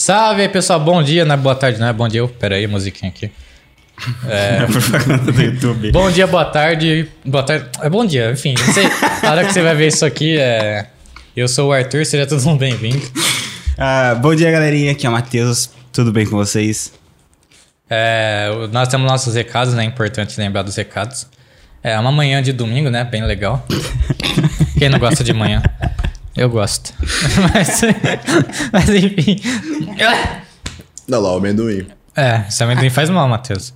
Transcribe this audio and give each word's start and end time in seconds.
Salve 0.00 0.40
aí, 0.40 0.48
pessoal. 0.48 0.80
Bom 0.80 1.02
dia, 1.02 1.26
não 1.26 1.34
é 1.34 1.36
boa 1.36 1.54
tarde, 1.54 1.78
não 1.78 1.86
é 1.86 1.92
bom 1.92 2.08
dia. 2.08 2.26
Pera 2.26 2.54
aí, 2.54 2.66
musiquinha 2.66 3.10
aqui. 3.10 3.30
É... 4.26 4.64
propaganda 4.64 5.30
do 5.30 5.42
YouTube. 5.42 5.92
Bom 5.92 6.10
dia, 6.10 6.26
boa 6.26 6.46
tarde. 6.46 7.06
Boa 7.22 7.42
tarde. 7.42 7.68
É 7.82 7.90
bom 7.90 8.06
dia, 8.06 8.30
enfim. 8.30 8.54
Você, 8.54 8.80
a 9.22 9.30
hora 9.30 9.44
que 9.44 9.52
você 9.52 9.60
vai 9.60 9.74
ver 9.74 9.88
isso 9.88 10.06
aqui, 10.06 10.38
é... 10.38 10.86
eu 11.36 11.46
sou 11.46 11.68
o 11.68 11.72
Arthur, 11.74 12.06
seja 12.06 12.26
todo 12.26 12.42
mundo 12.44 12.60
bem-vindo. 12.60 13.06
Ah, 13.76 14.14
bom 14.14 14.34
dia, 14.34 14.50
galerinha. 14.50 14.92
Aqui 14.92 15.04
é 15.06 15.10
o 15.10 15.12
Matheus. 15.12 15.68
Tudo 15.92 16.10
bem 16.10 16.24
com 16.24 16.34
vocês? 16.34 16.94
É, 17.90 18.48
nós 18.72 18.88
temos 18.88 19.06
nossos 19.06 19.34
recados, 19.34 19.74
né? 19.74 19.84
É 19.84 19.86
importante 19.86 20.40
lembrar 20.40 20.62
dos 20.62 20.76
recados. 20.76 21.26
É 21.82 21.98
uma 21.98 22.10
manhã 22.10 22.42
de 22.42 22.54
domingo, 22.54 22.88
né? 22.88 23.04
Bem 23.04 23.22
legal. 23.22 23.66
Quem 24.78 24.88
não 24.88 24.98
gosta 24.98 25.22
de 25.22 25.34
manhã? 25.34 25.62
Eu 26.40 26.48
gosto. 26.48 26.92
mas, 27.52 27.82
mas 28.72 28.88
enfim. 28.88 29.36
Não 31.06 31.20
lá, 31.20 31.34
o 31.34 31.36
amendoim. 31.36 31.86
É, 32.16 32.44
esse 32.48 32.64
amendoim 32.64 32.88
faz 32.88 33.10
mal, 33.10 33.28
Matheus. 33.28 33.74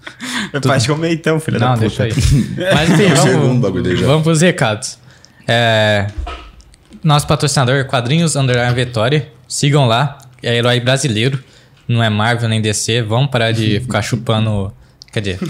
Pode 0.63 0.89
comer 0.89 1.13
então, 1.13 1.39
filho 1.39 1.61
Não, 1.61 1.77
da 1.77 1.87
puta. 1.87 2.05
deixa 2.05 2.05
aí. 2.05 2.13
Mas 2.75 2.89
enfim, 2.89 3.09
vamos, 3.37 3.61
bagulho 3.61 3.83
dele 3.83 3.99
já. 3.99 4.07
vamos 4.07 4.23
pros 4.23 4.41
recados. 4.41 4.99
É, 5.47 6.07
nosso 7.03 7.27
patrocinador, 7.27 7.85
Quadrinhos 7.85 8.35
Underline 8.35 8.75
Vitória. 8.75 9.31
Sigam 9.47 9.87
lá. 9.87 10.17
É 10.43 10.57
herói 10.57 10.81
brasileiro. 10.81 11.45
Não 11.87 12.03
é 12.03 12.09
Marvel 12.09 12.49
nem 12.49 12.63
DC. 12.63 13.03
Vamos 13.03 13.31
parar 13.31 13.53
de 13.53 13.81
ficar 13.81 14.01
chupando... 14.01 14.73
Quer 15.13 15.21
dizer... 15.21 15.39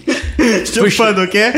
Chupando 0.90 1.22
o 1.22 1.28
quê? 1.28 1.52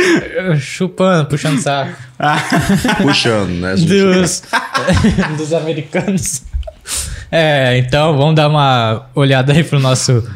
chupando, 0.61 1.27
puxando 1.29 1.61
saco. 1.61 1.97
Puxando, 3.03 3.51
né? 3.51 3.75
dos, 3.77 4.43
dos 5.37 5.53
americanos. 5.53 6.43
É, 7.31 7.77
então 7.79 8.17
vamos 8.17 8.35
dar 8.35 8.49
uma 8.49 9.07
olhada 9.15 9.53
aí 9.53 9.63
pro 9.63 9.79
nosso 9.79 10.27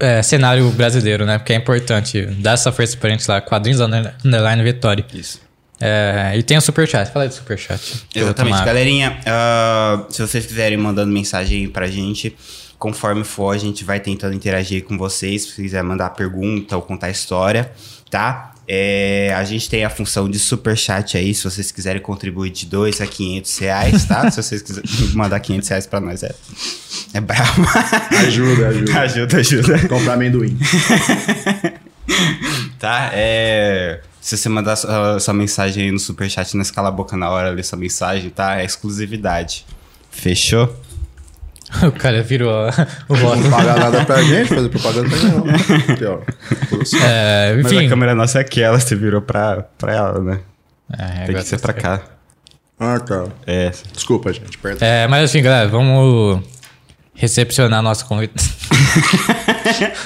é, 0.00 0.22
cenário 0.22 0.68
brasileiro, 0.70 1.24
né? 1.26 1.38
Porque 1.38 1.52
é 1.52 1.56
importante 1.56 2.22
dar 2.38 2.52
essa 2.52 2.72
força 2.72 2.96
pra 2.96 3.10
gente 3.10 3.26
lá. 3.28 3.40
Quadrinhos 3.40 3.80
Under- 3.80 4.14
Underline 4.24 4.62
Vitória. 4.62 5.04
Isso. 5.14 5.40
É, 5.80 6.32
e 6.36 6.42
tem 6.42 6.56
o 6.56 6.60
Superchat. 6.60 7.12
Fala 7.12 7.26
aí 7.26 7.28
do 7.28 7.34
Superchat. 7.34 8.06
Exatamente, 8.14 8.64
galerinha. 8.64 9.18
ah, 9.26 10.04
se 10.08 10.22
vocês 10.22 10.46
quiserem 10.46 10.78
mandando 10.78 11.12
mensagem 11.12 11.60
aí 11.62 11.68
pra 11.68 11.86
gente, 11.86 12.34
conforme 12.78 13.24
for, 13.24 13.54
a 13.54 13.58
gente 13.58 13.84
vai 13.84 14.00
tentando 14.00 14.34
interagir 14.34 14.84
com 14.84 14.96
vocês. 14.96 15.42
Se 15.44 15.62
quiser 15.62 15.82
mandar 15.82 16.10
pergunta 16.10 16.76
ou 16.76 16.82
contar 16.82 17.10
história, 17.10 17.70
tá? 18.10 18.52
É, 18.68 19.32
a 19.36 19.44
gente 19.44 19.70
tem 19.70 19.84
a 19.84 19.90
função 19.90 20.28
de 20.28 20.40
superchat 20.40 21.16
aí, 21.16 21.32
se 21.32 21.44
vocês 21.44 21.70
quiserem 21.70 22.02
contribuir 22.02 22.50
de 22.50 22.66
2 22.66 23.00
a 23.00 23.06
500 23.06 23.58
reais, 23.58 24.04
tá? 24.04 24.28
se 24.28 24.42
vocês 24.42 24.60
quiserem 24.60 24.90
mandar 25.14 25.38
500 25.38 25.68
reais 25.68 25.86
pra 25.86 26.00
nós, 26.00 26.24
é, 26.24 26.34
é 27.14 27.20
bravo. 27.20 27.62
Ajuda, 28.26 28.68
ajuda. 28.68 29.00
ajuda, 29.00 29.36
ajuda. 29.36 29.88
Comprar 29.88 30.14
amendoim. 30.14 30.58
Tá? 32.78 33.10
É. 33.12 34.00
Se 34.20 34.36
você 34.36 34.48
mandar 34.48 34.76
sua, 34.76 35.18
sua 35.18 35.34
mensagem 35.34 35.84
aí 35.84 35.90
no 35.90 35.98
superchat, 35.98 36.54
não 36.54 36.62
escala 36.62 36.88
a 36.88 36.92
boca 36.92 37.16
na 37.16 37.30
hora, 37.30 37.50
ler 37.50 37.64
sua 37.64 37.78
mensagem, 37.78 38.30
tá? 38.30 38.60
É 38.60 38.64
exclusividade. 38.64 39.64
Fechou? 40.10 40.74
O 41.86 41.92
cara 41.92 42.22
virou 42.22 42.52
o 43.08 43.14
voto. 43.14 43.40
Não 43.42 43.50
pagar 43.50 43.78
nada 43.78 44.04
pra 44.04 44.22
gente, 44.24 44.48
fazer 44.54 44.68
propaganda 44.68 45.08
pra 45.08 45.18
não. 45.28 45.44
Aqui, 45.94 46.04
ó. 46.04 46.18
É, 47.04 47.54
Mas 47.62 47.72
a 47.72 47.88
câmera 47.88 48.14
nossa 48.14 48.38
é 48.38 48.40
aquela, 48.42 48.78
você 48.78 48.94
virou 48.94 49.20
pra, 49.20 49.62
pra 49.76 49.92
ela, 49.94 50.20
né? 50.20 50.40
É, 50.96 51.26
Tem 51.26 51.34
que 51.34 51.42
ser 51.42 51.56
tá 51.58 51.62
pra 51.62 51.72
cá. 51.72 52.00
Ah, 52.78 53.00
tá. 53.00 53.24
É. 53.46 53.72
Desculpa, 53.92 54.32
gente. 54.32 54.56
Perdão. 54.58 54.86
É, 54.86 55.08
mas 55.08 55.24
assim, 55.24 55.42
galera, 55.42 55.68
vamos 55.68 56.40
recepcionar 57.14 57.82
nosso 57.82 58.06
convidado. 58.06 58.42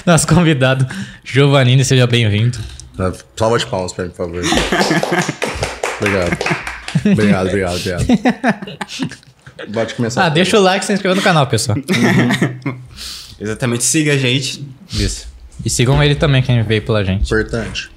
nosso 0.07 0.27
convidado, 0.27 0.87
Giovannini, 1.25 1.85
seja 1.85 2.07
bem-vindo. 2.07 2.59
Ah, 2.99 3.13
Salva 3.37 3.59
de 3.59 3.67
palmas 3.67 3.93
pra 3.93 4.05
mim, 4.05 4.11
por 4.11 4.17
favor. 4.17 4.43
obrigado. 6.01 6.39
Obrigado, 7.13 7.47
obrigado, 7.49 7.77
obrigado. 7.77 8.07
Pode 9.73 9.95
começar. 9.95 10.25
Ah, 10.25 10.29
deixa 10.29 10.59
o 10.59 10.63
like 10.63 10.85
e 10.85 10.87
se 10.87 10.93
inscreva 10.93 11.15
no 11.15 11.23
canal, 11.23 11.47
pessoal. 11.47 11.77
Exatamente, 13.41 13.85
siga 13.85 14.13
a 14.15 14.17
gente. 14.19 14.65
Isso. 14.93 15.27
E 15.65 15.71
sigam 15.71 16.03
ele 16.03 16.15
também, 16.15 16.43
quem 16.43 16.63
veio 16.63 16.83
pela 16.83 17.05
gente. 17.05 17.25
Importante. 17.25 17.91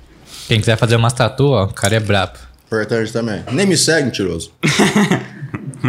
Quem 0.47 0.59
quiser 0.59 0.78
fazer 0.78 0.96
umas 0.96 1.13
tatu, 1.13 1.47
ó, 1.51 1.63
o 1.66 1.74
cara 1.74 1.96
é 1.96 2.00
brabo. 2.00 2.34
Importante 2.68 3.12
também. 3.13 3.44
Nem 3.51 3.66
me 3.66 3.78
segue, 3.78 4.06
mentiroso. 4.06 4.51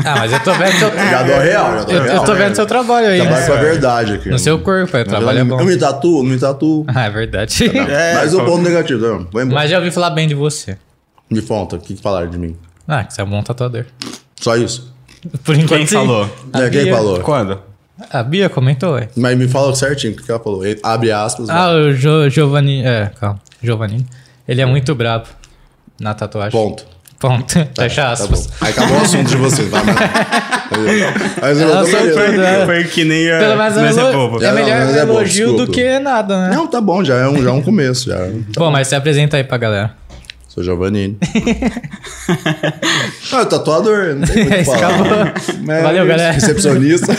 Ah, 0.05 0.17
mas 0.19 0.33
eu 0.33 0.41
tô 0.41 0.53
vendo 0.55 0.73
seu, 0.77 0.91
Já 0.99 1.23
dou 1.23 1.39
real, 1.39 1.79
já 1.79 1.85
dou 1.85 1.95
eu, 1.95 2.03
real. 2.03 2.17
eu 2.17 2.25
tô 2.25 2.35
vendo 2.35 2.55
seu 2.56 2.67
trabalho 2.67 3.06
aí. 3.06 3.21
Trabalho 3.21 3.41
né? 3.41 3.47
com 3.47 3.53
a 3.53 3.56
verdade 3.56 4.12
aqui. 4.15 4.29
No 4.29 4.39
seu 4.41 4.59
corpo, 4.59 4.97
é, 4.97 5.03
o 5.03 5.05
Mas 5.05 5.09
trabalho 5.09 5.39
é 5.39 5.41
eu, 5.43 5.47
bom. 5.47 5.61
eu 5.61 5.65
me 5.67 5.77
tatuo, 5.79 6.23
não 6.25 6.31
me 6.33 6.39
tatuo. 6.39 6.85
Ah, 6.89 7.05
é 7.05 7.11
verdade. 7.11 7.65
É, 7.89 8.15
Mas 8.17 8.35
o 8.35 8.39
como- 8.39 8.51
ponto 8.51 8.62
negativo, 8.62 9.01
tá? 9.01 9.25
Vou 9.31 9.41
embora. 9.41 9.61
Mas 9.61 9.71
já 9.71 9.79
ouvi 9.79 9.93
falar 9.93 10.11
bem 10.11 10.27
de 10.27 10.35
você. 10.35 10.77
Me 11.31 11.41
conta, 11.43 11.77
o 11.77 11.79
que 11.79 11.95
que 11.95 12.03
falaram 12.03 12.29
de 12.29 12.37
mim? 12.37 12.56
Ah, 12.89 13.05
que 13.05 13.15
você 13.15 13.21
é 13.21 13.25
um 13.25 13.31
bom 13.31 13.41
tatuador. 13.41 13.85
Só 14.41 14.56
isso. 14.56 14.93
Por 15.45 15.55
enquanto, 15.55 15.79
Quem 15.79 15.87
sim. 15.87 15.95
falou? 15.95 16.29
A 16.53 16.62
É, 16.62 16.71
quem 16.71 16.85
Bia- 16.85 16.95
falou? 16.95 17.21
Quando? 17.21 17.59
A 18.11 18.23
Bia 18.23 18.49
comentou, 18.49 18.95
ué. 18.95 19.09
Mas 19.17 19.39
me 19.39 19.47
fala 19.49 19.75
certinho 19.75 20.12
o 20.12 20.17
que 20.17 20.23
que 20.25 20.31
ela 20.31 20.41
falou. 20.41 20.65
Ele- 20.65 20.81
Abre 20.83 21.12
aspas. 21.12 21.49
Ah, 21.49 21.73
né? 21.73 21.79
o 21.81 21.93
jo, 21.95 22.29
Giovanni. 22.29 22.85
É, 22.85 23.11
calma. 23.21 23.41
Giovanni. 23.62 24.05
Ele 24.47 24.61
é 24.61 24.67
muito 24.67 24.95
brabo 24.95 25.27
na 26.01 26.12
tatuagem. 26.12 26.51
Ponto. 26.51 26.85
Ponto. 27.19 27.55
Fecha 27.79 28.03
Tá 28.03 28.12
aspas. 28.12 28.47
bom. 28.49 28.53
Aí 28.61 28.71
acabou 28.73 28.99
o 28.99 29.01
assunto 29.03 29.29
de 29.31 29.37
vocês, 29.37 29.69
vai, 29.71 29.83
mas... 29.85 29.97
Mas 31.41 31.61
eu 31.61 31.69
beleza. 31.69 32.12
foi- 32.12 32.45
É. 32.45 32.67
Foi 32.67 32.85
que 32.85 33.05
nem 33.05 33.31
a. 33.31 33.39
Pelo 33.39 33.56
menos 33.56 33.77
nós 33.77 33.97
é, 33.97 34.01
é 34.01 34.12
bobo. 34.12 34.43
é 34.43 34.47
Não, 34.49 34.55
melhor 34.55 34.79
mas 34.87 34.97
é 34.97 35.06
bom, 35.06 35.12
elogio 35.15 35.47
do 35.49 35.56
desculpa. 35.67 35.73
que 35.73 35.99
nada, 36.01 36.49
né? 36.49 36.55
Não, 36.56 36.67
tá 36.67 36.81
bom, 36.81 37.05
já 37.05 37.15
é 37.17 37.29
um, 37.29 37.43
já 37.43 37.51
é 37.51 37.53
um 37.53 37.62
começo. 37.62 38.11
Já. 38.11 38.19
Bom, 38.56 38.71
mas 38.71 38.89
se 38.89 38.95
apresenta 38.95 39.37
aí 39.37 39.45
pra 39.45 39.56
galera. 39.56 39.95
Sou 40.54 40.62
Giovannini. 40.62 41.19
ah, 43.32 43.38
eu 43.41 43.47
tatuador, 43.47 44.15
não 44.15 44.26
tem 44.26 44.48
muito 44.48 44.65
falar. 44.66 44.78
acabou. 44.78 45.09
Mas 45.66 45.82
Valeu, 45.82 46.06
galera. 46.06 46.32
Recepcionista. 46.32 47.12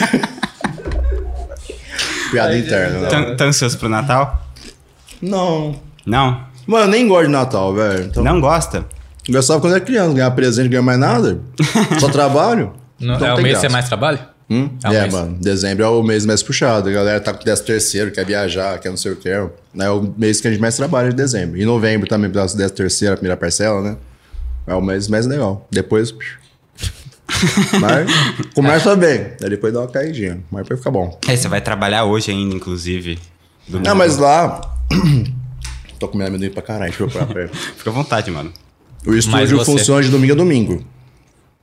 Piada 2.32 2.58
interna. 2.58 3.00
Não. 3.00 3.10
Tá, 3.10 3.36
tá 3.36 3.46
ansioso 3.46 3.78
pro 3.78 3.90
Natal? 3.90 4.42
não. 5.22 5.80
Não? 6.06 6.46
Mano, 6.68 6.86
eu 6.86 6.90
nem 6.90 7.08
gosto 7.08 7.26
de 7.26 7.32
Natal, 7.32 7.74
velho. 7.74 8.06
Então, 8.06 8.24
Não 8.24 8.40
gosta? 8.40 8.86
Eu 9.28 9.34
gostava 9.34 9.60
quando 9.60 9.74
era 9.76 9.84
criança, 9.84 10.14
ganhar 10.14 10.30
presente, 10.32 10.70
ganhar 10.70 10.84
mais 10.84 11.00
nada. 11.00 11.40
Só 12.00 12.10
trabalho. 12.10 12.74
No- 13.00 13.16
Então 13.16 13.28
é 13.28 13.34
o 13.34 13.38
mês 13.38 13.56
que 13.56 13.56
você 13.56 13.62
graça. 13.62 13.70
mais 13.70 13.88
trabalha? 13.88 14.30
Hum? 14.50 14.70
É 14.84 14.96
É, 14.96 15.10
mano. 15.12 15.38
Dezembro 15.42 15.84
é 15.84 15.88
o 15.88 16.04
mês 16.04 16.26
mais 16.26 16.44
puxado. 16.44 16.88
A 16.88 16.92
galera 16.92 17.20
tá 17.20 17.34
com 17.34 17.40
13 17.40 17.64
terceiro, 17.64 18.12
quer 18.12 18.26
viajar, 18.26 18.80
quer 18.80 18.90
não 18.90 18.98
sei 18.98 19.12
o 19.14 19.16
que. 19.16 19.28
É 19.30 19.90
o 19.90 20.14
mês 20.18 20.40
que 20.40 20.48
a 20.48 20.52
gente 20.52 20.62
mais 20.62 20.76
trabalha 20.76 21.10
de 21.10 21.16
dezembro. 21.16 21.58
E 21.58 21.66
novembro 21.66 22.08
também, 22.08 22.30
por 22.30 22.38
causa 22.38 22.54
do 22.54 22.58
13 22.58 22.74
terceiro, 22.74 23.14
a 23.14 23.18
primeira 23.18 23.36
parcela, 23.38 23.82
né? 23.82 23.98
É 24.68 24.74
o 24.76 24.82
mês 24.82 25.08
mais 25.08 25.26
legal. 25.26 25.68
Depois. 25.72 26.14
Mas 27.82 28.08
começa 28.54 28.96
bem. 28.96 29.32
Aí 29.42 29.50
depois 29.50 29.74
dá 29.74 29.82
uma 29.82 29.88
caidinha. 29.88 30.40
Mas 30.52 30.64
depois 30.64 30.80
fica 30.80 30.92
bom. 30.92 31.20
É, 31.28 31.36
você 31.36 31.48
vai 31.48 31.62
trabalhar 31.62 32.06
hoje 32.06 32.32
ainda, 32.32 32.56
inclusive. 32.56 33.20
Domingo. 33.68 33.88
Não, 33.90 33.96
mas 33.96 34.18
lá. 34.18 34.62
Tô 36.00 36.08
comendo 36.08 36.30
amendoim 36.30 36.50
pra 36.52 36.62
caralho. 36.62 36.92
Deixa 36.92 37.04
eu 37.04 37.08
procurar. 37.10 37.48
Fica 37.50 37.90
à 37.90 37.94
vontade, 37.94 38.30
mano. 38.30 38.52
O 39.08 39.14
estúdio 39.16 39.58
você- 39.58 39.66
funciona 39.72 40.04
de 40.04 40.10
domingo 40.10 40.34
a 40.34 40.36
domingo. 40.36 40.84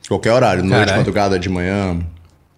Qualquer 0.08 0.32
horário, 0.32 0.62
noite, 0.64 0.78
Caralho. 0.80 0.96
madrugada, 0.98 1.38
de 1.38 1.48
manhã. 1.48 2.00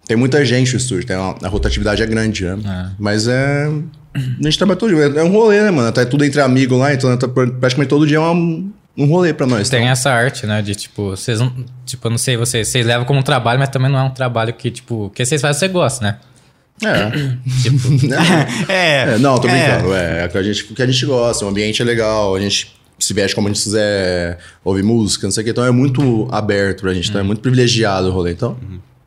Tem 0.07 0.15
muita 0.15 0.43
gente 0.45 0.71
no 0.73 0.77
estúdio, 0.77 1.05
tem 1.05 1.15
uma- 1.17 1.35
a 1.41 1.47
rotatividade 1.47 2.01
é 2.01 2.05
grande, 2.05 2.45
né? 2.45 2.91
Mas 2.99 3.27
é. 3.27 3.67
A 4.15 4.43
gente 4.43 4.57
trabalha 4.57 4.79
todo 4.79 4.93
dia. 4.95 5.03
É 5.19 5.23
um 5.23 5.31
rolê, 5.31 5.61
né, 5.61 5.71
mano? 5.71 5.91
Tá 5.91 6.05
tudo 6.05 6.23
entre 6.23 6.39
amigos 6.41 6.77
lá, 6.79 6.93
então 6.93 7.15
tá 7.17 7.27
pr- 7.27 7.49
praticamente 7.59 7.89
todo 7.89 8.07
dia 8.07 8.17
é 8.17 8.19
um, 8.21 8.71
um 8.97 9.05
rolê 9.07 9.33
pra 9.33 9.45
nós. 9.45 9.67
Tem 9.67 9.81
então. 9.81 9.91
essa 9.91 10.09
arte, 10.11 10.45
né? 10.45 10.61
De 10.61 10.73
tipo, 10.75 11.09
vocês 11.09 11.39
não. 11.39 11.51
Tipo, 11.85 12.07
eu 12.07 12.11
não 12.11 12.17
sei, 12.17 12.37
vocês, 12.37 12.67
vocês 12.67 12.85
levam 12.85 13.05
como 13.05 13.19
um 13.19 13.23
trabalho, 13.23 13.59
mas 13.59 13.67
também 13.69 13.91
não 13.91 13.99
é 13.99 14.03
um 14.03 14.09
trabalho 14.11 14.53
que, 14.53 14.71
tipo, 14.71 15.09
que 15.13 15.25
vocês 15.25 15.41
fazem, 15.41 15.59
você 15.59 15.67
gosta, 15.67 16.03
né? 16.05 16.17
É. 16.83 17.09
Tipo, 17.63 17.77
É. 18.71 19.15
É, 19.15 19.17
Não, 19.17 19.37
tô 19.37 19.47
é. 19.47 19.51
brincando. 19.51 19.93
É, 19.93 20.23
é 20.23 20.25
o 20.27 20.29
que 20.29 20.37
a 20.37 20.43
gente, 20.43 20.63
o 20.71 20.75
que 20.75 20.81
a 20.81 20.87
gente 20.87 21.05
gosta, 21.05 21.43
o 21.45 21.49
ambiente 21.49 21.81
é 21.81 21.85
legal, 21.85 22.35
a 22.35 22.39
gente 22.39 22.73
se 22.99 23.13
veste 23.13 23.35
como 23.35 23.47
a 23.47 23.51
gente 23.51 23.63
quiser, 23.63 24.37
ouvir 24.63 24.83
música, 24.83 25.25
não 25.27 25.31
sei 25.31 25.41
o 25.41 25.43
que. 25.45 25.51
Então 25.51 25.65
é 25.65 25.71
muito 25.71 26.27
aberto 26.31 26.81
pra 26.81 26.93
gente, 26.93 27.09
então 27.09 27.19
é 27.19 27.23
muito 27.23 27.41
privilegiado 27.41 28.07
o 28.07 28.11
rolê. 28.11 28.31
Então, 28.31 28.57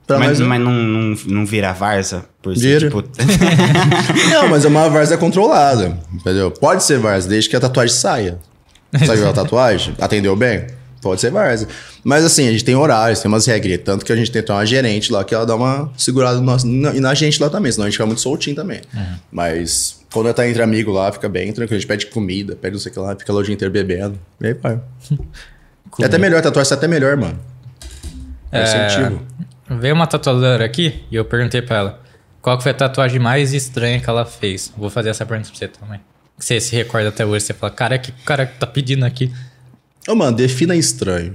pra 0.08 0.18
Mas, 0.18 0.40
é- 0.40 0.44
mas 0.44 0.60
não, 0.60 0.72
não, 0.72 1.16
não 1.26 1.46
vira 1.46 1.72
Varsa? 1.72 2.24
Por 2.42 2.56
ser, 2.56 2.80
Vira. 2.80 2.88
tipo... 2.90 3.04
Não, 4.32 4.48
mas 4.48 4.64
é 4.64 4.68
uma 4.68 4.88
várzea 4.88 5.16
controlada, 5.18 5.96
entendeu? 6.12 6.50
Pode 6.50 6.82
ser 6.82 6.98
várzea, 6.98 7.28
desde 7.30 7.50
que 7.50 7.54
a 7.56 7.60
tatuagem 7.60 7.94
saia. 7.94 8.38
Saiu 9.06 9.28
a 9.28 9.32
tatuagem? 9.34 9.94
Atendeu 10.00 10.34
bem? 10.34 10.66
Pode 11.02 11.20
ser 11.20 11.30
várzea. 11.30 11.68
Mas 12.02 12.24
assim, 12.24 12.48
a 12.48 12.50
gente 12.50 12.64
tem 12.64 12.74
horários, 12.74 13.20
tem 13.20 13.28
umas 13.30 13.44
regras. 13.46 13.80
Tanto 13.84 14.04
que 14.04 14.12
a 14.12 14.16
gente 14.16 14.30
tem 14.32 14.42
uma 14.48 14.64
gerente 14.64 15.12
lá 15.12 15.22
que 15.24 15.34
ela 15.34 15.44
dá 15.46 15.54
uma 15.54 15.92
segurada 15.96 16.38
no 16.38 16.44
nosso, 16.44 16.66
na, 16.66 16.94
e 16.94 17.00
na 17.00 17.12
gente 17.14 17.40
lá 17.40 17.48
também, 17.50 17.70
senão 17.70 17.84
a 17.84 17.88
gente 17.88 17.94
fica 17.96 18.06
muito 18.06 18.20
soltinho 18.20 18.56
também. 18.56 18.80
Mas 19.30 20.00
quando 20.12 20.32
tá 20.32 20.48
entre 20.48 20.62
amigos 20.62 20.92
lá, 20.94 21.12
fica 21.12 21.28
bem 21.28 21.52
tranquilo. 21.52 21.76
A 21.76 21.80
gente 21.80 21.86
pede 21.88 22.06
comida, 22.06 22.56
pede 22.56 22.72
não 22.74 22.80
sei 22.80 22.90
o 22.90 22.92
que 22.94 22.98
lá, 23.00 23.14
fica 23.14 23.32
lá 23.32 23.40
o 23.40 23.42
dia 23.44 23.54
inteiro 23.54 23.70
bebendo. 23.72 24.18
E 24.40 24.46
aí, 24.46 24.54
pai. 24.54 24.80
É 26.00 26.04
até 26.04 26.18
melhor, 26.18 26.38
a 26.38 26.42
tatuagem 26.42 26.68
tá 26.68 26.74
até 26.76 26.86
melhor, 26.86 27.16
mano. 27.16 27.38
É, 28.52 28.60
É, 28.60 28.62
incentivo. 28.86 29.22
Veio 29.70 29.94
uma 29.94 30.06
tatuadora 30.06 30.64
aqui 30.64 31.02
e 31.10 31.16
eu 31.16 31.24
perguntei 31.24 31.60
pra 31.62 31.76
ela 31.76 32.00
qual 32.40 32.56
que 32.56 32.62
foi 32.62 32.72
a 32.72 32.74
tatuagem 32.74 33.18
mais 33.18 33.52
estranha 33.52 34.00
que 34.00 34.08
ela 34.08 34.24
fez. 34.24 34.72
Vou 34.76 34.88
fazer 34.90 35.10
essa 35.10 35.26
pergunta 35.26 35.50
pra 35.50 35.58
você 35.58 35.68
também. 35.68 36.00
Você 36.38 36.60
se 36.60 36.74
recorda 36.76 37.08
até 37.08 37.26
hoje, 37.26 37.44
você 37.46 37.52
fala, 37.54 37.72
cara, 37.72 37.98
que 37.98 38.12
cara 38.24 38.46
que 38.46 38.58
tá 38.58 38.66
pedindo 38.66 39.04
aqui? 39.04 39.32
Ô, 40.08 40.14
mano, 40.14 40.36
defina 40.36 40.74
estranho. 40.76 41.34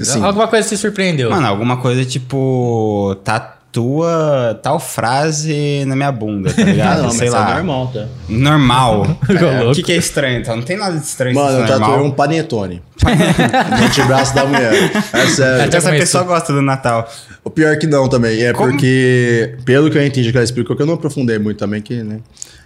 Assim, 0.00 0.22
Alguma 0.22 0.46
coisa 0.46 0.68
se 0.68 0.76
surpreendeu. 0.76 1.30
Mano, 1.30 1.46
alguma 1.46 1.76
coisa 1.78 2.04
tipo. 2.04 3.16
Tatua 3.24 4.60
tal 4.62 4.78
frase 4.78 5.84
na 5.86 5.96
minha 5.96 6.12
bunda, 6.12 6.52
tá 6.52 6.62
ligado? 6.64 7.00
ah, 7.00 7.02
não, 7.04 7.10
Sei 7.10 7.30
mas 7.30 7.40
lá. 7.40 7.50
é 7.50 7.54
normal, 7.54 7.88
tá? 7.88 8.06
Normal. 8.28 9.06
É, 9.28 9.64
o 9.64 9.72
que, 9.74 9.82
que 9.82 9.92
é 9.92 9.96
estranho? 9.96 10.40
Então, 10.40 10.54
não 10.56 10.62
tem 10.62 10.76
nada 10.76 10.96
de 10.96 11.04
estranho 11.04 11.34
Mano, 11.34 11.50
eu 11.56 11.60
nisso, 11.62 11.70
normal. 11.72 11.90
tatuei 11.90 12.06
um 12.08 12.10
panetone. 12.12 12.82
No 13.04 13.84
antebraço 13.84 14.34
da 14.34 14.44
mulher. 14.44 14.90
É 15.12 15.26
sério. 15.26 15.64
Até 15.64 15.76
Essa 15.76 15.90
pessoa 15.90 16.24
gosta 16.24 16.52
do 16.52 16.62
Natal. 16.62 17.10
O 17.44 17.50
pior 17.50 17.76
que 17.76 17.86
não 17.86 18.08
também. 18.08 18.42
É 18.42 18.52
Como? 18.52 18.70
porque, 18.70 19.56
pelo 19.64 19.90
que 19.90 19.98
eu 19.98 20.06
entendi 20.06 20.30
que 20.30 20.36
ela 20.36 20.44
explicou, 20.44 20.76
que 20.76 20.82
eu 20.82 20.86
não 20.86 20.94
aprofundei 20.94 21.38
muito 21.38 21.58
também, 21.58 21.82
que, 21.82 22.02
né? 22.02 22.20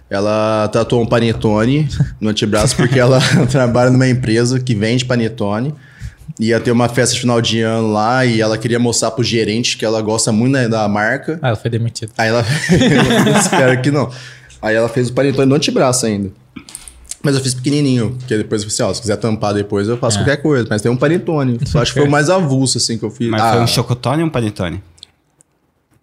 Ela 0.09 0.69
tatuou 0.69 1.01
um 1.01 1.05
panetone 1.05 1.87
no 2.19 2.29
antebraço 2.29 2.75
porque 2.75 2.97
ela 2.97 3.19
trabalha 3.51 3.89
numa 3.89 4.07
empresa 4.07 4.59
que 4.59 4.73
vende 4.73 5.03
panetone. 5.03 5.73
Ia 6.39 6.59
ter 6.59 6.71
uma 6.71 6.87
festa 6.87 7.15
de 7.15 7.21
final 7.21 7.41
de 7.41 7.61
ano 7.61 7.91
lá 7.91 8.25
e 8.25 8.39
ela 8.39 8.57
queria 8.57 8.79
mostrar 8.79 9.11
pro 9.11 9.23
gerente 9.23 9.75
que 9.75 9.83
ela 9.83 10.01
gosta 10.01 10.31
muito 10.31 10.53
né, 10.53 10.67
da 10.69 10.87
marca. 10.87 11.39
Ah, 11.41 11.49
ela 11.49 11.57
foi 11.57 11.69
demitida. 11.69 12.11
Aí 12.17 12.29
ela. 12.29 12.45
Espero 13.39 13.81
que 13.81 13.89
não. 13.91 14.09
Aí 14.61 14.75
ela 14.75 14.87
fez 14.87 15.09
o 15.09 15.13
panetone 15.13 15.47
no 15.47 15.55
antebraço 15.55 16.05
ainda. 16.05 16.29
Mas 17.27 17.35
eu 17.35 17.41
fiz 17.41 17.53
pequenininho, 17.53 18.15
porque 18.17 18.37
depois 18.37 18.63
eu 18.63 18.69
falei 18.69 18.73
assim, 18.87 18.89
ó, 18.89 18.93
se 18.93 19.01
quiser 19.01 19.17
tampar 19.17 19.53
depois 19.53 19.89
eu 19.89 19.97
faço 19.97 20.15
É. 20.17 20.21
qualquer 20.21 20.37
coisa. 20.37 20.65
Mas 20.69 20.81
tem 20.81 20.89
um 20.89 20.95
panetone. 20.95 21.59
Só 21.67 21.81
acho 21.81 21.91
que 21.93 21.99
foi 21.99 22.07
o 22.07 22.09
mais 22.11 22.29
avulso, 22.29 22.77
assim, 22.77 22.97
que 22.97 23.03
eu 23.03 23.11
fiz. 23.11 23.27
Mas 23.29 23.41
Ah, 23.41 23.51
foi 23.51 23.61
um 23.63 23.67
chocotone 23.67 24.21
ou 24.21 24.29
um 24.29 24.31
panetone? 24.31 24.81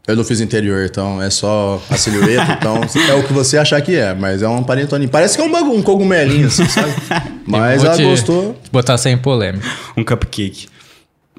Eu 0.06 0.17
não 0.17 0.23
fiz 0.23 0.38
interior, 0.43 0.85
então 0.85 1.23
é 1.23 1.31
só 1.31 1.81
a 1.88 1.97
silhueta, 1.97 2.53
então 2.61 2.76
é 3.09 3.15
o 3.15 3.23
que 3.26 3.32
você 3.32 3.56
achar 3.56 3.81
que 3.81 3.97
é, 3.97 4.12
mas 4.12 4.43
é 4.43 4.49
um 4.49 4.62
panetone. 4.62 5.09
Parece 5.09 5.35
que 5.38 5.43
é 5.43 5.47
um, 5.47 5.73
um 5.73 5.81
cogumelinho, 5.82 6.47
assim, 6.49 6.69
sabe? 6.69 6.93
Mas 7.47 7.82
ela 7.82 7.97
gostou. 8.03 8.55
Botar 8.70 8.99
você 8.99 9.09
em 9.09 9.17
polêmica. 9.17 9.67
Um 9.97 10.05
cupcake. 10.05 10.67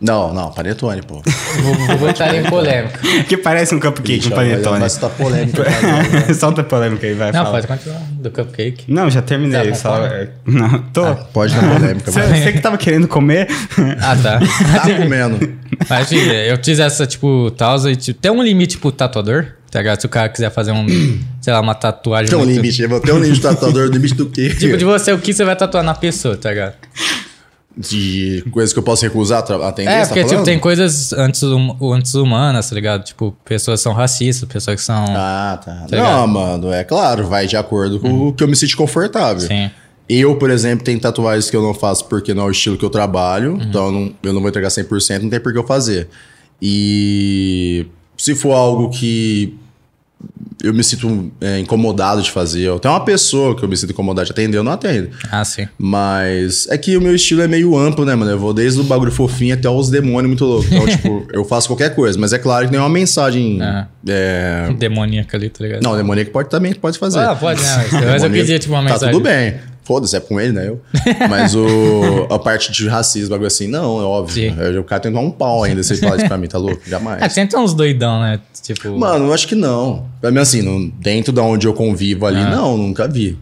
Não, 0.01 0.33
não, 0.33 0.51
panetone, 0.51 1.01
pô. 1.01 1.21
Vou, 1.61 1.73
vou 1.73 1.97
botar 1.99 2.35
em 2.35 2.43
polêmica. 2.43 2.99
que 3.29 3.37
parece 3.37 3.73
um 3.73 3.79
cupcake, 3.79 4.17
Ixi, 4.19 4.27
um 4.27 4.35
panetone. 4.35 4.79
Mas 4.79 4.97
tá 4.97 5.07
polêmica. 5.09 5.63
cara. 5.63 6.33
Solta 6.33 6.61
a 6.61 6.63
polêmica 6.65 7.07
aí, 7.07 7.13
vai. 7.13 7.31
Não, 7.31 7.45
fala. 7.45 7.51
pode 7.51 7.67
continuar. 7.67 8.01
Do 8.11 8.29
cupcake. 8.29 8.91
Não, 8.91 9.09
já 9.09 9.21
terminei. 9.21 9.69
Tá, 9.69 9.75
só... 9.75 9.91
concordo. 10.01 10.31
Não, 10.45 10.79
tô. 10.91 11.15
Pode 11.31 11.55
dar 11.55 11.79
polêmica, 11.79 12.11
Você, 12.11 12.19
mas. 12.19 12.39
você 12.39 12.51
que 12.51 12.59
tava 12.59 12.77
querendo 12.77 13.07
comer? 13.07 13.47
Ah, 14.01 14.15
tá. 14.21 14.39
Tá 14.85 14.95
comendo. 14.97 15.53
Mas, 15.89 16.09
filha, 16.09 16.45
eu 16.45 16.57
fiz 16.61 16.79
essa, 16.79 17.05
tipo, 17.07 17.51
e, 17.89 17.95
tipo, 17.95 18.19
tem 18.19 18.31
um 18.31 18.43
limite 18.43 18.77
pro 18.77 18.91
tatuador, 18.91 19.45
tá 19.71 19.79
ligado? 19.79 20.01
Se 20.01 20.05
o 20.05 20.09
cara 20.09 20.27
quiser 20.27 20.49
fazer 20.51 20.71
um, 20.73 20.85
sei 21.39 21.53
lá, 21.53 21.61
uma 21.61 21.73
tatuagem. 21.73 22.29
Tem 22.29 22.37
um 22.37 22.43
muito- 22.43 22.55
limite, 22.55 22.81
eu 22.81 22.89
vou 22.89 22.99
ter 22.99 23.13
um 23.13 23.19
limite 23.19 23.35
de 23.35 23.41
tatuador, 23.41 23.87
limite 23.91 24.13
do 24.13 24.25
quê? 24.25 24.49
Tipo, 24.49 24.75
de 24.75 24.83
você, 24.83 25.13
o 25.13 25.19
que 25.19 25.33
você 25.33 25.45
vai 25.45 25.55
tatuar 25.55 25.83
na 25.83 25.93
pessoa, 25.93 26.35
tá 26.35 26.49
ligado? 26.49 26.73
De 27.77 28.41
coisas 28.51 28.71
que 28.71 28.79
eu 28.79 28.83
posso 28.83 29.03
recusar 29.03 29.39
atender, 29.63 29.89
É, 29.91 29.99
tá 30.01 30.07
porque, 30.07 30.19
tipo, 30.21 30.29
falando? 30.29 30.45
tem 30.45 30.57
coisas 30.59 31.11
antes, 31.11 31.43
antes 31.43 32.15
humanas, 32.15 32.69
tá 32.69 32.75
ligado? 32.75 33.03
Tipo, 33.03 33.35
pessoas 33.43 33.81
são 33.81 33.91
racistas, 33.91 34.47
pessoas 34.47 34.77
que 34.79 34.81
são. 34.85 35.03
Ah, 35.09 35.59
tá. 35.63 35.85
Tá 35.89 35.97
não, 35.97 36.25
mano, 36.27 36.71
é 36.71 36.85
claro, 36.85 37.27
vai 37.27 37.47
de 37.47 37.57
acordo 37.57 37.99
com 37.99 38.29
o 38.29 38.33
que 38.33 38.41
eu 38.43 38.47
me 38.47 38.55
sinto 38.55 38.77
confortável. 38.77 39.45
Sim. 39.45 39.69
Eu, 40.07 40.37
por 40.37 40.49
exemplo, 40.51 40.85
tenho 40.85 40.99
tatuagens 40.99 41.49
que 41.49 41.55
eu 41.57 41.61
não 41.63 41.73
faço 41.73 42.05
porque 42.05 42.33
não 42.33 42.43
é 42.43 42.45
o 42.47 42.51
estilo 42.51 42.77
que 42.77 42.85
eu 42.85 42.89
trabalho, 42.89 43.53
Uhum. 43.55 43.61
então 43.63 43.85
eu 43.87 43.91
não, 43.91 44.13
eu 44.23 44.33
não 44.33 44.39
vou 44.39 44.49
entregar 44.49 44.69
100%, 44.69 45.23
não 45.23 45.29
tem 45.29 45.39
por 45.41 45.51
que 45.51 45.59
eu 45.59 45.65
fazer. 45.67 46.07
E 46.61 47.85
se 48.17 48.33
for 48.35 48.53
algo 48.53 48.89
que 48.89 49.53
eu 50.65 50.73
me 50.73 50.83
sinto 50.83 51.31
é, 51.41 51.59
incomodado 51.59 52.21
de 52.21 52.31
fazer, 52.31 52.77
tem 52.79 52.89
uma 52.89 53.03
pessoa 53.03 53.55
que 53.55 53.63
eu 53.63 53.69
me 53.69 53.75
sinto 53.77 53.91
incomodado 53.91 54.25
de 54.25 54.31
atender, 54.31 54.57
eu 54.57 54.63
não 54.63 54.71
atendo. 54.71 55.09
Ah, 55.31 55.43
sim. 55.45 55.67
Mas 55.77 56.67
é 56.69 56.77
que 56.77 56.97
o 56.97 57.01
meu 57.01 57.15
estilo 57.15 57.41
é 57.41 57.47
meio 57.47 57.77
amplo, 57.77 58.03
né, 58.05 58.15
mano? 58.15 58.31
Eu 58.31 58.39
vou 58.39 58.53
desde 58.53 58.79
o 58.79 58.83
bagulho 58.83 59.11
fofinho 59.11 59.53
até 59.53 59.69
os 59.69 59.89
demônios 59.89 60.27
muito 60.27 60.45
loucos. 60.45 60.71
Então, 60.71 60.85
tipo, 60.87 61.27
eu 61.31 61.45
faço 61.45 61.67
qualquer 61.67 61.93
coisa, 61.95 62.17
mas 62.19 62.33
é 62.33 62.37
claro 62.39 62.65
que 62.65 62.71
tem 62.71 62.79
uma 62.79 62.89
mensagem. 62.89 63.59
Ah. 63.61 63.87
é, 64.07 64.73
Demoníaca 64.77 65.37
ali, 65.37 65.49
tá 65.49 65.63
ligado? 65.63 65.83
Não, 65.83 65.95
demoníaco 65.95 66.31
pode 66.31 66.49
também 66.49 66.73
pode 66.73 66.97
fazer. 66.97 67.19
Ah, 67.19 67.35
pode, 67.35 67.61
né? 67.61 67.85
Mas 68.11 68.23
eu 68.23 68.29
queria, 68.31 68.59
tipo, 68.59 68.73
uma 68.73 68.83
Tá 68.83 68.93
mensagem. 68.93 69.13
tudo 69.13 69.23
bem. 69.23 69.55
Foda-se, 69.85 70.15
é 70.17 70.19
com 70.19 70.41
ele, 70.41 70.51
né? 70.51 70.67
Eu. 70.67 70.81
Mas 71.29 71.55
o, 71.55 72.27
a 72.29 72.37
parte 72.39 72.71
de 72.71 72.87
racismo, 72.87 73.29
bagulho 73.29 73.47
assim, 73.47 73.67
não, 73.67 74.01
é 74.01 74.03
óbvio. 74.03 74.49
Sim. 74.51 74.57
Eu, 74.59 74.81
o 74.81 74.83
cara 74.83 74.99
tem 74.99 75.15
um 75.15 75.31
pau 75.31 75.63
ainda 75.63 75.81
se 75.83 75.93
ele 75.93 76.01
falar 76.01 76.17
isso 76.17 76.27
pra 76.27 76.37
mim, 76.37 76.47
tá 76.47 76.57
louco? 76.57 76.81
Jamais. 76.87 77.21
É, 77.21 77.29
sempre 77.29 77.51
tem 77.55 77.59
uns 77.63 77.73
doidão, 77.73 78.19
né? 78.19 78.39
Tipo. 78.61 78.97
Mano, 78.97 79.25
eu 79.27 79.33
acho 79.33 79.47
que 79.47 79.55
não. 79.55 80.07
Pra 80.19 80.31
mim, 80.31 80.39
assim, 80.39 80.61
no- 80.63 80.89
dentro 80.99 81.31
da 81.31 81.43
onde 81.43 81.67
eu 81.67 81.73
convivo 81.73 82.25
ali, 82.25 82.39
Ah. 82.41 82.49
não, 82.49 82.75
nunca 82.77 83.07
vi. 83.07 83.37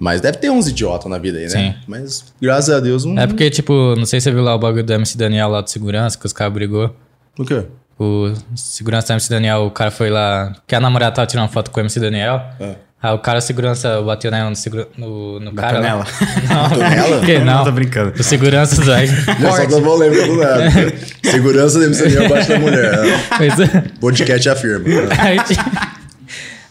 Mas 0.00 0.20
deve 0.20 0.38
ter 0.38 0.48
uns 0.48 0.68
idiotas 0.68 1.10
na 1.10 1.18
vida 1.18 1.38
aí, 1.38 1.44
né? 1.44 1.50
Sim. 1.50 1.74
Mas, 1.88 2.24
graças 2.40 2.72
a 2.72 2.78
Deus, 2.78 3.04
não. 3.04 3.18
É 3.18 3.26
porque, 3.26 3.50
tipo, 3.50 3.72
não 3.96 4.06
sei 4.06 4.20
se 4.20 4.24
você 4.24 4.30
viu 4.30 4.44
lá 4.44 4.54
o 4.54 4.58
bagulho 4.58 4.84
do 4.84 4.92
MC 4.92 5.18
Daniel 5.18 5.48
lá 5.48 5.60
de 5.60 5.72
segurança, 5.72 6.16
que 6.16 6.24
os 6.24 6.32
caras 6.32 6.52
brigou. 6.54 6.94
O 7.36 7.44
quê? 7.44 7.64
O 7.98 8.32
segurança 8.54 9.08
do 9.08 9.14
MC 9.14 9.28
Daniel, 9.28 9.62
o 9.62 9.72
cara 9.72 9.90
foi 9.90 10.08
lá. 10.08 10.52
Que 10.68 10.76
a 10.76 10.80
namorada 10.80 11.16
tava 11.16 11.26
tirando 11.26 11.48
foto 11.48 11.72
com 11.72 11.80
o 11.80 11.82
MC 11.82 11.98
Daniel. 11.98 12.40
É. 12.60 12.76
Aí 13.00 13.14
o 13.14 13.18
cara 13.18 13.40
segurança 13.40 14.02
bateu 14.02 14.28
nela 14.28 14.50
no, 14.50 14.56
segura- 14.56 14.88
no, 14.96 15.38
no 15.38 15.52
cara. 15.52 15.80
nela. 15.80 16.04
Não, 16.50 16.76
nela? 16.78 17.20
que 17.24 17.38
não. 17.38 17.44
Não, 17.58 17.64
tô 17.64 17.70
brincando. 17.72 18.12
O 18.18 18.22
segurança 18.24 18.82
do 18.82 18.92
aí. 18.92 19.06
Já 19.06 19.52
só 19.52 19.66
que 19.66 19.72
eu 19.72 19.80
vou 19.82 19.96
lembrar 19.96 20.26
do 20.26 20.36
nada. 20.36 20.94
Segurança 21.22 21.78
da 21.78 21.84
emissão 21.86 22.24
abaixo 22.26 22.48
da 22.48 22.58
mulher. 22.58 22.96
né? 22.98 23.24
Pois 23.36 23.60
é. 23.60 23.84
Podcast 24.00 24.48
afirma. 24.48 24.84
Aí, 25.16 25.38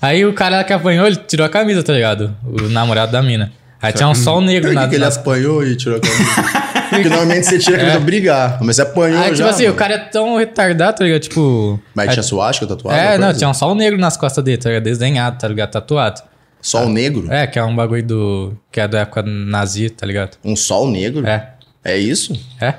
aí 0.01 0.25
o 0.25 0.33
cara 0.33 0.63
que 0.65 0.73
apanhou, 0.73 1.07
ele 1.07 1.15
tirou 1.15 1.45
a 1.45 1.49
camisa, 1.49 1.81
tá 1.81 1.93
ligado? 1.93 2.35
O 2.43 2.63
namorado 2.69 3.11
da 3.11 3.21
mina. 3.23 3.51
Aí 3.81 3.93
tinha 3.93 4.09
um 4.09 4.15
sol 4.15 4.41
negro 4.41 4.69
Por 4.69 4.75
na. 4.75 4.81
que, 4.83 4.89
que 4.89 4.95
ele 4.95 5.05
na- 5.05 5.09
apanhou 5.15 5.65
e 5.65 5.75
tirou 5.77 5.97
a 5.97 6.01
camisa? 6.01 6.76
Porque 6.89 7.09
normalmente 7.09 7.45
você 7.45 7.59
tira 7.59 7.77
a 7.77 7.79
camisa 7.79 7.97
pra 7.97 8.05
brigar. 8.05 8.57
Mas 8.61 8.75
você 8.75 8.81
apanhou 8.81 9.19
Aí, 9.21 9.29
já. 9.29 9.35
tipo 9.35 9.49
assim, 9.49 9.63
mano. 9.63 9.75
o 9.75 9.77
cara 9.77 9.93
é 9.95 9.97
tão 9.97 10.37
retardado, 10.37 10.97
tá 10.97 11.03
ligado? 11.03 11.21
Tipo. 11.21 11.79
Mas 11.93 12.07
aí- 12.09 12.13
tinha 12.13 12.23
suástica 12.23 12.67
tatuado? 12.67 12.97
É, 12.97 13.17
não, 13.17 13.33
tinha 13.33 13.49
um 13.49 13.53
sol 13.53 13.75
negro 13.75 13.99
nas 13.99 14.15
costas 14.17 14.43
dele, 14.43 14.57
tá 14.57 14.69
ligado? 14.69 14.83
Desenhado, 14.83 15.37
tá 15.37 15.47
ligado? 15.47 15.71
Tatuado. 15.71 16.21
Sol 16.61 16.89
negro? 16.89 17.31
É, 17.31 17.45
que 17.47 17.57
é 17.59 17.63
um 17.63 17.75
bagulho 17.75 18.03
do. 18.03 18.57
Que 18.71 18.81
é 18.81 18.87
da 18.87 18.99
época 19.01 19.21
nazi, 19.23 19.89
tá 19.89 20.05
ligado? 20.05 20.37
Um 20.43 20.55
sol 20.55 20.89
negro? 20.89 21.25
É. 21.27 21.53
É 21.83 21.97
isso? 21.97 22.33
É? 22.59 22.73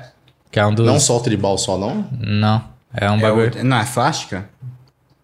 Que 0.51 0.59
é 0.59 0.65
um 0.65 0.73
dos. 0.73 0.85
Não 0.85 0.99
sol 0.99 1.19
tribal 1.21 1.57
só, 1.57 1.77
não? 1.77 2.05
Não. 2.19 2.63
É 2.93 3.09
um 3.09 3.17
É 3.17 3.21
bagulho. 3.21 3.51
o- 3.59 3.63
não, 3.63 3.77
é 3.77 3.85
swastika? 3.85 4.45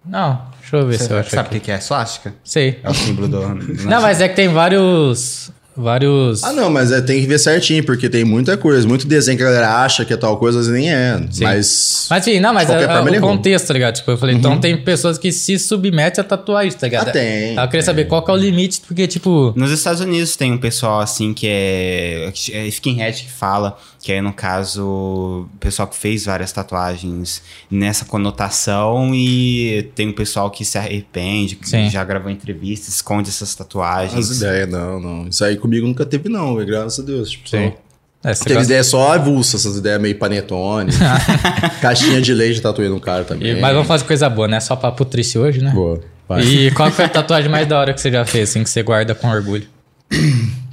Não, 0.07 0.39
deixa 0.61 0.77
eu 0.77 0.87
ver 0.87 0.99
se 0.99 1.11
eu 1.11 1.17
acho 1.19 1.31
sabe 1.31 1.47
o 1.47 1.51
que 1.51 1.59
que 1.59 1.71
é 1.71 1.79
swastika? 1.79 2.33
Sei. 2.43 2.79
É 2.83 2.89
o 2.89 2.93
símbolo 2.93 3.27
do... 3.27 3.41
Não, 3.85 4.01
mas 4.01 4.21
é 4.21 4.27
que 4.29 4.35
tem 4.35 4.47
vários. 4.47 5.51
Vários. 5.77 6.43
Ah, 6.43 6.53
não, 6.53 6.69
mas 6.69 6.91
é, 6.91 7.01
tem 7.01 7.21
que 7.21 7.27
ver 7.27 7.37
certinho, 7.37 7.83
porque 7.83 8.09
tem 8.09 8.23
muita 8.23 8.55
coisa. 8.57 8.87
Muito 8.87 9.05
desenho 9.07 9.37
que 9.37 9.43
a 9.43 9.47
galera 9.47 9.83
acha 9.83 10.05
que 10.05 10.13
é 10.13 10.17
tal 10.17 10.37
coisa, 10.37 10.57
vezes 10.57 10.71
nem 10.71 10.93
é. 10.93 11.19
Mas. 11.41 12.07
Mas 12.09 12.27
enfim, 12.27 12.39
não, 12.39 12.53
mas 12.53 12.69
é, 12.69 12.87
forma, 12.87 13.09
é 13.09 13.17
o 13.17 13.21
contexto, 13.21 13.67
tá 13.67 13.73
ligado? 13.73 13.95
Tipo, 13.95 14.11
eu 14.11 14.17
falei, 14.17 14.35
então 14.35 14.59
tem 14.59 14.77
pessoas 14.77 15.17
que 15.17 15.31
se 15.31 15.59
submetem 15.59 16.21
a 16.21 16.23
tatuagem, 16.23 16.71
tá 16.71 16.87
ligado? 16.87 17.09
Ah, 17.09 17.11
tem, 17.11 17.57
Aí 17.57 17.65
Eu 17.65 17.67
queria 17.67 17.83
saber 17.83 18.05
qual 18.05 18.23
que 18.23 18.31
é 18.31 18.33
o 18.33 18.37
limite, 18.37 18.81
porque, 18.87 19.05
tipo. 19.07 19.53
Nos 19.55 19.71
Estados 19.71 19.99
Unidos 20.01 20.35
tem 20.35 20.51
um 20.51 20.57
pessoal 20.57 21.01
assim 21.01 21.33
que 21.33 21.47
é, 21.47 22.31
é 22.51 22.67
skinhead 22.67 23.23
que 23.23 23.31
fala, 23.31 23.77
que 24.01 24.11
é 24.13 24.21
no 24.21 24.31
caso 24.31 24.83
o 24.85 25.57
pessoal 25.59 25.87
que 25.87 25.97
fez 25.97 26.25
várias 26.25 26.51
tatuagens 26.51 27.41
nessa 27.69 28.05
conotação 28.05 29.13
e 29.13 29.89
tem 29.95 30.09
um 30.09 30.13
pessoal 30.13 30.49
que 30.49 30.63
se 30.63 30.77
arrepende, 30.77 31.55
que 31.55 31.67
Sim. 31.67 31.89
já 31.89 32.03
gravou 32.03 32.31
entrevista, 32.31 32.89
esconde 32.89 33.29
essas 33.29 33.49
As 33.49 33.55
tatuagens. 33.55 34.37
ideias, 34.37 34.69
não, 34.69 34.99
não. 34.99 35.27
Isso 35.27 35.43
aí 35.43 35.57
comigo 35.65 35.87
nunca 35.87 36.05
teve, 36.05 36.29
não, 36.29 36.55
velho, 36.55 36.67
graças 36.67 36.99
a 36.99 37.03
Deus. 37.03 37.31
Tipo, 37.31 37.49
Sim. 37.49 37.71
só- 37.71 37.85
É, 38.27 38.33
Teve 38.33 38.55
gosta- 38.55 38.63
ideias 38.63 38.87
só 38.87 39.13
avulsas, 39.13 39.61
essas 39.65 39.77
ideias 39.77 40.01
meio 40.01 40.17
panetone. 40.17 40.91
caixinha 41.79 42.19
de 42.19 42.33
leite 42.33 42.59
tatuei 42.59 42.89
no 42.89 42.99
cara 42.99 43.23
também. 43.23 43.51
E- 43.57 43.61
Mas 43.61 43.71
vamos 43.73 43.87
fazer 43.87 44.03
coisa 44.05 44.27
boa, 44.27 44.47
né? 44.47 44.59
Só 44.59 44.75
papo 44.75 45.05
triste 45.05 45.37
hoje, 45.37 45.61
né? 45.61 45.69
Boa. 45.71 45.99
Vai. 46.27 46.41
E 46.41 46.71
qual 46.71 46.89
foi 46.89 47.05
a 47.05 47.09
tatuagem 47.09 47.51
mais 47.51 47.67
da 47.67 47.79
hora 47.79 47.93
que 47.93 48.01
você 48.01 48.09
já 48.11 48.25
fez, 48.25 48.49
assim, 48.49 48.63
que 48.63 48.69
você 48.71 48.81
guarda 48.81 49.13
com 49.13 49.27
orgulho? 49.29 49.67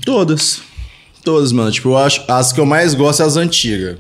Todas. 0.05 0.63
Todas, 1.25 1.53
mano. 1.53 1.71
Tipo, 1.71 1.91
eu 1.91 1.99
acho. 1.99 2.25
As 2.27 2.53
que 2.53 2.61
eu 2.61 2.67
mais 2.67 2.95
gosto 2.95 3.23
é 3.23 3.27
as 3.27 3.37
antigas. 3.37 3.99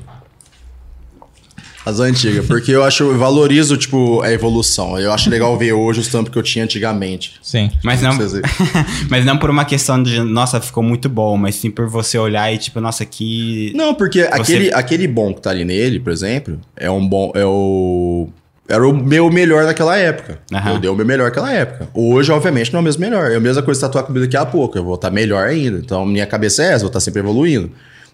As 1.84 1.98
antigas. 2.00 2.46
Porque 2.46 2.70
eu 2.70 2.84
acho. 2.84 3.04
Eu 3.04 3.18
valorizo, 3.18 3.76
tipo, 3.76 4.20
a 4.22 4.32
evolução. 4.32 4.98
Eu 4.98 5.12
acho 5.12 5.28
legal 5.28 5.56
ver 5.58 5.72
hoje 5.72 6.00
os 6.00 6.08
tampos 6.08 6.32
que 6.32 6.38
eu 6.38 6.42
tinha 6.42 6.64
antigamente. 6.64 7.34
Sim. 7.42 7.70
Mas 7.82 8.00
não, 8.00 8.16
mas 9.10 9.24
não 9.24 9.36
por 9.36 9.50
uma 9.50 9.64
questão 9.64 10.02
de, 10.02 10.20
nossa, 10.20 10.60
ficou 10.60 10.82
muito 10.82 11.08
bom, 11.08 11.36
mas 11.36 11.56
sim 11.56 11.70
por 11.70 11.88
você 11.88 12.16
olhar 12.18 12.52
e 12.52 12.58
tipo, 12.58 12.80
nossa, 12.80 13.02
aqui... 13.02 13.72
Não, 13.74 13.94
porque 13.94 14.22
aquele, 14.22 14.72
aquele 14.72 15.08
bom 15.08 15.34
que 15.34 15.40
tá 15.40 15.50
ali 15.50 15.64
nele, 15.64 15.98
por 15.98 16.12
exemplo, 16.12 16.60
é 16.76 16.90
um 16.90 17.06
bom. 17.06 17.32
É 17.34 17.44
o. 17.44 18.28
Era 18.68 18.86
o 18.86 18.96
meu 18.96 19.28
melhor 19.28 19.64
naquela 19.64 19.98
época. 19.98 20.38
Aham. 20.52 20.74
Eu 20.74 20.78
dei 20.78 20.88
o 20.88 20.94
meu 20.94 21.04
melhor 21.04 21.24
naquela 21.24 21.52
época. 21.52 21.88
Hoje, 21.92 22.30
obviamente, 22.30 22.72
não 22.72 22.78
é 22.78 22.80
o 22.80 22.84
mesmo 22.84 23.00
melhor. 23.00 23.30
É 23.30 23.36
a 23.36 23.40
mesma 23.40 23.62
coisa 23.62 23.80
tatuar 23.80 24.04
comigo 24.04 24.24
daqui 24.24 24.36
a 24.36 24.46
pouco. 24.46 24.78
Eu 24.78 24.84
vou 24.84 24.94
estar 24.94 25.10
melhor 25.10 25.46
ainda. 25.46 25.78
Então, 25.78 26.06
minha 26.06 26.26
cabeça 26.26 26.62
é 26.62 26.66
essa, 26.66 26.76
eu 26.76 26.80
vou 26.80 26.86
estar 26.86 27.00
sempre 27.00 27.20
evoluindo. 27.20 27.70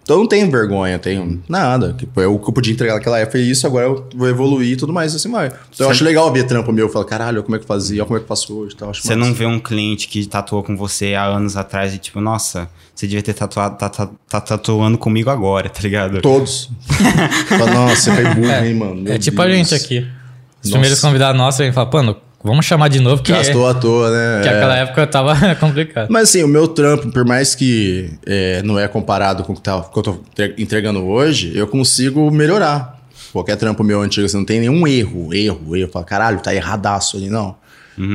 Então 0.09 0.17
eu 0.17 0.21
não 0.23 0.27
tenho 0.27 0.50
vergonha, 0.50 0.95
eu 0.95 0.99
tenho 0.99 1.43
nada. 1.47 1.93
Tipo, 1.93 2.19
eu, 2.23 2.35
o 2.35 2.38
que 2.38 2.49
eu 2.49 2.53
podia 2.55 2.73
entregar 2.73 2.95
naquela 2.95 3.19
época 3.19 3.33
foi 3.33 3.43
isso, 3.43 3.67
agora 3.67 3.85
eu 3.85 4.09
vou 4.17 4.27
evoluir 4.27 4.73
e 4.73 4.77
tudo 4.77 4.91
mais, 4.91 5.15
assim 5.15 5.31
vai. 5.31 5.49
Então 5.49 5.87
eu 5.87 5.91
acho 5.91 6.03
legal 6.03 6.33
ver 6.33 6.45
trampo 6.45 6.73
meu, 6.73 6.87
eu 6.87 6.91
falo, 6.91 7.05
caralho, 7.05 7.43
como 7.43 7.57
é 7.57 7.59
que 7.59 7.67
fazia, 7.67 8.03
como 8.07 8.17
é 8.17 8.21
que 8.23 8.27
faço 8.27 8.57
hoje 8.57 8.75
e 8.75 8.79
tal. 8.79 8.88
Acho 8.88 9.03
Você 9.03 9.15
não 9.15 9.35
vê 9.35 9.45
um 9.45 9.61
cliente 9.61 10.09
que 10.09 10.25
tatuou 10.27 10.62
com 10.62 10.75
você 10.79 11.12
há 11.15 11.25
anos 11.27 11.59
atrás 11.59 11.93
e 11.95 11.99
tipo, 11.99 12.23
nossa, 12.23 12.71
você 12.95 13.07
devia 13.07 13.23
ter 13.23 13.35
tatuado, 13.35 13.77
tá, 13.77 13.91
tá- 13.91 14.09
tá 14.27 14.41
tatuando 14.41 14.97
comigo 14.97 15.29
agora, 15.29 15.69
tá 15.69 15.81
ligado? 15.83 16.23
Todos. 16.23 16.71
Fala, 17.47 17.71
Nossa, 17.75 17.97
você 17.97 18.15
foi 18.15 18.35
burro, 18.35 18.65
hein, 18.65 18.75
mano. 18.77 18.95
Meu 19.03 19.12
é 19.12 19.19
tipo 19.19 19.43
a 19.43 19.45
Deus. 19.45 19.57
gente 19.59 19.75
aqui. 19.75 19.99
Os 19.99 20.05
Nossa. 20.05 20.71
primeiros 20.73 21.00
convidados 21.03 21.37
nossos, 21.38 21.61
a 21.61 21.65
gente 21.65 21.75
fala, 21.75 21.91
pô, 21.91 22.03
vamos 22.49 22.67
chamar 22.67 22.88
de 22.88 23.00
novo, 23.00 23.23
que, 23.23 23.31
Gastou 23.33 23.67
à 23.69 23.75
toa, 23.75 24.11
né? 24.11 24.43
que 24.43 24.49
É. 24.49 24.57
aquela 24.57 24.76
época 24.76 25.07
tava 25.07 25.35
complicado. 25.57 26.09
Mas 26.11 26.25
assim, 26.31 26.43
o 26.43 26.49
meu 26.49 26.67
trampo, 26.69 27.11
por 27.12 27.25
mais 27.25 27.55
que 27.55 28.11
é, 28.26 28.62
não 28.62 28.78
é 28.78 28.88
comparado 28.88 29.45
com 29.45 29.52
o 29.52 29.57
que, 29.57 29.62
tá, 29.62 29.81
que 29.83 29.99
eu 29.99 30.02
tô 30.02 30.19
entre- 30.33 30.55
entregando 30.59 31.05
hoje, 31.07 31.52
eu 31.55 31.67
consigo 31.67 32.31
melhorar. 32.31 32.99
Qualquer 33.33 33.57
trampo 33.57 33.85
meu 33.85 34.00
antigo, 34.00 34.26
você 34.28 34.37
não 34.37 34.45
tem 34.45 34.59
nenhum 34.61 34.87
erro, 34.88 35.33
erro, 35.35 35.76
erro. 35.76 35.90
Fala, 35.93 36.05
caralho, 36.05 36.40
tá 36.40 36.55
erradaço 36.55 37.17
ali, 37.19 37.28
não. 37.28 37.55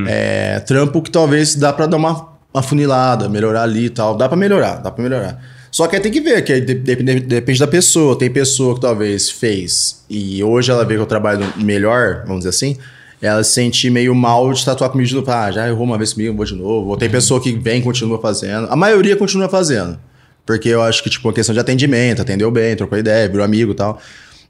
É 0.06 0.60
trampo 0.60 1.00
que 1.02 1.10
talvez 1.10 1.54
dá 1.54 1.72
pra 1.72 1.86
dar 1.86 1.96
uma, 1.98 2.28
uma 2.52 2.62
funilada, 2.62 3.28
melhorar 3.28 3.62
ali 3.62 3.86
e 3.86 3.90
tal. 3.90 4.16
Dá 4.16 4.28
pra 4.28 4.36
melhorar, 4.36 4.76
dá 4.76 4.90
pra 4.90 5.02
melhorar. 5.04 5.40
Só 5.70 5.86
que 5.86 5.96
aí 5.96 6.02
tem 6.02 6.10
que 6.12 6.20
ver, 6.20 6.42
que 6.42 6.60
depende, 6.60 7.20
depende 7.20 7.58
da 7.58 7.66
pessoa. 7.66 8.16
Tem 8.18 8.30
pessoa 8.30 8.74
que 8.76 8.80
talvez 8.80 9.28
fez 9.30 10.04
e 10.08 10.42
hoje 10.42 10.70
ela 10.70 10.84
vê 10.84 10.94
que 10.94 11.00
eu 11.00 11.06
trabalho 11.06 11.44
melhor, 11.56 12.22
vamos 12.26 12.38
dizer 12.44 12.50
assim, 12.50 12.76
ela 13.20 13.42
se 13.42 13.52
sente 13.52 13.88
meio 13.90 14.14
mal 14.14 14.52
de 14.52 14.64
tatuar 14.64 14.90
comigo 14.90 15.08
de 15.08 15.14
novo. 15.14 15.30
Ah, 15.30 15.50
já 15.50 15.66
errou 15.66 15.84
uma 15.84 15.96
vez 15.96 16.12
comigo, 16.12 16.36
vou 16.36 16.44
de 16.44 16.54
novo. 16.54 16.90
Ou 16.90 16.96
tem 16.96 17.08
pessoa 17.08 17.40
que 17.40 17.52
vem 17.52 17.80
e 17.80 17.82
continua 17.82 18.20
fazendo. 18.20 18.68
A 18.70 18.76
maioria 18.76 19.16
continua 19.16 19.48
fazendo. 19.48 19.98
Porque 20.44 20.68
eu 20.68 20.82
acho 20.82 21.02
que, 21.02 21.08
tipo, 21.08 21.28
a 21.28 21.32
questão 21.32 21.54
de 21.54 21.60
atendimento, 21.60 22.20
atendeu 22.20 22.50
bem, 22.50 22.76
trocou 22.76 22.98
ideia, 22.98 23.28
virou 23.28 23.44
amigo 23.44 23.72
e 23.72 23.74
tal. 23.74 24.00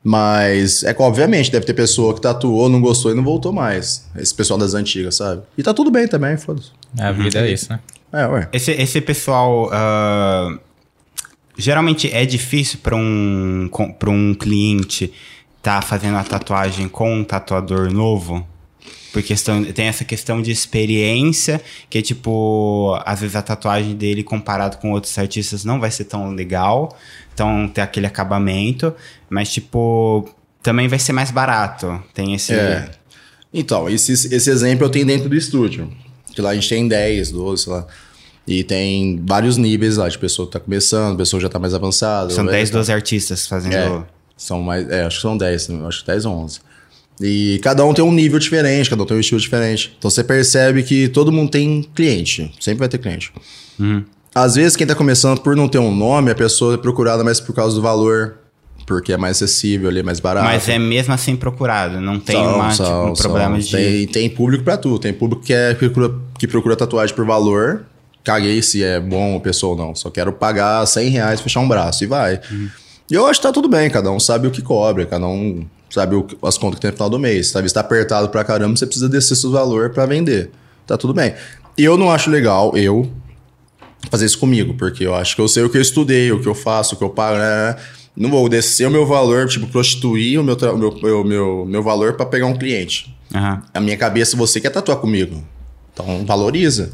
Mas 0.02 0.82
é 0.82 0.92
que, 0.92 1.00
obviamente, 1.00 1.50
deve 1.50 1.64
ter 1.64 1.72
pessoa 1.72 2.12
que 2.14 2.20
tatuou, 2.20 2.68
não 2.68 2.80
gostou 2.80 3.12
e 3.12 3.14
não 3.14 3.22
voltou 3.22 3.52
mais. 3.52 4.06
Esse 4.16 4.34
pessoal 4.34 4.58
das 4.58 4.74
antigas, 4.74 5.16
sabe? 5.16 5.42
E 5.56 5.62
tá 5.62 5.72
tudo 5.72 5.90
bem 5.90 6.08
também, 6.08 6.36
foda-se. 6.36 6.70
A 6.98 7.12
vida 7.12 7.38
é 7.38 7.50
isso, 7.50 7.70
né? 7.70 7.80
É, 8.12 8.26
ué. 8.26 8.48
Esse, 8.52 8.72
esse 8.72 9.00
pessoal. 9.00 9.70
ah, 9.72 10.58
geralmente 11.56 12.12
é 12.12 12.26
difícil 12.26 12.80
para 12.82 12.96
um, 12.96 13.70
para 13.98 14.10
um 14.10 14.34
cliente 14.34 15.12
tá 15.64 15.80
fazendo 15.80 16.18
a 16.18 16.22
tatuagem 16.22 16.88
com 16.88 17.20
um 17.20 17.24
tatuador 17.24 17.90
novo. 17.90 18.46
Porque 19.12 19.28
questão, 19.28 19.64
tem 19.64 19.86
essa 19.86 20.04
questão 20.04 20.42
de 20.42 20.50
experiência, 20.50 21.60
que 21.88 22.02
tipo, 22.02 22.98
às 23.04 23.20
vezes 23.20 23.36
a 23.36 23.42
tatuagem 23.42 23.94
dele 23.94 24.24
comparado 24.24 24.78
com 24.78 24.90
outros 24.90 25.16
artistas 25.16 25.64
não 25.64 25.78
vai 25.78 25.90
ser 25.90 26.04
tão 26.04 26.32
legal. 26.32 26.96
Então 27.32 27.68
tem 27.68 27.82
aquele 27.82 28.06
acabamento, 28.06 28.92
mas 29.30 29.52
tipo, 29.52 30.28
também 30.62 30.88
vai 30.88 30.98
ser 30.98 31.12
mais 31.12 31.30
barato. 31.30 32.02
Tem 32.12 32.34
esse. 32.34 32.54
É. 32.54 32.90
Então, 33.52 33.88
esse, 33.88 34.12
esse 34.12 34.50
exemplo 34.50 34.86
eu 34.86 34.90
tenho 34.90 35.06
dentro 35.06 35.28
do 35.28 35.36
estúdio. 35.36 35.92
Que 36.34 36.42
lá 36.42 36.50
a 36.50 36.54
gente 36.54 36.68
tem 36.68 36.88
10, 36.88 37.30
12, 37.30 37.62
sei 37.62 37.72
lá. 37.72 37.86
E 38.46 38.64
tem 38.64 39.22
vários 39.24 39.56
níveis 39.56 39.96
lá, 39.96 40.08
de 40.08 40.18
pessoa 40.18 40.46
que 40.46 40.52
tá 40.52 40.60
começando, 40.60 41.16
pessoa 41.16 41.38
que 41.38 41.44
já 41.44 41.48
tá 41.48 41.58
mais 41.58 41.72
avançada. 41.72 42.30
São 42.30 42.46
é, 42.48 42.50
10, 42.50 42.70
tá- 42.70 42.78
12 42.78 42.92
artistas 42.92 43.46
fazendo. 43.46 43.74
É, 43.74 44.04
são 44.36 44.60
mais, 44.60 44.88
é, 44.90 45.04
acho 45.04 45.16
que 45.16 45.22
são 45.22 45.36
10, 45.36 45.68
né? 45.68 45.86
acho 45.86 46.00
que 46.00 46.06
10 46.08 46.24
ou 46.26 46.34
11. 46.34 46.60
E 47.20 47.60
cada 47.62 47.84
um 47.84 47.94
tem 47.94 48.04
um 48.04 48.12
nível 48.12 48.38
diferente, 48.38 48.90
cada 48.90 49.02
um 49.02 49.06
tem 49.06 49.16
um 49.16 49.20
estilo 49.20 49.40
diferente. 49.40 49.94
Então 49.98 50.10
você 50.10 50.24
percebe 50.24 50.82
que 50.82 51.08
todo 51.08 51.30
mundo 51.30 51.50
tem 51.50 51.82
cliente, 51.94 52.52
sempre 52.60 52.80
vai 52.80 52.88
ter 52.88 52.98
cliente. 52.98 53.32
Às 54.34 54.56
vezes 54.56 54.76
quem 54.76 54.86
tá 54.86 54.94
começando 54.94 55.40
por 55.40 55.54
não 55.54 55.68
ter 55.68 55.78
um 55.78 55.94
nome, 55.94 56.30
a 56.30 56.34
pessoa 56.34 56.74
é 56.74 56.76
procurada 56.76 57.22
mais 57.22 57.40
por 57.40 57.54
causa 57.54 57.76
do 57.76 57.82
valor, 57.82 58.38
porque 58.84 59.12
é 59.12 59.16
mais 59.16 59.36
acessível 59.36 59.88
ali, 59.88 60.00
é 60.00 60.02
mais 60.02 60.18
barato. 60.18 60.46
Mas 60.46 60.68
é 60.68 60.78
mesmo 60.78 61.14
assim 61.14 61.36
procurado, 61.36 62.00
não 62.00 62.18
tem 62.18 62.36
São, 62.36 62.54
uma, 62.56 62.70
são, 62.72 62.84
tipo, 62.84 63.12
um 63.12 63.14
são. 63.16 63.30
problema 63.30 63.58
de. 63.58 63.70
Tem, 63.70 64.06
tem 64.06 64.30
público 64.30 64.64
pra 64.64 64.76
tudo. 64.76 64.98
Tem 64.98 65.12
público 65.12 65.42
que, 65.42 65.52
é, 65.54 65.72
que, 65.74 65.88
procura, 65.88 66.14
que 66.38 66.46
procura 66.48 66.76
tatuagem 66.76 67.14
por 67.14 67.24
valor. 67.24 67.84
Caguei 68.24 68.60
se 68.62 68.82
é 68.82 68.98
bom 68.98 69.36
a 69.36 69.40
pessoa 69.40 69.72
ou 69.72 69.78
não. 69.78 69.94
Só 69.94 70.10
quero 70.10 70.32
pagar 70.32 70.84
100 70.86 71.08
reais, 71.10 71.40
fechar 71.40 71.60
um 71.60 71.68
braço 71.68 72.04
e 72.04 72.06
vai. 72.06 72.40
E 73.10 73.14
eu 73.14 73.26
acho 73.26 73.38
que 73.38 73.46
tá 73.46 73.52
tudo 73.52 73.68
bem. 73.68 73.88
Cada 73.90 74.10
um 74.10 74.18
sabe 74.18 74.48
o 74.48 74.50
que 74.50 74.62
cobra. 74.62 75.04
Cada 75.04 75.26
um 75.26 75.64
sabe 75.94 76.16
o 76.16 76.26
as 76.42 76.58
contas 76.58 76.76
que 76.76 76.82
tem 76.82 76.90
no 76.90 76.96
final 76.96 77.08
do 77.08 77.18
mês. 77.18 77.48
Sabe, 77.48 77.68
se 77.68 77.74
tá 77.74 77.80
apertado 77.80 78.28
pra 78.28 78.42
caramba, 78.42 78.76
você 78.76 78.84
precisa 78.84 79.08
descer 79.08 79.36
seu 79.36 79.50
valor 79.50 79.90
pra 79.90 80.04
vender. 80.04 80.50
Tá 80.86 80.98
tudo 80.98 81.14
bem. 81.14 81.34
Eu 81.78 81.96
não 81.96 82.10
acho 82.10 82.30
legal, 82.30 82.76
eu, 82.76 83.10
fazer 84.10 84.26
isso 84.26 84.38
comigo, 84.38 84.74
porque 84.74 85.06
eu 85.06 85.14
acho 85.14 85.34
que 85.34 85.40
eu 85.40 85.48
sei 85.48 85.62
o 85.62 85.70
que 85.70 85.76
eu 85.76 85.82
estudei, 85.82 86.30
o 86.32 86.40
que 86.40 86.48
eu 86.48 86.54
faço, 86.54 86.94
o 86.94 86.98
que 86.98 87.04
eu 87.04 87.10
pago, 87.10 87.38
né? 87.38 87.76
Não 88.16 88.30
vou 88.30 88.48
descer 88.48 88.86
o 88.86 88.90
meu 88.90 89.06
valor, 89.06 89.48
tipo, 89.48 89.66
prostituir 89.66 90.38
o 90.38 90.44
meu, 90.44 90.54
o 90.54 90.78
meu, 90.78 90.98
meu, 91.02 91.24
meu, 91.24 91.66
meu 91.66 91.82
valor 91.82 92.14
pra 92.14 92.26
pegar 92.26 92.46
um 92.46 92.56
cliente. 92.56 93.16
Aham. 93.34 93.62
A 93.72 93.80
minha 93.80 93.96
cabeça, 93.96 94.36
você 94.36 94.60
quer 94.60 94.70
tatuar 94.70 94.98
comigo. 94.98 95.42
Então, 95.92 96.24
valoriza. 96.24 96.92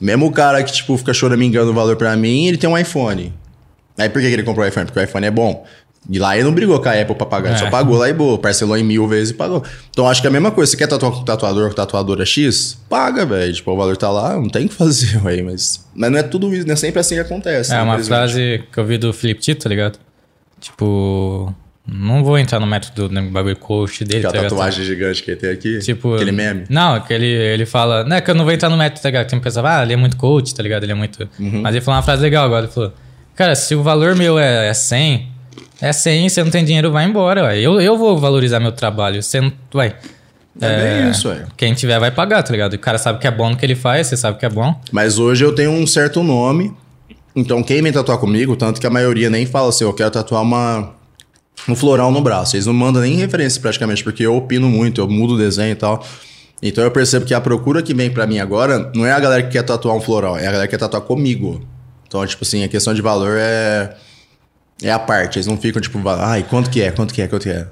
Mesmo 0.00 0.26
o 0.26 0.32
cara 0.32 0.62
que, 0.62 0.72
tipo, 0.72 0.96
fica 0.96 1.12
choramingando 1.12 1.72
o 1.72 1.74
valor 1.74 1.96
pra 1.96 2.16
mim, 2.16 2.46
ele 2.46 2.56
tem 2.56 2.70
um 2.70 2.78
iPhone. 2.78 3.32
Aí 3.98 4.08
por 4.08 4.22
que 4.22 4.28
que 4.28 4.34
ele 4.34 4.42
comprou 4.42 4.64
o 4.64 4.68
iPhone? 4.68 4.86
Porque 4.86 4.98
o 4.98 5.02
iPhone 5.02 5.26
é 5.26 5.30
bom. 5.30 5.66
E 6.08 6.18
lá 6.18 6.34
ele 6.34 6.44
não 6.44 6.52
brigou 6.54 6.80
com 6.80 6.88
a 6.88 6.92
Apple 6.98 7.14
pra 7.14 7.26
pagar, 7.26 7.50
ele 7.50 7.58
só 7.58 7.66
É. 7.66 7.70
pagou 7.70 7.96
lá 7.98 8.08
e 8.08 8.12
boa. 8.12 8.38
Parcelou 8.38 8.76
em 8.76 8.82
mil 8.82 9.06
vezes 9.06 9.30
e 9.30 9.34
pagou. 9.34 9.62
Então 9.90 10.08
acho 10.08 10.20
que 10.20 10.26
é 10.26 10.30
a 10.30 10.32
mesma 10.32 10.50
coisa. 10.50 10.70
Você 10.70 10.76
quer 10.76 10.86
tatuar 10.86 11.12
com 11.12 11.22
tatuador 11.22 11.68
com 11.68 11.74
tatuadora 11.74 12.24
X? 12.24 12.78
Paga, 12.88 13.26
velho. 13.26 13.52
Tipo, 13.52 13.70
o 13.72 13.76
valor 13.76 13.96
tá 13.96 14.10
lá, 14.10 14.34
não 14.34 14.48
tem 14.48 14.64
o 14.64 14.68
que 14.68 14.74
fazer, 14.74 15.20
aí. 15.28 15.42
Mas, 15.42 15.86
mas 15.94 16.10
não 16.10 16.18
é 16.18 16.22
tudo 16.22 16.52
isso, 16.54 16.66
não 16.66 16.72
é 16.72 16.76
sempre 16.76 17.00
assim 17.00 17.16
que 17.16 17.20
acontece. 17.20 17.70
É 17.72 17.76
né, 17.76 17.82
uma 17.82 17.98
frase 17.98 18.64
que 18.72 18.78
eu 18.80 18.84
vi 18.84 18.96
do 18.96 19.12
Felipe 19.12 19.40
Tito, 19.42 19.62
tá 19.62 19.68
ligado? 19.68 19.98
Tipo, 20.58 21.54
não 21.86 22.22
vou 22.24 22.38
entrar 22.38 22.60
no 22.60 22.66
método 22.66 23.08
do 23.08 23.22
bagulho 23.30 23.56
coach 23.56 24.04
dele, 24.04 24.18
Aquela 24.20 24.32
tá 24.32 24.38
ligado? 24.38 24.50
tatuagem 24.50 24.84
gigante 24.84 25.22
que 25.22 25.30
ele 25.32 25.40
tem 25.40 25.50
aqui. 25.50 25.78
Tipo, 25.80 26.14
Aquele 26.14 26.32
meme. 26.32 26.64
Não, 26.68 27.00
que 27.00 27.12
ele, 27.12 27.26
ele 27.26 27.66
fala. 27.66 28.04
Não 28.04 28.16
é 28.16 28.20
que 28.20 28.30
eu 28.30 28.34
não 28.34 28.44
vou 28.44 28.52
entrar 28.52 28.68
no 28.68 28.76
método, 28.76 29.02
tá 29.02 29.08
ligado? 29.08 29.28
Tem 29.28 29.38
pessoa, 29.40 29.78
ah, 29.78 29.82
ele 29.82 29.92
é 29.92 29.96
muito 29.96 30.16
coach, 30.16 30.54
tá 30.54 30.62
ligado? 30.62 30.82
Ele 30.84 30.92
é 30.92 30.94
muito. 30.94 31.28
Uhum. 31.38 31.60
Mas 31.62 31.74
ele 31.74 31.84
falou 31.84 31.96
uma 31.98 32.02
frase 32.02 32.22
legal 32.22 32.44
agora. 32.44 32.64
Ele 32.66 32.72
falou: 32.72 32.92
Cara, 33.34 33.54
se 33.54 33.74
o 33.74 33.82
valor 33.82 34.14
meu 34.14 34.38
é, 34.38 34.68
é 34.68 34.74
100, 34.74 35.28
é 35.80 35.92
100, 35.92 36.28
você 36.28 36.44
não 36.44 36.50
tem 36.50 36.64
dinheiro, 36.64 36.90
vai 36.90 37.04
embora, 37.04 37.44
ué. 37.44 37.58
Eu, 37.58 37.80
eu 37.80 37.96
vou 37.96 38.18
valorizar 38.18 38.60
meu 38.60 38.72
trabalho. 38.72 39.22
Você 39.22 39.40
não. 39.40 39.52
Vai. 39.72 39.94
É, 40.60 41.02
bem 41.02 41.10
isso, 41.10 41.28
velho. 41.28 41.46
Quem 41.56 41.72
tiver 41.74 41.98
vai 41.98 42.10
pagar, 42.10 42.42
tá 42.42 42.52
ligado? 42.52 42.74
O 42.74 42.78
cara 42.78 42.98
sabe 42.98 43.18
que 43.18 43.26
é 43.26 43.30
bom 43.30 43.50
no 43.50 43.56
que 43.56 43.64
ele 43.64 43.76
faz, 43.76 44.08
você 44.08 44.16
sabe 44.16 44.38
que 44.38 44.44
é 44.44 44.50
bom. 44.50 44.78
Mas 44.92 45.18
hoje 45.18 45.44
eu 45.44 45.54
tenho 45.54 45.70
um 45.70 45.86
certo 45.86 46.22
nome. 46.22 46.74
Então, 47.34 47.62
quem 47.62 47.80
vem 47.80 47.92
tatuar 47.92 48.18
comigo, 48.18 48.56
tanto 48.56 48.80
que 48.80 48.86
a 48.86 48.90
maioria 48.90 49.30
nem 49.30 49.46
fala 49.46 49.68
assim, 49.68 49.84
eu 49.84 49.92
quero 49.92 50.10
tatuar 50.10 50.42
uma, 50.42 50.92
um 51.68 51.76
floral 51.76 52.10
no 52.10 52.20
braço. 52.20 52.56
Eles 52.56 52.66
não 52.66 52.74
mandam 52.74 53.02
nem 53.02 53.14
referência 53.14 53.60
praticamente, 53.60 54.02
porque 54.02 54.26
eu 54.26 54.36
opino 54.36 54.68
muito, 54.68 55.00
eu 55.00 55.08
mudo 55.08 55.34
o 55.34 55.38
desenho 55.38 55.72
e 55.72 55.76
tal. 55.76 56.04
Então 56.62 56.84
eu 56.84 56.90
percebo 56.90 57.24
que 57.24 57.32
a 57.32 57.40
procura 57.40 57.82
que 57.82 57.94
vem 57.94 58.10
pra 58.10 58.26
mim 58.26 58.38
agora 58.38 58.90
não 58.94 59.06
é 59.06 59.12
a 59.12 59.20
galera 59.20 59.42
que 59.42 59.50
quer 59.50 59.62
tatuar 59.62 59.96
um 59.96 60.00
floral, 60.00 60.36
é 60.36 60.46
a 60.46 60.52
galera 60.52 60.66
que 60.66 60.72
quer 60.72 60.78
tatuar 60.78 61.02
comigo. 61.02 61.66
Então, 62.06 62.26
tipo 62.26 62.44
assim, 62.44 62.64
a 62.64 62.68
questão 62.68 62.92
de 62.92 63.00
valor 63.00 63.36
é. 63.38 63.94
É 64.82 64.90
a 64.90 64.98
parte. 64.98 65.38
Eles 65.38 65.46
não 65.46 65.56
ficam 65.56 65.80
tipo, 65.80 66.00
ai, 66.08 66.44
quanto 66.48 66.70
que 66.70 66.80
é, 66.80 66.90
quanto 66.90 67.12
que 67.12 67.22
é, 67.22 67.28
quanto 67.28 67.42
que 67.42 67.50
é. 67.50 67.66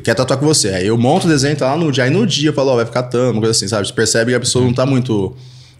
Quer 0.00 0.14
tatuar 0.14 0.38
com 0.38 0.46
você. 0.46 0.68
Aí 0.68 0.86
eu 0.86 0.96
monto 0.96 1.26
o 1.26 1.30
desenho, 1.30 1.56
tá 1.56 1.66
lá 1.66 1.76
no 1.76 1.92
dia. 1.92 2.04
Aí 2.04 2.10
no 2.10 2.26
dia 2.26 2.50
eu 2.50 2.54
falo, 2.54 2.70
ó, 2.70 2.76
vai 2.76 2.86
ficar 2.86 3.04
tanto, 3.04 3.32
uma 3.32 3.40
coisa 3.40 3.50
assim, 3.50 3.68
sabe? 3.68 3.86
Você 3.86 3.92
percebe 3.92 4.32
que 4.32 4.36
a 4.36 4.40
pessoa 4.40 4.64
não 4.64 4.72
tá 4.72 4.86
muito 4.86 5.36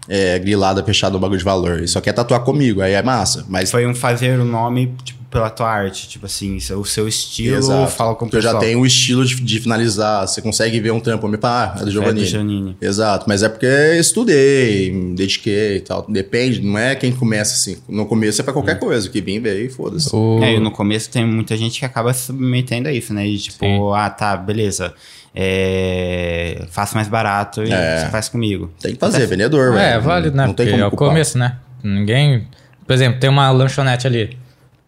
é, 0.07 0.37
grilada, 0.39 0.83
fechada 0.83 1.13
no 1.13 1.19
bagulho 1.19 1.39
de 1.39 1.43
valor. 1.43 1.77
Ele 1.77 1.87
só 1.87 1.99
quer 1.99 2.13
tatuar 2.13 2.41
comigo, 2.41 2.81
aí 2.81 2.93
é 2.93 3.01
massa. 3.01 3.45
Mas 3.49 3.71
Foi 3.71 3.85
um 3.87 3.95
fazer 3.95 4.39
o 4.39 4.45
nome, 4.45 4.93
tipo, 5.03 5.16
pela 5.29 5.49
tua 5.49 5.69
arte. 5.69 6.07
Tipo 6.07 6.25
assim, 6.25 6.57
o 6.57 6.85
seu 6.85 7.07
estilo 7.07 7.57
Exato. 7.57 7.91
fala 7.91 8.15
com 8.15 8.25
o 8.25 8.27
Porque 8.27 8.37
eu 8.37 8.41
já 8.41 8.49
pessoal. 8.49 8.63
tenho 8.63 8.79
o 8.79 8.85
estilo 8.85 9.25
de, 9.25 9.35
de 9.35 9.59
finalizar. 9.59 10.27
Você 10.27 10.41
consegue 10.41 10.79
ver 10.79 10.91
um 10.91 10.99
trampo, 10.99 11.27
me 11.27 11.37
pá, 11.37 11.75
é 11.79 11.83
do 11.83 11.91
Giovanni. 11.91 12.25
Giovannini. 12.25 12.77
Exato, 12.81 13.25
mas 13.27 13.43
é 13.43 13.49
porque 13.49 13.67
estudei, 13.99 14.91
me 14.91 15.15
dediquei 15.15 15.77
e 15.77 15.81
tal. 15.81 16.05
Depende, 16.07 16.61
não 16.61 16.77
é 16.77 16.95
quem 16.95 17.11
começa 17.11 17.53
assim. 17.53 17.77
No 17.89 18.05
começo 18.05 18.39
é 18.41 18.43
pra 18.43 18.53
qualquer 18.53 18.79
coisa, 18.79 19.09
que 19.09 19.21
vem 19.21 19.39
veio 19.39 19.65
e 19.65 19.69
foda-se. 19.69 20.09
O... 20.15 20.39
É, 20.41 20.53
e 20.55 20.59
no 20.59 20.71
começo 20.71 21.09
tem 21.09 21.25
muita 21.25 21.55
gente 21.57 21.79
que 21.79 21.85
acaba 21.85 22.13
se 22.13 22.27
submetendo 22.27 22.87
a 22.87 22.93
isso, 22.93 23.13
né? 23.13 23.25
De 23.25 23.37
tipo, 23.37 23.59
Sim. 23.65 23.79
ah, 23.95 24.09
tá, 24.09 24.37
beleza. 24.37 24.93
É, 25.39 26.65
faço 26.71 26.95
mais 26.95 27.07
barato 27.07 27.63
e 27.63 27.71
É. 27.71 27.99
você 28.05 28.09
faz 28.09 28.29
comigo. 28.29 28.71
Tem 28.81 28.93
que 28.93 28.99
fazer, 28.99 29.25
vendedor, 29.27 29.73
velho. 29.73 29.79
É, 29.83 29.93
é 29.93 29.99
válido, 29.99 30.35
né? 30.35 30.45
Não 30.45 30.53
tem 30.53 30.65
Porque 30.65 30.71
como 30.71 30.83
é 30.83 30.87
o 30.87 30.91
começo, 30.91 31.37
né? 31.37 31.57
Ninguém. 31.83 32.47
Por 32.85 32.93
exemplo, 32.93 33.19
tem 33.19 33.29
uma 33.29 33.49
lanchonete 33.51 34.07
ali. 34.07 34.37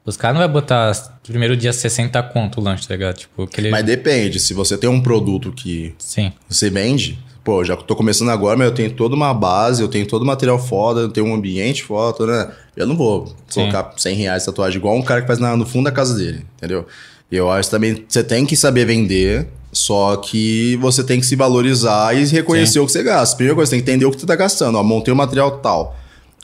Os 0.06 0.18
caras 0.18 0.38
não 0.40 0.44
vão 0.44 0.54
botar 0.54 0.92
primeiro 1.24 1.56
dia 1.56 1.72
60 1.74 2.22
conto 2.24 2.60
o 2.60 2.64
lanche, 2.64 2.88
tá 2.88 2.96
ligado? 2.96 3.18
Tipo, 3.18 3.44
aquele. 3.44 3.70
Mas 3.70 3.84
depende, 3.86 4.40
se 4.40 4.54
você 4.54 4.78
tem 4.78 4.90
um 4.90 5.02
produto 5.02 5.52
que 5.52 5.94
Sim. 6.00 6.32
você 6.50 6.70
vende, 6.70 7.20
pô, 7.44 7.64
já 7.64 7.76
tô 7.76 7.96
começando 7.96 8.30
agora, 8.30 8.58
mas 8.58 8.68
eu 8.70 8.74
tenho 8.74 8.92
toda 8.92 9.16
uma 9.16 9.34
base, 9.34 9.82
eu 9.82 9.88
tenho 9.88 10.08
todo 10.08 10.26
material 10.26 10.58
foda, 10.58 11.02
eu 11.02 11.10
tenho 11.10 11.28
um 11.28 11.36
ambiente 11.36 11.84
foda, 11.84 12.26
né? 12.26 12.52
Eu 12.76 12.88
não 12.88 12.96
vou 12.96 13.36
colocar 13.54 13.94
100 13.98 14.16
reais 14.16 14.42
de 14.44 14.46
tatuagem 14.48 14.80
igual 14.80 14.96
um 14.96 15.02
cara 15.02 15.22
que 15.22 15.28
faz 15.28 15.38
na- 15.38 15.56
no 15.56 15.66
fundo 15.66 15.86
da 15.86 15.92
casa 15.92 16.16
dele, 16.16 16.44
entendeu? 16.58 16.88
E 17.32 17.36
eu 17.36 17.52
acho 17.52 17.70
também 17.70 18.04
você 18.08 18.24
tem 18.24 18.46
que 18.46 18.56
saber 18.56 18.86
vender, 18.86 19.48
só 19.72 20.16
que 20.16 20.76
você 20.78 21.04
tem 21.04 21.20
que 21.20 21.26
se 21.28 21.36
valorizar 21.36 22.16
e 22.18 22.26
reconhecer 22.26 22.80
o 22.80 22.86
que 22.88 22.92
você 22.92 23.04
gasta. 23.04 23.36
Primeira 23.36 23.54
coisa, 23.56 23.70
você 23.70 23.76
tem 23.76 23.86
que 23.86 23.92
entender 23.92 24.06
o 24.06 24.12
que 24.12 24.20
você 24.20 24.26
tá 24.26 24.36
gastando. 24.36 24.76
Ó, 24.80 24.84
montei 24.84 25.14
um 25.14 25.18
material 25.18 25.60
tal. 25.60 25.96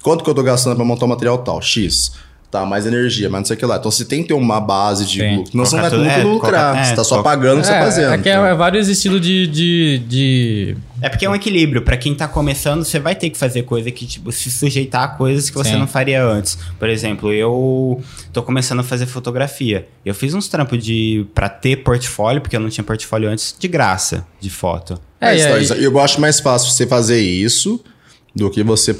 Quanto 0.03 0.23
que 0.23 0.29
eu 0.29 0.35
tô 0.35 0.43
gastando 0.43 0.75
pra 0.75 0.85
montar 0.85 1.05
um 1.05 1.09
material 1.09 1.39
tal? 1.39 1.59
X. 1.59 2.11
tá, 2.51 2.65
mais 2.65 2.85
energia, 2.85 3.29
mas 3.29 3.39
não 3.41 3.45
sei 3.45 3.55
o 3.55 3.59
que 3.59 3.65
lá. 3.65 3.75
Então 3.77 3.91
você 3.91 4.05
tem 4.05 4.21
que 4.21 4.29
ter 4.29 4.33
uma 4.33 4.61
base 4.61 5.05
de 5.05 5.21
lucro. 5.21 5.51
Não 5.57 5.65
você 5.65 5.75
não 5.75 5.81
vai 5.81 5.91
lucro 5.91 6.05
tudo- 6.05 6.19
é, 6.19 6.23
lucrar. 6.23 6.51
colocar- 6.73 6.79
é, 6.79 6.83
você 6.85 6.95
tá 6.95 7.03
só 7.03 7.09
coloca- 7.15 7.29
pagando 7.29 7.57
o 7.57 7.61
que 7.61 7.67
você 7.67 7.73
tá 7.73 7.77
É, 7.79 7.83
fazendo. 7.83 8.13
é 8.13 8.17
que 8.17 8.29
é, 8.29 8.31
então. 8.33 8.45
é 8.45 8.55
vários 8.55 8.87
estilos 8.87 9.19
de, 9.21 9.47
de, 9.47 9.97
de- 10.07 10.77
É 11.01 11.09
porque 11.09 11.25
é 11.25 11.29
um 11.29 11.35
equilíbrio. 11.35 11.81
Pra 11.81 11.97
quem 11.97 12.15
tá 12.15 12.27
começando, 12.27 12.83
você 12.85 12.99
vai 12.99 13.13
ter 13.15 13.29
que 13.29 13.37
fazer 13.37 13.63
coisa 13.63 13.91
que, 13.91 14.05
tipo, 14.05 14.31
se 14.31 14.49
sujeitar 14.49 15.03
a 15.03 15.07
coisas 15.09 15.49
que 15.49 15.55
você 15.57 15.71
Sim. 15.71 15.77
não 15.79 15.87
faria 15.87 16.23
antes. 16.25 16.57
Por 16.79 16.87
exemplo, 16.87 17.33
eu 17.33 18.01
tô 18.31 18.41
começando 18.41 18.79
a 18.79 18.83
fazer 18.83 19.05
fotografia. 19.05 19.87
Eu 20.05 20.15
fiz 20.15 20.33
uns 20.33 20.47
trampos 20.47 20.83
de 20.83 21.25
para 21.35 21.49
ter 21.49 21.77
portfólio, 21.83 22.41
porque 22.41 22.55
eu 22.55 22.59
não 22.61 22.69
tinha 22.69 22.83
portfólio 22.83 23.29
antes, 23.29 23.53
de 23.59 23.67
graça, 23.67 24.25
de 24.39 24.49
foto. 24.49 24.97
É, 25.19 25.35
É, 25.35 25.37
e 25.37 25.41
aí- 25.45 25.65
então, 25.65 25.77
eu 25.77 25.99
acho 25.99 26.21
mais 26.21 26.39
fácil 26.39 26.71
você 26.71 26.87
fazer 26.87 27.19
isso 27.19 27.83
do 28.35 28.49
que 28.49 28.63
você 28.63 28.95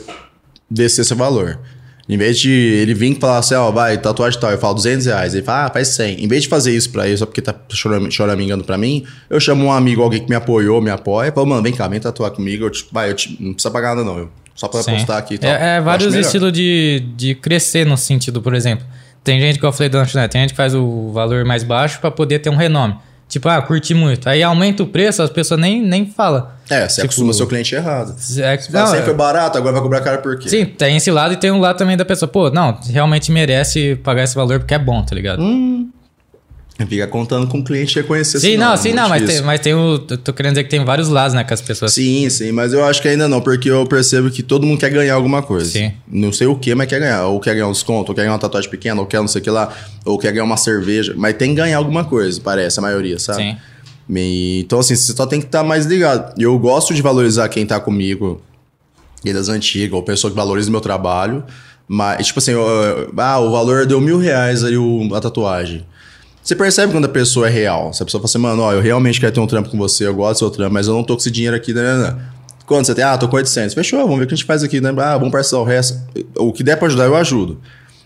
descer 0.69 1.03
seu 1.05 1.15
valor. 1.15 1.59
Em 2.07 2.17
vez 2.17 2.37
de 2.39 2.51
ele 2.51 2.93
vir 2.93 3.13
e 3.13 3.15
falar 3.19 3.39
assim, 3.39 3.55
ó, 3.55 3.71
vai, 3.71 3.97
tatuagem 3.97 4.39
tal, 4.39 4.51
eu 4.51 4.57
falo 4.59 4.75
200 4.75 5.07
reais. 5.07 5.33
Ele 5.33 5.43
fala, 5.43 5.65
ah, 5.65 5.71
faz 5.71 5.87
100. 5.89 6.23
Em 6.23 6.27
vez 6.27 6.43
de 6.43 6.47
fazer 6.49 6.75
isso 6.75 6.91
pra 6.91 7.07
ele, 7.07 7.17
só 7.17 7.25
porque 7.25 7.41
tá 7.41 7.55
choram- 7.71 8.11
choramingando 8.11 8.63
pra 8.63 8.77
mim, 8.77 9.03
eu 9.29 9.39
chamo 9.39 9.65
um 9.65 9.71
amigo, 9.71 10.03
alguém 10.03 10.21
que 10.21 10.29
me 10.29 10.35
apoiou, 10.35 10.79
me 10.81 10.91
apoia, 10.91 11.31
falo, 11.31 11.47
mano, 11.47 11.63
vem 11.63 11.73
cá, 11.73 11.87
vem 11.87 11.99
tatuar 11.99 12.29
comigo. 12.31 12.65
Eu, 12.65 12.69
tipo, 12.69 12.89
vai, 12.93 13.09
eu 13.09 13.15
te- 13.15 13.35
não 13.39 13.53
precisa 13.53 13.71
pagar 13.71 13.95
nada 13.95 14.03
não, 14.07 14.19
eu, 14.19 14.29
só 14.53 14.67
pra 14.67 14.83
Sim. 14.83 14.91
postar 14.93 15.17
aqui 15.17 15.33
e 15.33 15.37
tal. 15.39 15.49
É, 15.49 15.77
é 15.77 15.81
vários 15.81 16.13
estilos 16.13 16.51
de, 16.51 17.03
de 17.15 17.33
crescer 17.33 17.85
no 17.87 17.97
sentido, 17.97 18.39
por 18.41 18.53
exemplo. 18.53 18.85
Tem 19.23 19.39
gente 19.39 19.57
que 19.57 19.65
eu 19.65 19.71
falei 19.73 19.89
da 19.89 19.97
lanchonete, 19.97 20.31
tem 20.33 20.41
gente 20.41 20.51
que 20.51 20.57
faz 20.57 20.75
o 20.75 21.11
valor 21.11 21.43
mais 21.43 21.63
baixo 21.63 21.99
pra 21.99 22.11
poder 22.11 22.37
ter 22.37 22.51
um 22.51 22.55
renome. 22.55 22.95
Tipo, 23.27 23.49
ah, 23.49 23.61
curti 23.61 23.93
muito. 23.93 24.29
Aí 24.29 24.41
aumenta 24.43 24.83
o 24.83 24.87
preço, 24.87 25.21
as 25.21 25.29
pessoas 25.29 25.59
nem, 25.59 25.81
nem 25.81 26.05
falam. 26.05 26.47
É, 26.69 26.87
você 26.87 26.95
Tipo, 27.01 27.05
acostuma 27.05 27.33
seu 27.33 27.47
cliente 27.47 27.73
errado. 27.75 28.11
É, 28.37 28.57
Você 28.57 28.71
fala, 28.71 28.85
não, 28.85 28.91
sempre 28.91 29.05
foi 29.05 29.13
barato, 29.13 29.57
agora 29.57 29.73
vai 29.73 29.81
cobrar 29.81 30.01
caro 30.01 30.21
por 30.21 30.37
quê? 30.39 30.47
Sim, 30.47 30.65
tem 30.65 30.95
esse 30.95 31.11
lado 31.11 31.33
e 31.33 31.37
tem 31.37 31.51
um 31.51 31.59
lado 31.59 31.77
também 31.77 31.97
da 31.97 32.05
pessoa. 32.05 32.29
Pô, 32.29 32.49
não, 32.49 32.77
realmente 32.89 33.31
merece 33.31 33.95
pagar 33.97 34.23
esse 34.23 34.35
valor 34.35 34.59
porque 34.59 34.73
é 34.73 34.79
bom, 34.79 35.03
tá 35.03 35.13
ligado? 35.15 35.41
Fica 36.89 37.07
contando 37.07 37.47
com 37.47 37.59
o 37.59 37.63
cliente 37.63 37.95
reconhecer 37.95 38.37
sim, 38.37 38.57
não, 38.57 38.71
nome, 38.71 38.77
sim, 38.79 38.91
não, 38.93 39.07
mas 39.07 39.23
tem, 39.25 39.41
mas 39.43 39.61
tem 39.61 39.73
o. 39.73 39.93
eu 40.09 40.17
Tô 40.17 40.33
querendo 40.33 40.53
dizer 40.55 40.65
que 40.65 40.69
tem 40.69 40.83
vários 40.83 41.07
lados, 41.07 41.33
né, 41.33 41.41
com 41.45 41.53
as 41.53 41.61
pessoas. 41.61 41.93
Sim, 41.93 42.29
sim, 42.29 42.51
mas 42.51 42.73
eu 42.73 42.83
acho 42.83 43.01
que 43.01 43.07
ainda 43.07 43.29
não, 43.29 43.39
porque 43.39 43.69
eu 43.71 43.85
percebo 43.87 44.29
que 44.29 44.43
todo 44.43 44.65
mundo 44.67 44.77
quer 44.77 44.89
ganhar 44.89 45.13
alguma 45.15 45.41
coisa. 45.41 45.71
Sim. 45.71 45.93
Não 46.05 46.33
sei 46.33 46.47
o 46.47 46.55
que, 46.57 46.75
mas 46.75 46.87
quer 46.89 46.99
ganhar. 46.99 47.27
Ou 47.27 47.39
quer 47.39 47.53
ganhar 47.53 47.69
um 47.69 47.71
desconto, 47.71 48.11
ou 48.11 48.15
quer 48.15 48.23
ganhar 48.23 48.33
uma 48.33 48.39
tatuagem 48.39 48.69
pequena, 48.69 48.99
ou 48.99 49.07
quer 49.07 49.21
não 49.21 49.27
sei 49.27 49.39
o 49.39 49.43
que 49.43 49.49
lá, 49.49 49.73
ou 50.03 50.17
quer 50.19 50.33
ganhar 50.33 50.43
uma 50.43 50.57
cerveja. 50.57 51.13
Mas 51.15 51.35
tem 51.37 51.51
que 51.51 51.55
ganhar 51.55 51.77
alguma 51.77 52.03
coisa, 52.03 52.41
parece, 52.43 52.77
a 52.77 52.81
maioria, 52.81 53.17
sabe? 53.19 53.37
Sim. 53.41 53.57
E- 54.13 54.59
então, 54.65 54.79
assim, 54.79 54.95
você 54.97 55.13
só 55.13 55.25
tem 55.25 55.39
que 55.39 55.45
estar 55.45 55.63
mais 55.63 55.85
ligado. 55.85 56.33
Eu 56.37 56.59
gosto 56.59 56.93
de 56.93 57.01
valorizar 57.01 57.47
quem 57.47 57.65
tá 57.65 57.79
comigo, 57.79 58.41
e 59.23 59.31
das 59.31 59.47
antigas, 59.47 59.93
ou 59.93 60.03
pessoa 60.03 60.29
que 60.29 60.35
valoriza 60.35 60.67
o 60.67 60.71
meu 60.73 60.81
trabalho. 60.81 61.41
Mas, 61.87 62.27
tipo 62.27 62.39
assim, 62.39 62.51
eu- 62.51 63.13
ah, 63.15 63.39
o 63.39 63.49
valor 63.51 63.85
deu 63.85 64.01
mil 64.01 64.17
reais 64.19 64.61
ali 64.63 64.75
o- 64.77 65.09
a 65.15 65.21
tatuagem. 65.21 65.85
Você 66.45 66.55
percebe 66.55 66.91
quando 66.91 67.05
a 67.05 67.09
pessoa 67.09 67.47
é 67.47 67.49
real. 67.49 67.91
Se 67.91 68.03
a 68.03 68.05
pessoa 68.05 68.21
fala 68.21 68.29
assim, 68.29 68.37
mano, 68.37 68.61
ó, 68.61 68.71
eu 68.71 68.79
realmente 68.79 69.19
quero 69.19 69.31
ter 69.31 69.39
um 69.39 69.47
trampo 69.47 69.67
com 69.67 69.79
você, 69.79 70.05
eu 70.05 70.13
gosto 70.13 70.33
do 70.33 70.37
seu 70.37 70.49
trampo, 70.51 70.75
mas 70.75 70.85
eu 70.87 70.93
não 70.93 71.03
tô 71.03 71.15
com 71.15 71.19
esse 71.19 71.31
dinheiro 71.31 71.55
aqui, 71.55 71.73
né? 71.73 71.81
né, 71.81 71.97
né. 71.97 72.15
Quando 72.67 72.85
você 72.85 72.93
tem, 72.93 73.03
ah, 73.03 73.17
tô 73.17 73.27
com 73.27 73.35
800. 73.35 73.73
Fechou, 73.73 73.99
vamos 74.03 74.19
ver 74.19 74.25
o 74.25 74.27
que 74.27 74.35
a 74.35 74.37
gente 74.37 74.45
faz 74.45 74.63
aqui, 74.63 74.79
né? 74.79 74.93
Ah, 74.95 75.17
vamos 75.17 75.31
parcelar 75.31 75.63
o 75.63 75.67
resto. 75.67 75.99
O 76.37 76.53
que 76.53 76.63
der 76.63 76.77
pra 76.77 76.87
ajudar, 76.87 77.05
eu 77.05 77.15
ajudo. 77.15 77.59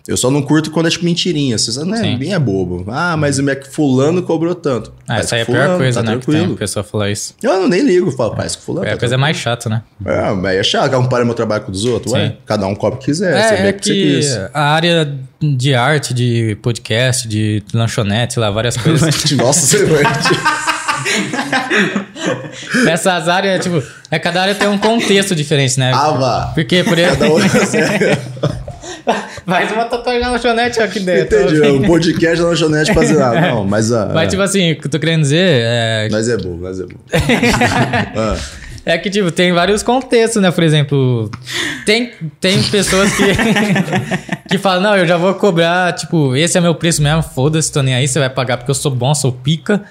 Eu 0.10 0.18
só 0.18 0.32
não 0.32 0.42
curto 0.42 0.72
quando 0.72 0.88
é 0.88 0.90
tipo 0.90 1.06
mentirinha. 1.06 1.56
Você 1.56 1.72
sabe, 1.72 1.92
né? 1.92 2.16
Bem 2.18 2.34
é 2.34 2.40
bobo. 2.40 2.84
Ah, 2.88 3.16
mas 3.16 3.38
o 3.38 3.44
Mac 3.44 3.64
fulano 3.68 4.24
cobrou 4.24 4.56
tanto. 4.56 4.92
Ah, 5.08 5.14
Faz 5.16 5.26
essa 5.28 5.36
aí 5.36 5.42
é 5.42 5.44
a 5.44 5.46
pior 5.46 5.78
coisa, 5.78 6.04
tá 6.04 6.12
né? 6.12 6.18
Que 6.18 6.26
tem 6.26 6.34
tranquilo. 6.34 6.56
a 6.56 6.58
pessoa 6.58 6.84
falar 6.84 7.12
isso. 7.12 7.36
Eu 7.44 7.54
não, 7.60 7.68
nem 7.70 7.82
ligo, 7.84 8.10
falo, 8.12 8.36
faz 8.36 8.56
com 8.56 8.64
fulano. 8.64 8.88
É, 8.88 8.90
a 8.90 8.94
tá 8.94 9.00
coisa 9.00 9.18
mais 9.20 9.38
chata, 9.38 9.70
né? 9.70 9.84
é, 10.04 10.32
mas 10.32 10.58
é 10.58 10.64
chato, 10.64 10.86
cada 10.86 10.98
um 11.00 11.06
para 11.06 11.24
meu 11.24 11.36
trabalho 11.36 11.62
com 11.64 11.70
o 11.70 11.72
dos 11.72 11.86
outros, 11.86 12.12
ué. 12.14 12.30
Sim. 12.30 12.38
Cada 12.46 12.66
um 12.66 12.74
cobra 12.74 12.96
o 12.98 13.00
que 13.00 13.06
quiser, 13.06 13.34
você 13.34 13.54
É, 13.54 13.62
vê 13.62 13.68
é 13.68 13.70
o 13.70 13.74
que 13.76 13.84
você 13.86 13.94
que 13.94 14.16
quis. 14.16 14.38
a 14.52 14.62
área 14.74 15.14
de 15.40 15.76
arte, 15.76 16.14
de 16.14 16.58
podcast, 16.64 17.28
de 17.28 17.64
lanchonete, 17.72 18.40
lá, 18.40 18.50
várias 18.50 18.76
coisas. 18.82 19.32
Nossa, 19.34 19.62
você 19.68 19.86
vai. 19.86 20.04
Essas 22.88 23.28
áreas, 23.28 23.64
tipo, 23.64 23.82
é, 24.12 24.20
cada 24.20 24.42
área 24.42 24.56
tem 24.56 24.68
um 24.68 24.78
contexto 24.78 25.36
diferente, 25.36 25.80
né? 25.80 25.92
ah, 25.94 26.12
vá. 26.12 26.52
Porque, 26.54 26.84
por 26.84 26.98
exemplo. 26.98 27.18
Cada 27.20 27.34
um 27.34 28.59
Faz 29.46 29.72
uma 29.72 29.86
tatuagem 29.86 30.22
na 30.22 30.32
lanchonete, 30.32 30.80
ideia. 30.98 31.26
tô 31.26 31.36
Entendi, 31.36 31.62
ouvindo. 31.62 31.84
um 31.84 31.88
podcast 31.88 32.42
na 32.42 32.48
lanchonete 32.50 32.94
fazer 32.94 33.18
nada. 33.18 33.42
Não, 33.52 33.64
mas. 33.66 33.92
ah, 33.92 34.12
Mas, 34.14 34.28
ah, 34.28 34.30
tipo 34.30 34.42
assim, 34.42 34.72
o 34.74 34.80
que 34.80 34.88
eu 34.88 34.92
tô 34.92 35.00
querendo 35.00 35.22
dizer 35.22 35.62
é, 35.64 36.08
Nós 36.12 36.28
é 36.30 36.38
bom, 36.38 36.56
nós 36.58 36.80
é 36.80 36.84
bom. 36.84 37.00
Ah, 38.16 38.38
é 38.86 38.98
que, 38.98 39.10
tipo, 39.10 39.30
tem 39.32 39.52
vários 39.52 39.84
contextos, 39.84 40.42
né? 40.42 40.50
Por 40.52 40.64
exemplo, 40.64 41.30
tem, 41.86 42.12
tem 42.40 42.62
pessoas 42.64 43.12
que, 43.16 43.24
que 44.50 44.58
falam, 44.58 44.82
não, 44.82 44.98
eu 44.98 45.06
já 45.06 45.18
vou 45.18 45.34
cobrar, 45.36 45.94
tipo, 45.94 46.36
esse 46.36 46.58
é 46.58 46.62
meu 46.62 46.74
preço 46.74 47.02
mesmo, 47.04 47.22
foda-se, 47.22 47.72
tô 47.72 47.82
nem 47.84 47.94
aí, 47.94 48.08
você 48.08 48.18
vai 48.20 48.30
pagar 48.30 48.58
porque 48.58 48.72
eu 48.72 48.76
sou 48.76 48.90
bom, 48.92 49.14
sou 49.14 49.32
pica. 49.32 49.84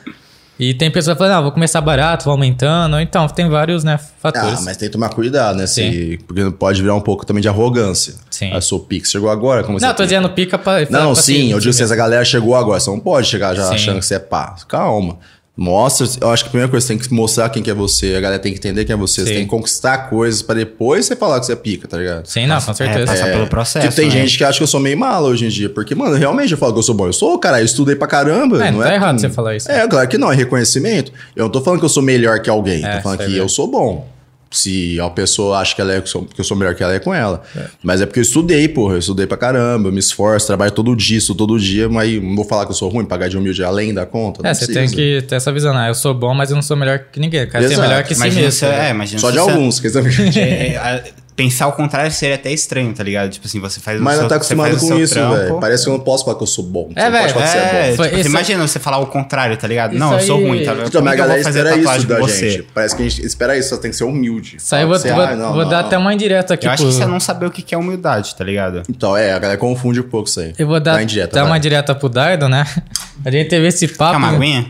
E 0.59 0.75
tem 0.75 0.91
pessoas 0.91 1.17
que 1.17 1.23
falam, 1.23 1.37
não, 1.37 1.43
vou 1.45 1.53
começar 1.53 1.81
barato, 1.81 2.25
vou 2.25 2.33
aumentando. 2.33 2.99
Então, 3.01 3.29
tem 3.29 3.49
vários, 3.49 3.85
né, 3.85 3.95
Ah, 3.95 4.09
fatores. 4.21 4.65
mas 4.65 4.77
tem 4.77 4.89
que 4.89 4.93
tomar 4.93 5.09
cuidado, 5.11 5.57
né? 5.57 5.67
Se, 5.69 6.19
porque 6.27 6.51
pode 6.51 6.83
virar 6.83 6.95
um 6.97 7.01
pouco 7.01 7.25
também 7.25 7.41
de 7.41 7.49
arrogância. 7.49 8.15
Sim. 8.29 8.53
Eu 8.53 8.61
sou 8.61 8.81
pique, 8.81 9.07
chegou 9.09 9.31
agora, 9.31 9.63
como 9.63 9.79
não, 9.79 9.95
tô 9.95 10.03
dizendo 10.03 10.29
pica 10.31 10.59
pra. 10.59 10.81
Não, 10.91 11.13
pra 11.13 11.23
sim, 11.23 11.53
eu 11.53 11.61
digo 11.61 11.71
assim, 11.71 11.85
essa 11.85 11.95
galera 11.95 12.25
chegou 12.25 12.57
agora, 12.57 12.81
você 12.81 12.91
não 12.91 12.99
pode 13.01 13.29
chegar 13.29 13.55
já 13.55 13.67
Sim. 13.69 13.75
achando 13.75 13.99
que 14.01 14.07
você 14.07 14.15
é 14.17 14.19
pá. 14.19 14.57
Calma. 14.67 15.19
Mostra, 15.61 16.07
eu 16.21 16.31
acho 16.31 16.45
que 16.45 16.49
a 16.49 16.51
primeira 16.53 16.71
coisa, 16.71 16.87
você 16.87 16.93
tem 16.95 17.03
que 17.03 17.13
mostrar 17.13 17.49
quem 17.51 17.61
que 17.65 17.69
é 17.69 17.75
você, 17.75 18.15
a 18.15 18.21
galera 18.21 18.39
tem 18.41 18.53
que 18.53 18.59
entender 18.59 18.85
quem 18.85 18.95
é 18.95 18.97
você, 18.97 19.23
você 19.23 19.27
Sim. 19.27 19.35
tem 19.35 19.43
que 19.43 19.51
conquistar 19.51 20.09
coisas 20.09 20.41
pra 20.41 20.55
depois 20.55 21.05
você 21.05 21.17
falar 21.17 21.41
que 21.41 21.47
você 21.47 21.53
é 21.53 21.57
pica, 21.57 21.89
tá 21.89 21.97
ligado? 21.99 22.27
Sim, 22.27 22.47
não, 22.47 22.61
com 22.63 22.73
certeza. 22.73 23.07
passar 23.07 23.33
pelo 23.33 23.49
processo, 23.49 23.89
Tipo, 23.89 23.97
tem 23.97 24.05
né? 24.07 24.13
gente 24.13 24.39
que 24.39 24.45
acha 24.45 24.57
que 24.57 24.63
eu 24.63 24.69
sou 24.69 24.79
meio 24.79 24.97
malo 24.97 25.27
hoje 25.27 25.47
em 25.47 25.49
dia, 25.49 25.69
porque, 25.69 25.97
mano, 25.97 26.15
realmente 26.15 26.53
eu 26.53 26.59
falo 26.59 26.73
que 26.73 26.79
eu 26.79 26.83
sou 26.85 26.95
bom. 26.95 27.07
Eu 27.09 27.13
sou, 27.13 27.37
cara, 27.41 27.61
eu 27.61 27.65
estudei 27.65 27.97
pra 27.97 28.07
caramba. 28.07 28.65
É, 28.65 28.71
não 28.71 28.79
não 28.79 28.85
é 28.85 28.91
tá 28.91 28.95
errado 28.95 29.15
com- 29.17 29.19
você 29.21 29.31
falar 29.31 29.57
isso. 29.57 29.69
É, 29.69 29.85
claro 29.89 30.07
que 30.09 30.17
não, 30.17 30.31
é 30.31 30.37
reconhecimento. 30.37 31.11
Eu 31.35 31.47
não 31.47 31.51
tô 31.51 31.61
falando 31.61 31.81
que 31.81 31.85
eu 31.87 31.89
sou 31.91 32.05
melhor 32.05 32.39
que 32.41 32.49
alguém, 32.49 32.85
É, 32.85 32.97
tô 32.99 33.03
falando 33.03 33.21
isso 33.23 33.29
é 33.31 33.33
que 33.33 33.39
eu 33.39 33.49
sou 33.49 33.67
bom. 33.67 34.07
Se 34.51 34.99
a 34.99 35.11
pessoa 35.11 35.59
acha 35.59 35.75
que, 35.75 35.81
ela 35.83 35.93
é, 35.93 35.97
que 36.01 36.05
eu 36.05 36.11
sou- 36.11 36.25
que 36.25 36.41
eu 36.41 36.45
sou 36.45 36.57
melhor 36.57 36.75
que 36.75 36.83
ela, 36.83 36.95
é 36.95 36.99
com 36.99 37.13
ela. 37.15 37.43
Mas 37.83 38.01
é 38.01 38.07
porque 38.07 38.19
eu 38.19 38.23
estudei, 38.23 38.67
porra. 38.69 38.95
Eu 38.95 38.99
estudei 38.99 39.27
pra 39.27 39.37
caramba, 39.37 39.89
eu 39.89 39.93
me 39.93 39.99
esforço, 39.99 40.47
trabalho 40.47 40.73
todo 40.73 40.97
dia, 40.97 41.19
estudo 41.19 41.37
todo 41.39 41.59
dia, 41.61 41.89
mas 41.89 42.23
não 42.23 42.35
vou 42.35 42.45
falar 42.47 42.65
que 42.65 42.71
eu 42.71 42.75
sou 42.77 42.89
ruim, 42.89 43.05
pagar 43.05 43.29
de 43.29 43.37
humilde 43.37 43.63
além 43.63 43.93
da 43.93 44.07
conta. 44.07 44.47
É, 44.49 44.55
você 44.55 44.65
precisa. 44.67 44.81
tem 44.81 44.89
que 44.89 45.23
ter 45.27 45.35
essa 45.35 45.53
visão, 45.53 45.75
né? 45.75 45.91
Eu 45.91 45.95
sou 45.95 46.15
bom, 46.15 46.33
mas 46.35 46.49
eu 46.51 46.55
não 46.57 46.63
sou 46.63 46.77
melhor 46.77 46.99
que 47.13 47.21
ninguém. 47.21 47.41
Eu 47.41 47.49
quero 47.51 47.65
ser 47.67 47.73
Exato. 47.75 47.89
melhor 47.89 48.03
que 48.05 48.15
si 48.15 48.21
Imagina 48.21 48.43
mesmo. 48.43 48.53
se, 48.59 48.67
tá 48.67 48.73
é, 48.73 49.07
Só 49.19 49.27
se 49.29 49.33
de 49.35 49.39
você- 49.39 49.51
alguns, 49.51 49.81
quer 49.81 49.89
dizer. 49.89 50.05
É, 50.39 50.75
é, 50.77 51.05
pensar 51.39 51.69
o 51.69 51.73
contrário 51.73 52.11
seria 52.11 52.35
até 52.35 52.51
estranho, 52.53 52.93
tá 52.93 53.05
ligado? 53.05 53.31
Tipo 53.31 53.47
assim, 53.47 53.61
você 53.61 53.79
faz 53.79 54.01
o 54.01 54.03
Mas 54.03 54.15
seu, 54.15 54.23
não 54.23 54.29
tá 54.29 54.35
acostumado 54.35 54.77
com 54.77 54.99
isso, 54.99 55.15
velho. 55.15 55.61
Parece 55.61 55.85
que 55.85 55.89
eu 55.89 55.93
não 55.95 56.01
posso 56.01 56.25
falar 56.25 56.37
que 56.37 56.43
eu 56.43 56.47
sou 56.49 56.65
bom. 56.65 56.91
É, 56.97 57.09
não 57.09 57.13
pode 57.21 57.33
velho, 57.33 57.45
é 57.47 57.89
É, 57.89 57.91
tipo, 57.93 58.03
você 58.17 58.29
imagina 58.29 58.67
você 58.67 58.81
falar 58.81 58.99
o 58.99 59.07
contrário, 59.07 59.57
tá 59.57 59.69
ligado? 59.69 59.93
Isso 59.93 60.01
não, 60.01 60.15
eu 60.15 60.21
sou 60.21 60.37
aí- 60.39 60.43
ruim, 60.43 60.57
tá 60.59 60.63
Então, 60.63 60.75
ligado? 60.75 60.93
Como 60.93 61.09
a 61.09 61.15
galera 61.15 61.41
espera 61.41 61.77
isso 61.77 62.07
da 62.09 62.19
você? 62.19 62.51
gente. 62.51 62.63
Parece 62.75 62.97
que 62.97 63.03
a 63.03 63.09
gente 63.09 63.25
espera 63.25 63.57
isso, 63.57 63.69
só 63.69 63.77
tem 63.77 63.93
que 63.93 63.97
ser 63.97 64.03
humilde. 64.03 64.57
Isso 64.57 64.75
aí 64.75 64.83
eu 64.83 64.89
vou, 64.89 64.99
Você, 64.99 65.13
vou, 65.13 65.23
ah, 65.23 65.37
não, 65.37 65.53
vou 65.53 65.63
não, 65.63 65.71
dar 65.71 65.81
não. 65.83 65.87
até 65.87 65.97
uma 65.97 66.13
indireta 66.13 66.55
aqui. 66.55 66.67
Eu 66.67 66.73
acho 66.73 66.83
pro- 66.83 66.91
que 66.93 66.99
você 66.99 67.07
não 67.07 67.21
saber 67.21 67.47
o 67.47 67.51
que 67.53 67.73
é 67.73 67.79
humildade, 67.79 68.35
tá 68.35 68.43
ligado? 68.43 68.83
Então, 68.89 69.17
é, 69.17 69.33
a 69.33 69.39
galera 69.39 69.59
confunde 69.61 70.01
um 70.01 70.09
pouco 70.09 70.29
isso 70.29 70.41
aí. 70.41 70.55
Eu 70.59 70.67
vou 70.67 70.81
dar, 70.81 70.95
Dá 70.97 71.03
indireta, 71.05 71.35
dar 71.37 71.43
vai. 71.43 71.53
uma 71.53 71.61
direta 71.61 71.95
pro 71.95 72.09
Dardo, 72.09 72.49
né? 72.49 72.67
A 73.25 73.31
gente 73.31 73.49
teve 73.49 73.69
esse 73.69 73.87
papo. 73.87 74.13
Quer 74.13 74.17
uma 74.19 74.29
aguinha? 74.37 74.67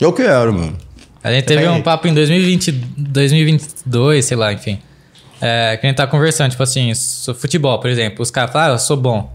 Eu 0.00 0.12
quero, 0.12 0.52
mano. 0.52 0.76
A 1.22 1.30
gente 1.30 1.44
teve 1.44 1.66
um 1.68 1.80
papo 1.80 2.08
em 2.08 2.12
2020, 2.12 2.72
2022, 2.72 4.24
sei 4.24 4.36
lá, 4.36 4.52
enfim. 4.52 4.78
É, 5.44 5.76
que 5.76 5.86
a 5.86 5.88
gente 5.90 5.96
tá 5.96 6.06
conversando, 6.06 6.50
tipo 6.50 6.62
assim, 6.62 6.92
futebol, 7.38 7.78
por 7.78 7.90
exemplo. 7.90 8.22
Os 8.22 8.30
caras 8.30 8.50
falam, 8.52 8.68
ah, 8.68 8.74
eu 8.74 8.78
sou 8.78 8.96
bom. 8.96 9.30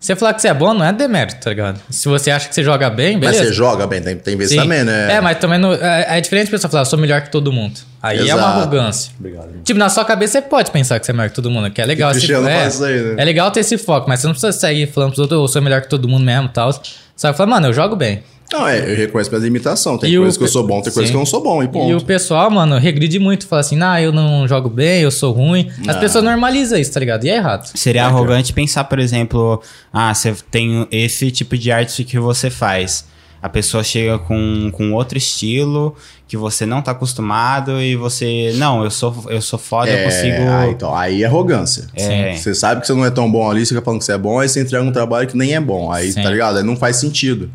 Você 0.00 0.16
falar 0.16 0.34
que 0.34 0.42
você 0.42 0.48
é 0.48 0.54
bom 0.54 0.74
não 0.74 0.84
é 0.84 0.92
demérito, 0.92 1.36
tá 1.40 1.50
ligado? 1.50 1.80
Se 1.88 2.08
você 2.08 2.32
acha 2.32 2.48
que 2.48 2.54
você 2.56 2.64
joga 2.64 2.90
bem, 2.90 3.12
Mas 3.12 3.20
beleza. 3.30 3.44
você 3.44 3.52
joga 3.52 3.86
bem, 3.86 4.02
tem, 4.02 4.16
tem 4.16 4.36
vezes 4.36 4.54
Sim. 4.54 4.60
também, 4.62 4.82
né? 4.82 5.12
É, 5.12 5.20
mas 5.20 5.38
também 5.38 5.60
não, 5.60 5.72
é, 5.74 6.18
é 6.18 6.20
diferente 6.20 6.48
a 6.48 6.50
pessoa 6.50 6.68
falar, 6.68 6.80
eu 6.80 6.86
sou 6.86 6.98
melhor 6.98 7.20
que 7.20 7.30
todo 7.30 7.52
mundo. 7.52 7.78
Aí 8.02 8.18
é 8.18 8.22
uma 8.22 8.42
Exato. 8.42 8.58
arrogância. 8.58 9.12
Obrigado. 9.16 9.62
Tipo, 9.62 9.78
na 9.78 9.88
sua 9.88 10.04
cabeça 10.04 10.40
você 10.40 10.42
pode 10.42 10.72
pensar 10.72 10.98
que 10.98 11.06
você 11.06 11.12
é 11.12 11.14
melhor 11.14 11.28
que 11.28 11.36
todo 11.36 11.48
mundo, 11.48 11.70
que 11.70 11.80
é 11.80 11.86
legal. 11.86 12.10
Esse- 12.10 12.32
é, 12.32 12.36
aí, 12.36 12.42
né? 12.42 13.14
é 13.16 13.24
legal 13.24 13.48
ter 13.52 13.60
esse 13.60 13.78
foco, 13.78 14.08
mas 14.08 14.18
você 14.18 14.26
não 14.26 14.34
precisa 14.34 14.50
sair 14.50 14.88
falando 14.88 15.10
pros 15.10 15.20
outros, 15.20 15.38
eu 15.40 15.46
sou 15.46 15.62
melhor 15.62 15.80
que 15.82 15.88
todo 15.88 16.08
mundo 16.08 16.24
mesmo 16.24 16.46
e 16.46 16.52
tal. 16.52 16.72
Só 17.14 17.30
que 17.30 17.36
fala, 17.38 17.50
mano, 17.50 17.68
eu 17.68 17.72
jogo 17.72 17.94
bem. 17.94 18.24
Não, 18.52 18.68
é, 18.68 18.78
eu 18.92 18.96
reconheço 18.96 19.30
minhas 19.30 19.44
limitações. 19.44 20.00
Tem 20.00 20.12
E 20.12 20.16
coisas 20.16 20.36
o 20.36 20.38
que 20.38 20.44
eu 20.44 20.48
sou 20.48 20.66
bom, 20.66 20.82
tem 20.82 20.92
coisas 20.92 21.10
que 21.10 21.16
eu 21.16 21.18
não 21.20 21.26
sou 21.26 21.42
bom, 21.42 21.62
e 21.62 21.68
ponto. 21.68 21.90
E 21.90 21.94
o 21.94 22.00
pessoal, 22.02 22.50
mano, 22.50 22.76
regride 22.78 23.18
muito, 23.18 23.46
fala 23.46 23.60
assim, 23.60 23.76
nah, 23.76 24.00
eu 24.00 24.12
não 24.12 24.46
jogo 24.46 24.68
bem, 24.68 25.00
eu 25.02 25.10
sou 25.10 25.32
ruim. 25.32 25.70
As 25.80 25.94
Não. 25.94 26.00
pessoas 26.00 26.22
normalizam 26.24 26.78
isso, 26.78 26.92
tá 26.92 27.00
ligado? 27.00 27.24
E 27.24 27.30
é 27.30 27.36
errado. 27.36 27.66
Seria 27.74 28.04
arrogante 28.06 28.52
pensar, 28.52 28.84
por 28.84 28.98
exemplo, 28.98 29.62
ah, 29.92 30.12
você 30.14 30.34
tem 30.50 30.86
esse 30.90 31.30
tipo 31.30 31.56
de 31.56 31.72
arte 31.72 32.04
que 32.04 32.18
você 32.18 32.50
faz. 32.50 33.10
A 33.40 33.48
pessoa 33.48 33.82
chega 33.82 34.20
com, 34.20 34.70
com 34.72 34.92
outro 34.92 35.18
estilo 35.18 35.96
que 36.28 36.36
você 36.36 36.64
não 36.64 36.80
tá 36.80 36.92
acostumado 36.92 37.80
e 37.82 37.96
você. 37.96 38.52
Não, 38.54 38.84
eu 38.84 38.90
sou, 38.90 39.12
eu 39.28 39.42
sou 39.42 39.58
foda, 39.58 39.90
eu 39.90 39.96
É, 39.98 40.04
consigo. 40.04 40.36
ah, 40.48 40.68
então, 40.68 40.94
aí 40.94 41.24
é 41.24 41.26
arrogância. 41.26 41.86
É. 41.96 42.36
Você 42.36 42.54
sabe 42.54 42.80
que 42.82 42.86
você 42.86 42.92
não 42.94 43.04
é 43.04 43.10
tão 43.10 43.28
bom 43.30 43.50
ali, 43.50 43.66
você 43.66 43.74
fica 43.74 43.84
falando 43.84 43.98
que 43.98 44.04
você 44.06 44.12
é 44.12 44.18
bom, 44.18 44.38
aí 44.38 44.48
você 44.48 44.60
entrega 44.62 44.84
um 44.84 44.92
trabalho 44.92 45.26
que 45.26 45.36
nem 45.36 45.54
é 45.54 45.60
bom. 45.60 45.90
Aí, 45.90 46.12
Sim. 46.12 46.22
tá 46.22 46.30
ligado? 46.30 46.58
Aí 46.58 46.62
não 46.62 46.76
faz 46.76 46.96
sentido. 46.96 47.50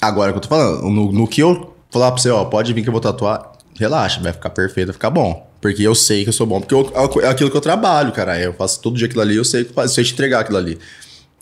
Agora, 0.00 0.32
que 0.32 0.38
eu 0.38 0.42
tô 0.42 0.48
falando, 0.48 0.82
no, 0.90 1.12
no 1.12 1.26
que 1.28 1.40
eu 1.42 1.74
falar 1.90 2.12
pra 2.12 2.20
você, 2.20 2.30
ó, 2.30 2.44
pode 2.44 2.72
vir 2.72 2.82
que 2.82 2.88
eu 2.88 2.92
vou 2.92 3.00
tatuar, 3.00 3.52
relaxa, 3.78 4.20
vai 4.20 4.32
ficar 4.32 4.50
perfeito, 4.50 4.88
vai 4.88 4.94
ficar 4.94 5.10
bom. 5.10 5.46
Porque 5.60 5.82
eu 5.82 5.94
sei 5.94 6.22
que 6.22 6.28
eu 6.28 6.32
sou 6.32 6.46
bom. 6.46 6.60
Porque 6.60 6.74
eu- 6.74 7.22
é 7.22 7.28
aquilo 7.28 7.50
que 7.50 7.56
eu 7.56 7.60
trabalho, 7.60 8.12
cara. 8.12 8.38
Eu 8.38 8.52
faço 8.52 8.80
todo 8.80 8.96
dia 8.96 9.06
aquilo 9.06 9.22
ali, 9.22 9.36
eu 9.36 9.44
sei, 9.44 9.64
que 9.64 9.78
eu 9.78 9.88
sei 9.88 10.04
te 10.04 10.12
entregar 10.12 10.40
aquilo 10.40 10.58
ali. 10.58 10.78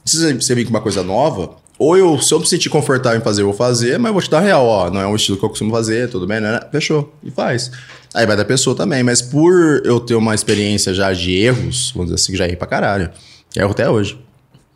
Se 0.05 0.33
você 0.35 0.55
vir 0.55 0.65
com 0.65 0.71
uma 0.71 0.81
coisa 0.81 1.03
nova, 1.03 1.57
ou 1.79 1.97
eu, 1.97 2.21
se 2.21 2.33
eu 2.33 2.39
me 2.39 2.47
sentir 2.47 2.69
confortável 2.71 3.19
em 3.19 3.23
fazer, 3.23 3.43
eu 3.43 3.47
vou 3.47 3.55
fazer, 3.55 3.99
mas 3.99 4.11
eu 4.11 4.13
vou 4.15 4.23
te 4.23 4.31
dar 4.31 4.41
real, 4.41 4.65
ó. 4.65 4.91
Não 4.91 5.01
é 5.01 5.07
um 5.07 5.17
estilo 5.17 5.37
que 5.37 5.45
eu 5.45 5.49
costumo 5.49 5.71
fazer, 5.73 6.09
tudo 6.09 6.27
bem, 6.27 6.41
né? 6.41 6.61
Fechou. 6.71 7.13
E 7.25 7.31
faz. 7.31 7.71
Aí 8.15 8.25
vai 8.25 8.37
da 8.37 8.45
pessoa 8.45 8.77
também. 8.77 9.03
Mas 9.03 9.21
por 9.21 9.83
eu 9.85 9.99
ter 9.99 10.15
uma 10.15 10.35
experiência 10.35 10.95
já 10.95 11.13
de 11.13 11.33
erros, 11.35 11.91
vamos 11.95 12.11
dizer 12.13 12.15
assim, 12.23 12.33
que 12.33 12.39
já 12.39 12.45
errei 12.45 12.57
pra 12.57 12.69
caralho. 12.69 13.11
Erro 13.57 13.73
até 13.73 13.91
hoje. 13.91 14.19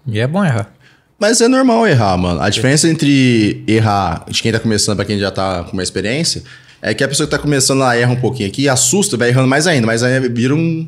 E 0.07 0.19
é 0.19 0.27
bom 0.27 0.45
errar. 0.45 0.73
Mas 1.19 1.41
é 1.41 1.49
normal 1.49 1.87
errar, 1.87 2.17
mano. 2.17 2.41
A 2.41 2.49
diferença 2.49 2.89
entre 2.89 3.65
errar 3.67 4.25
de 4.29 4.41
quem 4.41 4.53
tá 4.53 4.61
começando 4.61 4.97
pra 4.97 5.05
quem 5.05 5.19
já 5.19 5.31
tá 5.31 5.65
com 5.65 5.73
uma 5.73 5.83
experiência 5.83 6.45
é 6.81 6.95
que 6.95 7.03
a 7.03 7.09
pessoa 7.09 7.27
que 7.27 7.31
tá 7.33 7.39
começando, 7.39 7.83
erra 7.83 8.13
um 8.13 8.21
pouquinho 8.21 8.49
aqui, 8.49 8.69
assusta, 8.69 9.17
vai 9.17 9.31
errando 9.31 9.49
mais 9.49 9.67
ainda, 9.67 9.87
mas 9.87 10.03
aí 10.03 10.29
vira 10.29 10.55
um, 10.55 10.87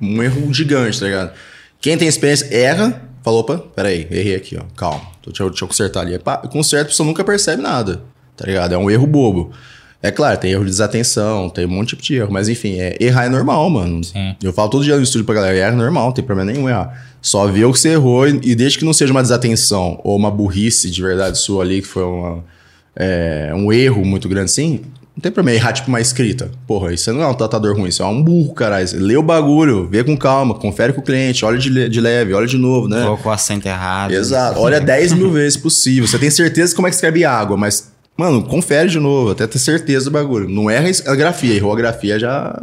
um 0.00 0.22
erro 0.22 0.52
gigante, 0.52 1.00
tá 1.00 1.06
ligado? 1.06 1.32
Quem 1.80 1.96
tem 1.96 2.06
experiência 2.06 2.54
erra, 2.54 3.02
falou, 3.24 3.40
opa, 3.40 3.58
peraí, 3.74 4.06
errei 4.10 4.34
aqui, 4.34 4.58
ó, 4.58 4.64
calma, 4.76 5.00
deixa 5.24 5.42
eu, 5.42 5.48
deixa 5.48 5.64
eu 5.64 5.68
consertar 5.68 6.00
ali. 6.00 6.18
Pá, 6.18 6.36
Conserta, 6.36 6.84
a 6.84 6.88
pessoa 6.88 7.06
nunca 7.06 7.24
percebe 7.24 7.62
nada, 7.62 8.02
tá 8.36 8.44
ligado? 8.46 8.74
É 8.74 8.78
um 8.78 8.90
erro 8.90 9.06
bobo. 9.06 9.52
É 10.02 10.10
claro, 10.10 10.36
tem 10.38 10.50
erro 10.50 10.64
de 10.64 10.70
desatenção, 10.70 11.48
tem 11.48 11.64
um 11.64 11.68
monte 11.68 11.84
de 11.84 11.90
tipo 11.90 12.02
de 12.02 12.14
erro, 12.16 12.28
mas 12.32 12.48
enfim, 12.48 12.78
é, 12.80 12.96
errar 12.98 13.26
é 13.26 13.28
normal, 13.28 13.70
mano. 13.70 14.02
Sim. 14.02 14.34
Eu 14.42 14.52
falo 14.52 14.68
todo 14.68 14.82
dia 14.82 14.96
no 14.96 15.02
estúdio 15.02 15.24
pra 15.24 15.34
galera, 15.36 15.56
erra 15.56 15.72
é 15.74 15.76
normal, 15.76 16.06
não 16.06 16.12
tem 16.12 16.24
problema 16.24 16.50
nenhum 16.52 16.68
errar. 16.68 17.06
Só 17.22 17.46
vê 17.46 17.64
o 17.64 17.72
que 17.72 17.78
você 17.78 17.90
errou 17.90 18.26
e, 18.26 18.40
e 18.42 18.54
desde 18.56 18.78
que 18.78 18.84
não 18.84 18.92
seja 18.92 19.12
uma 19.12 19.22
desatenção 19.22 20.00
ou 20.02 20.16
uma 20.16 20.30
burrice 20.30 20.90
de 20.90 21.00
verdade 21.00 21.38
sua 21.38 21.62
ali, 21.62 21.80
que 21.80 21.86
foi 21.86 22.02
uma, 22.02 22.42
é, 22.96 23.52
um 23.54 23.72
erro 23.72 24.04
muito 24.04 24.28
grande 24.28 24.46
assim, 24.46 24.80
não 25.14 25.20
tem 25.20 25.30
problema 25.30 25.56
errar 25.56 25.72
tipo 25.72 25.88
uma 25.88 26.00
escrita. 26.00 26.50
Porra, 26.66 26.92
isso 26.92 27.12
não 27.12 27.22
é 27.22 27.26
um 27.28 27.34
tratador 27.34 27.76
ruim, 27.76 27.88
isso 27.90 28.02
é 28.02 28.06
um 28.06 28.20
burro, 28.22 28.54
caralho. 28.54 28.88
Lê 28.94 29.16
o 29.16 29.22
bagulho, 29.22 29.86
vê 29.88 30.02
com 30.02 30.16
calma, 30.16 30.54
confere 30.54 30.92
com 30.94 31.00
o 31.00 31.04
cliente, 31.04 31.44
olha 31.44 31.58
de, 31.58 31.68
le- 31.68 31.88
de 31.88 32.00
leve, 32.00 32.32
olha 32.34 32.46
de 32.46 32.56
novo, 32.56 32.88
né? 32.88 33.02
Colocou 33.02 33.30
o 33.30 33.34
acento 33.34 33.68
errado. 33.68 34.10
Exato. 34.10 34.58
Olha 34.58 34.80
10 34.80 35.12
mil 35.12 35.30
vezes 35.30 35.56
possível. 35.56 36.08
Você 36.08 36.18
tem 36.18 36.30
certeza 36.30 36.70
de 36.70 36.74
como 36.74 36.88
é 36.88 36.90
que 36.90 36.96
escreve 36.96 37.24
água, 37.26 37.56
mas, 37.58 37.91
mano, 38.16 38.42
confere 38.44 38.88
de 38.88 38.98
novo, 38.98 39.30
até 39.30 39.46
ter 39.46 39.58
certeza 39.58 40.06
do 40.06 40.10
bagulho. 40.10 40.48
Não 40.48 40.70
erra 40.70 40.90
a 41.06 41.14
grafia, 41.14 41.54
errou 41.54 41.72
a 41.72 41.76
grafia 41.76 42.18
já. 42.18 42.62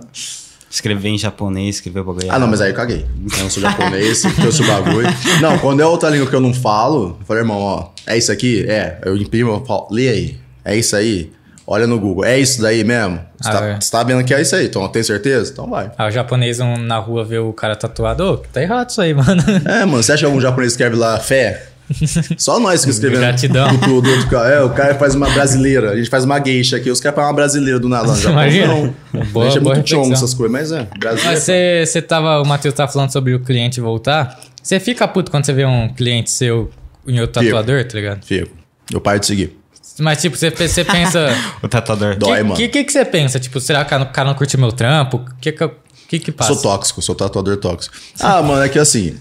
Escrever 0.71 1.09
em 1.09 1.17
japonês, 1.17 1.77
escrever 1.77 2.01
o 2.01 2.03
bagulho 2.03 2.27
Ah, 2.29 2.37
não, 2.37 2.47
mas 2.47 2.61
aí 2.61 2.69
eu 2.69 2.75
caguei. 2.75 3.03
Eu 3.37 3.43
não 3.43 3.49
sou 3.49 3.61
japonês, 3.61 4.21
trouxe 4.21 4.61
o 4.61 4.67
bagulho. 4.67 5.07
Não, 5.41 5.57
quando 5.57 5.79
é 5.79 5.85
outra 5.85 6.09
língua 6.09 6.27
que 6.27 6.35
eu 6.35 6.39
não 6.39 6.53
falo, 6.53 7.17
eu 7.19 7.25
falei, 7.25 7.41
irmão, 7.41 7.57
ó, 7.57 7.89
é 8.05 8.15
isso 8.17 8.31
aqui? 8.31 8.65
É. 8.69 8.99
Eu 9.03 9.17
imprimo, 9.17 9.49
eu 9.51 9.65
falo, 9.65 9.87
lê 9.89 10.09
aí. 10.09 10.37
É 10.63 10.75
isso 10.75 10.95
aí? 10.95 11.31
Olha 11.65 11.87
no 11.87 11.99
Google. 11.99 12.23
É 12.25 12.39
isso 12.39 12.61
daí 12.61 12.83
mesmo? 12.83 13.19
Você, 13.41 13.49
Ah, 13.49 13.53
tá, 13.53 13.65
é. 13.65 13.79
tá 13.91 14.03
vendo 14.03 14.23
que 14.23 14.33
é 14.33 14.41
isso 14.41 14.55
aí? 14.55 14.65
Então, 14.65 14.87
tem 14.89 15.01
certeza? 15.01 15.51
Então 15.51 15.67
vai. 15.69 15.91
Ah, 15.97 16.07
o 16.07 16.11
japonês 16.11 16.59
um, 16.59 16.77
na 16.77 16.97
rua 16.99 17.23
vê 17.23 17.39
o 17.39 17.51
cara 17.53 17.75
tatuado, 17.75 18.23
ô, 18.23 18.37
tá 18.37 18.61
errado 18.61 18.89
isso 18.91 19.01
aí, 19.01 19.13
mano. 19.13 19.41
É, 19.65 19.85
mano, 19.85 20.03
você 20.03 20.11
acha 20.11 20.19
que 20.21 20.25
algum 20.25 20.41
japonês 20.41 20.73
escreve 20.73 20.95
lá 20.95 21.17
fé? 21.19 21.67
Só 22.37 22.59
nós 22.59 22.83
que 22.85 22.91
escrevemos. 22.91 23.21
Gratidão. 23.25 23.75
Do, 23.77 24.01
do, 24.01 24.01
do, 24.01 24.25
do- 24.25 24.35
é, 24.37 24.63
o 24.63 24.69
cara 24.69 24.95
faz 24.95 25.15
uma 25.15 25.29
brasileira. 25.29 25.91
A 25.91 25.95
gente 25.97 26.09
faz 26.09 26.23
uma 26.23 26.39
geisha 26.39 26.77
aqui. 26.77 26.89
Os 26.91 26.99
caras 26.99 27.15
fazem 27.15 27.29
uma 27.29 27.35
brasileira 27.35 27.79
do 27.79 27.89
nada. 27.89 28.13
Japão, 28.15 28.31
Imagina. 28.31 28.67
Não. 28.67 29.25
Boa- 29.27 29.45
a 29.45 29.49
gente 29.49 29.57
é 29.57 29.61
boa 29.61 29.75
muito 29.75 29.89
chongo 29.89 30.01
reflexão. 30.03 30.25
essas 30.25 30.33
coisas, 30.33 30.51
mas 30.51 30.71
é. 30.71 30.87
Brasileiro. 30.97 31.31
Mas 31.31 31.43
você, 31.43 31.83
você 31.85 32.01
tava, 32.01 32.41
o 32.41 32.45
Matheus 32.45 32.73
tava 32.75 32.91
falando 32.91 33.11
sobre 33.11 33.33
o 33.33 33.39
cliente 33.39 33.81
voltar. 33.81 34.39
Você 34.61 34.79
fica 34.79 35.07
puto 35.07 35.31
quando 35.31 35.45
você 35.45 35.53
vê 35.53 35.65
um 35.65 35.89
cliente 35.89 36.29
seu 36.31 36.69
em 37.07 37.19
outro 37.19 37.41
Fico. 37.41 37.55
tatuador, 37.55 37.83
tá 37.85 37.95
ligado? 37.95 38.23
Fico. 38.25 38.51
Eu 38.93 39.01
paro 39.01 39.19
de 39.19 39.25
seguir. 39.25 39.57
Mas, 39.99 40.21
tipo, 40.21 40.37
você, 40.37 40.49
você 40.51 40.83
pensa. 40.85 41.27
O 41.61 41.67
tatuador. 41.67 42.15
Dói, 42.17 42.37
que, 42.37 42.43
mano. 42.43 42.55
que, 42.55 42.67
que 42.69 42.83
que 42.83 42.91
você 42.91 43.03
pensa? 43.03 43.39
Tipo, 43.39 43.59
será 43.59 43.83
que 43.83 43.93
o 43.95 44.05
cara 44.07 44.27
não 44.29 44.35
curtiu 44.35 44.59
meu 44.59 44.71
trampo? 44.71 45.17
O 45.17 45.25
que 45.41 45.51
que, 45.51 45.69
que 46.07 46.19
que 46.19 46.31
passa? 46.31 46.53
Sou 46.53 46.61
tóxico, 46.61 47.01
sou 47.01 47.15
tatuador 47.15 47.57
tóxico. 47.57 47.95
Ah, 48.19 48.41
mano, 48.41 48.63
é 48.63 48.69
que 48.69 48.77
assim. 48.79 49.17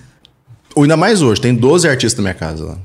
Ainda 0.77 0.97
mais 0.97 1.23
hoje, 1.23 1.41
tem 1.41 1.55
12 1.55 1.89
artistas 1.89 2.19
na 2.19 2.31
minha 2.31 2.35
casa 2.35 2.65
lá. 2.65 2.79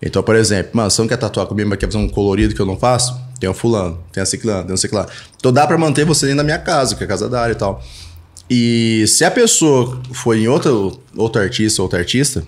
Então, 0.00 0.22
por 0.22 0.36
exemplo, 0.36 0.72
mano, 0.74 0.90
você 0.90 1.00
não 1.00 1.08
quer 1.08 1.16
tatuar 1.16 1.46
comigo, 1.46 1.68
mas 1.68 1.78
quer 1.78 1.86
fazer 1.86 1.98
um 1.98 2.08
colorido 2.08 2.54
que 2.54 2.60
eu 2.60 2.66
não 2.66 2.76
faço? 2.76 3.18
Tem 3.40 3.48
o 3.48 3.54
fulano, 3.54 3.98
tem 4.12 4.22
a 4.22 4.26
ciclano, 4.26 4.64
tem 4.64 4.74
o 4.74 4.78
ciclano. 4.78 5.08
Então 5.36 5.52
dá 5.52 5.66
pra 5.66 5.78
manter 5.78 6.04
você 6.04 6.26
dentro 6.26 6.38
da 6.38 6.44
minha 6.44 6.58
casa, 6.58 6.94
que 6.94 7.02
é 7.02 7.06
a 7.06 7.08
casa 7.08 7.28
da 7.28 7.40
área 7.40 7.52
e 7.52 7.56
tal. 7.56 7.82
E 8.48 9.04
se 9.08 9.24
a 9.24 9.30
pessoa 9.30 10.00
for 10.12 10.36
em 10.36 10.46
outro, 10.46 11.00
outro 11.16 11.40
artista 11.40 11.80
ou 11.80 11.86
outra 11.86 11.98
artista, 11.98 12.44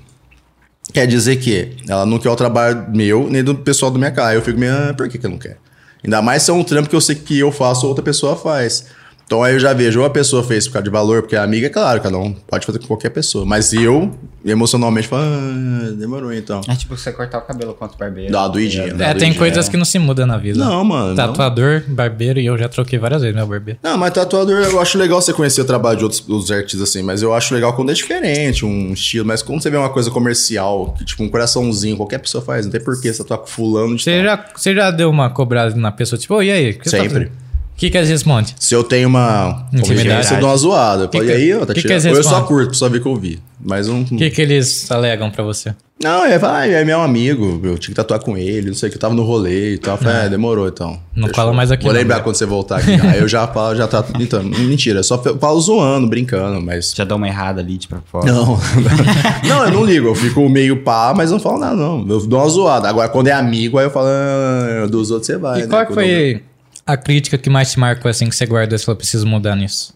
quer 0.93 1.07
dizer 1.07 1.37
que 1.37 1.77
ela 1.89 2.05
não 2.05 2.19
quer 2.19 2.29
o 2.31 2.37
trabalho 2.37 2.87
meu 2.91 3.29
nem 3.31 3.43
do 3.43 3.55
pessoal 3.55 3.91
da 3.91 3.99
minha 3.99 4.11
casa. 4.11 4.35
Eu 4.35 4.43
fico 4.43 4.59
meio, 4.59 4.73
ah, 4.73 4.95
por 4.95 5.09
que, 5.09 5.19
que 5.19 5.27
não 5.27 5.39
quer? 5.39 5.57
Ainda 6.05 6.21
mais 6.21 6.43
se 6.43 6.51
é 6.51 6.55
um 6.55 6.63
trampo 6.63 6.89
que 6.89 6.95
eu 6.95 7.01
sei 7.01 7.17
que 7.17 7.39
eu 7.39 7.51
faço 7.51 7.83
ou 7.83 7.89
outra 7.89 8.05
pessoa 8.05 8.37
faz. 8.37 8.87
Então 9.27 9.43
aí 9.43 9.55
eu 9.55 9.59
já 9.59 9.73
vejo, 9.73 9.99
ou 9.99 10.07
a 10.07 10.11
pessoa 10.11 10.45
fez 10.45 10.69
por 10.69 10.75
causa 10.75 10.85
de 10.85 10.91
valor, 10.91 11.23
porque 11.23 11.35
a 11.35 11.43
amiga, 11.43 11.67
é 11.67 11.71
claro, 11.71 12.01
cada 12.01 12.17
um 12.17 12.33
pode 12.33 12.65
fazer 12.65 12.79
com 12.79 12.87
qualquer 12.87 13.11
pessoa. 13.11 13.45
Mas 13.45 13.73
eu, 13.73 14.13
emocionalmente, 14.45 15.09
falo, 15.09 15.25
ah, 15.25 15.91
demorou 15.99 16.33
então. 16.33 16.61
É 16.69 16.77
tipo 16.77 16.97
você 16.97 17.11
cortar 17.11 17.39
o 17.39 17.41
cabelo 17.41 17.75
quanto 17.75 17.99
barbeiro. 17.99 18.31
Dá 18.31 18.47
doidinha. 18.47 18.85
É, 18.85 18.93
uma 18.95 19.15
tem 19.17 19.35
coisas 19.35 19.69
que 19.69 19.77
não 19.77 19.85
se 19.85 19.99
mudam 19.99 20.27
na 20.29 20.39
vida. 20.39 20.65
Não, 20.65 20.85
mano. 20.85 21.09
não. 21.09 21.17
Tatuador, 21.17 21.83
barbeiro, 21.89 22.39
e 22.39 22.47
eu 22.47 22.57
já 22.57 22.69
troquei 22.69 23.01
várias 23.01 23.21
vezes 23.23 23.35
meu 23.35 23.49
barbeiro. 23.49 23.81
Não, 23.83 23.99
mas 23.99 24.13
tatuador, 24.13 24.63
eu 24.63 24.81
acho 24.81 24.97
legal 24.97 25.21
você 25.21 25.33
conhecer 25.33 25.61
o 25.61 25.65
trabalho 25.65 25.99
de 25.99 26.05
outros, 26.05 26.25
outros 26.29 26.53
artistas 26.53 26.83
assim, 26.83 27.03
mas 27.03 27.21
eu 27.21 27.35
acho 27.35 27.53
legal 27.53 27.73
quando 27.73 27.91
é 27.91 27.95
diferente, 27.95 28.65
um 28.65 28.93
estilo. 28.93 29.27
Mas 29.27 29.43
quando 29.43 29.61
você 29.61 29.69
vê 29.69 29.77
uma 29.77 29.91
coisa 29.91 30.09
comercial, 30.09 30.95
que, 30.97 31.05
tipo 31.05 31.25
um 31.25 31.29
coraçãozinho, 31.29 31.97
qualquer 31.97 32.19
pessoa 32.19 32.45
faz, 32.45 32.65
não 32.65 32.71
tem 32.71 32.81
porquê 32.81 33.13
você 33.13 33.19
tatuar 33.25 33.41
com 33.41 33.47
fulano 33.49 33.97
de 33.97 34.05
Você 34.05 34.15
tal. 34.19 34.25
já, 34.25 34.45
você 34.55 34.73
já 34.73 34.91
deu 34.93 35.11
uma 35.11 35.31
cobrada 35.31 35.75
na 35.75 35.91
pessoa, 35.91 36.17
tipo, 36.17 36.35
ô, 36.35 36.43
e 36.43 36.53
aí? 36.53 36.75
Tá 36.75 36.91
Sempre. 36.91 37.09
fazendo? 37.09 37.46
O 37.77 37.79
que 37.79 37.91
que 37.91 37.99
eles 37.99 38.09
respondem? 38.09 38.55
Se 38.59 38.75
eu 38.75 38.83
tenho 38.83 39.07
uma 39.07 39.67
Intimidade. 39.71 40.33
eu 40.33 40.41
dou 40.41 40.49
uma 40.49 40.57
zoada. 40.57 41.09
Que 41.09 41.21
que- 41.21 41.27
e 41.27 41.31
aí, 41.33 41.55
ó, 41.55 41.61
tá 41.61 41.75
que 41.75 41.75
que 41.75 41.81
tirando? 41.83 41.93
eles 41.93 42.07
Ou 42.07 42.17
eu 42.17 42.25
só 42.25 42.41
curto, 42.41 42.75
só 42.75 42.89
ver 42.89 43.03
que 43.03 43.07
eu 43.07 43.17
vi. 43.17 43.39
Mas 43.63 43.87
um. 43.87 44.01
O 44.01 44.05
que 44.17 44.31
que 44.31 44.41
eles 44.41 44.91
alegam 44.91 45.31
pra 45.31 45.45
você? 45.45 45.75
Não, 46.03 46.25
é, 46.25 46.39
vai, 46.39 46.73
é 46.73 46.85
meu 46.85 47.01
amigo, 47.03 47.61
eu 47.65 47.77
tinha 47.79 47.89
que 47.89 47.95
tatuar 47.95 48.21
com 48.21 48.37
ele, 48.37 48.69
não 48.69 48.75
sei 48.75 48.89
o 48.89 48.91
que, 48.93 48.97
eu 48.97 49.01
tava 49.01 49.15
no 49.15 49.23
rolê 49.23 49.75
e 49.75 49.79
tal. 49.79 49.95
Eu 49.95 49.99
Falei, 50.03 50.27
é, 50.27 50.29
demorou 50.29 50.69
então. 50.69 50.99
Não 51.15 51.29
cola 51.31 51.53
mais 51.55 51.71
aqui 51.71 51.85
Vou 51.85 51.93
não, 51.93 51.99
lembrar 52.01 52.17
né? 52.17 52.23
quando 52.23 52.37
você 52.37 52.45
voltar 52.47 52.79
aqui. 52.79 52.93
Aí 52.93 53.19
eu 53.19 53.29
já 53.29 53.47
falo, 53.47 53.75
já 53.77 53.87
tá. 53.87 54.03
Então, 54.21 54.43
mentira, 54.43 55.03
só 55.03 55.19
falo 55.19 55.61
zoando, 55.61 56.07
brincando, 56.07 56.61
mas. 56.63 56.93
Já 56.95 57.05
dá 57.05 57.15
uma 57.15 57.29
errada 57.29 57.61
ali 57.61 57.77
de 57.77 57.89
propósito. 57.89 58.33
Não. 58.33 58.59
não, 59.47 59.65
eu 59.65 59.71
não 59.71 59.85
ligo. 59.85 60.07
Eu 60.09 60.15
fico 60.15 60.49
meio 60.49 60.83
pá, 60.83 61.13
mas 61.15 61.31
não 61.31 61.39
falo 61.39 61.59
nada, 61.59 61.77
não. 61.77 62.07
Eu 62.09 62.27
dou 62.27 62.41
uma 62.41 62.49
zoada. 62.49 62.89
Agora, 62.89 63.09
quando 63.11 63.27
é 63.29 63.33
amigo, 63.33 63.79
aí 63.79 63.85
eu 63.87 63.91
falo, 63.91 64.07
ah, 64.09 64.87
dos 64.87 65.11
outros 65.11 65.27
você 65.27 65.37
vai. 65.37 65.61
e 65.61 65.63
né? 65.63 65.69
qual 65.69 65.83
que 65.83 65.93
Quando 65.93 65.95
foi 65.97 66.43
a 66.87 66.97
crítica 66.97 67.37
que 67.37 67.51
mais 67.51 67.73
te 67.73 67.81
marcou, 67.81 68.09
assim, 68.09 68.29
que 68.29 68.37
você 68.37 68.47
guardou 68.47 68.77
e 68.77 68.79
falou, 68.79 68.97
preciso 68.97 69.27
mudar 69.27 69.57
nisso? 69.57 69.93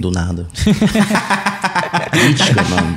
Do 0.00 0.10
nada. 0.10 0.48
Crítica, 2.10 2.62
mano. 2.64 2.96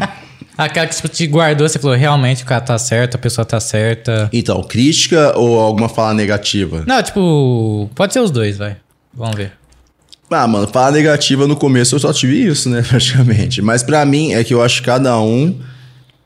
Aquela 0.58 0.88
que 0.88 0.96
tipo, 0.96 1.10
te 1.10 1.28
guardou, 1.28 1.68
você 1.68 1.80
falou, 1.80 1.98
realmente 1.98 2.44
o 2.44 2.46
cara 2.46 2.62
tá 2.62 2.78
certo, 2.78 3.16
a 3.16 3.18
pessoa 3.18 3.44
tá 3.44 3.60
certa. 3.60 4.30
Então, 4.32 4.64
crítica 4.64 5.38
ou 5.38 5.60
alguma 5.60 5.90
fala 5.90 6.14
negativa? 6.14 6.84
Não, 6.88 7.02
tipo, 7.02 7.90
pode 7.96 8.14
ser 8.14 8.20
os 8.20 8.32
dois, 8.32 8.58
vai. 8.58 8.78
Vamos 9.14 9.36
ver. 9.36 9.54
Ah, 10.30 10.48
mano, 10.48 10.68
fala 10.68 10.92
negativa 10.92 11.46
no 11.48 11.58
começo 11.58 11.96
eu 11.96 12.00
só 12.00 12.14
tive 12.14 12.46
isso, 12.46 12.70
né, 12.70 12.82
praticamente. 12.88 13.62
Mas 13.62 13.84
pra 13.84 14.06
mim 14.06 14.34
é 14.34 14.44
que 14.44 14.54
eu 14.54 14.62
acho 14.62 14.80
que 14.82 14.86
cada 14.86 15.20
um 15.20 15.60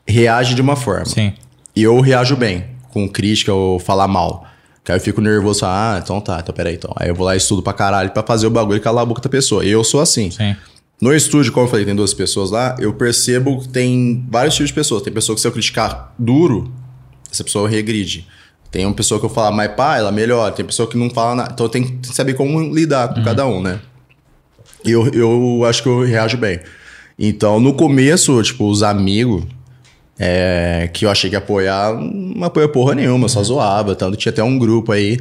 reage 0.06 0.54
de 0.54 0.60
uma 0.60 0.76
forma. 0.76 1.06
Sim. 1.06 1.32
E 1.74 1.82
eu 1.82 2.00
reajo 2.00 2.36
bem 2.36 2.75
com 2.96 3.06
crítica 3.06 3.52
ou 3.52 3.78
falar 3.78 4.08
mal. 4.08 4.46
Que 4.82 4.90
aí 4.90 4.96
eu 4.96 5.02
fico 5.02 5.20
nervoso, 5.20 5.66
ah, 5.66 6.00
então 6.02 6.18
tá, 6.18 6.40
então 6.42 6.54
peraí, 6.54 6.76
então. 6.76 6.90
Aí 6.96 7.10
eu 7.10 7.14
vou 7.14 7.26
lá 7.26 7.34
e 7.34 7.36
estudo 7.36 7.62
pra 7.62 7.74
caralho 7.74 8.10
pra 8.10 8.22
fazer 8.22 8.46
o 8.46 8.50
bagulho 8.50 8.78
e 8.78 8.80
calar 8.80 9.02
a 9.02 9.04
boca 9.04 9.20
da 9.20 9.28
pessoa. 9.28 9.62
E 9.62 9.68
eu 9.68 9.84
sou 9.84 10.00
assim. 10.00 10.30
Sim. 10.30 10.56
No 10.98 11.14
estúdio, 11.14 11.52
como 11.52 11.66
eu 11.66 11.70
falei, 11.70 11.84
tem 11.84 11.94
duas 11.94 12.14
pessoas 12.14 12.50
lá, 12.50 12.74
eu 12.78 12.94
percebo 12.94 13.60
que 13.60 13.68
tem 13.68 14.26
vários 14.30 14.54
tipos 14.54 14.68
de 14.68 14.74
pessoas. 14.74 15.02
Tem 15.02 15.12
pessoa 15.12 15.36
que 15.36 15.42
se 15.42 15.46
eu 15.46 15.52
criticar 15.52 16.14
duro, 16.18 16.72
essa 17.30 17.44
pessoa 17.44 17.68
regride. 17.68 18.26
Tem 18.70 18.86
uma 18.86 18.94
pessoa 18.94 19.20
que 19.20 19.26
eu 19.26 19.30
falar 19.30 19.50
mais 19.50 19.72
pá, 19.72 19.98
ela 19.98 20.10
melhora. 20.10 20.50
Tem 20.52 20.64
pessoa 20.64 20.88
que 20.88 20.96
não 20.96 21.10
fala 21.10 21.34
nada. 21.34 21.50
Então 21.52 21.68
tem 21.68 21.98
que 21.98 22.08
saber 22.14 22.32
como 22.32 22.74
lidar 22.74 23.12
com 23.12 23.22
cada 23.22 23.46
um, 23.46 23.60
né? 23.60 23.78
E 24.86 24.90
eu, 24.90 25.06
eu 25.08 25.64
acho 25.66 25.82
que 25.82 25.88
eu 25.88 26.02
reajo 26.02 26.38
bem. 26.38 26.60
Então, 27.18 27.60
no 27.60 27.74
começo, 27.74 28.42
tipo, 28.42 28.66
os 28.66 28.82
amigos 28.82 29.44
é, 30.18 30.88
que 30.92 31.04
eu 31.04 31.10
achei 31.10 31.28
que 31.28 31.36
ia 31.36 31.38
apoiar, 31.38 31.94
não 31.94 32.44
apoia 32.44 32.68
porra 32.68 32.94
nenhuma, 32.94 33.28
só 33.28 33.42
zoava. 33.42 33.94
Tanto 33.94 34.16
tinha 34.16 34.32
até 34.32 34.42
um 34.42 34.58
grupo 34.58 34.92
aí 34.92 35.18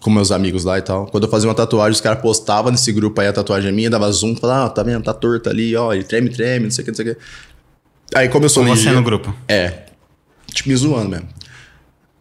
com 0.00 0.10
meus 0.10 0.32
amigos 0.32 0.64
lá 0.64 0.78
e 0.78 0.82
tal. 0.82 1.06
Quando 1.06 1.24
eu 1.24 1.30
fazia 1.30 1.48
uma 1.48 1.54
tatuagem, 1.54 1.92
os 1.92 2.00
caras 2.00 2.20
postavam 2.22 2.72
nesse 2.72 2.90
grupo 2.92 3.20
aí 3.20 3.28
a 3.28 3.32
tatuagem 3.32 3.70
minha, 3.72 3.90
dava 3.90 4.10
zoom, 4.10 4.34
falava, 4.34 4.66
ah, 4.66 4.70
tá 4.70 4.82
vendo, 4.82 5.02
tá 5.02 5.12
torto 5.12 5.50
ali, 5.50 5.76
ó, 5.76 5.92
ele 5.92 6.04
treme, 6.04 6.30
treme, 6.30 6.64
não 6.64 6.70
sei 6.70 6.82
o 6.82 6.84
que, 6.84 6.90
não 6.90 6.96
sei 6.96 7.10
o 7.10 7.14
que. 7.14 7.20
Aí 8.14 8.28
começou 8.28 8.64
Com 8.64 8.74
você 8.74 8.90
no 8.90 9.02
grupo. 9.02 9.34
É. 9.46 9.84
Tipo, 10.52 10.68
me 10.70 10.76
zoando 10.76 11.10
mesmo. 11.10 11.28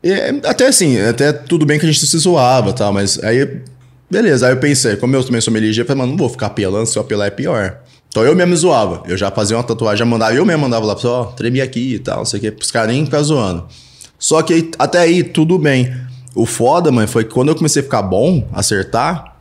E, 0.04 0.12
é, 0.12 0.30
até 0.46 0.68
assim, 0.68 1.00
até 1.02 1.32
tudo 1.32 1.66
bem 1.66 1.80
que 1.80 1.86
a 1.86 1.92
gente 1.92 2.06
se 2.06 2.18
zoava 2.18 2.70
e 2.70 2.74
tal, 2.74 2.94
mas 2.94 3.22
aí, 3.24 3.62
beleza. 4.10 4.48
Aí 4.48 4.54
eu 4.54 4.58
pensei, 4.58 4.96
como 4.98 5.16
eu 5.16 5.24
também 5.24 5.42
sou 5.42 5.54
ligeiro, 5.54 5.82
eu 5.82 5.86
falei, 5.86 6.02
mano, 6.02 6.12
não 6.12 6.18
vou 6.18 6.30
ficar 6.30 6.48
apelando, 6.48 6.86
se 6.86 6.98
eu 6.98 7.02
apelar 7.02 7.28
é 7.28 7.32
pior. 7.32 7.80
Então 8.10 8.24
eu 8.24 8.36
mesmo 8.36 8.52
me 8.52 8.56
zoava. 8.58 9.04
Eu 9.08 9.16
já 9.18 9.30
fazia 9.32 9.56
uma 9.58 9.64
tatuagem, 9.64 10.00
já 10.00 10.06
mandava, 10.06 10.34
eu 10.34 10.46
mesmo 10.46 10.62
mandava 10.64 10.86
lá, 10.86 10.96
ó, 11.04 11.26
tremi 11.26 11.62
aqui 11.62 11.96
e 11.96 12.00
tal, 12.00 12.18
não 12.20 12.26
sei 12.26 12.40
o 12.40 12.42
que, 12.42 12.52
pros 12.52 12.72
caras 12.72 12.90
nem 12.94 13.06
ficar 13.06 13.22
zoando. 13.22 13.66
Só 14.18 14.42
que 14.42 14.54
aí, 14.54 14.72
até 14.80 15.00
aí, 15.00 15.24
tudo 15.24 15.58
bem. 15.58 15.94
O 16.36 16.46
foda, 16.46 16.92
mano, 16.92 17.08
foi 17.08 17.24
que 17.24 17.32
quando 17.34 17.50
eu 17.50 17.56
comecei 17.56 17.82
a 17.82 17.84
ficar 17.84 18.02
bom, 18.02 18.48
acertar, 18.54 19.36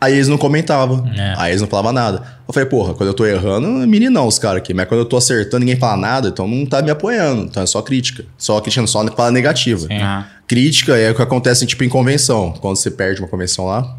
Aí 0.00 0.14
eles 0.14 0.26
não 0.26 0.36
comentavam. 0.36 1.08
É. 1.16 1.34
Aí 1.38 1.52
eles 1.52 1.60
não 1.60 1.68
falavam 1.68 1.92
nada. 1.92 2.24
Eu 2.48 2.52
falei, 2.52 2.68
porra, 2.68 2.92
quando 2.92 3.06
eu 3.10 3.14
tô 3.14 3.24
errando, 3.24 3.84
é 3.84 3.86
meninão 3.86 4.26
os 4.26 4.36
caras 4.36 4.56
aqui. 4.58 4.74
Mas 4.74 4.88
quando 4.88 4.98
eu 4.98 5.04
tô 5.04 5.16
acertando, 5.16 5.60
ninguém 5.60 5.76
fala 5.78 5.96
nada, 5.96 6.26
então 6.30 6.48
não 6.48 6.66
tá 6.66 6.82
me 6.82 6.90
apoiando. 6.90 7.42
Então 7.44 7.62
é 7.62 7.66
só 7.66 7.80
crítica. 7.82 8.24
Só 8.36 8.60
crítica, 8.60 8.84
só 8.88 9.06
fala 9.14 9.30
negativa. 9.30 9.78
Sim. 9.86 10.02
Ah, 10.02 10.26
Crítica 10.48 10.96
é 10.96 11.12
o 11.12 11.14
que 11.14 11.22
acontece, 11.22 11.64
tipo, 11.66 11.84
em 11.84 11.88
convenção. 11.88 12.50
Quando 12.60 12.74
você 12.74 12.90
perde 12.90 13.20
uma 13.20 13.28
convenção 13.28 13.66
lá, 13.66 13.96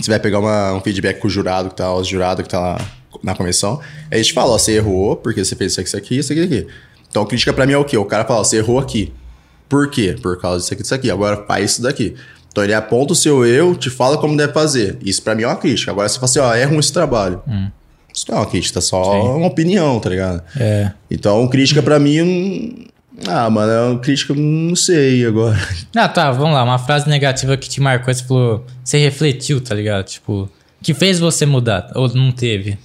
você 0.00 0.08
vai 0.08 0.20
pegar 0.20 0.38
uma- 0.38 0.74
um 0.74 0.80
feedback 0.80 1.18
com 1.18 1.26
o 1.26 1.30
jurado 1.30 1.70
que 1.70 1.74
tá, 1.74 1.92
os 1.92 2.06
jurados 2.06 2.44
que 2.44 2.48
tá 2.48 2.60
lá 2.60 2.80
na 3.22 3.34
convenção. 3.34 3.80
Aí 4.10 4.18
a 4.20 4.22
gente 4.22 4.32
fala, 4.32 4.52
ó, 4.52 4.58
você 4.58 4.72
errou 4.72 5.16
porque 5.16 5.44
você 5.44 5.54
fez 5.56 5.72
isso 5.72 5.80
aqui, 5.80 5.88
isso 5.88 5.96
aqui, 5.96 6.18
isso 6.18 6.32
aqui, 6.32 6.40
isso 6.42 6.54
aqui. 6.54 6.66
Então, 7.08 7.24
crítica 7.24 7.52
pra 7.52 7.66
mim 7.66 7.72
é 7.72 7.78
o 7.78 7.84
quê? 7.84 7.96
O 7.96 8.04
cara 8.04 8.24
fala, 8.24 8.40
ó, 8.40 8.44
você 8.44 8.56
errou 8.58 8.78
aqui. 8.78 9.12
Por 9.68 9.90
quê? 9.90 10.16
Por 10.22 10.40
causa 10.40 10.60
disso 10.60 10.72
aqui, 10.74 10.82
disso 10.82 10.94
aqui. 10.94 11.10
Agora 11.10 11.44
faz 11.46 11.72
isso 11.72 11.82
daqui. 11.82 12.14
Então 12.50 12.64
ele 12.64 12.72
aponta 12.74 13.12
o 13.12 13.16
seu 13.16 13.44
erro, 13.44 13.74
te 13.76 13.90
fala 13.90 14.16
como 14.16 14.36
deve 14.36 14.52
fazer. 14.52 14.96
Isso 15.02 15.22
pra 15.22 15.34
mim 15.34 15.42
é 15.42 15.46
uma 15.46 15.56
crítica. 15.56 15.90
Agora 15.90 16.08
você 16.08 16.14
fala 16.16 16.24
assim, 16.26 16.38
ó, 16.38 16.54
é 16.54 16.64
ruim 16.64 16.78
esse 16.78 16.92
trabalho. 16.92 17.42
Isso 18.14 18.24
não 18.30 18.38
é 18.38 18.40
uma 18.40 18.46
crítica, 18.46 18.80
só 18.80 19.36
uma 19.36 19.46
opinião, 19.48 20.00
tá 20.00 20.08
ligado? 20.08 20.42
É. 20.58 20.90
Então, 21.10 21.46
crítica 21.48 21.82
pra 21.82 21.98
mim. 21.98 22.20
hum, 22.22 22.84
Ah, 23.26 23.50
mano, 23.50 23.72
é 23.72 23.80
uma 23.90 23.98
crítica, 23.98 24.32
não 24.34 24.74
sei 24.76 25.26
agora. 25.26 25.58
Ah, 25.94 26.08
tá, 26.08 26.30
vamos 26.30 26.54
lá. 26.54 26.62
Uma 26.64 26.78
frase 26.78 27.08
negativa 27.08 27.56
que 27.56 27.68
te 27.68 27.80
marcou, 27.80 28.12
você 28.14 28.24
falou. 28.24 28.64
Você 28.84 28.96
refletiu, 28.98 29.60
tá 29.60 29.74
ligado? 29.74 30.04
Tipo, 30.06 30.48
que 30.82 30.94
fez 30.94 31.18
você 31.18 31.44
mudar? 31.44 31.90
Ou 31.94 32.08
não 32.14 32.30
teve? 32.32 32.78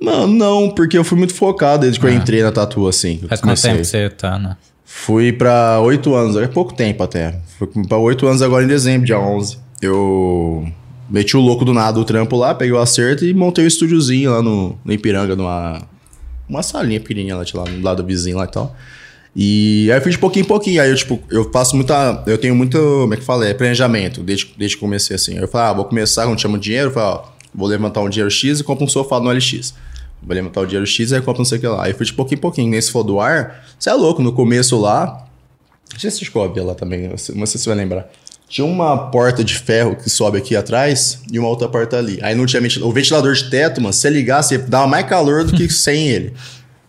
Mano, 0.00 0.26
não, 0.26 0.70
porque 0.70 0.96
eu 0.96 1.04
fui 1.04 1.16
muito 1.16 1.34
focado 1.34 1.82
desde 1.82 1.98
que 1.98 2.06
eu 2.06 2.12
entrei 2.12 2.42
na 2.42 2.52
tatu, 2.52 2.86
assim. 2.86 3.18
Faz 3.28 3.40
quanto 3.40 3.60
tempo 3.60 3.78
que 3.78 3.84
você 3.84 4.10
tá, 4.10 4.38
né? 4.38 4.56
Fui 4.84 5.32
pra 5.32 5.80
oito 5.80 6.14
anos, 6.14 6.36
é 6.36 6.46
pouco 6.46 6.74
tempo 6.74 7.02
até. 7.02 7.40
Fui 7.58 7.66
pra 7.88 7.98
oito 7.98 8.26
anos 8.26 8.42
agora 8.42 8.64
em 8.64 8.68
dezembro, 8.68 9.06
dia 9.06 9.18
11. 9.18 9.58
Eu 9.80 10.66
meti 11.08 11.36
o 11.36 11.40
louco 11.40 11.64
do 11.64 11.72
nada 11.72 11.92
do 11.92 12.04
trampo 12.04 12.36
lá, 12.36 12.54
peguei 12.54 12.72
o 12.72 12.78
acerto 12.78 13.24
e 13.24 13.32
montei 13.32 13.64
um 13.64 13.68
estúdiozinho 13.68 14.30
lá 14.30 14.42
no, 14.42 14.78
no 14.84 14.92
Ipiranga, 14.92 15.34
numa 15.34 15.82
uma 16.48 16.62
salinha 16.62 17.00
pequenininha 17.00 17.36
lá, 17.36 17.44
tinha 17.44 17.62
lá, 17.62 17.68
do 17.68 17.82
lado 17.82 18.02
do 18.02 18.06
vizinho 18.06 18.36
lá 18.36 18.44
e 18.44 18.48
tal. 18.48 18.76
E 19.34 19.90
aí 19.90 19.98
eu 19.98 20.02
fiz 20.02 20.12
de 20.12 20.18
pouquinho 20.18 20.44
em 20.44 20.46
pouquinho. 20.46 20.80
Aí 20.80 20.88
eu, 20.88 20.96
tipo, 20.96 21.22
eu 21.30 21.50
faço 21.52 21.76
muita. 21.76 22.22
Eu 22.26 22.38
tenho 22.38 22.54
muito. 22.54 22.78
Como 22.78 23.12
é 23.12 23.16
que 23.16 23.22
fala? 23.22 23.46
É 23.46 23.52
planejamento, 23.52 24.22
desde, 24.22 24.54
desde 24.56 24.76
que 24.76 24.80
comecei 24.80 25.14
assim. 25.14 25.34
Aí 25.34 25.42
eu 25.42 25.48
falei, 25.48 25.68
ah, 25.68 25.72
vou 25.74 25.84
começar 25.84 26.24
quando 26.24 26.40
chama 26.40 26.58
dinheiro, 26.58 26.88
eu 26.88 26.94
falei, 26.94 27.18
ó, 27.18 27.35
vou 27.54 27.68
levantar 27.68 28.00
um 28.00 28.08
dinheiro 28.08 28.30
X 28.30 28.60
e 28.60 28.64
compro 28.64 28.84
um 28.84 28.88
sofá 28.88 29.20
no 29.20 29.30
LX. 29.30 29.74
Vou 30.22 30.34
levantar 30.34 30.60
o 30.60 30.66
dinheiro 30.66 30.86
X 30.86 31.10
e 31.10 31.14
aí 31.14 31.20
compro 31.20 31.38
não 31.38 31.44
sei 31.44 31.58
o 31.58 31.60
que 31.60 31.66
lá. 31.66 31.84
Aí 31.84 31.92
fui 31.92 32.06
de 32.06 32.12
pouquinho 32.12 32.38
em 32.38 32.40
pouquinho. 32.40 32.70
Nesse 32.70 32.90
for 32.90 33.02
do 33.02 33.20
ar, 33.20 33.64
você 33.78 33.90
é 33.90 33.94
louco, 33.94 34.22
no 34.22 34.32
começo 34.32 34.78
lá. 34.80 35.26
Não 35.92 36.00
sei 36.00 36.10
se 36.10 36.18
você 36.18 36.24
chegou 36.24 36.44
a 36.44 36.48
ver 36.48 36.62
lá 36.62 36.74
também, 36.74 37.08
não 37.08 37.16
sei 37.16 37.34
não 37.34 37.46
sei 37.46 37.58
se 37.58 37.64
você 37.64 37.70
vai 37.70 37.78
lembrar. 37.78 38.08
Tinha 38.48 38.64
uma 38.64 39.10
porta 39.10 39.42
de 39.42 39.54
ferro 39.58 39.96
que 39.96 40.08
sobe 40.08 40.38
aqui 40.38 40.54
atrás 40.54 41.20
e 41.32 41.38
uma 41.38 41.48
outra 41.48 41.68
porta 41.68 41.98
ali. 41.98 42.18
Aí 42.22 42.34
não 42.34 42.46
tinha 42.46 42.60
ventilador. 42.60 42.90
O 42.90 42.92
ventilador 42.92 43.34
de 43.34 43.50
teto, 43.50 43.80
mano, 43.80 43.92
se 43.92 44.00
você 44.00 44.10
ligasse, 44.10 44.58
dava 44.58 44.86
mais 44.86 45.06
calor 45.06 45.44
do 45.44 45.52
que 45.52 45.68
sem 45.72 46.08
ele. 46.08 46.32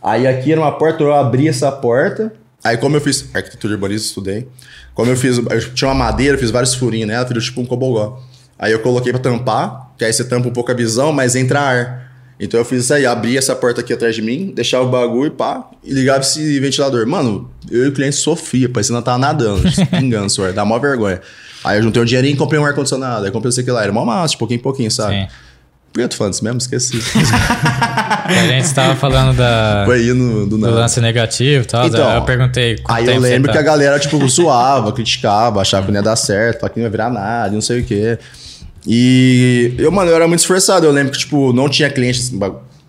Aí 0.02 0.28
aqui 0.28 0.52
era 0.52 0.62
uma 0.62 0.72
porta, 0.72 1.04
eu 1.04 1.14
abri 1.14 1.48
essa 1.48 1.72
porta. 1.72 2.32
Aí 2.64 2.78
como 2.78 2.96
eu 2.96 3.02
fiz 3.02 3.34
arquitetura 3.34 3.74
urbanista, 3.74 4.08
estudei. 4.08 4.48
Como 4.94 5.10
eu 5.10 5.18
fiz, 5.18 5.38
eu 5.38 5.74
tinha 5.74 5.88
uma 5.90 5.96
madeira, 5.96 6.36
eu 6.36 6.40
fiz 6.40 6.52
vários 6.52 6.76
furinhos 6.76 7.08
nela, 7.08 7.26
virou 7.26 7.42
tipo 7.42 7.60
um 7.62 7.66
cobogó. 7.66 8.22
Aí 8.60 8.72
eu 8.72 8.80
coloquei 8.80 9.12
pra 9.12 9.22
tampar, 9.22 9.92
que 9.98 10.04
aí 10.04 10.12
você 10.12 10.24
tampa 10.24 10.48
um 10.48 10.52
pouco 10.52 10.72
a 10.72 10.74
visão, 10.74 11.12
mas 11.14 11.36
entra 11.36 11.60
ar. 11.60 12.08
Então 12.40 12.60
eu 12.60 12.66
fiz 12.66 12.84
isso 12.84 12.94
aí, 12.94 13.06
abri 13.06 13.38
essa 13.38 13.56
porta 13.56 13.82
aqui 13.82 13.94
atrás 13.94 14.16
de 14.16 14.22
mim, 14.22 14.52
deixava 14.56 14.84
o 14.86 14.90
bagulho, 14.90 15.32
pá, 15.32 15.68
e 15.84 15.92
ligava 15.92 16.20
esse 16.20 16.60
ventilador. 16.60 17.06
Mano, 17.08 17.50
eu 17.70 17.86
e 17.86 17.88
o 17.88 17.92
cliente 17.92 18.16
sofria, 18.16 18.70
parecendo 18.70 19.00
que 19.00 19.06
tava 19.06 19.18
nadando, 19.18 19.64
pingando, 19.90 20.30
suor, 20.30 20.54
dá 20.54 20.64
mó 20.64 20.78
vergonha. 20.78 21.20
Aí 21.64 21.80
eu 21.80 21.84
juntei 21.84 22.02
um 22.02 22.06
dinheirinho 22.06 22.36
e 22.36 22.38
comprei 22.38 22.60
um 22.60 22.66
ar-condicionado, 22.66 23.26
aí 23.26 23.32
comprei 23.32 23.50
isso 23.50 23.60
aqui 23.60 23.72
lá, 23.72 23.84
era 23.84 23.92
mó 23.92 24.06
massa, 24.06 24.34
de 24.34 24.38
pouquinho 24.38 24.60
em 24.60 24.62
pouquinho, 24.62 24.92
sabe? 24.92 25.22
Sim. 25.22 25.28
Por 25.92 26.00
que 26.00 26.04
eu 26.04 26.10
tô 26.10 26.16
falando 26.16 26.34
isso 26.34 26.44
mesmo? 26.44 26.60
Esqueci. 26.60 27.00
A 28.28 28.48
gente 28.48 28.74
tava 28.74 28.96
falando 28.96 29.36
da, 29.36 29.86
no, 30.14 30.46
do 30.46 30.58
do 30.58 30.70
lance 30.70 31.00
negativo 31.00 31.64
e 31.64 31.68
tal. 31.68 31.88
Então, 31.88 32.14
eu 32.14 32.22
perguntei. 32.24 32.78
Aí 32.88 33.08
eu 33.08 33.20
lembro 33.20 33.48
tá. 33.48 33.54
que 33.54 33.58
a 33.60 33.62
galera, 33.64 33.98
tipo, 33.98 34.28
zoava, 34.28 34.92
criticava, 34.92 35.62
achava 35.62 35.86
que 35.86 35.92
não 35.92 36.00
ia 36.00 36.04
dar 36.04 36.16
certo, 36.16 36.60
falava 36.60 36.74
que 36.74 36.80
não 36.80 36.86
ia 36.86 36.92
virar 36.92 37.10
nada, 37.10 37.52
não 37.52 37.62
sei 37.62 37.82
o 37.82 37.86
quê. 37.86 38.20
E 38.90 39.76
eu, 39.78 39.92
mano, 39.92 40.10
eu 40.10 40.16
era 40.16 40.28
muito 40.28 40.40
esforçado. 40.40 40.86
Eu 40.86 40.92
lembro 40.92 41.12
que, 41.12 41.20
tipo, 41.20 41.52
não 41.52 41.68
tinha 41.68 41.90
clientes, 41.90 42.28
assim, 42.28 42.40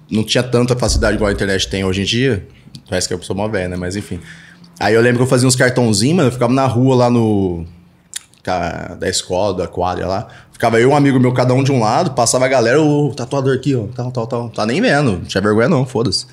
não 0.08 0.22
tinha 0.22 0.44
tanta 0.44 0.76
facilidade 0.76 1.16
igual 1.16 1.28
a 1.28 1.32
internet 1.32 1.68
tem 1.68 1.84
hoje 1.84 2.02
em 2.02 2.04
dia. 2.04 2.46
Parece 2.88 3.08
que 3.08 3.14
eu 3.14 3.20
sou 3.22 3.34
uma 3.34 3.48
velha, 3.48 3.68
né? 3.68 3.76
Mas 3.76 3.96
enfim. 3.96 4.20
Aí 4.78 4.94
eu 4.94 5.00
lembro 5.00 5.18
que 5.18 5.24
eu 5.24 5.26
fazia 5.26 5.48
uns 5.48 5.56
cartãozinhos, 5.56 6.16
mano, 6.16 6.28
eu 6.28 6.32
ficava 6.32 6.52
na 6.52 6.66
rua 6.66 6.94
lá 6.94 7.10
no. 7.10 7.66
Da 8.98 9.08
escola, 9.08 9.52
da 9.52 9.66
quadra 9.66 10.06
lá. 10.06 10.28
Ficava 10.52 10.80
eu 10.80 10.88
e 10.88 10.92
um 10.92 10.96
amigo 10.96 11.20
meu, 11.20 11.32
cada 11.32 11.52
um 11.52 11.62
de 11.62 11.70
um 11.70 11.80
lado, 11.80 12.12
passava 12.12 12.46
a 12.46 12.48
galera, 12.48 12.80
o 12.80 13.12
tatuador 13.14 13.54
aqui, 13.54 13.76
ó, 13.76 13.84
tal, 13.94 14.10
tal, 14.10 14.26
tal. 14.26 14.48
Tá 14.48 14.64
nem 14.64 14.80
vendo, 14.80 15.12
não 15.12 15.20
tinha 15.20 15.42
vergonha 15.42 15.68
não, 15.68 15.84
foda-se. 15.84 16.26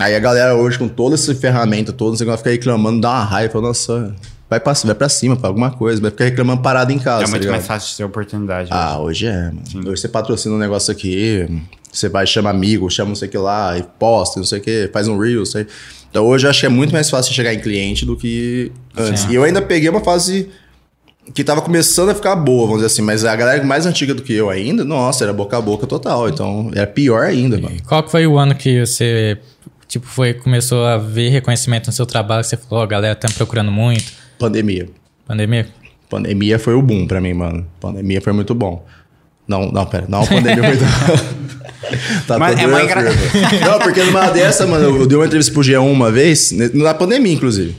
Aí 0.00 0.16
a 0.16 0.18
galera 0.18 0.56
hoje, 0.56 0.78
com 0.78 0.88
toda 0.88 1.14
essa 1.14 1.34
ferramenta 1.34 1.92
toda, 1.92 2.16
você 2.16 2.24
vai 2.24 2.38
ficar 2.38 2.50
reclamando, 2.50 3.02
dá 3.02 3.10
uma 3.10 3.24
raiva, 3.24 3.60
nossa, 3.60 4.14
vai 4.52 4.60
pra, 4.60 4.72
vai 4.72 4.94
pra 4.94 5.08
cima, 5.08 5.34
pra 5.34 5.48
alguma 5.48 5.70
coisa, 5.70 6.00
vai 6.00 6.10
ficar 6.10 6.24
reclamando 6.24 6.60
parado 6.60 6.92
em 6.92 6.98
casa. 6.98 7.22
é 7.22 7.24
tá 7.24 7.30
muito 7.30 7.40
ligado? 7.40 7.54
mais 7.54 7.66
fácil 7.66 7.90
de 7.90 7.96
ter 7.96 8.04
oportunidade. 8.04 8.68
Ah, 8.70 8.98
hoje 8.98 9.26
é, 9.26 9.50
mano. 9.50 9.90
Hoje 9.90 10.02
você 10.02 10.08
patrocina 10.08 10.54
um 10.54 10.58
negócio 10.58 10.92
aqui, 10.92 11.48
você 11.90 12.08
vai, 12.08 12.26
chama 12.26 12.50
amigo, 12.50 12.90
chama 12.90 13.08
não 13.08 13.16
sei 13.16 13.28
o 13.28 13.30
que 13.30 13.38
lá, 13.38 13.78
e 13.78 13.82
posta, 13.98 14.38
não 14.38 14.46
sei 14.46 14.58
o 14.58 14.62
que, 14.62 14.90
faz 14.92 15.08
um 15.08 15.18
reel, 15.18 15.38
não 15.38 15.46
sei. 15.46 15.66
Então 16.10 16.26
hoje 16.26 16.46
eu 16.46 16.50
acho 16.50 16.60
que 16.60 16.66
é 16.66 16.68
muito 16.68 16.92
mais 16.92 17.08
fácil 17.08 17.32
chegar 17.32 17.54
em 17.54 17.60
cliente 17.60 18.04
do 18.04 18.14
que 18.14 18.70
antes. 18.96 19.22
Sim. 19.22 19.30
E 19.30 19.34
eu 19.34 19.44
ainda 19.44 19.62
peguei 19.62 19.88
uma 19.88 20.04
fase 20.04 20.50
que 21.32 21.42
tava 21.42 21.62
começando 21.62 22.10
a 22.10 22.14
ficar 22.14 22.36
boa, 22.36 22.66
vamos 22.66 22.82
dizer 22.82 22.86
assim, 22.92 23.00
mas 23.02 23.24
a 23.24 23.34
galera 23.34 23.64
mais 23.64 23.86
antiga 23.86 24.12
do 24.12 24.22
que 24.22 24.34
eu 24.34 24.50
ainda, 24.50 24.84
nossa, 24.84 25.24
era 25.24 25.32
boca 25.32 25.56
a 25.56 25.60
boca 25.60 25.86
total. 25.86 26.28
Então 26.28 26.70
era 26.74 26.86
pior 26.86 27.24
ainda, 27.24 27.58
mano. 27.58 27.76
Qual 27.86 28.02
que 28.02 28.10
foi 28.10 28.26
o 28.26 28.36
ano 28.36 28.54
que 28.54 28.84
você, 28.84 29.38
tipo, 29.88 30.06
foi, 30.06 30.34
começou 30.34 30.84
a 30.84 30.98
ver 30.98 31.30
reconhecimento 31.30 31.86
no 31.86 31.92
seu 31.92 32.04
trabalho? 32.04 32.42
que 32.42 32.48
Você 32.48 32.58
falou, 32.58 32.80
ó, 32.80 32.82
a 32.82 32.86
galera 32.88 33.14
tá 33.14 33.28
me 33.28 33.34
procurando 33.34 33.72
muito. 33.72 34.21
Pandemia. 34.38 34.88
Pandemia? 35.26 35.66
Pandemia 36.08 36.58
foi 36.58 36.74
o 36.74 36.82
boom 36.82 37.06
pra 37.06 37.20
mim, 37.20 37.32
mano. 37.34 37.66
Pandemia 37.80 38.20
foi 38.20 38.32
muito 38.32 38.54
bom. 38.54 38.84
Não, 39.46 39.70
não, 39.70 39.86
pera. 39.86 40.04
Não, 40.08 40.22
a 40.22 40.26
pandemia 40.26 40.62
foi... 40.62 40.76
tá 42.26 42.38
Mas 42.38 42.58
é 42.60 42.66
uma 42.66 42.82
engra- 42.82 43.02
Não, 43.66 43.78
porque 43.78 44.02
numa 44.02 44.30
dessa, 44.30 44.66
mano, 44.66 44.96
eu 44.98 45.06
dei 45.06 45.16
uma 45.16 45.26
entrevista 45.26 45.52
pro 45.52 45.62
G1 45.62 45.80
uma 45.80 46.10
vez, 46.10 46.52
ne- 46.52 46.70
na 46.74 46.94
pandemia, 46.94 47.32
inclusive. 47.32 47.74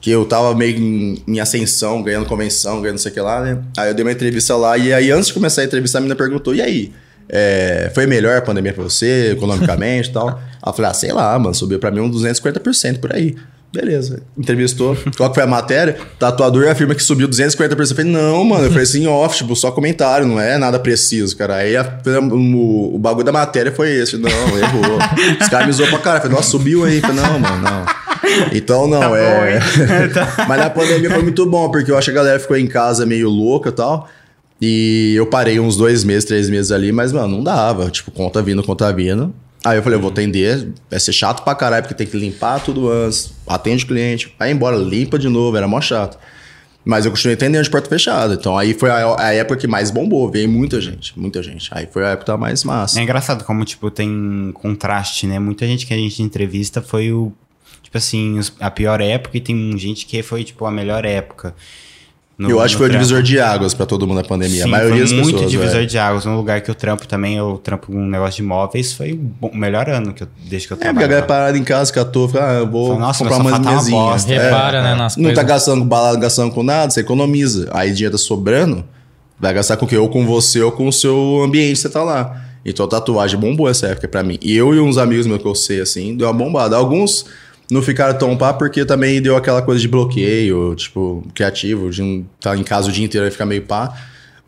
Que 0.00 0.10
eu 0.10 0.24
tava 0.24 0.54
meio 0.54 0.78
em, 0.78 1.22
em 1.26 1.40
ascensão, 1.40 2.02
ganhando 2.02 2.26
convenção, 2.26 2.80
ganhando 2.80 2.92
não 2.96 2.98
sei 2.98 3.10
o 3.10 3.14
que 3.14 3.20
lá, 3.20 3.40
né? 3.42 3.58
Aí 3.76 3.90
eu 3.90 3.94
dei 3.94 4.04
uma 4.04 4.12
entrevista 4.12 4.56
lá, 4.56 4.78
e 4.78 4.92
aí 4.92 5.10
antes 5.10 5.26
de 5.28 5.34
começar 5.34 5.62
a 5.62 5.64
entrevista, 5.64 5.98
a 5.98 6.00
menina 6.00 6.14
perguntou, 6.14 6.54
e 6.54 6.62
aí? 6.62 6.92
é, 7.30 7.90
foi 7.94 8.06
melhor 8.06 8.36
a 8.38 8.40
pandemia 8.40 8.72
pra 8.72 8.82
você, 8.82 9.32
economicamente 9.32 10.08
e 10.08 10.12
tal? 10.12 10.28
Aí 10.30 10.34
eu 10.66 10.72
falei, 10.72 10.90
ah, 10.90 10.94
sei 10.94 11.12
lá, 11.12 11.38
mano, 11.38 11.54
subiu 11.54 11.78
pra 11.78 11.90
mim 11.90 12.00
uns 12.00 12.22
250% 12.22 13.00
por 13.00 13.12
aí. 13.14 13.36
Beleza. 13.72 14.22
Entrevistou. 14.36 14.96
Qual 15.16 15.28
que 15.28 15.34
foi 15.34 15.44
a 15.44 15.46
matéria? 15.46 15.96
Tatuador 16.18 16.66
afirma 16.68 16.94
que 16.94 17.02
subiu 17.02 17.28
240%. 17.28 17.70
Eu 17.78 17.86
falei, 17.96 18.10
não, 18.10 18.42
mano. 18.44 18.64
Eu 18.64 18.68
falei 18.70 18.84
assim, 18.84 19.06
off, 19.06 19.36
tipo, 19.36 19.54
só 19.54 19.70
comentário, 19.70 20.26
não 20.26 20.40
é 20.40 20.56
nada 20.56 20.78
preciso, 20.78 21.36
cara. 21.36 21.56
Aí 21.56 21.76
a- 21.76 22.00
o, 22.32 22.94
o 22.94 22.98
bagulho 22.98 23.24
da 23.26 23.32
matéria 23.32 23.70
foi 23.70 23.90
esse. 23.90 24.16
Não, 24.16 24.30
errou. 24.30 24.98
Os 25.40 25.48
caras 25.48 25.66
me 25.66 25.72
zoam 25.74 25.90
pra 25.90 25.98
caralho. 25.98 26.18
Eu 26.18 26.22
falei, 26.22 26.36
nossa, 26.36 26.50
subiu 26.50 26.84
aí. 26.84 26.96
Eu 26.96 27.02
falei, 27.02 27.16
não, 27.16 27.38
mano, 27.38 27.62
não. 27.62 27.84
Então, 28.52 28.86
não, 28.88 29.00
Tá 29.00 29.08
bom, 29.10 29.16
é. 29.16 29.54
hein? 29.56 29.60
Mas 30.48 30.58
na 30.60 30.70
pandemia 30.70 31.10
foi 31.10 31.22
muito 31.22 31.44
bom, 31.46 31.70
porque 31.70 31.90
eu 31.90 31.96
acho 31.98 32.06
que 32.06 32.10
a 32.10 32.14
galera 32.22 32.40
ficou 32.40 32.56
em 32.56 32.66
casa 32.66 33.04
meio 33.06 33.28
louca 33.28 33.68
e 33.68 33.72
tal. 33.72 34.08
E 34.60 35.14
eu 35.16 35.26
parei 35.26 35.60
uns 35.60 35.76
dois 35.76 36.02
meses, 36.04 36.24
três 36.24 36.50
meses 36.50 36.72
ali, 36.72 36.90
mas, 36.90 37.12
mano, 37.12 37.28
não 37.36 37.44
dava. 37.44 37.90
Tipo, 37.90 38.10
conta 38.10 38.42
vindo, 38.42 38.62
conta 38.62 38.92
vindo. 38.92 39.32
Aí 39.68 39.76
eu 39.76 39.82
falei, 39.82 39.98
eu 39.98 40.00
vou 40.00 40.10
atender, 40.10 40.72
vai 40.90 40.98
ser 40.98 41.12
chato 41.12 41.44
pra 41.44 41.54
caralho, 41.54 41.82
porque 41.82 41.94
tem 41.94 42.06
que 42.06 42.16
limpar 42.16 42.58
tudo 42.64 42.90
antes, 42.90 43.34
atende 43.46 43.84
o 43.84 43.86
cliente, 43.86 44.34
vai 44.38 44.50
embora, 44.50 44.76
limpa 44.76 45.18
de 45.18 45.28
novo, 45.28 45.56
era 45.58 45.68
mó 45.68 45.78
chato. 45.78 46.18
Mas 46.84 47.04
eu 47.04 47.10
continuei 47.10 47.34
atendendo 47.34 47.62
de 47.62 47.68
porta 47.68 47.86
fechada. 47.86 48.32
Então 48.32 48.56
aí 48.56 48.72
foi 48.72 48.88
a, 48.90 49.20
a 49.20 49.34
época 49.34 49.60
que 49.60 49.66
mais 49.66 49.90
bombou, 49.90 50.30
veio 50.30 50.48
muita 50.48 50.80
gente, 50.80 51.12
muita 51.18 51.42
gente. 51.42 51.68
Aí 51.70 51.86
foi 51.86 52.02
a 52.02 52.10
época 52.10 52.34
mais 52.38 52.64
massa. 52.64 52.98
É 52.98 53.02
engraçado 53.02 53.44
como, 53.44 53.62
tipo, 53.62 53.90
tem 53.90 54.50
contraste, 54.54 55.26
né? 55.26 55.38
Muita 55.38 55.66
gente 55.66 55.84
que 55.84 55.92
a 55.92 55.98
gente 55.98 56.22
entrevista 56.22 56.80
foi 56.80 57.12
o, 57.12 57.30
tipo 57.82 57.98
assim, 57.98 58.40
a 58.58 58.70
pior 58.70 59.02
época 59.02 59.36
e 59.36 59.40
tem 59.40 59.76
gente 59.76 60.06
que 60.06 60.22
foi, 60.22 60.44
tipo, 60.44 60.64
a 60.64 60.70
melhor 60.70 61.04
época. 61.04 61.54
No- 62.38 62.48
eu 62.48 62.60
acho 62.60 62.76
que 62.76 62.82
no 62.82 62.86
foi 62.86 62.88
o 62.88 62.92
divisor 62.92 63.20
de 63.20 63.40
águas 63.40 63.74
pra 63.74 63.84
todo 63.84 64.06
mundo 64.06 64.18
na 64.18 64.22
pandemia. 64.24 64.62
Sim, 64.62 64.68
a 64.68 64.70
maioria 64.70 65.04
foi 65.06 65.16
das 65.16 65.24
muito 65.24 65.32
pessoas. 65.34 65.50
divisor 65.50 65.74
velho. 65.74 65.86
de 65.88 65.98
águas. 65.98 66.24
Um 66.24 66.36
lugar 66.36 66.60
que 66.60 66.70
eu 66.70 66.74
trampo 66.74 67.06
também, 67.08 67.36
eu 67.36 67.58
trampo 67.58 67.88
com 67.88 67.94
um 67.98 68.06
negócio 68.08 68.36
de 68.36 68.42
imóveis, 68.42 68.92
foi 68.92 69.12
o 69.12 69.16
bom- 69.16 69.48
o 69.52 69.56
melhor 69.56 69.88
ano 69.88 70.12
que 70.14 70.22
eu, 70.22 70.28
desde 70.48 70.68
que 70.68 70.72
eu 70.72 70.76
É, 70.76 70.78
porque 70.78 70.88
a 70.88 70.92
trabalho. 70.92 71.08
galera 71.08 71.26
parada 71.26 71.58
em 71.58 71.64
casa, 71.64 71.92
catou, 71.92 72.28
fica, 72.28 72.48
ah, 72.48 72.52
eu 72.60 72.70
vou 72.70 72.88
Fala, 72.90 73.00
nossa, 73.00 73.18
comprar 73.24 73.38
umas 73.40 73.52
tá 73.54 73.58
uma 73.58 73.72
mesinhas. 73.72 73.90
bosta. 73.90 74.32
É. 74.32 74.38
Repara, 74.44 74.82
né, 74.82 74.94
nas 74.94 75.16
Não 75.16 75.24
tá 75.24 75.34
coisas. 75.34 75.44
gastando 75.46 75.80
com 75.80 75.88
balada, 75.88 76.16
gastando 76.20 76.52
com 76.54 76.62
nada, 76.62 76.90
você 76.92 77.00
economiza. 77.00 77.68
Aí 77.72 77.92
dinheiro 77.92 78.16
tá 78.16 78.22
sobrando, 78.22 78.84
vai 79.40 79.52
gastar 79.52 79.76
com 79.76 79.84
o 79.84 79.88
quê? 79.88 79.96
Ou 79.96 80.08
com 80.08 80.24
você 80.24 80.62
ou 80.62 80.70
com 80.70 80.86
o 80.86 80.92
seu 80.92 81.42
ambiente 81.44 81.72
que 81.72 81.76
você 81.82 81.88
tá 81.88 82.04
lá. 82.04 82.40
Então 82.64 82.86
tatuagem 82.86 83.36
bombou 83.40 83.68
essa 83.68 83.86
época 83.88 84.06
pra 84.06 84.22
mim. 84.22 84.38
E 84.40 84.54
eu 84.56 84.72
e 84.74 84.78
uns 84.80 84.96
amigos 84.96 85.26
meus 85.26 85.40
que 85.42 85.48
eu 85.48 85.54
sei, 85.56 85.80
assim, 85.80 86.16
deu 86.16 86.28
uma 86.28 86.34
bombada. 86.34 86.76
Alguns 86.76 87.24
não 87.70 87.82
ficaram 87.82 88.18
tão 88.18 88.36
pá 88.36 88.52
porque 88.52 88.84
também 88.84 89.20
deu 89.20 89.36
aquela 89.36 89.60
coisa 89.62 89.80
de 89.80 89.88
bloqueio, 89.88 90.74
tipo, 90.74 91.26
criativo, 91.34 91.90
de 91.90 92.02
não 92.02 92.26
estar 92.36 92.56
em 92.56 92.64
casa 92.64 92.88
o 92.88 92.92
dia 92.92 93.04
inteiro 93.04 93.26
e 93.26 93.30
ficar 93.30 93.46
meio 93.46 93.62
pá. 93.62 93.94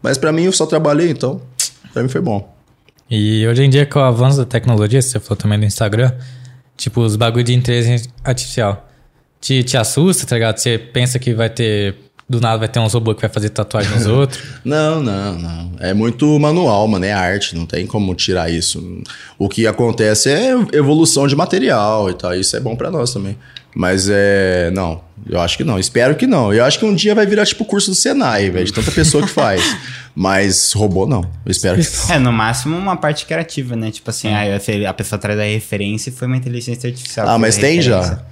Mas 0.03 0.17
pra 0.17 0.33
mim 0.33 0.45
eu 0.45 0.53
só 0.53 0.67
trabalhei, 0.67 1.11
então. 1.11 1.41
Pra 1.93 2.03
mim 2.03 2.09
foi 2.09 2.21
bom. 2.21 2.55
E 3.11 3.47
hoje 3.47 3.65
em 3.65 3.69
dia, 3.69 3.85
com 3.85 3.99
o 3.99 4.03
avanço 4.03 4.39
da 4.39 4.45
tecnologia, 4.45 5.03
você 5.03 5.19
falou 5.19 5.37
também 5.37 5.59
do 5.59 5.67
Instagram, 5.67 6.13
tipo, 6.77 7.01
os 7.01 7.17
bagulho 7.17 7.45
de 7.45 7.53
inteligência 7.53 8.11
artificial. 8.25 8.89
Te, 9.41 9.63
te 9.65 9.77
assusta, 9.77 10.27
tá 10.27 10.37
ligado? 10.37 10.59
Você 10.59 10.79
pensa 10.79 11.19
que 11.19 11.35
vai 11.35 11.51
ter. 11.51 11.97
Do 12.31 12.41
nada 12.41 12.59
vai 12.59 12.69
ter 12.69 12.79
uns 12.79 12.95
robôs 12.95 13.17
que 13.17 13.23
vai 13.23 13.31
fazer 13.31 13.49
tatuagem 13.49 13.91
nos 13.91 14.07
outros. 14.07 14.41
Não, 14.65 15.03
não, 15.03 15.37
não. 15.37 15.73
É 15.81 15.93
muito 15.93 16.39
manual, 16.39 16.87
mano. 16.87 17.05
É 17.05 17.13
arte, 17.13 17.57
não 17.57 17.67
tem 17.67 17.85
como 17.89 18.15
tirar 18.15 18.49
isso. 18.49 19.03
O 19.37 19.49
que 19.49 19.67
acontece 19.67 20.31
é 20.31 20.53
evolução 20.73 21.27
de 21.27 21.35
material 21.35 22.09
e 22.09 22.15
tal. 22.15 22.33
Isso 22.33 22.57
é 22.57 22.61
bom 22.61 22.77
pra 22.77 22.89
nós 22.89 23.13
também. 23.13 23.37
Mas 23.75 24.09
é. 24.09 24.71
Não, 24.73 25.01
eu 25.29 25.41
acho 25.41 25.57
que 25.57 25.65
não. 25.65 25.77
Espero 25.77 26.15
que 26.15 26.25
não. 26.25 26.55
Eu 26.55 26.65
acho 26.65 26.79
que 26.79 26.85
um 26.85 26.95
dia 26.95 27.17
vai 27.17 27.27
virar 27.27 27.45
tipo 27.45 27.65
curso 27.65 27.91
do 27.91 27.97
Senai, 27.97 28.49
velho, 28.49 28.65
de 28.65 28.73
tanta 28.73 28.93
pessoa 28.93 29.25
que 29.25 29.31
faz. 29.33 29.61
Mas 30.15 30.73
robô 30.73 31.09
não. 31.09 31.23
Eu 31.45 31.51
espero 31.51 31.83
que 31.83 31.89
não. 32.09 32.15
É, 32.15 32.19
no 32.21 32.33
máximo 32.33 32.77
uma 32.77 32.97
parte 32.97 33.27
criativa, 33.27 33.75
né? 33.75 33.91
Tipo 33.91 34.09
assim, 34.11 34.29
aí 34.29 34.87
a 34.87 34.95
pessoa 34.95 35.19
traz 35.19 35.37
a 35.37 35.43
referência 35.43 36.11
e 36.11 36.13
foi 36.13 36.29
uma 36.29 36.37
inteligência 36.37 36.89
artificial. 36.89 37.29
Ah, 37.29 37.39
mas 37.39 37.59
a 37.59 37.61
tem 37.61 37.83
já. 37.83 38.23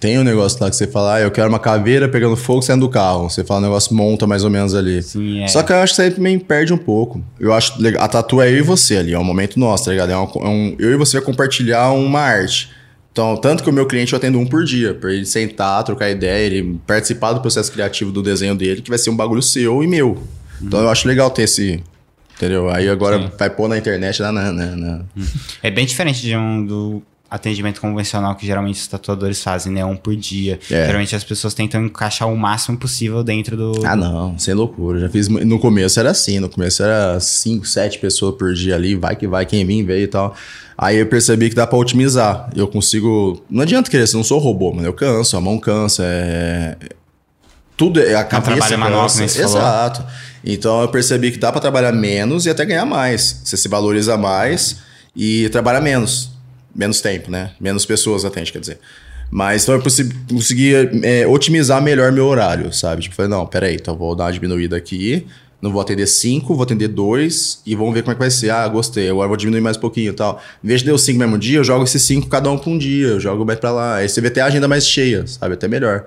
Tem 0.00 0.16
um 0.18 0.22
negócio 0.22 0.62
lá 0.62 0.70
que 0.70 0.76
você 0.76 0.86
fala, 0.86 1.14
ah, 1.14 1.20
eu 1.20 1.30
quero 1.30 1.48
uma 1.48 1.58
caveira 1.58 2.08
pegando 2.08 2.36
fogo 2.36 2.62
saindo 2.62 2.86
do 2.86 2.88
carro. 2.90 3.28
Você 3.28 3.42
fala, 3.42 3.60
o 3.60 3.62
negócio 3.64 3.94
monta 3.94 4.26
mais 4.28 4.44
ou 4.44 4.50
menos 4.50 4.74
ali. 4.74 5.02
Sim, 5.02 5.42
é. 5.42 5.48
Só 5.48 5.62
que 5.62 5.72
eu 5.72 5.76
acho 5.76 5.94
que 5.96 6.02
você 6.02 6.10
também 6.12 6.38
perde 6.38 6.72
um 6.72 6.78
pouco. 6.78 7.22
Eu 7.40 7.52
acho 7.52 7.80
legal. 7.82 8.04
A 8.04 8.08
tatu 8.08 8.40
é 8.40 8.48
eu 8.48 8.58
e 8.58 8.62
você 8.62 8.96
ali, 8.98 9.12
é 9.12 9.18
um 9.18 9.24
momento 9.24 9.58
nosso, 9.58 9.86
tá 9.86 9.90
ligado? 9.90 10.10
É 10.10 10.16
um, 10.16 10.22
é 10.22 10.48
um- 10.48 10.76
eu 10.78 10.92
e 10.92 10.96
você 10.96 11.16
vai 11.18 11.26
compartilhar 11.26 11.90
uma 11.90 12.20
arte. 12.20 12.70
Então, 13.10 13.36
tanto 13.36 13.64
que 13.64 13.70
o 13.70 13.72
meu 13.72 13.86
cliente 13.86 14.12
eu 14.12 14.16
atendo 14.16 14.38
um 14.38 14.46
por 14.46 14.62
dia, 14.64 14.94
pra 14.94 15.12
ele 15.12 15.26
sentar, 15.26 15.82
trocar 15.82 16.08
ideia, 16.08 16.46
ele 16.46 16.78
participar 16.86 17.32
do 17.32 17.40
processo 17.40 17.72
criativo 17.72 18.12
do 18.12 18.22
desenho 18.22 18.54
dele, 18.54 18.80
que 18.80 18.88
vai 18.90 18.98
ser 18.98 19.10
um 19.10 19.16
bagulho 19.16 19.42
seu 19.42 19.82
e 19.82 19.88
meu. 19.88 20.22
Então 20.62 20.80
eu 20.80 20.88
acho 20.88 21.08
legal 21.08 21.28
ter 21.28 21.42
esse. 21.42 21.82
Entendeu? 22.36 22.70
Aí 22.70 22.88
agora 22.88 23.32
vai 23.36 23.50
pôr 23.50 23.68
na 23.68 23.76
internet, 23.76 24.22
na, 24.22 24.30
na, 24.30 24.52
na- 24.52 25.00
É 25.60 25.72
bem 25.72 25.84
diferente 25.84 26.20
de 26.22 26.36
um 26.36 26.64
do 26.64 27.02
atendimento 27.30 27.80
convencional 27.80 28.34
que 28.34 28.46
geralmente 28.46 28.80
os 28.80 28.86
tatuadores 28.86 29.42
fazem, 29.42 29.72
né? 29.72 29.84
Um 29.84 29.96
por 29.96 30.16
dia. 30.16 30.58
É. 30.70 30.86
Geralmente 30.86 31.14
as 31.14 31.24
pessoas 31.24 31.52
tentam 31.52 31.84
encaixar 31.84 32.28
o 32.28 32.36
máximo 32.36 32.78
possível 32.78 33.22
dentro 33.22 33.56
do. 33.56 33.84
Ah, 33.84 33.94
não, 33.94 34.38
sem 34.38 34.54
loucura. 34.54 35.00
Já 35.00 35.08
fiz. 35.08 35.28
No 35.28 35.58
começo 35.58 36.00
era 36.00 36.10
assim, 36.10 36.38
no 36.38 36.48
começo 36.48 36.82
era 36.82 37.20
5, 37.20 37.66
7 37.66 37.98
pessoas 37.98 38.34
por 38.36 38.54
dia 38.54 38.74
ali, 38.74 38.94
vai 38.94 39.14
que 39.14 39.26
vai, 39.26 39.44
quem 39.44 39.64
vem, 39.66 39.84
veio 39.84 40.04
e 40.04 40.08
tal. 40.08 40.34
Aí 40.76 40.96
eu 40.96 41.06
percebi 41.06 41.48
que 41.48 41.54
dá 41.54 41.66
pra 41.66 41.76
otimizar. 41.76 42.50
Eu 42.54 42.68
consigo. 42.68 43.42
Não 43.50 43.62
adianta 43.62 43.90
querer, 43.90 44.08
eu 44.08 44.16
não 44.16 44.24
sou 44.24 44.38
robô, 44.38 44.72
mano. 44.72 44.86
Eu 44.86 44.92
canso, 44.92 45.36
a 45.36 45.40
mão 45.40 45.58
cansa, 45.58 46.02
é. 46.04 46.76
Tudo 47.76 48.00
é 48.00 48.14
a 48.14 48.24
cabeça. 48.24 48.56
trabalho 48.56 48.78
manual, 48.78 49.06
nem 49.16 49.28
você 49.28 49.42
falou. 49.42 49.58
Exato. 49.58 50.04
Então 50.44 50.80
eu 50.80 50.88
percebi 50.88 51.30
que 51.30 51.38
dá 51.38 51.52
pra 51.52 51.60
trabalhar 51.60 51.92
menos 51.92 52.46
e 52.46 52.50
até 52.50 52.64
ganhar 52.64 52.86
mais. 52.86 53.40
Você 53.44 53.56
se 53.56 53.68
valoriza 53.68 54.16
mais 54.16 54.78
e 55.14 55.48
trabalha 55.50 55.80
menos. 55.80 56.37
Menos 56.78 57.00
tempo, 57.00 57.28
né? 57.28 57.50
Menos 57.60 57.84
pessoas 57.84 58.24
atende, 58.24 58.52
quer 58.52 58.60
dizer. 58.60 58.78
Mas 59.28 59.64
então 59.64 59.74
eu 59.74 59.82
consegui, 59.82 60.72
é, 61.02 61.26
otimizar 61.26 61.82
melhor 61.82 62.12
meu 62.12 62.24
horário, 62.24 62.72
sabe? 62.72 63.02
Tipo, 63.02 63.16
falei, 63.16 63.28
não, 63.28 63.44
peraí, 63.44 63.74
então 63.74 63.96
vou 63.96 64.14
dar 64.14 64.26
uma 64.26 64.32
diminuída 64.32 64.76
aqui. 64.76 65.26
Não 65.60 65.72
vou 65.72 65.80
atender 65.80 66.06
cinco, 66.06 66.54
vou 66.54 66.62
atender 66.62 66.86
dois 66.86 67.60
e 67.66 67.74
vamos 67.74 67.92
ver 67.92 68.02
como 68.02 68.12
é 68.12 68.14
que 68.14 68.20
vai 68.20 68.30
ser. 68.30 68.50
Ah, 68.50 68.66
gostei, 68.68 69.10
agora 69.10 69.26
vou 69.26 69.36
diminuir 69.36 69.60
mais 69.60 69.76
um 69.76 69.80
pouquinho 69.80 70.12
e 70.12 70.14
tal. 70.14 70.40
Em 70.62 70.68
vez 70.68 70.80
de 70.80 70.86
deu 70.86 70.96
cinco 70.96 71.18
no 71.18 71.24
mesmo 71.24 71.36
dia, 71.36 71.58
eu 71.58 71.64
jogo 71.64 71.82
esses 71.82 72.00
cinco 72.00 72.28
cada 72.28 72.48
um 72.48 72.56
pra 72.56 72.70
um 72.70 72.78
dia, 72.78 73.08
eu 73.08 73.20
jogo 73.20 73.44
mais 73.44 73.58
pra 73.58 73.72
lá. 73.72 73.96
Aí 73.96 74.08
você 74.08 74.20
vê 74.20 74.28
até 74.28 74.40
a 74.40 74.46
agenda 74.46 74.68
mais 74.68 74.86
cheia, 74.86 75.26
sabe? 75.26 75.54
Até 75.54 75.66
melhor. 75.66 76.04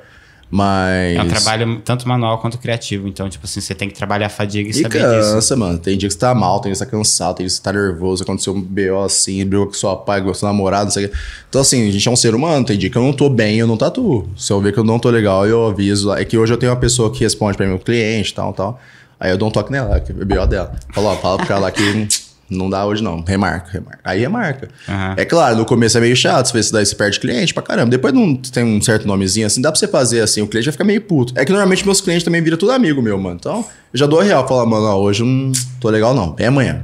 Mas. 0.51 1.15
É 1.15 1.21
um 1.21 1.27
trabalho 1.29 1.81
tanto 1.85 2.05
manual 2.05 2.37
quanto 2.39 2.57
criativo. 2.57 3.07
Então, 3.07 3.29
tipo 3.29 3.45
assim, 3.45 3.61
você 3.61 3.73
tem 3.73 3.87
que 3.87 3.95
trabalhar 3.95 4.25
a 4.25 4.29
fadiga 4.29 4.67
e, 4.67 4.71
E 4.71 4.73
saber 4.73 4.99
disso. 4.99 5.31
cansa, 5.31 5.55
mano. 5.55 5.77
Tem 5.79 5.97
dia 5.97 6.09
que 6.09 6.13
você 6.13 6.19
tá 6.19 6.35
mal, 6.35 6.59
tem 6.59 6.69
dia 6.69 6.73
que 6.73 6.79
você 6.79 6.85
tá 6.85 6.91
cansado, 6.91 7.37
tem 7.37 7.45
dia 7.45 7.49
que 7.51 7.55
você 7.55 7.61
tá 7.63 7.71
nervoso, 7.71 8.23
aconteceu 8.23 8.53
um 8.53 8.61
BO 8.61 8.99
assim, 9.05 9.45
brigou 9.45 9.67
com 9.67 9.73
sua 9.73 9.95
pai, 9.95 10.21
com 10.21 10.33
seu 10.33 10.47
namorado, 10.49 10.85
não 10.85 10.91
sei 10.91 11.05
o. 11.05 11.11
Então, 11.49 11.61
assim, 11.61 11.87
a 11.87 11.91
gente 11.91 12.05
é 12.05 12.11
um 12.11 12.15
ser 12.17 12.35
humano, 12.35 12.65
tem 12.65 12.77
dia 12.77 12.89
que 12.89 12.97
eu 12.97 13.01
não 13.01 13.13
tô 13.13 13.29
bem, 13.29 13.59
eu 13.59 13.65
não 13.67 13.77
tatuo. 13.77 14.27
Se 14.35 14.51
eu 14.51 14.59
ver 14.59 14.73
que 14.73 14.79
eu 14.79 14.83
não 14.83 14.99
tô 14.99 15.09
legal, 15.09 15.47
eu 15.47 15.67
aviso. 15.67 16.11
É 16.13 16.25
que 16.25 16.37
hoje 16.37 16.51
eu 16.51 16.57
tenho 16.57 16.71
uma 16.73 16.79
pessoa 16.79 17.09
que 17.11 17.23
responde 17.23 17.55
pra 17.55 17.65
mim, 17.65 17.71
meu 17.71 17.79
cliente 17.79 18.31
e 18.31 18.33
tal, 18.35 18.51
tal. 18.51 18.79
Aí 19.17 19.31
eu 19.31 19.37
dou 19.37 19.47
um 19.47 19.51
toque 19.51 19.71
nela, 19.71 19.99
que 20.01 20.11
é 20.11 20.15
BO 20.15 20.47
dela. 20.47 20.73
Falo, 20.93 21.07
ó, 21.07 21.15
fala 21.15 21.37
pro 21.37 21.47
cara 21.47 21.59
lá 21.61 21.71
que 21.71 22.07
não 22.51 22.69
dá 22.69 22.85
hoje 22.85 23.01
não. 23.01 23.23
Remarca, 23.23 23.71
remarca. 23.71 23.99
Aí 24.03 24.19
remarca. 24.19 24.67
Aham. 24.87 25.15
É 25.17 25.25
claro, 25.25 25.55
no 25.55 25.65
começo 25.65 25.97
é 25.97 26.01
meio 26.01 26.15
chato, 26.15 26.47
se 26.47 26.53
você 26.53 26.71
daí 26.71 26.85
você 26.85 26.95
perde 26.95 27.19
cliente 27.19 27.53
pra 27.53 27.63
caramba. 27.63 27.89
Depois 27.89 28.13
não 28.13 28.35
tem 28.35 28.63
um 28.63 28.81
certo 28.81 29.07
nomezinho 29.07 29.47
assim, 29.47 29.61
dá 29.61 29.71
pra 29.71 29.79
você 29.79 29.87
fazer 29.87 30.21
assim, 30.21 30.41
o 30.41 30.47
cliente 30.47 30.65
vai 30.65 30.73
ficar 30.73 30.83
meio 30.83 31.01
puto. 31.01 31.33
É 31.35 31.45
que 31.45 31.51
normalmente 31.51 31.85
meus 31.85 32.01
clientes 32.01 32.23
também 32.23 32.41
viram 32.41 32.57
tudo 32.57 32.71
amigo 32.71 33.01
meu, 33.01 33.17
mano. 33.17 33.37
Então, 33.39 33.65
eu 33.93 33.99
já 33.99 34.05
dou 34.05 34.19
a 34.19 34.23
real, 34.23 34.47
falo, 34.47 34.65
mano, 34.65 34.85
ó, 34.85 34.99
hoje 34.99 35.23
não 35.23 35.51
tô 35.79 35.89
legal 35.89 36.13
não, 36.13 36.35
é 36.37 36.47
amanhã. 36.47 36.83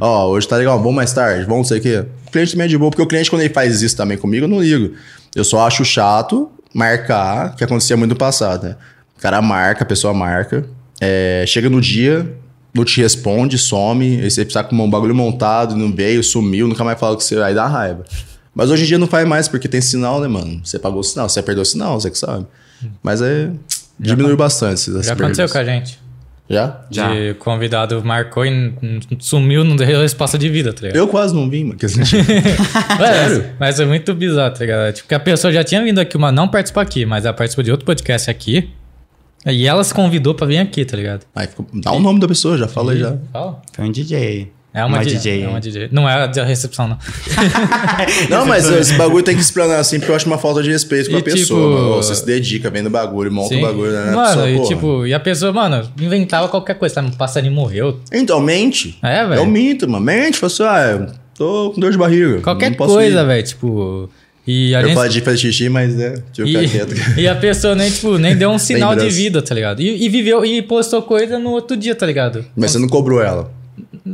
Ó, 0.00 0.28
hoje 0.28 0.46
tá 0.46 0.56
legal, 0.56 0.78
vamos 0.78 0.94
mais 0.94 1.12
tarde, 1.12 1.44
vamos 1.44 1.58
não 1.58 1.64
sei 1.64 1.78
o 1.78 1.80
quê. 1.80 2.04
O 2.26 2.30
cliente 2.30 2.52
também 2.52 2.64
é 2.66 2.68
de 2.68 2.76
boa, 2.78 2.90
porque 2.90 3.02
o 3.02 3.06
cliente 3.06 3.30
quando 3.30 3.42
ele 3.42 3.52
faz 3.52 3.82
isso 3.82 3.96
também 3.96 4.18
comigo, 4.18 4.44
eu 4.44 4.48
não 4.48 4.60
ligo. 4.60 4.94
Eu 5.34 5.44
só 5.44 5.66
acho 5.66 5.84
chato 5.84 6.50
marcar, 6.74 7.54
que 7.56 7.64
acontecia 7.64 7.96
muito 7.96 8.10
no 8.10 8.16
passado, 8.16 8.64
né? 8.64 8.76
O 9.16 9.20
cara 9.20 9.40
marca, 9.40 9.82
a 9.82 9.86
pessoa 9.86 10.12
marca, 10.12 10.64
é, 11.00 11.44
chega 11.46 11.68
no 11.70 11.80
dia, 11.80 12.30
não 12.74 12.84
te 12.84 13.00
responde, 13.00 13.58
some, 13.58 14.20
aí 14.22 14.30
você 14.30 14.44
precisa 14.44 14.64
com 14.64 14.74
um 14.74 14.90
bagulho 14.90 15.14
montado, 15.14 15.76
não 15.76 15.92
veio, 15.92 16.22
sumiu, 16.22 16.66
nunca 16.66 16.82
mais 16.84 16.98
fala 16.98 17.14
com 17.14 17.20
você, 17.20 17.36
aí 17.40 17.54
dá 17.54 17.66
raiva. 17.66 18.04
Mas 18.54 18.70
hoje 18.70 18.84
em 18.84 18.86
dia 18.86 18.98
não 18.98 19.06
faz 19.06 19.26
mais, 19.26 19.48
porque 19.48 19.68
tem 19.68 19.80
sinal, 19.80 20.20
né, 20.20 20.28
mano? 20.28 20.60
Você 20.64 20.78
pagou 20.78 21.00
o 21.00 21.02
sinal, 21.02 21.28
você 21.28 21.42
perdeu 21.42 21.62
o 21.62 21.66
sinal, 21.66 22.00
você 22.00 22.10
que 22.10 22.18
sabe. 22.18 22.46
Mas 23.02 23.22
é. 23.22 23.50
Diminuiu 23.98 24.36
bastante 24.36 24.74
essas 24.74 25.06
Já 25.06 25.12
aconteceu 25.12 25.48
com 25.48 25.58
a 25.58 25.64
gente. 25.64 25.98
Já? 26.50 26.80
Já. 26.90 27.14
De 27.14 27.34
convidado 27.34 28.04
marcou 28.04 28.44
e 28.44 28.74
sumiu, 29.20 29.64
não 29.64 29.76
deu 29.76 29.86
resposta 29.86 30.36
de 30.36 30.48
vida, 30.48 30.72
tá 30.72 30.82
ligado? 30.82 30.96
Eu 30.96 31.08
quase 31.08 31.34
não 31.34 31.48
vim, 31.48 31.64
mano. 31.64 31.78
que 31.78 31.86
assim, 31.86 32.00
Mas, 32.98 33.44
mas 33.58 33.80
é 33.80 33.86
muito 33.86 34.12
bizarro, 34.14 34.52
tá 34.52 34.60
ligado? 34.60 34.92
Tipo, 34.92 35.08
que 35.08 35.14
a 35.14 35.20
pessoa 35.20 35.52
já 35.52 35.64
tinha 35.64 35.82
vindo 35.82 35.98
aqui, 35.98 36.16
uma 36.16 36.32
não 36.32 36.48
participou 36.48 36.82
aqui, 36.82 37.06
mas 37.06 37.24
ela 37.24 37.32
participou 37.32 37.64
de 37.64 37.70
outro 37.70 37.86
podcast 37.86 38.30
aqui. 38.30 38.68
E 39.46 39.66
ela 39.66 39.82
se 39.82 39.92
convidou 39.92 40.34
pra 40.34 40.46
vir 40.46 40.58
aqui, 40.58 40.84
tá 40.84 40.96
ligado? 40.96 41.22
Aí 41.34 41.46
ficou- 41.46 41.66
dá 41.74 41.92
o 41.92 42.00
nome 42.00 42.20
da 42.20 42.28
pessoa, 42.28 42.56
já 42.56 42.68
falei 42.68 42.98
já. 42.98 43.16
Fala. 43.32 43.60
Foi 43.72 43.84
um 43.84 43.90
DJ. 43.92 44.52
É 44.74 44.82
uma, 44.86 45.00
DJ, 45.00 45.14
DJ. 45.16 45.42
É 45.42 45.48
uma 45.48 45.60
DJ. 45.60 45.88
Não 45.92 46.08
é 46.08 46.14
a 46.14 46.26
da 46.26 46.44
recepção, 46.44 46.88
não. 46.88 46.96
Não, 48.30 48.46
mas 48.46 48.64
esse 48.70 48.94
bagulho 48.94 49.22
tem 49.22 49.34
que 49.34 49.42
explanar 49.42 49.78
assim, 49.78 49.98
porque 49.98 50.10
eu 50.10 50.16
acho 50.16 50.26
uma 50.26 50.38
falta 50.38 50.62
de 50.62 50.70
respeito 50.70 51.10
com 51.10 51.16
E 51.16 51.20
a 51.20 51.22
pessoa. 51.22 51.60
tipo- 51.60 51.82
mano. 51.82 51.96
Você 51.96 52.14
se 52.14 52.24
dedica, 52.24 52.70
vem 52.70 52.80
no 52.82 52.88
bagulho, 52.88 53.30
monta 53.30 53.50
Sim. 53.54 53.58
o 53.62 53.66
bagulho, 53.66 53.92
né? 53.92 54.12
Mano, 54.12 54.26
pessoa, 54.28 54.50
e 54.50 54.56
porra. 54.56 54.68
tipo, 54.68 55.06
e 55.06 55.12
a 55.14 55.20
pessoa, 55.20 55.52
mano, 55.52 55.86
inventava 56.00 56.48
qualquer 56.48 56.74
coisa, 56.78 56.94
tá? 56.94 57.02
Um 57.02 57.10
passarinho 57.10 57.52
morreu. 57.52 58.00
Então, 58.12 58.40
mente. 58.40 58.98
É, 59.02 59.26
velho. 59.26 59.40
Eu 59.40 59.46
minto, 59.46 59.86
mano. 59.88 60.04
Mente, 60.04 60.38
fala 60.38 60.50
assim, 60.52 60.62
ah, 60.62 60.90
eu 60.90 61.06
tô 61.36 61.72
com 61.74 61.80
dor 61.80 61.90
de 61.92 61.98
barriga. 61.98 62.40
Qualquer 62.40 62.70
não 62.70 62.76
posso 62.78 62.94
coisa, 62.94 63.24
velho. 63.26 63.42
Tipo. 63.46 64.10
E 64.46 64.74
a 64.74 64.80
Eu 64.80 64.86
gente. 64.86 64.94
falei 64.96 65.10
de 65.10 65.20
fazer 65.20 65.36
xixi, 65.38 65.68
mas 65.68 65.98
é, 66.00 66.14
quieto. 66.34 66.94
E, 67.16 67.20
e 67.22 67.28
a 67.28 67.34
pessoa 67.36 67.74
nem, 67.76 67.90
tipo, 67.90 68.18
nem 68.18 68.36
deu 68.36 68.50
um 68.50 68.58
sinal 68.58 68.96
de 68.96 69.08
vida, 69.08 69.40
tá 69.40 69.54
ligado? 69.54 69.80
E, 69.80 70.04
e 70.04 70.08
viveu 70.08 70.44
e 70.44 70.60
postou 70.62 71.00
coisa 71.02 71.38
no 71.38 71.50
outro 71.50 71.76
dia, 71.76 71.94
tá 71.94 72.04
ligado? 72.06 72.44
Mas 72.56 72.72
você 72.72 72.78
não 72.78 72.88
cobrou 72.88 73.22
ela. 73.22 73.50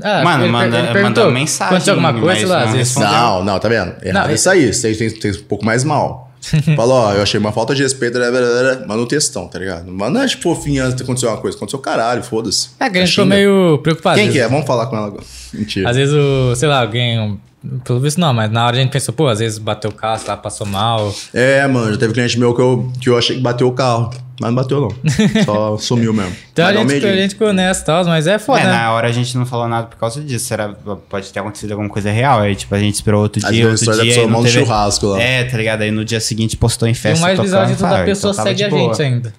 Ah, 0.02 0.22
Mano, 0.22 0.44
ele, 0.44 0.52
manda- 0.52 0.78
ele 0.90 1.02
mandou 1.02 1.30
mensagem, 1.30 1.76
Aconteceu 1.76 1.94
alguma 1.94 2.12
coisa, 2.20 2.46
lá, 2.46 2.66
não 2.66 2.72
respondeu. 2.74 3.10
Não, 3.10 3.44
não, 3.44 3.58
tá 3.58 3.68
vendo? 3.68 3.94
Errado 4.02 4.24
Não, 4.24 4.30
é 4.30 4.34
isso 4.34 4.50
aí. 4.50 4.72
Você 4.72 4.94
tem, 4.94 5.10
tem 5.10 5.30
um 5.32 5.44
pouco 5.44 5.64
mais 5.64 5.82
mal. 5.82 6.30
Falou, 6.76 6.94
ó, 6.96 7.14
eu 7.14 7.22
achei 7.22 7.40
uma 7.40 7.50
falta 7.50 7.74
de 7.74 7.82
respeito, 7.82 8.16
blá, 8.18 8.30
blá, 8.30 8.40
blá, 8.40 8.86
manda 8.86 9.02
um 9.02 9.06
textão, 9.06 9.48
tá 9.48 9.58
ligado? 9.58 9.90
Manda, 9.90 10.24
tipo, 10.26 10.42
fofinho 10.42 10.84
antes 10.84 10.94
de 10.96 11.02
acontecer 11.02 11.26
uma 11.26 11.38
coisa. 11.38 11.56
Aconteceu 11.56 11.78
caralho, 11.80 12.22
foda-se. 12.22 12.68
É 12.78 12.84
a 12.84 12.86
gente 12.86 13.08
ficou 13.10 13.24
Xinga. 13.24 13.34
meio 13.34 13.78
preocupado. 13.82 14.18
Quem 14.18 14.30
que 14.30 14.38
é? 14.38 14.46
Vamos 14.46 14.66
falar 14.66 14.86
com 14.86 14.96
ela 14.96 15.06
agora. 15.06 15.24
Mentira. 15.52 15.88
Às 15.90 15.96
vezes, 15.96 16.14
o, 16.14 16.54
sei 16.54 16.68
lá, 16.68 16.80
alguém. 16.82 17.40
Um- 17.64 17.78
Pelo 17.80 18.00
visto 18.00 18.18
não, 18.20 18.32
mas 18.32 18.50
na 18.50 18.64
hora 18.66 18.76
a 18.76 18.80
gente 18.80 18.90
pensou, 18.90 19.12
pô, 19.14 19.26
às 19.28 19.38
vezes 19.40 19.58
bateu 19.58 19.90
o 19.90 19.94
carro, 19.94 20.18
sei 20.18 20.28
lá, 20.28 20.36
passou 20.36 20.66
mal. 20.66 21.12
É, 21.34 21.66
mano, 21.66 21.92
já 21.92 21.98
teve 21.98 22.12
cliente 22.14 22.38
meu 22.38 22.54
que 22.54 22.60
eu, 22.60 22.92
que 23.00 23.08
eu 23.08 23.18
achei 23.18 23.36
que 23.36 23.42
bateu 23.42 23.66
o 23.68 23.72
carro. 23.72 24.10
Mas 24.40 24.50
não 24.50 24.54
bateu, 24.54 24.80
não. 24.80 24.90
Só 25.44 25.76
sumiu 25.78 26.12
mesmo. 26.14 26.32
Então 26.52 26.64
a 26.64 26.68
Mas 26.72 26.76
um 26.76 26.88
gente, 26.88 26.90
a 26.90 26.94
medinho. 27.08 27.22
gente 27.22 27.30
ficou 27.32 27.52
nessa 27.52 27.82
e 27.82 27.84
tal, 27.84 28.04
mas 28.04 28.28
é 28.28 28.38
foda, 28.38 28.60
É, 28.60 28.64
né? 28.66 28.70
na 28.70 28.92
hora 28.92 29.08
a 29.08 29.10
gente 29.12 29.36
não 29.36 29.44
falou 29.44 29.66
nada 29.66 29.88
por 29.88 29.96
causa 29.96 30.20
disso. 30.22 30.44
Será, 30.46 30.68
pode 31.08 31.32
ter 31.32 31.40
acontecido 31.40 31.72
alguma 31.72 31.90
coisa 31.90 32.08
real. 32.12 32.38
Aí, 32.38 32.54
tipo, 32.54 32.72
a 32.72 32.78
gente 32.78 32.94
esperou 32.94 33.22
outro 33.22 33.44
Às 33.44 33.52
dia, 33.52 33.66
vezes 33.66 33.88
outro 33.88 34.00
a 34.00 34.04
dia. 34.04 34.12
pessoa 34.14 34.26
e 34.28 34.30
não 34.30 34.38
um 34.38 34.42
teve- 34.44 34.60
churrasco 34.60 35.06
lá. 35.06 35.20
É, 35.20 35.42
tá 35.42 35.56
ligado? 35.56 35.82
Aí 35.82 35.90
no 35.90 36.04
dia 36.04 36.20
seguinte 36.20 36.56
postou 36.56 36.86
em 36.86 36.92
E 36.92 36.94
festa. 36.94 37.18
o 37.18 37.20
mais 37.22 37.40
bizarro 37.40 37.66
de 37.66 37.72
tudo, 37.74 37.86
a 37.86 37.88
fala, 37.90 38.04
pessoa 38.04 38.30
então 38.32 38.44
segue 38.44 38.62
a 38.62 38.70
gente 38.70 39.02
ainda. 39.02 39.34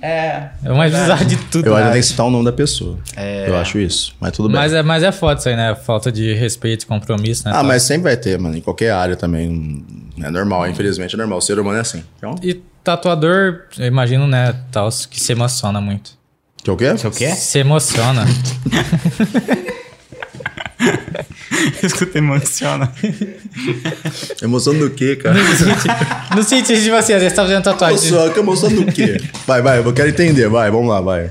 É. 0.00 0.48
É 0.64 0.72
o 0.72 0.76
mais 0.76 0.92
bizarro 0.92 1.24
de 1.24 1.36
tudo. 1.36 1.66
Eu 1.66 1.74
ainda 1.76 1.90
tenho 1.90 2.02
que 2.02 2.08
citar 2.08 2.26
o 2.26 2.30
nome 2.30 2.44
da 2.44 2.52
pessoa. 2.52 2.98
É. 3.16 3.48
Eu 3.48 3.56
acho 3.56 3.78
isso. 3.78 4.14
Mas 4.20 4.32
tudo 4.32 4.48
bem. 4.48 4.56
Mas 4.56 4.72
é, 4.72 4.82
mas 4.82 5.02
é 5.02 5.10
foda 5.10 5.38
isso 5.40 5.48
aí, 5.48 5.56
né? 5.56 5.74
Falta 5.74 6.12
de 6.12 6.34
respeito 6.34 6.84
e 6.84 6.86
compromisso, 6.86 7.44
né? 7.46 7.52
Ah, 7.54 7.62
mas 7.62 7.82
sempre 7.82 8.04
vai 8.04 8.16
ter, 8.16 8.38
mano. 8.38 8.56
Em 8.56 8.60
qualquer 8.60 8.90
área 8.92 9.16
também. 9.16 9.84
É 10.22 10.30
normal, 10.30 10.68
infelizmente 10.68 11.14
é 11.14 11.18
normal. 11.18 11.38
O 11.38 11.42
ser 11.42 11.58
humano 11.58 11.78
é 11.78 11.80
assim. 11.80 12.04
Então, 12.16 12.34
E 12.42 12.54
tatuador, 12.84 13.62
eu 13.78 13.86
imagino, 13.86 14.26
né, 14.26 14.54
tal, 14.70 14.88
que 15.10 15.20
se 15.20 15.32
emociona 15.32 15.80
muito. 15.80 16.12
que 16.62 16.70
é 16.70 16.72
o 16.72 16.76
quê? 16.76 16.84
É 16.86 17.06
o 17.06 17.10
quê? 17.10 17.30
Se 17.34 17.58
emociona. 17.58 18.24
Escuta, 21.82 22.18
emociona. 22.18 22.92
Emoção 24.42 24.78
do 24.78 24.90
quê, 24.90 25.16
cara? 25.16 25.36
no 26.34 26.42
sentido 26.42 26.80
de 26.80 26.90
você, 26.90 27.14
às 27.14 27.22
vezes 27.22 27.34
tá 27.34 27.42
fazendo 27.42 27.62
tatuagem. 27.62 28.08
Emoção, 28.08 28.32
que 28.32 28.38
emoção 28.40 28.70
do 28.70 28.86
quê? 28.92 29.20
Vai, 29.46 29.62
vai, 29.62 29.78
eu 29.78 29.92
quero 29.92 30.08
entender. 30.08 30.48
Vai, 30.48 30.70
vamos 30.70 30.88
lá, 30.88 31.00
vai. 31.00 31.30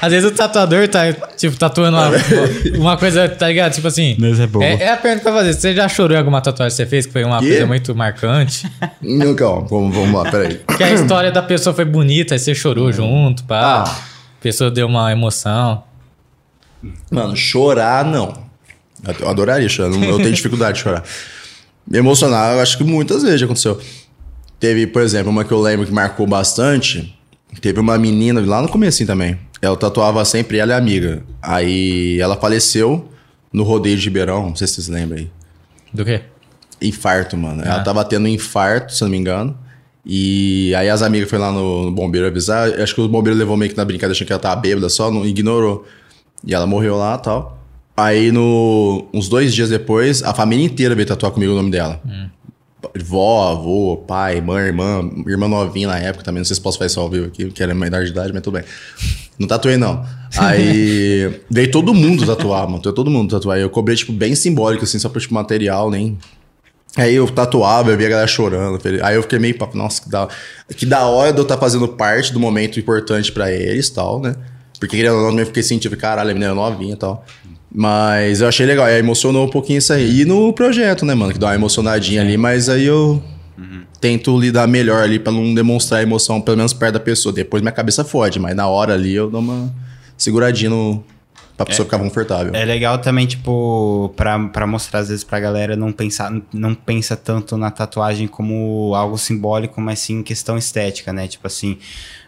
Às 0.00 0.10
vezes 0.10 0.30
o 0.30 0.34
tatuador 0.34 0.88
tá, 0.88 1.12
tipo, 1.36 1.56
tatuando 1.56 1.96
uma, 1.96 2.10
uma 2.76 2.96
coisa, 2.96 3.28
tá 3.28 3.48
ligado? 3.48 3.72
Tipo 3.72 3.88
assim. 3.88 4.16
Mas 4.18 4.40
é 4.40 4.46
boa. 4.46 4.64
É, 4.64 4.74
é 4.82 4.92
a 4.92 4.96
pergunta 4.96 5.22
pra 5.22 5.32
fazer. 5.32 5.52
Você 5.52 5.74
já 5.74 5.88
chorou 5.88 6.16
em 6.16 6.18
alguma 6.18 6.40
tatuagem 6.40 6.76
que 6.76 6.82
você 6.82 6.86
fez 6.86 7.06
que 7.06 7.12
foi 7.12 7.24
uma 7.24 7.38
Quê? 7.38 7.48
coisa 7.48 7.66
muito 7.66 7.94
marcante? 7.94 8.70
Não, 9.00 9.34
calma, 9.34 9.66
vamos, 9.68 9.94
vamos 9.94 10.12
lá, 10.12 10.30
peraí. 10.30 10.60
Que 10.76 10.82
a 10.82 10.92
história 10.92 11.30
da 11.30 11.42
pessoa 11.42 11.74
foi 11.74 11.84
bonita, 11.84 12.34
aí 12.34 12.38
você 12.38 12.54
chorou 12.54 12.90
junto, 12.92 13.44
pá. 13.44 13.84
Ah. 13.86 13.90
A 13.90 14.42
pessoa 14.42 14.70
deu 14.70 14.86
uma 14.86 15.12
emoção. 15.12 15.84
Mano, 17.10 17.36
chorar 17.36 18.04
não. 18.04 18.50
Eu 19.20 19.28
adoraria 19.28 19.68
chorar, 19.68 19.94
eu 19.94 20.16
tenho 20.18 20.32
dificuldade 20.32 20.78
de 20.78 20.84
chorar. 20.84 21.02
Me 21.86 21.98
emocionar, 21.98 22.54
eu 22.54 22.60
acho 22.60 22.78
que 22.78 22.84
muitas 22.84 23.22
vezes 23.22 23.40
já 23.40 23.46
aconteceu. 23.46 23.80
Teve, 24.60 24.86
por 24.86 25.02
exemplo, 25.02 25.30
uma 25.30 25.44
que 25.44 25.52
eu 25.52 25.60
lembro 25.60 25.84
que 25.86 25.92
marcou 25.92 26.26
bastante. 26.26 27.16
Teve 27.60 27.80
uma 27.80 27.98
menina 27.98 28.40
lá 28.46 28.62
no 28.62 28.68
comecinho 28.68 29.06
também. 29.06 29.38
Ela 29.60 29.76
tatuava 29.76 30.24
sempre, 30.24 30.58
ela 30.58 30.72
é 30.72 30.76
amiga. 30.76 31.22
Aí 31.42 32.20
ela 32.20 32.36
faleceu 32.36 33.08
no 33.52 33.64
rodeio 33.64 33.96
de 33.96 34.04
Ribeirão, 34.04 34.48
não 34.48 34.56
sei 34.56 34.66
se 34.66 34.74
vocês 34.74 34.88
lembram 34.88 35.18
aí. 35.18 35.30
Do 35.92 36.04
quê? 36.04 36.22
Infarto, 36.80 37.36
mano. 37.36 37.62
Ela 37.62 37.76
Ah. 37.76 37.82
tava 37.84 38.04
tendo 38.04 38.24
um 38.24 38.28
infarto, 38.28 38.94
se 38.94 39.02
não 39.02 39.10
me 39.10 39.16
engano. 39.18 39.56
E 40.06 40.74
aí 40.74 40.88
as 40.88 41.02
amigas 41.02 41.28
foram 41.30 41.44
lá 41.44 41.52
no, 41.52 41.84
no 41.84 41.92
bombeiro 41.92 42.26
avisar. 42.26 42.68
Acho 42.80 42.94
que 42.94 43.00
o 43.00 43.08
bombeiro 43.08 43.38
levou 43.38 43.56
meio 43.56 43.70
que 43.70 43.76
na 43.76 43.84
brincadeira, 43.84 44.12
achando 44.12 44.26
que 44.26 44.32
ela 44.32 44.40
tava 44.42 44.60
bêbada 44.60 44.88
só, 44.88 45.10
não 45.10 45.24
ignorou. 45.26 45.86
E 46.44 46.54
ela 46.54 46.66
morreu 46.66 46.96
lá 46.96 47.16
e 47.20 47.22
tal. 47.22 47.61
Aí, 48.02 48.32
no, 48.32 49.06
uns 49.14 49.28
dois 49.28 49.54
dias 49.54 49.68
depois, 49.68 50.24
a 50.24 50.34
família 50.34 50.66
inteira 50.66 50.92
veio 50.92 51.06
tatuar 51.06 51.30
comigo 51.30 51.52
o 51.52 51.54
nome 51.54 51.70
dela. 51.70 52.00
Vó, 53.00 53.52
avô, 53.52 53.96
pai, 53.96 54.40
mãe, 54.40 54.66
irmã, 54.66 55.08
irmã 55.24 55.46
novinha 55.46 55.86
na 55.86 55.98
época 55.98 56.24
também. 56.24 56.40
Não 56.40 56.44
sei 56.44 56.56
se 56.56 56.60
posso 56.60 56.78
fazer 56.78 56.90
isso 56.90 56.98
ao 56.98 57.08
vivo 57.08 57.26
aqui, 57.26 57.48
que 57.52 57.62
era 57.62 57.72
menor 57.72 58.02
de 58.02 58.10
idade, 58.10 58.32
mas 58.32 58.42
tudo 58.42 58.54
bem. 58.54 58.64
Não 59.38 59.46
tatuei, 59.46 59.76
não. 59.76 60.04
Aí 60.36 61.40
veio 61.48 61.70
todo 61.70 61.94
mundo 61.94 62.26
tatuar, 62.26 62.68
mano. 62.68 62.82
Todo 62.82 63.08
mundo 63.08 63.30
tatuar. 63.30 63.56
Eu 63.58 63.70
cobrei, 63.70 63.96
tipo, 63.96 64.12
bem 64.12 64.34
simbólico, 64.34 64.82
assim, 64.82 64.98
só 64.98 65.08
por 65.08 65.20
tipo, 65.20 65.32
material, 65.32 65.88
nem. 65.88 66.18
Aí 66.96 67.14
eu 67.14 67.30
tatuava, 67.30 67.92
eu 67.92 67.96
via 67.96 68.08
a 68.08 68.10
galera 68.10 68.28
chorando. 68.28 68.80
Aí 69.04 69.14
eu 69.14 69.22
fiquei 69.22 69.38
meio, 69.38 69.56
papo, 69.56 69.78
nossa, 69.78 70.02
que 70.02 70.10
da, 70.10 70.28
que 70.76 70.86
da 70.86 71.06
hora 71.06 71.32
de 71.32 71.38
eu 71.38 71.42
estar 71.42 71.56
fazendo 71.56 71.86
parte 71.86 72.32
do 72.32 72.40
momento 72.40 72.80
importante 72.80 73.30
pra 73.30 73.50
eles 73.52 73.86
e 73.86 73.94
tal, 73.94 74.20
né? 74.20 74.34
Porque 74.80 74.96
querendo 74.96 75.14
ou 75.14 75.30
não, 75.30 75.38
eu 75.38 75.46
fiquei 75.46 75.62
sentindo, 75.62 75.96
caralho, 75.96 76.30
a 76.30 76.34
menina 76.34 76.50
é 76.50 76.54
novinha 76.54 76.94
e 76.94 76.96
tal. 76.96 77.24
Mas 77.74 78.40
eu 78.42 78.48
achei 78.48 78.66
legal, 78.66 78.86
e 78.86 78.90
aí 78.90 78.98
emocionou 78.98 79.46
um 79.46 79.50
pouquinho 79.50 79.78
isso 79.78 79.92
aí. 79.92 80.20
E 80.20 80.24
no 80.24 80.52
projeto, 80.52 81.06
né, 81.06 81.14
mano? 81.14 81.32
Que 81.32 81.38
dá 81.38 81.46
uma 81.48 81.54
emocionadinha 81.54 82.20
ali, 82.20 82.36
mas 82.36 82.68
aí 82.68 82.84
eu 82.84 83.22
tento 84.00 84.38
lidar 84.38 84.66
melhor 84.66 85.02
ali 85.02 85.18
pra 85.18 85.32
não 85.32 85.54
demonstrar 85.54 86.02
emoção, 86.02 86.40
pelo 86.40 86.56
menos 86.56 86.72
perto 86.72 86.94
da 86.94 87.00
pessoa. 87.00 87.32
Depois 87.32 87.62
minha 87.62 87.72
cabeça 87.72 88.04
fode, 88.04 88.38
mas 88.40 88.54
na 88.54 88.66
hora 88.66 88.94
ali 88.94 89.14
eu 89.14 89.30
dou 89.30 89.40
uma 89.40 89.72
seguradinha 90.18 90.70
no, 90.70 91.02
pra 91.64 91.72
pessoa 91.72 91.86
ficar 91.86 91.98
confortável. 91.98 92.54
É 92.54 92.64
legal 92.64 92.98
também, 92.98 93.26
tipo, 93.26 94.12
pra, 94.16 94.38
pra 94.48 94.66
mostrar 94.66 95.00
às 95.00 95.08
vezes 95.08 95.24
pra 95.24 95.40
galera 95.40 95.76
não 95.76 95.92
pensar, 95.92 96.32
não 96.52 96.74
pensa 96.74 97.16
tanto 97.16 97.56
na 97.56 97.70
tatuagem 97.70 98.26
como 98.26 98.94
algo 98.94 99.18
simbólico, 99.18 99.80
mas 99.80 99.98
sim 99.98 100.22
questão 100.22 100.56
estética, 100.56 101.12
né? 101.12 101.28
Tipo 101.28 101.46
assim, 101.46 101.78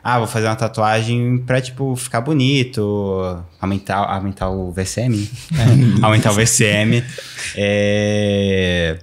ah, 0.02 0.18
vou 0.18 0.28
fazer 0.28 0.46
uma 0.46 0.56
tatuagem 0.56 1.38
pra, 1.38 1.60
tipo, 1.60 1.96
ficar 1.96 2.20
bonito, 2.20 3.42
aumentar, 3.60 3.96
aumentar 3.96 4.50
o 4.50 4.70
VCM, 4.70 5.30
né? 5.50 5.66
aumentar 6.02 6.30
o 6.30 6.34
VCM, 6.34 7.02
é... 7.56 8.98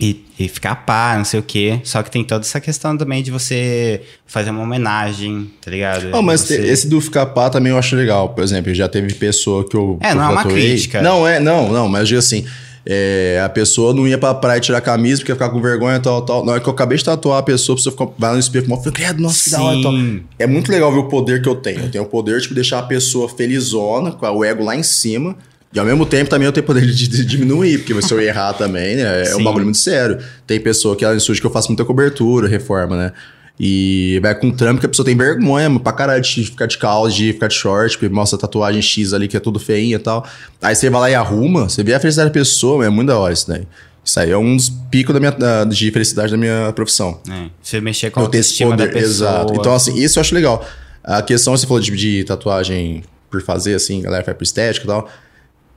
E, 0.00 0.24
e 0.38 0.46
ficar 0.48 0.76
pá, 0.76 1.16
não 1.18 1.24
sei 1.24 1.40
o 1.40 1.42
quê. 1.42 1.80
Só 1.82 2.02
que 2.04 2.10
tem 2.10 2.22
toda 2.22 2.44
essa 2.44 2.60
questão 2.60 2.96
também 2.96 3.20
de 3.22 3.32
você 3.32 4.00
fazer 4.26 4.50
uma 4.50 4.62
homenagem, 4.62 5.50
tá 5.60 5.70
ligado? 5.70 6.10
Não, 6.10 6.22
mas 6.22 6.42
Você- 6.42 6.54
esse 6.68 6.86
do 6.88 7.00
ficar 7.00 7.26
pá 7.26 7.50
também 7.50 7.72
eu 7.72 7.78
acho 7.78 7.96
legal. 7.96 8.28
Por 8.28 8.44
exemplo, 8.44 8.72
já 8.72 8.88
teve 8.88 9.12
pessoa 9.14 9.68
que 9.68 9.76
eu. 9.76 9.98
É, 10.00 10.06
que 10.08 10.12
eu 10.12 10.16
não 10.16 10.24
é 10.24 10.28
uma 10.28 10.44
crítica. 10.44 11.02
Não, 11.02 11.26
é, 11.26 11.40
não, 11.40 11.72
não, 11.72 11.88
mas 11.88 12.06
digo 12.06 12.20
assim. 12.20 12.44
é, 12.90 13.42
a 13.44 13.48
pessoa 13.50 13.92
não 13.92 14.06
ia 14.08 14.16
pra 14.16 14.32
praia 14.32 14.60
tirar 14.60 14.78
a 14.78 14.80
camisa 14.80 15.18
porque 15.20 15.32
ia 15.32 15.36
ficar 15.36 15.50
com 15.50 15.60
vergonha 15.60 15.96
e 15.96 16.00
tal, 16.00 16.22
tal. 16.22 16.42
Na 16.44 16.52
hora 16.52 16.60
que 16.60 16.66
eu 16.68 16.72
acabei 16.72 16.96
de 16.96 17.04
tatuar 17.04 17.38
a 17.38 17.42
pessoa, 17.42 17.74
a 17.74 17.76
pessoa 17.76 17.90
ficou, 17.92 18.14
vai 18.16 18.32
no 18.32 18.38
espelho 18.38 18.64
e 18.64 18.66
fala, 18.68 18.80
nossa, 19.18 19.44
que 19.44 19.50
da 19.50 19.60
hora 19.62 19.82
tal. 19.82 19.92
É 20.38 20.46
muito 20.46 20.70
legal 20.70 20.90
ver 20.92 20.98
o 21.00 21.04
poder 21.08 21.42
que 21.42 21.48
eu 21.48 21.56
tenho. 21.56 21.80
Eu 21.80 21.90
tenho 21.90 22.04
o 22.04 22.06
poder 22.06 22.40
de 22.40 22.54
deixar 22.54 22.78
a 22.78 22.82
pessoa 22.82 23.28
felizona, 23.28 24.12
com 24.12 24.24
o 24.26 24.42
ego 24.44 24.64
lá 24.64 24.74
em 24.76 24.82
cima. 24.84 25.36
E 25.72 25.78
ao 25.78 25.84
mesmo 25.84 26.06
tempo 26.06 26.30
também 26.30 26.46
eu 26.46 26.52
tenho 26.52 26.64
poder 26.64 26.86
de, 26.86 27.08
de 27.08 27.24
diminuir, 27.24 27.78
porque 27.84 28.00
se 28.02 28.12
eu 28.12 28.20
errar 28.20 28.54
também, 28.54 28.96
né, 28.96 29.22
é 29.28 29.34
um 29.34 29.38
Sim. 29.38 29.44
bagulho 29.44 29.64
muito 29.64 29.78
sério. 29.78 30.18
Tem 30.46 30.58
pessoa 30.58 30.96
que 30.96 31.04
ela 31.04 31.14
estúdio 31.14 31.42
que 31.42 31.46
eu 31.46 31.50
faço 31.50 31.68
muita 31.68 31.84
cobertura, 31.84 32.48
reforma, 32.48 32.96
né? 32.96 33.12
E 33.60 34.20
vai 34.22 34.34
com 34.36 34.50
trampo 34.52 34.78
que 34.80 34.86
a 34.86 34.88
pessoa 34.88 35.04
tem 35.04 35.16
vergonha 35.16 35.68
mano, 35.68 35.80
pra 35.80 35.92
caralho 35.92 36.22
de 36.22 36.44
ficar 36.44 36.66
de 36.66 36.78
calça, 36.78 37.14
de 37.16 37.32
ficar 37.32 37.48
de 37.48 37.54
short, 37.54 37.98
porque 37.98 38.12
mostra 38.14 38.36
a 38.38 38.40
tatuagem 38.40 38.80
X 38.80 39.12
ali 39.12 39.26
que 39.26 39.36
é 39.36 39.40
tudo 39.40 39.58
feinha 39.58 39.96
e 39.96 39.98
tal. 39.98 40.24
Aí 40.62 40.74
você 40.76 40.88
vai 40.88 41.00
lá 41.00 41.10
e 41.10 41.14
arruma, 41.14 41.68
você 41.68 41.82
vê 41.82 41.92
a 41.92 42.00
felicidade 42.00 42.30
da 42.30 42.32
pessoa, 42.34 42.84
é 42.86 42.88
muito 42.88 43.08
da 43.08 43.18
hora 43.18 43.32
isso 43.34 43.48
daí. 43.48 43.66
Isso 44.04 44.20
aí 44.20 44.30
é 44.30 44.38
um 44.38 44.56
dos 44.56 44.70
picos 44.90 45.12
da 45.12 45.18
minha, 45.20 45.32
da- 45.32 45.64
de 45.64 45.90
felicidade 45.90 46.30
da 46.30 46.38
minha 46.38 46.72
profissão. 46.72 47.20
É, 47.28 47.48
você 47.60 47.80
mexer 47.80 48.10
com 48.10 48.20
a 48.20 48.22
Eu 48.22 48.28
tenho 48.28 48.40
esse 48.40 48.62
autoestima 48.62 48.70
da 48.76 48.86
poder, 48.86 48.92
pessoa. 49.06 49.30
exato. 49.30 49.54
Então, 49.54 49.74
assim, 49.74 49.98
isso 49.98 50.18
eu 50.18 50.20
acho 50.22 50.34
legal. 50.34 50.66
A 51.04 51.20
questão, 51.20 51.54
você 51.54 51.66
falou 51.66 51.82
de, 51.82 51.90
de 51.94 52.24
tatuagem 52.24 53.02
por 53.30 53.42
fazer, 53.42 53.74
assim, 53.74 54.00
a 54.00 54.04
galera 54.04 54.24
vai 54.24 54.34
pro 54.34 54.44
estético 54.44 54.86
e 54.86 54.88
tal. 54.88 55.10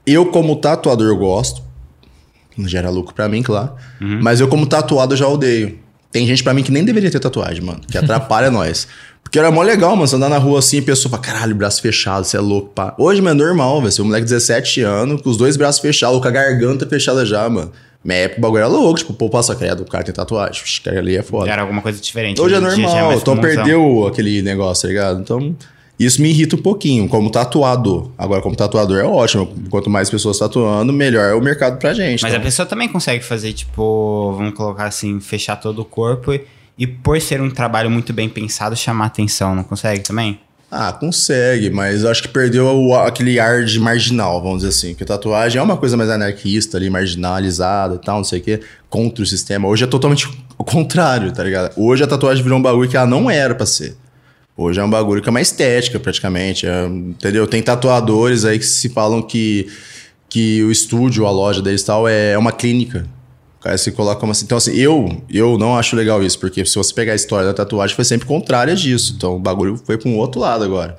Eu, 0.06 0.26
como 0.26 0.56
tatuador, 0.56 1.08
eu 1.08 1.16
gosto. 1.16 1.62
Não 2.56 2.68
gera 2.68 2.90
lucro 2.90 3.14
pra 3.14 3.28
mim, 3.28 3.42
claro. 3.42 3.72
Uhum. 4.00 4.20
Mas 4.22 4.40
eu, 4.40 4.48
como 4.48 4.66
tatuado, 4.66 5.14
eu 5.14 5.16
já 5.16 5.26
odeio. 5.26 5.78
Tem 6.10 6.26
gente 6.26 6.42
pra 6.42 6.52
mim 6.52 6.62
que 6.62 6.70
nem 6.70 6.84
deveria 6.84 7.10
ter 7.10 7.20
tatuagem, 7.20 7.62
mano. 7.62 7.80
Que 7.90 7.96
atrapalha 7.96 8.50
nós. 8.52 8.86
Porque 9.22 9.38
era 9.38 9.50
mó 9.50 9.62
legal, 9.62 9.96
mano. 9.96 10.06
Você 10.06 10.16
andar 10.16 10.28
na 10.28 10.36
rua 10.36 10.58
assim, 10.58 10.80
a 10.80 10.82
pessoa 10.82 11.10
fala, 11.10 11.22
caralho, 11.22 11.54
braço 11.54 11.80
fechado, 11.80 12.24
você 12.24 12.36
é 12.36 12.40
louco, 12.40 12.68
pá. 12.68 12.94
Hoje, 12.98 13.22
mano, 13.22 13.42
é 13.42 13.46
normal, 13.46 13.80
velho. 13.80 13.90
Você 13.90 14.00
é 14.00 14.04
um 14.04 14.06
moleque 14.08 14.26
de 14.26 14.32
17 14.32 14.82
anos, 14.82 15.22
com 15.22 15.30
os 15.30 15.38
dois 15.38 15.56
braços 15.56 15.80
fechados, 15.80 16.20
com 16.20 16.28
a 16.28 16.30
garganta 16.30 16.86
fechada 16.86 17.24
já, 17.24 17.48
mano. 17.48 17.72
Minha 18.04 18.18
época 18.18 18.40
o 18.40 18.42
bagulho 18.42 18.58
era 18.58 18.68
louco. 18.68 18.98
Tipo, 18.98 19.14
pô, 19.14 19.30
passa 19.30 19.54
credo, 19.54 19.84
o 19.84 19.86
cara 19.86 20.04
tem 20.04 20.12
tatuagem. 20.12 20.62
Esse 20.62 20.80
cara 20.80 20.98
ali 20.98 21.16
é 21.16 21.22
foda. 21.22 21.50
Era 21.50 21.62
alguma 21.62 21.80
coisa 21.80 22.00
diferente. 22.00 22.40
Hoje 22.40 22.54
é 22.54 22.60
já 22.60 22.68
normal, 22.68 23.14
então 23.14 23.36
perdeu 23.38 24.06
aquele 24.06 24.42
negócio, 24.42 24.82
tá 24.82 24.88
ligado? 24.88 25.20
Então, 25.20 25.56
isso 26.04 26.20
me 26.22 26.28
irrita 26.30 26.56
um 26.56 26.62
pouquinho, 26.62 27.08
como 27.08 27.30
tatuador. 27.30 28.10
Agora, 28.16 28.40
como 28.42 28.54
tatuador 28.56 28.98
é 28.98 29.04
ótimo. 29.04 29.46
Quanto 29.70 29.88
mais 29.90 30.08
pessoas 30.10 30.38
tatuando, 30.38 30.92
melhor 30.92 31.24
é 31.30 31.34
o 31.34 31.40
mercado 31.40 31.78
pra 31.78 31.92
gente. 31.94 32.22
Mas 32.22 32.32
a 32.32 32.36
então. 32.36 32.44
pessoa 32.44 32.66
também 32.66 32.88
consegue 32.88 33.24
fazer, 33.24 33.52
tipo, 33.52 34.32
vamos 34.36 34.54
colocar 34.54 34.84
assim, 34.86 35.20
fechar 35.20 35.56
todo 35.56 35.80
o 35.82 35.84
corpo 35.84 36.32
e, 36.32 36.42
e 36.78 36.86
por 36.86 37.20
ser 37.20 37.40
um 37.40 37.50
trabalho 37.50 37.90
muito 37.90 38.12
bem 38.12 38.28
pensado, 38.28 38.74
chamar 38.76 39.06
atenção, 39.06 39.54
não 39.54 39.62
consegue 39.64 40.00
também? 40.02 40.38
Ah, 40.74 40.90
consegue, 40.90 41.68
mas 41.68 42.02
eu 42.02 42.10
acho 42.10 42.22
que 42.22 42.28
perdeu 42.28 42.64
o- 42.66 42.94
aquele 42.96 43.38
ar 43.38 43.62
de 43.62 43.78
marginal, 43.78 44.40
vamos 44.42 44.58
dizer 44.62 44.70
assim. 44.70 44.88
Porque 44.94 45.04
tatuagem 45.04 45.58
é 45.58 45.62
uma 45.62 45.76
coisa 45.76 45.98
mais 45.98 46.08
anarquista 46.08 46.78
ali, 46.78 46.88
marginalizada 46.88 47.96
e 47.96 47.98
tal, 47.98 48.16
não 48.16 48.24
sei 48.24 48.40
o 48.40 48.42
quê, 48.42 48.60
contra 48.88 49.22
o 49.22 49.26
sistema. 49.26 49.68
Hoje 49.68 49.84
é 49.84 49.86
totalmente 49.86 50.26
o 50.56 50.64
contrário, 50.64 51.30
tá 51.30 51.44
ligado? 51.44 51.72
Hoje 51.76 52.02
a 52.02 52.06
tatuagem 52.06 52.42
virou 52.42 52.58
um 52.58 52.62
bagulho 52.62 52.88
que 52.88 52.96
ela 52.96 53.06
não 53.06 53.30
era 53.30 53.54
pra 53.54 53.66
ser. 53.66 53.96
Hoje 54.56 54.80
é 54.80 54.84
um 54.84 54.90
bagulho 54.90 55.22
que 55.22 55.28
é 55.28 55.30
uma 55.30 55.40
estética, 55.40 55.98
praticamente. 55.98 56.66
é, 56.66 56.86
entendeu? 56.86 57.46
Tem 57.46 57.62
tatuadores 57.62 58.44
aí 58.44 58.58
que 58.58 58.66
se 58.66 58.88
falam 58.90 59.22
que, 59.22 59.66
que 60.28 60.62
o 60.62 60.70
estúdio, 60.70 61.26
a 61.26 61.30
loja 61.30 61.62
deles 61.62 61.82
e 61.82 61.86
tal, 61.86 62.06
é 62.06 62.36
uma 62.36 62.52
clínica. 62.52 63.06
O 63.58 63.62
cara 63.62 63.78
se 63.78 63.92
coloca 63.92 64.20
como 64.20 64.32
assim. 64.32 64.44
Então, 64.44 64.58
assim, 64.58 64.74
eu, 64.74 65.22
eu 65.30 65.56
não 65.56 65.76
acho 65.76 65.94
legal 65.96 66.22
isso, 66.22 66.38
porque 66.38 66.64
se 66.66 66.74
você 66.74 66.92
pegar 66.92 67.12
a 67.12 67.16
história 67.16 67.46
da 67.46 67.54
tatuagem, 67.54 67.94
foi 67.94 68.04
sempre 68.04 68.26
contrária 68.26 68.74
disso. 68.74 69.14
Então, 69.16 69.36
o 69.36 69.38
bagulho 69.38 69.80
foi 69.84 69.96
para 69.96 70.10
um 70.10 70.16
outro 70.18 70.40
lado 70.40 70.64
agora. 70.64 70.98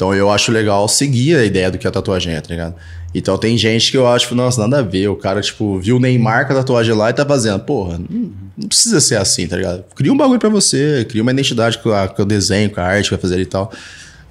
Então, 0.00 0.14
eu 0.14 0.30
acho 0.30 0.50
legal 0.50 0.88
seguir 0.88 1.36
a 1.36 1.44
ideia 1.44 1.70
do 1.70 1.76
que 1.76 1.86
a 1.86 1.90
tatuagem 1.90 2.32
é, 2.32 2.40
tá 2.40 2.48
ligado? 2.48 2.74
Então, 3.14 3.36
tem 3.36 3.58
gente 3.58 3.90
que 3.90 3.98
eu 3.98 4.08
acho, 4.08 4.34
nossa, 4.34 4.58
nada 4.62 4.78
a 4.78 4.82
ver. 4.82 5.08
O 5.08 5.14
cara, 5.14 5.42
tipo, 5.42 5.78
viu 5.78 5.98
o 5.98 6.00
Neymar 6.00 6.46
com 6.46 6.54
a 6.54 6.56
tatuagem 6.56 6.94
lá 6.94 7.10
e 7.10 7.12
tá 7.12 7.22
fazendo. 7.26 7.60
Porra, 7.60 7.98
não, 7.98 8.32
não 8.56 8.66
precisa 8.66 8.98
ser 8.98 9.16
assim, 9.16 9.46
tá 9.46 9.58
ligado? 9.58 9.84
Cria 9.94 10.10
um 10.10 10.16
bagulho 10.16 10.40
pra 10.40 10.48
você, 10.48 11.06
cria 11.06 11.20
uma 11.20 11.32
identidade 11.32 11.76
com, 11.76 11.90
a, 11.90 12.08
com 12.08 12.22
o 12.22 12.24
desenho, 12.24 12.70
com 12.70 12.80
a 12.80 12.84
arte 12.84 13.10
que 13.10 13.10
vai 13.10 13.20
fazer 13.20 13.38
e 13.42 13.44
tal. 13.44 13.70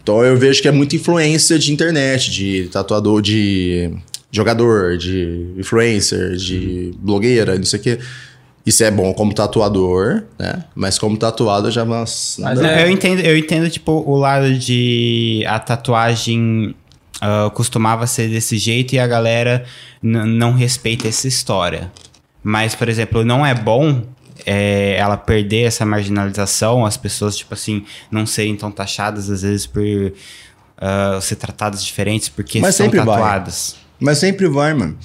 Então, 0.01 0.23
eu 0.23 0.35
vejo 0.35 0.59
que 0.59 0.67
é 0.67 0.71
muita 0.71 0.95
influência 0.95 1.59
de 1.59 1.71
internet, 1.71 2.31
de 2.31 2.67
tatuador, 2.69 3.21
de 3.21 3.91
jogador, 4.31 4.97
de 4.97 5.53
influencer, 5.55 6.35
de 6.35 6.95
blogueira, 6.97 7.55
não 7.55 7.63
sei 7.63 7.79
o 7.79 7.83
quê. 7.83 7.99
Isso 8.65 8.83
é 8.83 8.91
bom 8.91 9.13
como 9.13 9.33
tatuador, 9.33 10.23
né? 10.37 10.63
Mas 10.75 10.99
como 10.99 11.17
tatuado 11.17 11.71
já... 11.71 11.83
Mas 11.85 12.37
é- 12.39 12.83
Eu 12.83 12.91
entendo, 12.91 13.19
eu 13.21 13.37
entendo, 13.37 13.69
tipo, 13.69 13.91
o 13.91 14.15
lado 14.15 14.53
de 14.53 15.43
a 15.47 15.57
tatuagem 15.59 16.75
ah, 17.21 17.49
costumava 17.53 18.05
ser 18.07 18.29
desse 18.29 18.57
jeito 18.57 18.93
e 18.93 18.99
a 18.99 19.07
galera 19.07 19.65
não 20.01 20.53
respeita 20.53 21.07
essa 21.07 21.27
história. 21.27 21.91
Mas, 22.43 22.75
por 22.75 22.87
exemplo, 22.87 23.25
não 23.25 23.45
é 23.45 23.53
bom 23.53 24.03
é, 24.45 24.95
ela 24.97 25.17
perder 25.17 25.63
essa 25.67 25.85
marginalização, 25.85 26.85
as 26.85 26.95
pessoas, 26.95 27.35
tipo 27.35 27.53
assim, 27.53 27.83
não 28.09 28.25
serem 28.25 28.55
tão 28.55 28.71
taxadas, 28.71 29.29
às 29.29 29.41
vezes, 29.41 29.65
por 29.65 29.83
ah, 30.77 31.19
ser 31.21 31.35
tratadas 31.35 31.83
diferentes 31.83 32.29
porque 32.29 32.59
Mas 32.59 32.75
são 32.75 32.85
sempre 32.85 32.99
vai. 33.01 33.17
tatuadas. 33.19 33.75
Mas 33.99 34.17
sempre 34.17 34.47
vai, 34.47 34.73
mano. 34.73 34.97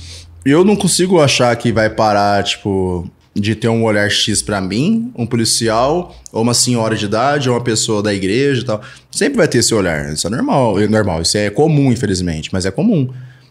Eu 0.45 0.65
não 0.65 0.77
consigo 0.77 1.21
achar 1.21 1.55
que 1.57 1.73
vai 1.73 1.91
parar, 1.91 2.45
tipo. 2.45 3.11
De 3.35 3.55
ter 3.55 3.69
um 3.69 3.83
olhar 3.83 4.09
X 4.09 4.41
pra 4.43 4.61
mim, 4.61 5.11
um 5.17 5.27
policial, 5.27 6.15
ou 6.33 6.43
uma 6.43 6.55
senhora 6.55 6.95
de 6.97 7.05
idade, 7.07 7.49
ou 7.51 7.57
uma 7.57 7.63
pessoa 7.63 8.03
da 8.03 8.15
igreja 8.15 8.61
e 8.61 8.65
tal. 8.65 8.81
Sempre 9.11 9.39
vai 9.39 9.49
ter 9.49 9.59
esse 9.59 9.75
olhar. 9.75 10.13
Isso 10.13 10.27
é 10.27 10.31
normal, 10.31 10.81
é 10.81 10.87
normal. 10.87 11.23
Isso 11.23 11.37
é 11.37 11.51
comum, 11.51 11.91
infelizmente, 11.91 12.51
mas 12.53 12.65
é 12.65 12.71
comum. 12.71 13.09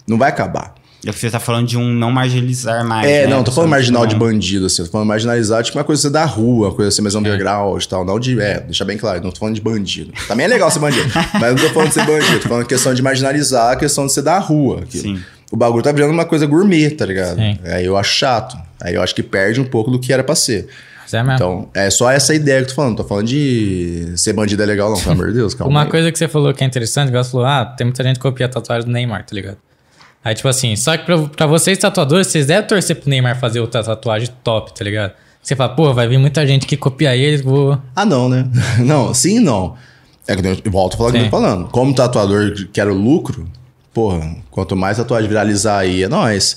Não 0.08 0.18
vai 0.18 0.30
acabar. 0.30 0.76
É 1.06 1.12
você 1.12 1.30
tá 1.30 1.38
falando 1.38 1.68
de 1.68 1.78
um 1.78 1.84
não 1.94 2.10
marginalizar 2.12 2.86
mais. 2.86 3.06
É, 3.06 3.24
né? 3.26 3.28
não, 3.28 3.44
tô 3.44 3.52
falando 3.52 3.70
marginal 3.72 4.06
de 4.08 4.14
não- 4.14 4.20
bandido, 4.20 4.68
assim. 4.68 4.86
Tô 4.86 4.90
falando 4.90 5.08
marginalizar, 5.08 5.62
tipo, 5.62 5.78
uma 5.78 5.84
coisa 5.84 6.10
da 6.10 6.24
rua, 6.24 6.74
coisa 6.74 6.88
assim, 6.88 7.02
mais 7.02 7.14
underground 7.14 7.84
e 7.84 7.88
tal. 7.90 8.06
Não 8.06 8.18
de. 8.18 8.40
É, 8.40 8.62
deixa 8.62 8.86
bem 8.86 8.98
claro, 8.98 9.22
não 9.22 9.30
tô 9.32 9.40
falando 9.40 9.56
de 9.56 9.62
bandido. 9.62 10.14
Também 10.30 10.46
é 10.46 10.48
legal 10.48 10.72
ser 10.72 10.80
bandido, 10.80 11.10
mas 11.40 11.56
não 11.56 11.68
tô 11.68 11.74
falando 11.74 11.90
de 11.90 11.94
ser 11.96 12.06
bandido. 12.06 12.40
Tô 12.40 12.48
falando 12.48 12.66
questão 12.66 12.94
de 12.94 13.02
marginalizar, 13.02 13.74
a 13.74 13.76
questão 13.76 14.06
de 14.06 14.14
ser 14.14 14.22
da 14.22 14.40
rua. 14.40 14.84
aquilo. 14.84 15.18
Sim. 15.18 15.22
O 15.52 15.58
bagulho 15.58 15.84
tá 15.84 15.92
virando 15.92 16.14
uma 16.14 16.26
coisa 16.26 16.46
gourmet, 16.46 16.90
tá 16.92 17.06
ligado? 17.06 17.36
Sim. 17.36 17.60
Aí 17.66 17.86
eu 17.86 17.98
acho 17.98 18.14
chato. 18.18 18.58
Aí 18.84 18.96
eu 18.96 19.02
acho 19.02 19.16
que 19.16 19.24
perde 19.24 19.62
um 19.62 19.66
pouco 19.66 19.90
do 19.90 19.98
que 19.98 20.12
era 20.12 20.24
pra 20.24 20.36
ser. 20.36 20.68
É 21.12 21.18
mesmo. 21.18 21.34
Então, 21.34 21.70
é 21.74 21.90
só 21.90 22.10
essa 22.10 22.34
ideia 22.34 22.58
que 22.58 22.66
eu 22.66 22.70
tô 22.70 22.76
falando. 22.76 22.90
Não 22.90 22.98
tô 22.98 23.04
falando 23.04 23.28
de 23.28 24.14
ser 24.16 24.34
bandido 24.34 24.62
é 24.64 24.66
legal, 24.66 24.92
não, 24.92 25.00
pelo 25.00 25.12
amor 25.12 25.28
de 25.28 25.34
Deus, 25.34 25.54
calma. 25.54 25.72
Uma 25.72 25.84
aí. 25.84 25.90
coisa 25.90 26.12
que 26.12 26.18
você 26.18 26.28
falou 26.28 26.54
que 26.54 26.64
é 26.64 26.68
interessante, 26.68 27.10
igual 27.10 27.24
você 27.24 27.32
falou, 27.32 27.46
ah, 27.46 27.66
tem 27.66 27.86
muita 27.86 28.04
gente 28.04 28.16
que 28.16 28.22
copia 28.22 28.48
a 28.48 28.50
tatuagem 28.50 28.86
do 28.86 28.92
Neymar, 28.92 29.24
tá 29.26 29.36
ligado? 29.36 29.58
Aí, 30.24 30.34
tipo 30.34 30.48
assim, 30.48 30.76
só 30.76 30.98
que 30.98 31.06
pra, 31.06 31.18
pra 31.20 31.46
vocês 31.46 31.78
tatuadores, 31.78 32.28
vocês 32.28 32.48
devem 32.48 32.66
torcer 32.66 32.96
pro 32.96 33.10
Neymar 33.10 33.40
fazer 33.40 33.60
outra 33.60 33.84
tatuagem 33.84 34.30
top, 34.44 34.74
tá 34.74 34.84
ligado? 34.84 35.14
Você 35.42 35.56
fala, 35.56 35.76
pô, 35.76 35.94
vai 35.94 36.08
vir 36.08 36.18
muita 36.18 36.48
gente 36.48 36.66
que 36.66 36.78
copia 36.78 37.16
ele, 37.16 37.44
vou. 37.44 37.78
Ah, 37.96 38.06
não, 38.06 38.30
né? 38.30 38.48
Não, 38.80 39.14
sim 39.14 39.40
não. 39.40 39.76
É 40.26 40.36
que 40.38 40.42
eu 40.66 40.72
volto 40.72 40.94
a 40.94 40.98
falar 40.98 41.10
o 41.10 41.12
que 41.12 41.18
eu 41.20 41.24
tô 41.26 41.30
falando. 41.30 41.68
Como 41.68 41.94
tatuador 41.94 42.54
que 42.54 42.66
quero 42.68 42.94
lucro, 42.94 43.46
porra, 43.94 44.38
quanto 44.50 44.74
mais 44.74 44.96
tatuagem 44.96 45.28
viralizar 45.28 45.80
aí, 45.80 46.04
é 46.04 46.08
nóis. 46.08 46.56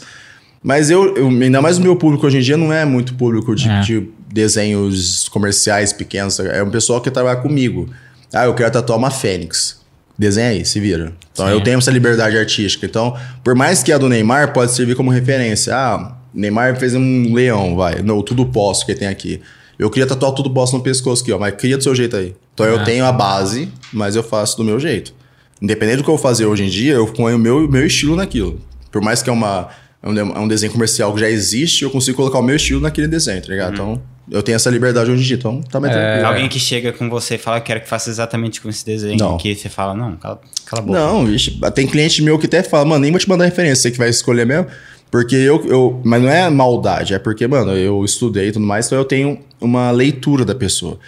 Mas 0.66 0.90
eu, 0.90 1.14
eu- 1.16 1.28
ainda 1.28 1.62
mais 1.62 1.78
o 1.78 1.80
meu 1.80 1.94
público 1.94 2.26
hoje 2.26 2.38
em 2.38 2.40
dia 2.40 2.56
não 2.56 2.72
é 2.72 2.84
muito 2.84 3.14
público 3.14 3.54
de, 3.54 3.68
É. 3.68 3.80
de 3.82 4.08
desenhos 4.32 5.28
comerciais 5.28 5.92
pequenos. 5.92 6.40
É 6.40 6.60
um 6.60 6.70
pessoal 6.70 7.00
que 7.00 7.08
trabalha 7.08 7.38
comigo. 7.40 7.88
Ah, 8.32 8.46
eu 8.46 8.54
quero 8.54 8.72
tatuar 8.72 8.98
uma 8.98 9.10
fênix. 9.12 9.80
Desenha 10.18 10.48
aí, 10.48 10.64
se 10.64 10.80
vira. 10.80 11.12
Então 11.32 11.46
Sim. 11.46 11.52
eu 11.52 11.60
tenho 11.60 11.78
essa 11.78 11.90
liberdade 11.92 12.36
artística. 12.36 12.84
Então, 12.84 13.16
por 13.44 13.54
mais 13.54 13.84
que 13.84 13.92
a 13.92 13.98
do 13.98 14.08
Neymar 14.08 14.52
pode 14.52 14.72
servir 14.72 14.96
como 14.96 15.08
referência. 15.10 15.72
Ah, 15.72 16.16
Neymar 16.34 16.74
fez 16.76 16.94
um 16.96 17.32
leão, 17.32 17.76
vai. 17.76 18.02
Não, 18.02 18.20
tudo 18.20 18.44
posso 18.46 18.84
que 18.84 18.94
tem 18.94 19.06
aqui. 19.06 19.40
Eu 19.78 19.88
queria 19.88 20.06
tatuar 20.06 20.32
tudo 20.32 20.50
posso 20.50 20.76
no 20.76 20.82
pescoço 20.82 21.22
aqui, 21.22 21.30
ó. 21.32 21.38
Mas 21.38 21.54
cria 21.54 21.76
do 21.76 21.82
seu 21.84 21.94
jeito 21.94 22.16
aí. 22.16 22.34
Então 22.54 22.66
eu 22.66 22.80
Ah, 22.80 22.84
tenho 22.84 23.04
a 23.04 23.12
base, 23.12 23.68
mas 23.92 24.16
eu 24.16 24.22
faço 24.24 24.56
do 24.56 24.64
meu 24.64 24.80
jeito. 24.80 25.14
Independente 25.62 25.98
do 25.98 26.04
que 26.04 26.10
eu 26.10 26.18
fazer 26.18 26.46
hoje 26.46 26.64
em 26.64 26.68
dia, 26.68 26.94
eu 26.94 27.06
ponho 27.06 27.36
o 27.36 27.38
meu, 27.38 27.68
meu 27.70 27.86
estilo 27.86 28.16
naquilo. 28.16 28.58
Por 28.90 29.00
mais 29.02 29.22
que 29.22 29.28
é, 29.30 29.32
uma, 29.32 29.68
é, 30.02 30.08
um, 30.08 30.18
é 30.18 30.38
um 30.38 30.48
desenho 30.48 30.72
comercial 30.72 31.12
que 31.14 31.20
já 31.20 31.28
existe, 31.28 31.82
eu 31.82 31.90
consigo 31.90 32.16
colocar 32.16 32.38
o 32.38 32.42
meu 32.42 32.56
estilo 32.56 32.80
naquele 32.80 33.08
desenho, 33.08 33.42
tá 33.42 33.48
ligado? 33.48 33.74
Então, 33.74 34.02
eu 34.30 34.42
tenho 34.42 34.56
essa 34.56 34.70
liberdade 34.70 35.10
hoje 35.10 35.22
em 35.22 35.26
dia, 35.26 35.36
então 35.36 35.62
tá 35.62 35.78
mais 35.78 35.92
tranquilo. 35.92 36.26
Alguém 36.26 36.48
que 36.48 36.58
chega 36.58 36.92
com 36.92 37.08
você 37.08 37.36
e 37.36 37.38
fala, 37.38 37.60
quero 37.60 37.80
que 37.80 37.88
faça 37.88 38.10
exatamente 38.10 38.60
com 38.60 38.68
esse 38.68 38.84
desenho. 38.84 39.18
Não. 39.18 39.36
Que 39.36 39.54
você 39.54 39.68
fala, 39.68 39.94
não, 39.94 40.16
cala, 40.16 40.40
cala 40.64 40.82
a 40.82 40.86
boca. 40.86 40.98
Não, 40.98 41.24
vixe, 41.24 41.58
tem 41.74 41.86
cliente 41.86 42.22
meu 42.22 42.38
que 42.38 42.46
até 42.46 42.62
fala, 42.62 42.84
mano, 42.84 43.02
nem 43.02 43.10
vou 43.10 43.20
te 43.20 43.28
mandar 43.28 43.44
referência, 43.44 43.82
você 43.82 43.90
que 43.90 43.98
vai 43.98 44.08
escolher 44.08 44.46
mesmo. 44.46 44.66
Porque 45.10 45.36
eu, 45.36 45.64
eu. 45.66 46.00
Mas 46.04 46.20
não 46.20 46.28
é 46.28 46.50
maldade, 46.50 47.14
é 47.14 47.18
porque, 47.18 47.46
mano, 47.46 47.72
eu 47.72 48.04
estudei 48.04 48.48
e 48.48 48.52
tudo 48.52 48.66
mais, 48.66 48.86
então 48.86 48.98
eu 48.98 49.04
tenho 49.04 49.38
uma 49.60 49.90
leitura 49.92 50.44
da 50.44 50.54
pessoa. 50.54 50.98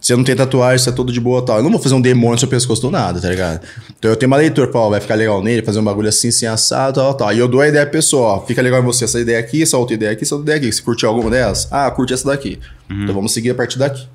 Você 0.00 0.14
não 0.16 0.22
tem 0.24 0.34
tatuagem, 0.36 0.78
você 0.78 0.90
é 0.90 0.92
todo 0.92 1.12
de 1.12 1.20
boa 1.20 1.40
e 1.40 1.44
tal. 1.44 1.56
Eu 1.58 1.62
não 1.62 1.70
vou 1.70 1.80
fazer 1.80 1.94
um 1.94 2.00
demônio 2.00 2.32
no 2.32 2.38
seu 2.38 2.48
pescoço 2.48 2.80
do 2.82 2.90
nada, 2.90 3.20
tá 3.20 3.28
ligado? 3.28 3.60
Então 3.98 4.10
eu 4.10 4.16
tenho 4.16 4.30
uma 4.30 4.36
leitura, 4.36 4.70
ó, 4.74 4.88
vai 4.90 5.00
ficar 5.00 5.14
legal 5.16 5.42
nele, 5.42 5.62
fazer 5.62 5.80
um 5.80 5.84
bagulho 5.84 6.08
assim, 6.08 6.28
assim, 6.28 6.46
assado, 6.46 7.00
tal, 7.00 7.14
tal. 7.14 7.32
E 7.32 7.38
eu 7.38 7.48
dou 7.48 7.60
a 7.60 7.68
ideia 7.68 7.84
pra 7.84 7.92
pessoa, 7.92 8.34
ó, 8.36 8.40
fica 8.46 8.62
legal 8.62 8.80
em 8.80 8.84
você 8.84 9.04
essa 9.04 9.18
ideia 9.20 9.38
aqui, 9.38 9.62
essa 9.62 9.76
outra 9.76 9.94
ideia 9.94 10.12
aqui, 10.12 10.22
essa 10.24 10.34
outra 10.36 10.54
ideia 10.54 10.58
aqui. 10.68 10.72
Você 10.76 10.82
curtiu 10.82 11.08
alguma 11.08 11.30
delas? 11.30 11.68
Ah, 11.70 11.90
curti 11.90 12.14
essa 12.14 12.26
daqui. 12.28 12.58
Então 12.90 13.14
vamos 13.14 13.32
seguir 13.32 13.50
a 13.50 13.54
partir 13.54 13.78
daqui. 13.78 14.06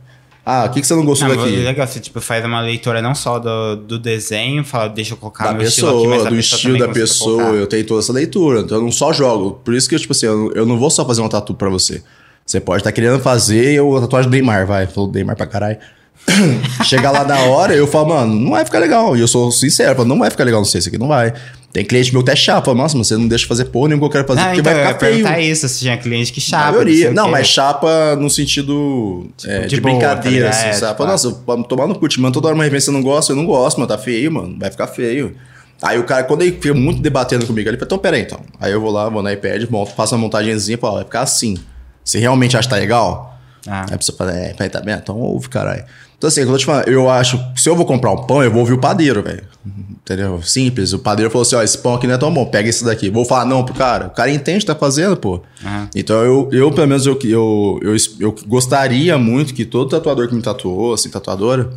Ah, 0.45 0.65
o 0.65 0.73
que, 0.73 0.81
que 0.81 0.88
você 0.88 0.93
não 0.93 1.05
gostou 1.05 1.25
Ah, 1.27 1.36
mas 1.36 1.45
daqui? 1.45 1.55
é 1.55 1.63
legal, 1.63 1.88
você 1.88 1.99
tipo, 2.01 2.19
faz 2.19 2.43
uma 2.43 2.59
leitura 2.59 3.01
não 3.01 3.15
só 3.15 3.39
do, 3.39 3.77
do 3.77 3.97
desenho, 3.97 4.63
fala, 4.65 4.89
deixa 4.89 5.13
eu 5.13 5.17
colocar 5.17 5.45
da 5.45 5.53
meu 5.53 5.61
pessoa, 5.61 5.91
estilo 5.93 6.13
aqui, 6.15 6.29
do 6.34 6.39
estilo 6.39 6.77
da 6.79 6.88
pessoa, 6.89 7.41
eu 7.53 7.65
tenho 7.67 7.86
toda 7.86 8.01
essa 8.01 8.11
leitura. 8.11 8.59
Então 8.59 8.77
eu 8.77 8.84
não 8.84 8.91
só 8.91 9.13
jogo. 9.13 9.61
Por 9.63 9.73
isso 9.73 9.88
que, 9.88 9.97
tipo 9.97 10.11
assim, 10.11 10.25
eu, 10.25 10.51
eu 10.53 10.65
não 10.65 10.77
vou 10.77 10.89
só 10.89 11.05
fazer 11.05 11.21
uma 11.21 11.29
tatu 11.29 11.53
pra 11.53 11.69
você. 11.69 12.03
Você 12.46 12.60
pode 12.60 12.82
estar 12.82 12.91
querendo 12.91 13.20
fazer 13.20 13.74
eu, 13.74 13.96
a 13.98 14.02
tatuagem 14.02 14.30
do 14.30 14.34
Neymar, 14.34 14.66
vai. 14.68 14.86
Falou 14.88 15.10
do 15.10 15.14
Neymar 15.16 15.36
pra 15.36 15.46
caralho. 15.48 15.78
Chegar 16.86 17.12
lá 17.12 17.24
na 17.24 17.38
hora, 17.39 17.76
eu 17.76 17.86
falo, 17.88 18.10
mano, 18.10 18.34
não 18.36 18.52
vai 18.52 18.64
ficar 18.64 18.80
legal. 18.80 19.16
E 19.18 19.22
eu 19.22 19.28
sou 19.28 19.52
sincero, 19.52 19.91
eu 19.91 19.96
falo, 19.96 20.08
não 20.08 20.20
vai 20.20 20.30
ficar 20.30 20.44
legal, 20.44 20.62
não 20.62 20.66
sei, 20.66 20.80
isso 20.80 20.89
aqui 20.89 20.98
não 20.98 21.08
vai. 21.08 21.34
Tem 21.72 21.84
cliente 21.84 22.12
meu 22.14 22.22
até 22.22 22.36
chapa, 22.36 22.66
fala, 22.66 22.78
nossa, 22.78 22.96
mas 22.98 23.08
você 23.08 23.18
não 23.18 23.28
deixa 23.28 23.48
fazer 23.48 23.66
porra 23.66 23.89
nenhuma 23.89 24.08
que 24.10 24.18
eu 24.18 24.24
quero 24.24 24.28
fazer, 24.28 24.41
Ah, 24.41 24.46
porque 24.54 24.60
então, 24.62 24.74
vai 24.74 24.82
eu 24.84 24.88
ia 24.88 24.94
ficar 24.94 25.34
feio. 25.36 25.52
isso, 25.52 25.68
se 25.68 25.80
tinha 25.80 25.98
cliente 25.98 26.32
que 26.32 26.39
A 26.39 26.44
chapa. 26.44 26.72
maioria. 26.72 26.96
sei 27.06 27.08
o 27.12 27.14
Não, 27.14 27.26
quê. 27.26 27.32
mas 27.32 27.48
chapa 27.48 28.16
no 28.16 28.30
sentido 28.30 29.28
é, 29.44 29.62
de 29.62 29.68
de, 29.76 29.82
boa, 29.82 29.94
tá 30.00 30.00
brincadeira, 30.16 30.38
ligado? 30.38 30.52
assim, 30.54 30.68
É, 30.68 30.74
sabe? 30.74 30.91
tipo, 30.94 31.06
Nossa, 31.08 31.32
pra 31.32 31.58
tomar 31.64 31.88
no 31.88 31.96
cu, 31.98 32.08
te 32.08 32.22
manda 32.22 32.34
toda 32.34 32.48
hora 32.48 32.56
uma 32.56 32.66
eu 32.68 32.94
não 32.94 33.02
gosto, 33.02 33.32
eu 33.32 33.36
não 33.36 33.46
gosto, 33.46 33.78
mano, 33.80 33.88
tá 33.88 33.98
feio, 33.98 34.32
mano, 34.32 34.56
vai 34.60 34.70
ficar 34.70 34.88
feio. 34.88 35.36
Aí 35.82 35.98
o 35.98 36.04
cara, 36.04 36.24
quando 36.24 36.44
ele 36.44 36.52
fica 36.52 36.74
muito 36.74 37.02
debatendo 37.02 37.46
comigo, 37.48 37.68
ele 37.68 37.76
fala, 37.78 37.88
então 37.88 37.98
peraí, 37.98 38.22
então. 38.22 38.39
Aí 38.60 38.72
eu 38.72 38.80
vou 38.80 38.91
lá, 38.91 39.10
vou 39.10 39.24
no 39.24 39.30
iPad, 39.32 39.68
monto, 39.70 39.91
faço 39.94 40.14
uma 40.16 40.22
montagenzinha, 40.22 40.78
falo, 40.78 40.96
vai 40.96 41.04
ficar 41.06 41.22
assim. 41.22 41.58
Você 42.04 42.20
realmente 42.20 42.58
acha 42.58 42.68
que 42.68 42.74
tá 42.74 42.80
legal? 42.80 43.39
Ah. 43.68 43.86
Aí 43.88 43.95
a 43.95 43.97
pessoa 43.97 44.18
fala, 44.18 44.34
é, 44.34 44.54
peraí, 44.54 44.70
tá 44.70 44.82
bem? 44.82 44.95
Então 44.95 45.18
ouve, 45.18 45.49
caralho. 45.49 45.84
Então 46.18 46.28
assim, 46.28 46.41
eu 46.41 46.58
te 46.58 46.66
falando, 46.66 46.88
eu 46.88 47.10
acho, 47.10 47.39
se 47.56 47.70
eu 47.70 47.76
vou 47.76 47.86
comprar 47.86 48.12
um 48.12 48.26
pão, 48.26 48.43
eu 48.43 48.51
vou 48.51 48.62
ouvir 48.62 48.74
o 48.74 48.80
padeiro, 48.80 49.22
velho. 49.22 49.43
Entendeu? 49.66 50.41
Simples. 50.41 50.91
O 50.93 50.99
padeiro 50.99 51.32
falou 51.32 51.43
assim, 51.43 51.56
ó, 51.56 51.62
esse 51.64 51.78
pão 51.78 51.95
aqui 51.95 52.08
não 52.08 52.14
é 52.14 52.18
tão 52.18 52.34
bom, 52.34 52.45
pega 52.45 52.70
esse 52.70 52.84
daqui. 52.84 53.10
Vou 53.10 53.26
falar 53.26 53.45
não 53.45 53.64
pro 53.64 53.74
cara. 53.74 54.08
O 54.08 54.10
cara 54.10 54.32
entende 54.32 54.58
o 54.58 54.60
que 54.62 54.66
tá 54.66 54.76
fazendo, 54.76 55.16
pô. 55.16 55.41
Aham. 55.64 55.89
Então 55.95 56.24
eu, 56.24 56.49
eu 56.51 56.72
pelo 56.72 56.88
menos, 56.88 57.06
eu, 57.06 57.18
eu, 57.24 57.80
eu, 57.82 57.95
eu 58.20 58.36
gostaria 58.47 59.18
muito 59.18 59.54
que 59.54 59.66
todo 59.66 59.89
tatuador 59.89 60.28
que 60.28 60.36
me 60.36 60.41
tatuou, 60.41 60.93
assim, 60.93 61.10
tatuadora, 61.10 61.72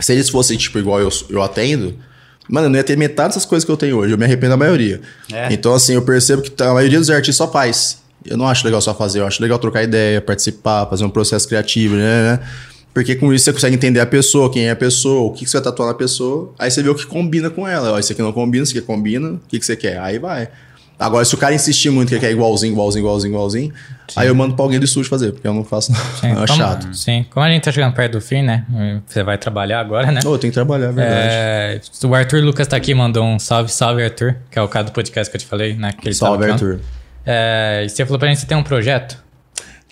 se 0.00 0.12
eles 0.12 0.28
fossem, 0.28 0.56
tipo, 0.56 0.78
igual 0.78 1.00
eu, 1.00 1.08
eu 1.30 1.42
atendo, 1.42 1.94
mano, 2.48 2.66
eu 2.66 2.70
não 2.70 2.76
ia 2.76 2.84
ter 2.84 2.96
metade 2.96 3.28
dessas 3.28 3.44
coisas 3.44 3.64
que 3.64 3.70
eu 3.70 3.76
tenho 3.76 3.96
hoje. 3.98 4.12
Eu 4.12 4.18
me 4.18 4.24
arrependo 4.24 4.50
da 4.50 4.56
maioria. 4.56 5.00
É. 5.32 5.52
Então, 5.52 5.74
assim, 5.74 5.94
eu 5.94 6.02
percebo 6.02 6.42
que 6.42 6.62
a 6.62 6.74
maioria 6.74 6.98
dos 6.98 7.08
artistas 7.08 7.36
só 7.36 7.50
faz. 7.50 8.01
Eu 8.24 8.36
não 8.36 8.46
acho 8.46 8.64
legal 8.64 8.80
só 8.80 8.94
fazer, 8.94 9.20
eu 9.20 9.26
acho 9.26 9.42
legal 9.42 9.58
trocar 9.58 9.82
ideia, 9.82 10.20
participar, 10.20 10.86
fazer 10.86 11.04
um 11.04 11.10
processo 11.10 11.46
criativo, 11.48 11.94
né? 11.96 12.36
né? 12.36 12.40
Porque 12.94 13.16
com 13.16 13.32
isso 13.32 13.46
você 13.46 13.52
consegue 13.52 13.74
entender 13.74 14.00
a 14.00 14.06
pessoa, 14.06 14.50
quem 14.52 14.66
é 14.66 14.70
a 14.70 14.76
pessoa, 14.76 15.22
o 15.22 15.32
que, 15.32 15.44
que 15.44 15.50
você 15.50 15.56
vai 15.56 15.64
tatuar 15.64 15.88
na 15.88 15.94
pessoa, 15.94 16.52
aí 16.58 16.70
você 16.70 16.82
vê 16.82 16.90
o 16.90 16.94
que 16.94 17.06
combina 17.06 17.48
com 17.48 17.66
ela. 17.66 17.92
Ó, 17.92 17.98
isso 17.98 18.12
aqui 18.12 18.20
não 18.20 18.32
combina, 18.32 18.64
isso 18.64 18.76
aqui 18.76 18.86
combina, 18.86 19.30
o 19.30 19.40
que, 19.48 19.58
que 19.58 19.64
você 19.64 19.76
quer? 19.76 19.98
Aí 19.98 20.18
vai. 20.18 20.48
Agora, 20.98 21.24
se 21.24 21.34
o 21.34 21.38
cara 21.38 21.52
insistir 21.54 21.90
muito 21.90 22.10
que 22.10 22.20
quer 22.20 22.30
igualzinho, 22.30 22.72
igualzinho, 22.72 23.02
igualzinho, 23.02 23.32
igualzinho, 23.32 23.72
aí 24.14 24.28
eu 24.28 24.34
mando 24.34 24.54
pra 24.54 24.64
alguém 24.64 24.78
do 24.78 24.84
estúdio 24.84 25.08
fazer, 25.10 25.32
porque 25.32 25.48
eu 25.48 25.54
não 25.54 25.64
faço. 25.64 25.92
Sim, 26.20 26.28
é 26.30 26.34
como, 26.34 26.46
chato. 26.46 26.94
Sim, 26.94 27.26
como 27.30 27.44
a 27.44 27.48
gente 27.48 27.64
tá 27.64 27.72
chegando 27.72 27.94
perto 27.94 28.12
do 28.12 28.20
fim, 28.20 28.42
né? 28.42 28.64
Você 29.06 29.24
vai 29.24 29.36
trabalhar 29.36 29.80
agora, 29.80 30.12
né? 30.12 30.20
Ô, 30.24 30.34
eu 30.34 30.38
tenho 30.38 30.52
que 30.52 30.54
trabalhar, 30.54 30.90
é 30.90 30.92
verdade. 30.92 31.28
É, 31.28 31.80
o 32.06 32.14
Arthur 32.14 32.42
Lucas 32.44 32.68
tá 32.68 32.76
aqui, 32.76 32.94
mandou 32.94 33.24
um 33.24 33.38
salve, 33.38 33.72
salve, 33.72 34.04
Arthur, 34.04 34.36
que 34.50 34.58
é 34.58 34.62
o 34.62 34.68
cara 34.68 34.84
do 34.84 34.92
podcast 34.92 35.28
que 35.28 35.36
eu 35.36 35.40
te 35.40 35.46
falei, 35.46 35.74
né? 35.74 35.92
Ele 36.04 36.14
Salve, 36.14 36.46
tava 36.46 36.58
falando. 36.58 36.80
É, 37.26 37.82
e 37.84 37.88
você 37.88 38.04
falou 38.04 38.18
pra 38.18 38.28
gente 38.28 38.36
que 38.36 38.40
você 38.42 38.46
tem 38.48 38.56
um 38.56 38.62
projeto. 38.62 39.22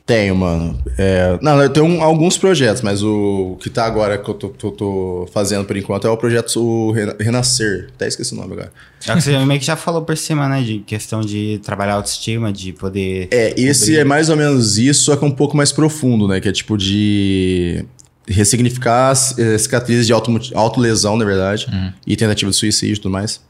Tenho, 0.07 0.35
mano. 0.35 0.77
É, 0.99 1.39
não, 1.41 1.63
eu 1.63 1.69
tenho 1.71 1.87
um- 1.87 2.03
alguns 2.03 2.37
projetos, 2.37 2.83
mas 2.83 3.01
o 3.01 3.57
que 3.61 3.71
tá 3.71 3.85
agora 3.85 4.19
que 4.19 4.29
eu 4.29 4.35
tô, 4.35 4.49
tô- 4.49 4.73
tô 4.73 5.29
fazendo 5.33 5.65
por 5.65 5.77
enquanto 5.77 6.05
é 6.05 6.11
o 6.11 6.17
projeto 6.17 6.57
o 6.61 6.91
Rena- 6.91 7.15
Renascer. 7.21 7.91
Até 7.95 8.09
esqueci 8.09 8.33
o 8.33 8.37
nome 8.37 8.55
agora. 8.55 8.73
É 9.07 9.13
o 9.13 9.17
que 9.17 9.23
você 9.23 9.39
meio 9.45 9.61
que 9.61 9.67
já 9.67 9.77
falou 9.77 10.03
por 10.03 10.17
cima, 10.17 10.49
né? 10.49 10.63
De 10.63 10.81
questão 10.81 11.21
de 11.21 11.61
trabalhar 11.63 11.95
autoestima, 11.95 12.53
de 12.53 12.73
poder. 12.73 13.29
É, 13.31 13.55
esse 13.57 13.83
cobrir. 13.83 13.99
é 13.99 14.05
mais 14.05 14.29
ou 14.29 14.37
menos 14.37 14.79
isso, 14.79 15.05
só 15.05 15.15
que 15.17 15.25
um 15.25 15.31
pouco 15.31 15.57
mais 15.57 15.71
profundo, 15.71 16.27
né? 16.27 16.41
Que 16.41 16.49
é 16.49 16.53
tipo 16.53 16.77
de 16.77 17.85
ressignificar 18.27 19.13
eh, 19.39 19.59
cicatrizes 19.59 20.07
de 20.07 20.13
auto, 20.13 20.37
autolesão, 20.55 21.17
na 21.17 21.25
verdade, 21.25 21.67
e 22.07 22.17
tentativa 22.17 22.51
de 22.51 22.57
suicídio 22.57 22.95
e 22.95 22.99
tudo 22.99 23.13
mais. 23.13 23.41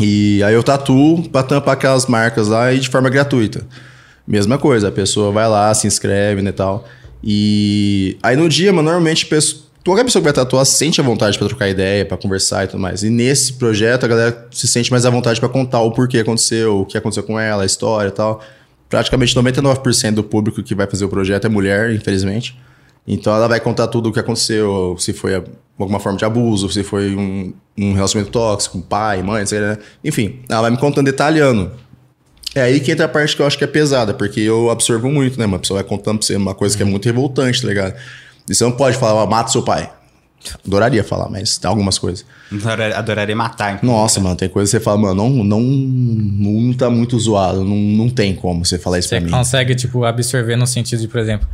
E 0.00 0.42
aí 0.42 0.54
eu 0.54 0.62
tatuo 0.62 1.28
pra 1.28 1.42
tampar 1.42 1.74
aquelas 1.74 2.06
marcas 2.06 2.48
lá 2.48 2.72
e 2.72 2.78
de 2.78 2.88
forma 2.88 3.10
gratuita. 3.10 3.66
Mesma 4.26 4.56
coisa, 4.58 4.88
a 4.88 4.92
pessoa 4.92 5.30
vai 5.30 5.48
lá, 5.48 5.72
se 5.74 5.86
inscreve 5.86 6.40
né, 6.40 6.50
e 6.50 6.52
tal. 6.52 6.86
E 7.22 8.16
aí 8.22 8.34
no 8.36 8.48
dia, 8.48 8.72
mano, 8.72 8.84
normalmente 8.84 9.26
pesso- 9.26 9.68
qualquer 9.84 10.04
pessoa 10.04 10.20
que 10.20 10.24
vai 10.24 10.32
tatuar 10.32 10.64
sente 10.64 11.00
a 11.00 11.04
vontade 11.04 11.36
pra 11.38 11.46
trocar 11.48 11.68
ideia, 11.68 12.04
pra 12.06 12.16
conversar 12.16 12.64
e 12.64 12.68
tudo 12.68 12.80
mais. 12.80 13.02
E 13.02 13.10
nesse 13.10 13.54
projeto 13.54 14.04
a 14.04 14.08
galera 14.08 14.48
se 14.50 14.66
sente 14.66 14.90
mais 14.90 15.04
à 15.04 15.10
vontade 15.10 15.38
pra 15.38 15.48
contar 15.48 15.80
o 15.82 15.90
porquê 15.92 16.18
aconteceu, 16.18 16.80
o 16.80 16.86
que 16.86 16.96
aconteceu 16.96 17.22
com 17.22 17.38
ela, 17.38 17.62
a 17.62 17.66
história 17.66 18.08
e 18.08 18.12
tal. 18.12 18.42
Praticamente 18.88 19.34
99% 19.36 20.14
do 20.14 20.24
público 20.24 20.62
que 20.62 20.74
vai 20.74 20.86
fazer 20.86 21.04
o 21.04 21.08
projeto 21.08 21.44
é 21.46 21.48
mulher, 21.48 21.92
infelizmente. 21.94 22.56
Então 23.12 23.34
ela 23.34 23.48
vai 23.48 23.58
contar 23.58 23.88
tudo 23.88 24.08
o 24.08 24.12
que 24.12 24.20
aconteceu, 24.20 24.94
se 24.96 25.12
foi 25.12 25.34
alguma 25.76 25.98
forma 25.98 26.16
de 26.16 26.24
abuso, 26.24 26.70
se 26.70 26.84
foi 26.84 27.16
um, 27.16 27.52
um 27.76 27.92
relacionamento 27.92 28.30
tóxico, 28.30 28.80
pai, 28.80 29.20
mãe, 29.20 29.44
sei 29.44 29.58
lá. 29.58 29.76
Enfim, 30.04 30.38
ela 30.48 30.62
vai 30.62 30.70
me 30.70 30.76
contando 30.76 31.06
detalhando. 31.06 31.72
É 32.54 32.62
aí 32.62 32.78
que 32.78 32.92
entra 32.92 33.06
a 33.06 33.08
parte 33.08 33.34
que 33.34 33.42
eu 33.42 33.46
acho 33.46 33.58
que 33.58 33.64
é 33.64 33.66
pesada, 33.66 34.14
porque 34.14 34.38
eu 34.38 34.70
absorvo 34.70 35.10
muito, 35.10 35.40
né? 35.40 35.46
Uma 35.46 35.58
pessoa 35.58 35.80
vai 35.80 35.88
contando 35.88 36.18
pra 36.18 36.26
você 36.26 36.36
uma 36.36 36.54
coisa 36.54 36.76
que 36.76 36.84
é 36.84 36.86
muito 36.86 37.04
revoltante, 37.04 37.60
tá 37.60 37.66
ligado? 37.66 37.94
E 38.48 38.54
você 38.54 38.62
não 38.62 38.72
pode 38.72 38.96
falar, 38.96 39.14
ó, 39.14 39.26
mata 39.26 39.50
seu 39.50 39.62
pai. 39.62 39.90
Adoraria 40.64 41.02
falar, 41.02 41.28
mas 41.28 41.60
algumas 41.64 41.98
coisas. 41.98 42.24
Adoraria, 42.52 42.96
adoraria 42.96 43.36
matar. 43.36 43.74
então. 43.74 43.90
Nossa, 43.90 44.20
mano, 44.20 44.36
tem 44.36 44.48
coisa 44.48 44.70
que 44.70 44.78
você 44.78 44.82
fala, 44.82 44.98
mano, 44.98 45.14
não, 45.14 45.44
não, 45.44 45.60
não 45.60 46.72
tá 46.72 46.88
muito 46.88 47.18
zoado, 47.18 47.64
não, 47.64 47.76
não 47.76 48.08
tem 48.08 48.34
como 48.36 48.64
você 48.64 48.78
falar 48.78 49.00
isso 49.00 49.08
Você 49.08 49.16
pra 49.16 49.24
mim. 49.24 49.30
consegue, 49.32 49.74
tipo, 49.74 50.04
absorver 50.04 50.56
no 50.56 50.66
sentido 50.66 51.00
de, 51.00 51.08
por 51.08 51.18
exemplo. 51.20 51.48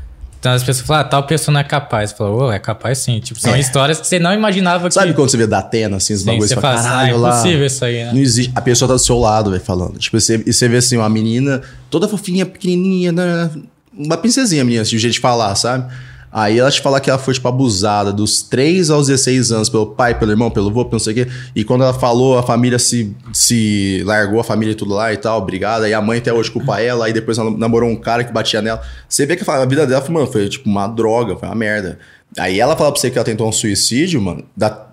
Então 0.47 0.55
as 0.55 0.62
pessoas 0.62 0.86
falam, 0.86 1.01
ah, 1.01 1.05
tal 1.05 1.24
pessoa 1.24 1.53
não 1.53 1.61
é 1.61 1.64
capaz. 1.64 2.14
Ô, 2.20 2.53
é 2.53 2.59
capaz 2.61 2.99
sim. 2.99 3.18
Tipo, 3.18 3.40
são 3.40 3.53
É. 3.53 3.59
histórias 3.59 3.99
que 4.01 4.07
você 4.07 4.20
não 4.20 4.32
imaginava 4.32 4.88
Sabe 4.92 5.09
que. 5.09 5.14
quando 5.14 5.28
você 5.28 5.36
vê 5.36 5.44
da 5.44 5.59
Atena, 5.59 5.97
assim, 5.97 6.14
os 6.14 6.20
Sim, 6.20 6.26
bagulhos, 6.26 6.49
você 6.51 6.55
fala, 6.55 6.76
fala, 6.76 6.88
ah, 6.88 6.92
é 6.92 6.94
caralho, 6.99 7.18
lá... 7.18 7.30
impossível 7.30 7.66
isso 7.66 7.84
aí, 7.84 8.05
né? 8.05 8.12
Não 8.12 8.20
existe. 8.20 8.53
A 8.55 8.61
pessoa 8.61 8.86
tá 8.88 8.94
do 8.94 9.01
seu 9.01 9.18
lado, 9.18 9.51
vai 9.51 9.59
falando. 9.59 9.99
Tipo, 9.99 10.20
você, 10.20 10.40
e 10.47 10.53
você 10.53 10.68
vê 10.68 10.76
assim, 10.76 10.97
uma 10.99 11.09
menina 11.09 11.62
toda 11.90 12.07
fofinha, 12.07 12.47
pequenininha, 12.47 13.11
né, 13.11 13.51
uma 13.92 14.16
princesinha, 14.16 14.64
menina, 14.64 14.82
assim, 14.82 14.94
o 14.94 14.99
jeito 15.01 15.14
de 15.14 15.20
falar, 15.20 15.53
sabe? 15.57 15.92
Aí 16.39 16.59
ela 16.59 16.70
te 16.70 16.82
fala 16.82 17.01
que 17.01 17.09
ela 17.09 17.18
foi, 17.18 17.32
tipo, 17.32 17.49
abusada 17.49 18.12
dos 18.12 18.43
3 18.43 18.91
aos 18.91 19.07
16 19.07 19.53
anos 19.53 19.70
pelo 19.70 19.87
pai, 19.87 20.18
pelo 20.18 20.30
irmão, 20.30 20.51
pelo 20.51 20.68
avô, 20.68 20.84
pelo 20.84 20.93
não 20.93 20.99
sei 20.99 21.12
o 21.14 21.16
quê. 21.16 21.32
E 21.55 21.64
quando 21.64 21.82
ela 21.82 21.95
falou, 21.95 22.37
a 22.37 22.43
família 22.43 22.78
se, 22.78 23.16
se 23.32 24.03
largou, 24.05 24.39
a 24.39 24.45
família 24.45 24.72
e 24.72 24.74
tudo 24.74 24.93
lá 24.93 25.11
e 25.14 25.16
tal, 25.16 25.39
obrigada. 25.39 25.89
E 25.89 25.95
a 25.95 26.03
mãe 26.03 26.18
até 26.18 26.30
hoje 26.30 26.51
culpa 26.51 26.78
ela. 26.82 27.07
Aí 27.07 27.12
depois 27.14 27.39
ela 27.39 27.51
namorou 27.51 27.89
um 27.89 27.97
cara 27.97 28.22
que 28.22 28.30
batia 28.34 28.61
nela. 28.61 28.82
Você 29.09 29.24
vê 29.24 29.34
que 29.34 29.51
a 29.51 29.64
vida 29.64 29.87
dela 29.87 30.03
foi, 30.03 30.14
mano, 30.14 30.26
foi 30.26 30.47
tipo 30.47 30.68
uma 30.68 30.87
droga, 30.87 31.37
foi 31.37 31.49
uma 31.49 31.55
merda. 31.55 31.99
Aí 32.39 32.61
ela 32.61 32.76
fala 32.76 32.93
pra 32.93 33.01
você 33.01 33.11
que 33.11 33.16
ela 33.16 33.24
tentou 33.24 33.49
um 33.49 33.53
suicídio, 33.53 34.20
mano, 34.20 34.45
dá, 34.55 34.89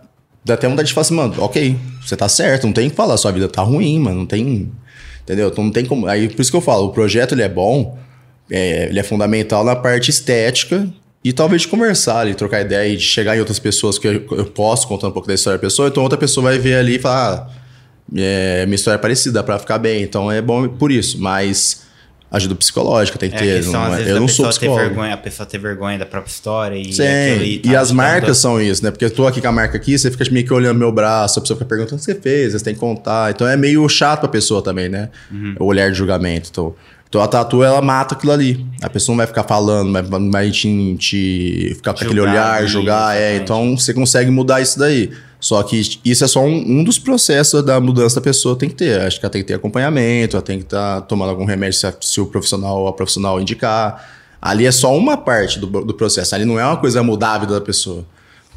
dá 0.46 0.54
até 0.54 0.70
vontade 0.70 0.88
de 0.88 0.94
falar 0.94 1.02
assim, 1.02 1.16
mano, 1.16 1.36
ok, 1.40 1.78
você 2.02 2.16
tá 2.16 2.30
certo, 2.30 2.68
não 2.68 2.74
tem 2.74 2.88
o 2.88 2.90
que 2.90 2.96
falar, 2.96 3.18
sua 3.18 3.34
vida 3.34 3.50
tá 3.50 3.62
ruim, 3.62 4.00
mano, 4.00 4.20
não 4.20 4.26
tem. 4.26 4.72
Entendeu? 5.24 5.50
Então 5.50 5.66
não 5.66 5.72
tem 5.72 5.84
como. 5.84 6.08
Aí 6.08 6.30
por 6.30 6.42
isso 6.42 6.50
que 6.50 6.56
eu 6.56 6.62
falo, 6.62 6.86
o 6.86 6.94
projeto 6.94 7.34
ele 7.34 7.42
é 7.42 7.50
bom, 7.50 7.98
é, 8.50 8.86
ele 8.86 8.98
é 8.98 9.04
fundamental 9.04 9.66
na 9.66 9.76
parte 9.76 10.10
estética 10.10 10.88
e 11.24 11.32
talvez 11.34 11.62
de 11.64 11.68
conversar 11.68 12.20
ali, 12.20 12.36
trocar 12.36 12.62
ideia 12.62 12.92
e 12.94 12.98
de 12.98 13.04
chegar 13.04 13.36
em 13.36 13.40
outras 13.40 13.60
pessoas 13.60 13.98
que 13.98 14.08
eu, 14.08 14.26
eu 14.32 14.46
posso 14.46 14.88
contar 14.88 15.08
um 15.08 15.12
pouco 15.12 15.28
da 15.28 15.34
história 15.34 15.58
da 15.58 15.62
pessoa, 15.62 15.88
então 15.88 16.04
outra 16.04 16.18
pessoa 16.18 16.44
vai 16.46 16.58
ver 16.60 16.76
ali 16.76 16.96
e 16.96 17.00
falar, 17.00 17.48
ah, 17.50 17.64
é, 18.16 18.66
minha 18.66 18.76
história 18.76 18.96
é 18.98 19.02
parecida, 19.02 19.36
dá 19.36 19.44
pra 19.44 19.58
ficar 19.60 19.78
bem, 19.78 20.04
então 20.04 20.32
é 20.32 20.42
bom 20.42 20.68
por 20.68 20.92
isso, 20.92 21.20
mas 21.22 21.84
ajuda 22.30 22.56
psicológica 22.56 23.18
tem 23.20 23.30
que 23.30 23.36
É, 23.36 23.40
ter. 23.40 23.56
questão, 23.62 23.74
não 23.86 23.96
é- 23.96 24.10
eu 24.12 24.20
não 24.20 24.28
sou 24.28 24.50
psicólogo. 24.50 24.80
vergonha, 24.80 25.14
a 25.14 25.18
pessoa 25.18 25.46
ter 25.46 25.60
vergonha 25.60 26.00
da 26.00 26.06
própria 26.06 26.32
história 26.32 26.76
e 26.76 26.92
Sim, 26.92 27.04
aquilo 27.04 27.44
e, 27.46 27.60
tá 27.60 27.80
as 27.80 27.92
marcas 27.92 28.38
são 28.40 28.60
isso, 28.60 28.84
né? 28.84 28.90
Porque 28.90 29.06
eu 29.06 29.12
tô 29.12 29.28
aqui 29.28 29.40
com 29.40 29.48
a 29.48 29.52
marca 29.52 29.78
aqui, 29.78 29.98
você 29.98 30.10
fica 30.10 30.26
meio 30.32 30.44
que 30.46 30.52
olhando 30.52 30.78
meu 30.80 30.92
braço, 30.92 31.38
a 31.38 31.42
pessoa 31.44 31.56
fica 31.58 31.70
perguntando 31.70 31.96
o 31.96 32.00
que 32.00 32.06
você 32.06 32.16
fez, 32.16 32.54
você 32.54 32.64
tem 32.66 32.74
que 32.74 32.80
contar. 32.80 33.30
Então 33.32 33.48
é 33.48 33.56
meio 33.56 33.88
chato 33.88 34.22
pra 34.22 34.30
pessoa 34.30 34.64
também, 34.64 34.90
né? 34.90 35.10
Uhum. 35.32 35.56
O 35.60 35.66
olhar 35.66 35.92
de 35.92 35.96
julgamento. 35.98 36.50
Então, 36.52 36.74
então 37.14 37.22
a 37.22 37.28
tatu, 37.28 37.62
ela 37.64 37.80
mata 37.80 38.16
aquilo 38.16 38.32
ali. 38.32 38.66
A 38.82 38.90
pessoa 38.90 39.14
não 39.14 39.18
vai 39.18 39.28
ficar 39.28 39.44
falando, 39.44 39.92
vai, 39.94 40.02
vai 40.32 40.50
te, 40.50 40.96
te 40.98 41.74
ficar 41.76 41.94
com 41.94 42.00
aquele 42.04 42.16
Julgar 42.20 42.32
olhar, 42.34 42.66
julgar. 42.68 43.16
É, 43.16 43.36
então 43.36 43.78
você 43.78 43.94
consegue 43.94 44.32
mudar 44.32 44.62
isso 44.62 44.80
daí. 44.80 45.12
Só 45.40 45.62
que 45.62 45.80
isso 46.04 46.24
é 46.24 46.28
só 46.28 46.42
um, 46.42 46.80
um 46.80 46.84
dos 46.84 46.98
processos 46.98 47.62
da 47.64 47.80
mudança 47.80 48.16
da 48.16 48.22
pessoa 48.22 48.56
tem 48.58 48.68
que 48.68 48.74
ter. 48.76 49.00
Acho 49.02 49.20
que 49.20 49.26
ela 49.28 49.32
tem 49.32 49.42
que 49.44 49.48
ter 49.48 49.54
acompanhamento, 49.54 50.36
ela 50.38 50.42
tem 50.44 50.58
que 50.58 50.64
estar 50.64 51.02
tomando 51.02 51.30
algum 51.30 51.46
remédio 51.46 51.78
se, 51.78 51.86
a- 51.86 51.94
se 52.02 52.20
o 52.20 52.26
profissional 52.26 52.80
ou 52.80 52.88
a 52.88 52.94
profissional 52.94 53.40
indicar. 53.40 54.10
Ali 54.42 54.66
é 54.66 54.72
só 54.72 54.98
uma 54.98 55.16
parte 55.16 55.60
do, 55.60 55.68
do 55.68 55.94
processo. 55.94 56.34
Ali 56.34 56.46
não 56.46 56.60
é 56.60 56.66
uma 56.66 56.78
coisa 56.78 57.04
mudar 57.04 57.34
a 57.34 57.38
vida 57.38 57.54
da 57.54 57.62
pessoa. 57.62 58.04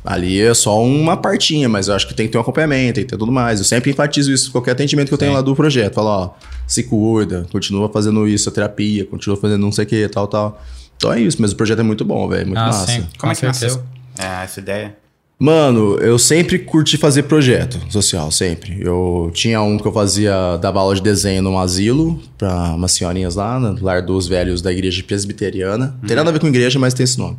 Ali 0.06 0.40
é 0.40 0.54
só 0.54 0.80
uma 0.82 1.16
partinha, 1.16 1.68
mas 1.68 1.88
eu 1.88 1.94
acho 1.94 2.06
que 2.06 2.14
tem 2.14 2.26
que 2.26 2.32
ter 2.32 2.38
um 2.38 2.40
acompanhamento, 2.40 2.94
tem 2.94 3.04
que 3.04 3.10
ter 3.10 3.16
tudo 3.16 3.32
mais. 3.32 3.58
Eu 3.58 3.64
sempre 3.64 3.90
enfatizo 3.90 4.32
isso 4.32 4.48
em 4.48 4.52
qualquer 4.52 4.70
atendimento 4.70 5.08
que 5.08 5.14
eu 5.14 5.18
tenho 5.18 5.32
lá 5.32 5.40
do 5.42 5.54
projeto. 5.56 5.94
Falo, 5.94 6.08
ó, 6.08 6.30
se 6.66 6.84
cuida, 6.84 7.46
continua 7.50 7.88
fazendo 7.88 8.26
isso, 8.28 8.48
a 8.48 8.52
terapia, 8.52 9.04
continua 9.04 9.36
fazendo 9.36 9.60
não 9.60 9.72
sei 9.72 9.84
o 9.84 9.88
que, 9.88 10.08
tal, 10.08 10.28
tal. 10.28 10.62
Então 10.96 11.12
é 11.12 11.20
isso, 11.20 11.36
mas 11.40 11.52
o 11.52 11.56
projeto 11.56 11.80
é 11.80 11.82
muito 11.82 12.04
bom, 12.04 12.28
velho, 12.28 12.46
muito 12.46 12.58
Ah, 12.58 12.66
massa. 12.66 12.86
sim. 12.86 13.06
Como 13.18 13.32
é 13.32 13.34
que 13.34 13.44
nasceu 13.44 13.82
é, 14.16 14.44
essa 14.44 14.60
ideia? 14.60 14.96
Mano, 15.38 15.96
eu 15.98 16.18
sempre 16.18 16.58
curti 16.58 16.96
fazer 16.96 17.24
projeto 17.24 17.78
social, 17.92 18.30
sempre. 18.30 18.78
Eu 18.80 19.30
tinha 19.34 19.60
um 19.60 19.76
que 19.76 19.86
eu 19.86 19.92
fazia, 19.92 20.56
dava 20.56 20.80
aula 20.80 20.94
de 20.94 21.02
desenho 21.02 21.42
num 21.42 21.58
asilo 21.58 22.18
pra 22.38 22.74
umas 22.74 22.92
senhorinhas 22.92 23.34
lá, 23.34 23.60
no 23.60 23.78
Lar 23.84 24.00
dos 24.00 24.26
Velhos 24.26 24.62
da 24.62 24.72
Igreja 24.72 25.02
Presbiteriana. 25.02 25.94
Não 26.00 26.08
tem 26.08 26.16
nada 26.16 26.30
a 26.30 26.32
ver 26.32 26.38
com 26.38 26.46
igreja, 26.46 26.78
mas 26.78 26.94
tem 26.94 27.04
esse 27.04 27.18
nome. 27.18 27.36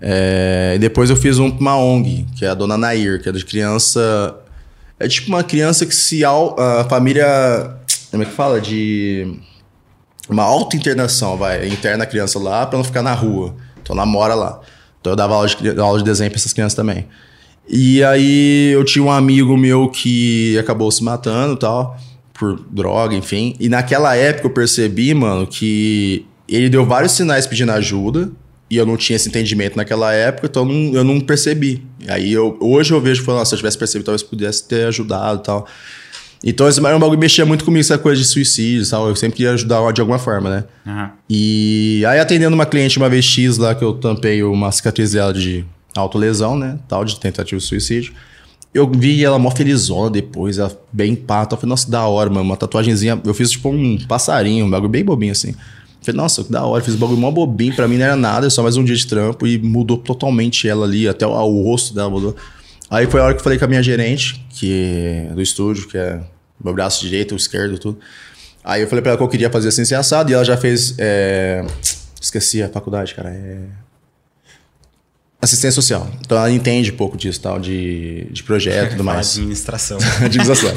É, 0.00 0.74
e 0.76 0.78
depois 0.78 1.08
eu 1.10 1.16
fiz 1.16 1.38
um 1.38 1.50
pra 1.50 1.60
uma 1.60 1.76
ONG, 1.76 2.26
que 2.36 2.44
é 2.44 2.48
a 2.48 2.54
Dona 2.54 2.76
Nair, 2.76 3.22
que 3.22 3.28
é 3.28 3.32
de 3.32 3.44
criança. 3.44 4.36
É 4.98 5.08
tipo 5.08 5.28
uma 5.28 5.42
criança 5.42 5.86
que 5.86 5.94
se. 5.94 6.24
A 6.24 6.86
família. 6.88 7.26
Como 8.10 8.22
é 8.22 8.26
que 8.26 8.32
fala? 8.32 8.60
De. 8.60 9.38
Uma 10.28 10.42
auto-internação, 10.42 11.36
vai. 11.36 11.68
Interna 11.68 12.04
a 12.04 12.06
criança 12.06 12.38
lá 12.38 12.66
pra 12.66 12.76
não 12.76 12.84
ficar 12.84 13.02
na 13.02 13.14
rua. 13.14 13.54
Então 13.82 13.94
ela 13.94 14.04
mora 14.04 14.34
lá. 14.34 14.60
Então 15.00 15.12
eu 15.12 15.16
dava 15.16 15.34
aula 15.34 15.46
de, 15.46 15.80
aula 15.80 15.98
de 15.98 16.04
desenho 16.04 16.30
pra 16.30 16.38
essas 16.38 16.52
crianças 16.52 16.74
também. 16.74 17.06
E 17.68 18.02
aí 18.04 18.72
eu 18.72 18.84
tinha 18.84 19.04
um 19.04 19.10
amigo 19.10 19.56
meu 19.56 19.88
que 19.88 20.56
acabou 20.58 20.90
se 20.90 21.02
matando 21.02 21.54
e 21.54 21.58
tal, 21.58 21.96
por 22.32 22.60
droga, 22.70 23.14
enfim. 23.14 23.56
E 23.58 23.68
naquela 23.68 24.14
época 24.16 24.46
eu 24.46 24.52
percebi, 24.52 25.12
mano, 25.14 25.46
que 25.46 26.26
ele 26.48 26.68
deu 26.68 26.84
vários 26.84 27.12
sinais 27.12 27.46
pedindo 27.46 27.72
ajuda. 27.72 28.30
E 28.68 28.76
eu 28.76 28.84
não 28.84 28.96
tinha 28.96 29.16
esse 29.16 29.28
entendimento 29.28 29.76
naquela 29.76 30.12
época, 30.12 30.48
então 30.48 30.62
eu 30.62 30.68
não, 30.68 30.94
eu 30.94 31.04
não 31.04 31.20
percebi. 31.20 31.84
Aí 32.08 32.32
eu, 32.32 32.56
hoje 32.60 32.92
eu 32.92 33.00
vejo 33.00 33.22
que, 33.22 33.28
nossa, 33.28 33.50
se 33.50 33.54
eu 33.54 33.58
tivesse 33.58 33.78
percebido, 33.78 34.06
talvez 34.06 34.22
pudesse 34.22 34.66
ter 34.66 34.86
ajudado 34.86 35.40
e 35.40 35.44
tal. 35.44 35.66
Então 36.44 36.68
esse 36.68 36.84
era 36.84 36.96
um 36.96 37.00
bagulho 37.00 37.18
mexia 37.18 37.46
muito 37.46 37.64
comigo, 37.64 37.80
essa 37.80 37.96
coisa 37.96 38.20
de 38.20 38.26
suicídio 38.26 38.86
e 38.86 38.90
tal. 38.90 39.08
Eu 39.08 39.16
sempre 39.16 39.36
queria 39.36 39.52
ajudar 39.52 39.92
de 39.92 40.00
alguma 40.00 40.18
forma, 40.18 40.50
né? 40.50 40.64
Aham. 40.86 41.10
E 41.30 42.04
aí 42.06 42.18
atendendo 42.18 42.54
uma 42.54 42.66
cliente 42.66 42.98
uma 42.98 43.08
vez 43.08 43.24
X 43.24 43.56
lá 43.56 43.74
que 43.74 43.84
eu 43.84 43.94
tampei 43.94 44.42
uma 44.42 44.70
cicatriz 44.70 45.12
dela 45.12 45.32
de 45.32 45.64
autolesão, 45.94 46.56
né? 46.58 46.78
Tal, 46.88 47.04
de 47.04 47.18
tentativa 47.18 47.58
de 47.58 47.66
suicídio. 47.66 48.12
Eu 48.74 48.90
vi 48.90 49.24
ela 49.24 49.38
mó 49.38 49.50
felizona 49.50 50.10
depois, 50.10 50.58
ela 50.58 50.70
bem 50.92 51.14
pata. 51.14 51.54
Eu 51.54 51.58
falei, 51.58 51.70
nossa, 51.70 51.90
da 51.90 52.06
hora, 52.06 52.28
mano. 52.28 52.42
Uma 52.42 52.56
tatuagenzinha. 52.56 53.20
Eu 53.24 53.32
fiz 53.32 53.50
tipo 53.52 53.70
um 53.70 53.96
passarinho, 54.06 54.66
um 54.66 54.70
bagulho 54.70 54.90
bem 54.90 55.04
bobinho 55.04 55.32
assim. 55.32 55.54
Falei, 56.06 56.16
nossa, 56.16 56.44
que 56.44 56.52
da 56.52 56.64
hora. 56.64 56.82
Fiz 56.82 56.94
um 56.94 56.98
bagulho 56.98 57.18
mó 57.18 57.30
bobinho. 57.30 57.74
Pra 57.74 57.88
mim 57.88 57.98
não 57.98 58.04
era 58.04 58.16
nada, 58.16 58.46
é 58.46 58.50
só 58.50 58.62
mais 58.62 58.76
um 58.76 58.84
dia 58.84 58.94
de 58.94 59.06
trampo. 59.06 59.46
E 59.46 59.58
mudou 59.58 59.98
totalmente 59.98 60.68
ela 60.68 60.86
ali, 60.86 61.08
até 61.08 61.26
o, 61.26 61.30
o 61.30 61.62
rosto 61.62 61.92
dela 61.94 62.08
mudou. 62.08 62.36
Aí 62.88 63.06
foi 63.06 63.20
a 63.20 63.24
hora 63.24 63.34
que 63.34 63.40
eu 63.40 63.44
falei 63.44 63.58
com 63.58 63.64
a 63.64 63.68
minha 63.68 63.82
gerente, 63.82 64.46
que 64.50 65.26
é 65.28 65.34
do 65.34 65.42
estúdio, 65.42 65.88
que 65.88 65.98
é 65.98 66.20
meu 66.62 66.72
braço 66.72 67.02
direito, 67.02 67.32
o 67.32 67.36
esquerdo, 67.36 67.78
tudo. 67.78 67.98
Aí 68.64 68.82
eu 68.82 68.88
falei 68.88 69.02
pra 69.02 69.10
ela 69.10 69.18
que 69.18 69.24
eu 69.24 69.28
queria 69.28 69.50
fazer 69.50 69.68
assim, 69.68 69.82
assim, 69.82 69.94
assado, 69.94 70.30
e 70.30 70.34
ela 70.34 70.44
já 70.44 70.56
fez. 70.56 70.94
é, 70.98 71.64
Esqueci 72.20 72.62
a 72.62 72.68
faculdade, 72.68 73.14
cara. 73.14 73.30
É... 73.30 73.58
Assistência 75.40 75.72
social. 75.72 76.10
Então 76.20 76.36
ela 76.36 76.50
entende 76.50 76.90
um 76.90 76.96
pouco 76.96 77.16
disso, 77.16 77.40
tal, 77.40 77.60
de, 77.60 78.26
de 78.30 78.42
projeto 78.42 78.88
e 78.88 78.90
tudo 78.92 79.04
mais. 79.04 79.36
Administração. 79.36 79.98
Administração. 80.20 80.70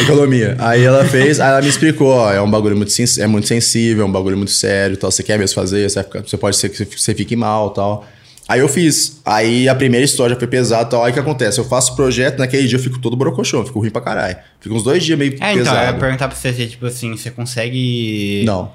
Economia. 0.00 0.56
Aí 0.58 0.82
ela 0.82 1.04
fez, 1.04 1.38
aí 1.38 1.50
ela 1.50 1.60
me 1.60 1.68
explicou, 1.68 2.08
ó, 2.08 2.32
é 2.32 2.40
um 2.40 2.50
bagulho 2.50 2.76
muito, 2.76 2.92
é 3.20 3.26
muito 3.26 3.46
sensível, 3.46 4.04
é 4.04 4.06
um 4.08 4.12
bagulho 4.12 4.36
muito 4.36 4.50
sério, 4.52 4.96
tal. 4.96 5.10
Você 5.10 5.22
quer 5.22 5.38
mesmo 5.38 5.54
fazer, 5.54 5.88
você, 5.88 6.02
você 6.02 6.36
pode 6.36 6.56
ser 6.56 6.70
que 6.70 6.84
você 6.84 7.14
fique 7.14 7.36
mal, 7.36 7.70
tal. 7.70 8.06
Aí 8.52 8.60
eu 8.60 8.68
fiz. 8.68 9.22
Aí 9.24 9.66
a 9.66 9.74
primeira 9.74 10.04
história 10.04 10.36
foi 10.36 10.46
pesada, 10.46 10.84
tal. 10.84 11.02
Aí 11.02 11.10
o 11.10 11.14
que 11.14 11.18
acontece? 11.20 11.58
Eu 11.58 11.64
faço 11.64 11.94
o 11.94 11.96
projeto, 11.96 12.38
naquele 12.38 12.68
dia 12.68 12.76
eu 12.76 12.82
fico 12.82 12.98
todo 12.98 13.16
brocochô, 13.16 13.64
fico 13.64 13.78
ruim 13.80 13.88
pra 13.88 14.02
caralho. 14.02 14.36
Fico 14.60 14.74
uns 14.74 14.82
dois 14.82 15.02
dias 15.02 15.18
meio 15.18 15.32
É, 15.32 15.34
então, 15.36 15.48
eu 15.52 15.56
ia 15.56 15.64
pesado. 15.64 15.98
perguntar 15.98 16.28
pra 16.28 16.36
você, 16.36 16.52
tipo 16.66 16.84
assim, 16.84 17.16
você 17.16 17.30
consegue 17.30 18.42
Não. 18.44 18.70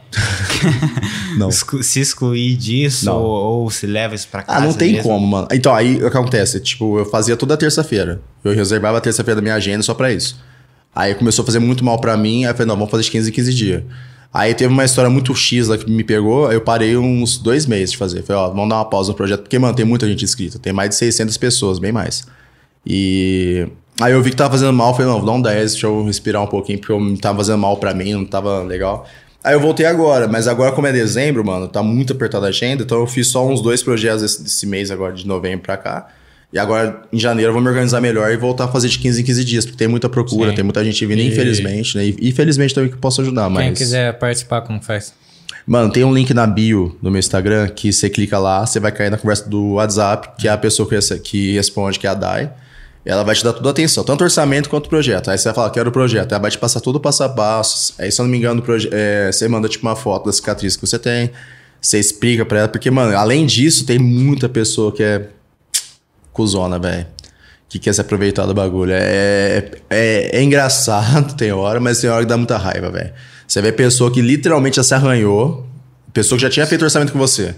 não. 1.38 1.52
se 1.52 2.00
excluir 2.00 2.56
disso 2.56 3.06
Não. 3.06 3.22
ou, 3.22 3.62
ou 3.64 3.70
se 3.70 3.86
leva 3.86 4.16
isso 4.16 4.28
pra 4.32 4.42
casa 4.42 4.58
Ah, 4.58 4.62
não 4.62 4.74
tem 4.74 4.94
mesmo? 4.94 5.04
como, 5.10 5.28
mano. 5.28 5.48
Então, 5.52 5.76
aí 5.76 5.98
o 5.98 6.10
que 6.10 6.18
acontece? 6.18 6.60
Tipo, 6.60 6.98
eu 6.98 7.06
fazia 7.06 7.38
toda 7.38 7.56
terça-feira. 7.56 8.20
Eu 8.44 8.54
reservava 8.56 8.98
a 8.98 9.02
terça-feira 9.02 9.36
da 9.36 9.42
minha 9.44 9.54
agenda 9.54 9.84
só 9.84 9.94
pra 9.94 10.12
isso. 10.12 10.40
Aí 10.96 11.14
começou 11.14 11.44
a 11.44 11.46
fazer 11.46 11.60
muito 11.60 11.86
mal 11.86 12.02
pra 12.02 12.18
mim. 12.18 12.46
Aí 12.46 12.52
eu 12.52 12.56
falei, 12.56 12.68
não, 12.68 12.76
vamos 12.76 12.90
fazer 12.90 13.04
de 13.04 13.12
15 13.12 13.30
em 13.30 13.34
15 13.34 13.54
dias. 13.54 13.84
Aí 14.34 14.54
teve 14.54 14.72
uma 14.72 14.86
história 14.86 15.10
muito 15.10 15.34
X 15.34 15.68
lá 15.68 15.78
que 15.78 15.90
me 15.90 16.04
pegou. 16.04 16.52
Eu 16.52 16.62
parei 16.62 16.98
uns 16.98 17.38
dois 17.38 17.66
meses 17.66 17.92
de 17.92 17.98
fazer. 17.98 18.24
Falei, 18.24 18.42
ó, 18.42 18.50
vamos 18.50 18.70
dar 18.70 18.76
uma 18.76 18.86
pausa 18.86 19.12
no 19.12 19.16
projeto. 19.16 19.42
Porque, 19.42 19.58
mano, 19.58 19.74
tem 19.74 19.86
muita 19.86 20.08
gente 20.08 20.24
inscrita. 20.24 20.60
Tem 20.60 20.74
mais 20.74 20.90
de 20.90 20.96
600 20.96 21.36
pessoas, 21.38 21.80
bem 21.80 21.92
mais. 21.92 22.26
E 22.86 23.68
aí 24.00 24.14
eu 24.14 24.22
vi 24.22 24.30
que 24.30 24.36
tava 24.36 24.52
fazendo 24.52 24.74
mal. 24.74 24.94
Falei, 24.94 25.12
não, 25.12 25.26
dar 25.26 25.32
um 25.32 25.42
10, 25.42 25.72
deixa 25.72 25.88
eu 25.88 26.04
respirar 26.06 26.44
um 26.44 26.48
pouquinho. 26.48 26.80
Porque 26.80 26.92
eu 26.92 27.18
tava 27.18 27.38
fazendo 27.38 27.58
mal 27.58 27.78
pra 27.78 27.94
mim, 27.94 28.14
não 28.14 28.26
tava 28.26 28.62
legal. 28.64 29.08
Aí 29.44 29.54
eu 29.54 29.62
voltei 29.62 29.86
agora, 29.86 30.28
mas 30.28 30.46
agora 30.46 30.74
como 30.74 30.88
é 30.88 30.92
dezembro, 30.92 31.46
mano, 31.46 31.70
tá 31.70 31.82
muito 31.82 32.12
apertada 32.12 32.48
a 32.48 32.50
agenda, 32.50 32.84
então 32.84 33.00
eu 33.00 33.08
fiz 33.08 33.28
só 33.28 33.48
uns 33.48 33.62
dois 33.62 33.82
projetos 33.82 34.22
esse, 34.22 34.44
desse 34.44 34.66
mês 34.66 34.92
agora, 34.92 35.14
de 35.14 35.26
novembro 35.26 35.62
pra 35.62 35.78
cá. 35.78 36.10
E 36.52 36.58
agora, 36.58 37.02
em 37.12 37.20
janeiro, 37.20 37.50
eu 37.50 37.54
vou 37.54 37.62
me 37.62 37.68
organizar 37.68 38.00
melhor 38.00 38.32
e 38.32 38.38
voltar 38.38 38.66
a 38.66 38.68
fazer 38.70 38.88
de 38.88 38.98
15 39.00 39.22
em 39.22 39.26
15 39.26 39.44
dias, 39.44 39.66
porque 39.66 39.78
tem 39.78 39.88
muita 39.88 40.08
procura, 40.08 40.52
Sim. 40.52 40.56
tem 40.56 40.64
muita 40.64 40.84
gente 40.84 41.06
vindo, 41.06 41.20
E- 41.20 41.28
infelizmente, 41.28 41.98
né? 41.98 42.06
E 42.06 42.30
infelizmente 42.30 42.74
também 42.74 42.90
que 42.90 42.96
eu 42.96 43.00
posso 43.00 43.22
ajudar, 43.22 43.50
mas... 43.50 43.66
Quem 43.66 43.74
quiser 43.74 44.18
participar, 44.18 44.62
como 44.62 44.82
faz? 44.82 45.14
Mano, 45.66 45.92
tem 45.92 46.06
um 46.06 46.14
link 46.14 46.34
na 46.34 46.48
bio 46.48 46.98
do 47.02 47.12
meu 47.12 47.20
Instagram 47.20 47.68
que 47.68 47.92
você 47.92 48.10
clica 48.10 48.40
lá, 48.40 48.66
você 48.66 48.80
vai 48.80 48.94
cair 48.94 49.10
na 49.10 49.18
conversa 49.18 49.50
do 49.50 49.74
WhatsApp, 49.74 50.30
que 50.40 50.48
é 50.48 50.52
a 50.52 50.58
pessoa 50.58 50.88
que, 51.22 51.54
responde, 51.56 52.00
que 52.00 52.08
é 52.08 52.10
a 52.10 52.14
Dai. 52.14 52.50
Ela 53.04 53.24
vai 53.24 53.36
te 53.36 53.44
dar 53.44 53.52
toda 53.54 53.70
a 53.70 53.72
atenção, 53.72 54.04
tanto 54.04 54.24
orçamento 54.24 54.70
quanto 54.70 54.90
projeto. 54.90 55.30
Aí 55.30 55.38
você 55.38 55.46
vai 55.50 55.54
falar, 55.56 55.70
quero 55.72 55.90
o 55.90 55.92
projeto. 55.94 56.32
Ela 56.32 56.42
vai 56.42 56.52
te 56.52 56.58
passar 56.58 56.80
todo 56.80 56.96
o 56.98 57.00
passo 57.00 57.24
a 57.24 57.30
passo. 57.30 57.94
Aí, 58.00 58.12
se 58.12 58.20
eu 58.20 58.24
não 58.24 58.32
me 58.32 58.38
engano, 58.38 58.62
é, 58.92 59.30
você 59.32 59.48
manda 59.48 59.68
tipo 59.70 59.86
uma 59.86 59.96
foto 59.96 60.26
da 60.26 60.32
cicatriz 60.32 60.76
que 60.76 60.86
você 60.86 61.00
tem. 61.00 61.32
Você 61.82 62.00
explica 62.00 62.46
pra 62.46 62.60
ela, 62.60 62.68
porque, 62.68 62.90
mano, 62.92 63.16
além 63.18 63.46
disso, 63.46 63.86
tem 63.86 63.98
muita 64.00 64.50
pessoa 64.50 64.92
que 64.94 65.04
é 65.04 65.28
cuzona, 66.38 66.78
velho. 66.80 67.06
Que 67.68 67.80
quer 67.80 67.94
se 67.94 68.00
aproveitar 68.00 68.46
do 68.46 68.54
bagulho. 68.54 68.94
É, 68.94 69.72
é, 69.90 70.38
é 70.38 70.42
engraçado, 70.42 71.34
tem 71.36 71.52
hora, 71.52 71.80
mas 71.80 72.00
tem 72.00 72.10
hora 72.10 72.22
que 72.22 72.30
dá 72.30 72.38
muita 72.38 72.58
raiva, 72.58 72.90
velho. 72.90 73.12
Você 73.46 73.62
vê 73.62 73.72
pessoa 73.72 74.12
que 74.12 74.22
literalmente 74.22 74.78
já 74.78 74.84
se 74.84 74.94
arranhou, 74.94 75.68
pessoa 76.14 76.38
que 76.38 76.44
já 76.44 76.50
tinha 76.50 76.66
feito 76.66 76.84
orçamento 76.84 77.12
com 77.12 77.20
você. 77.20 77.56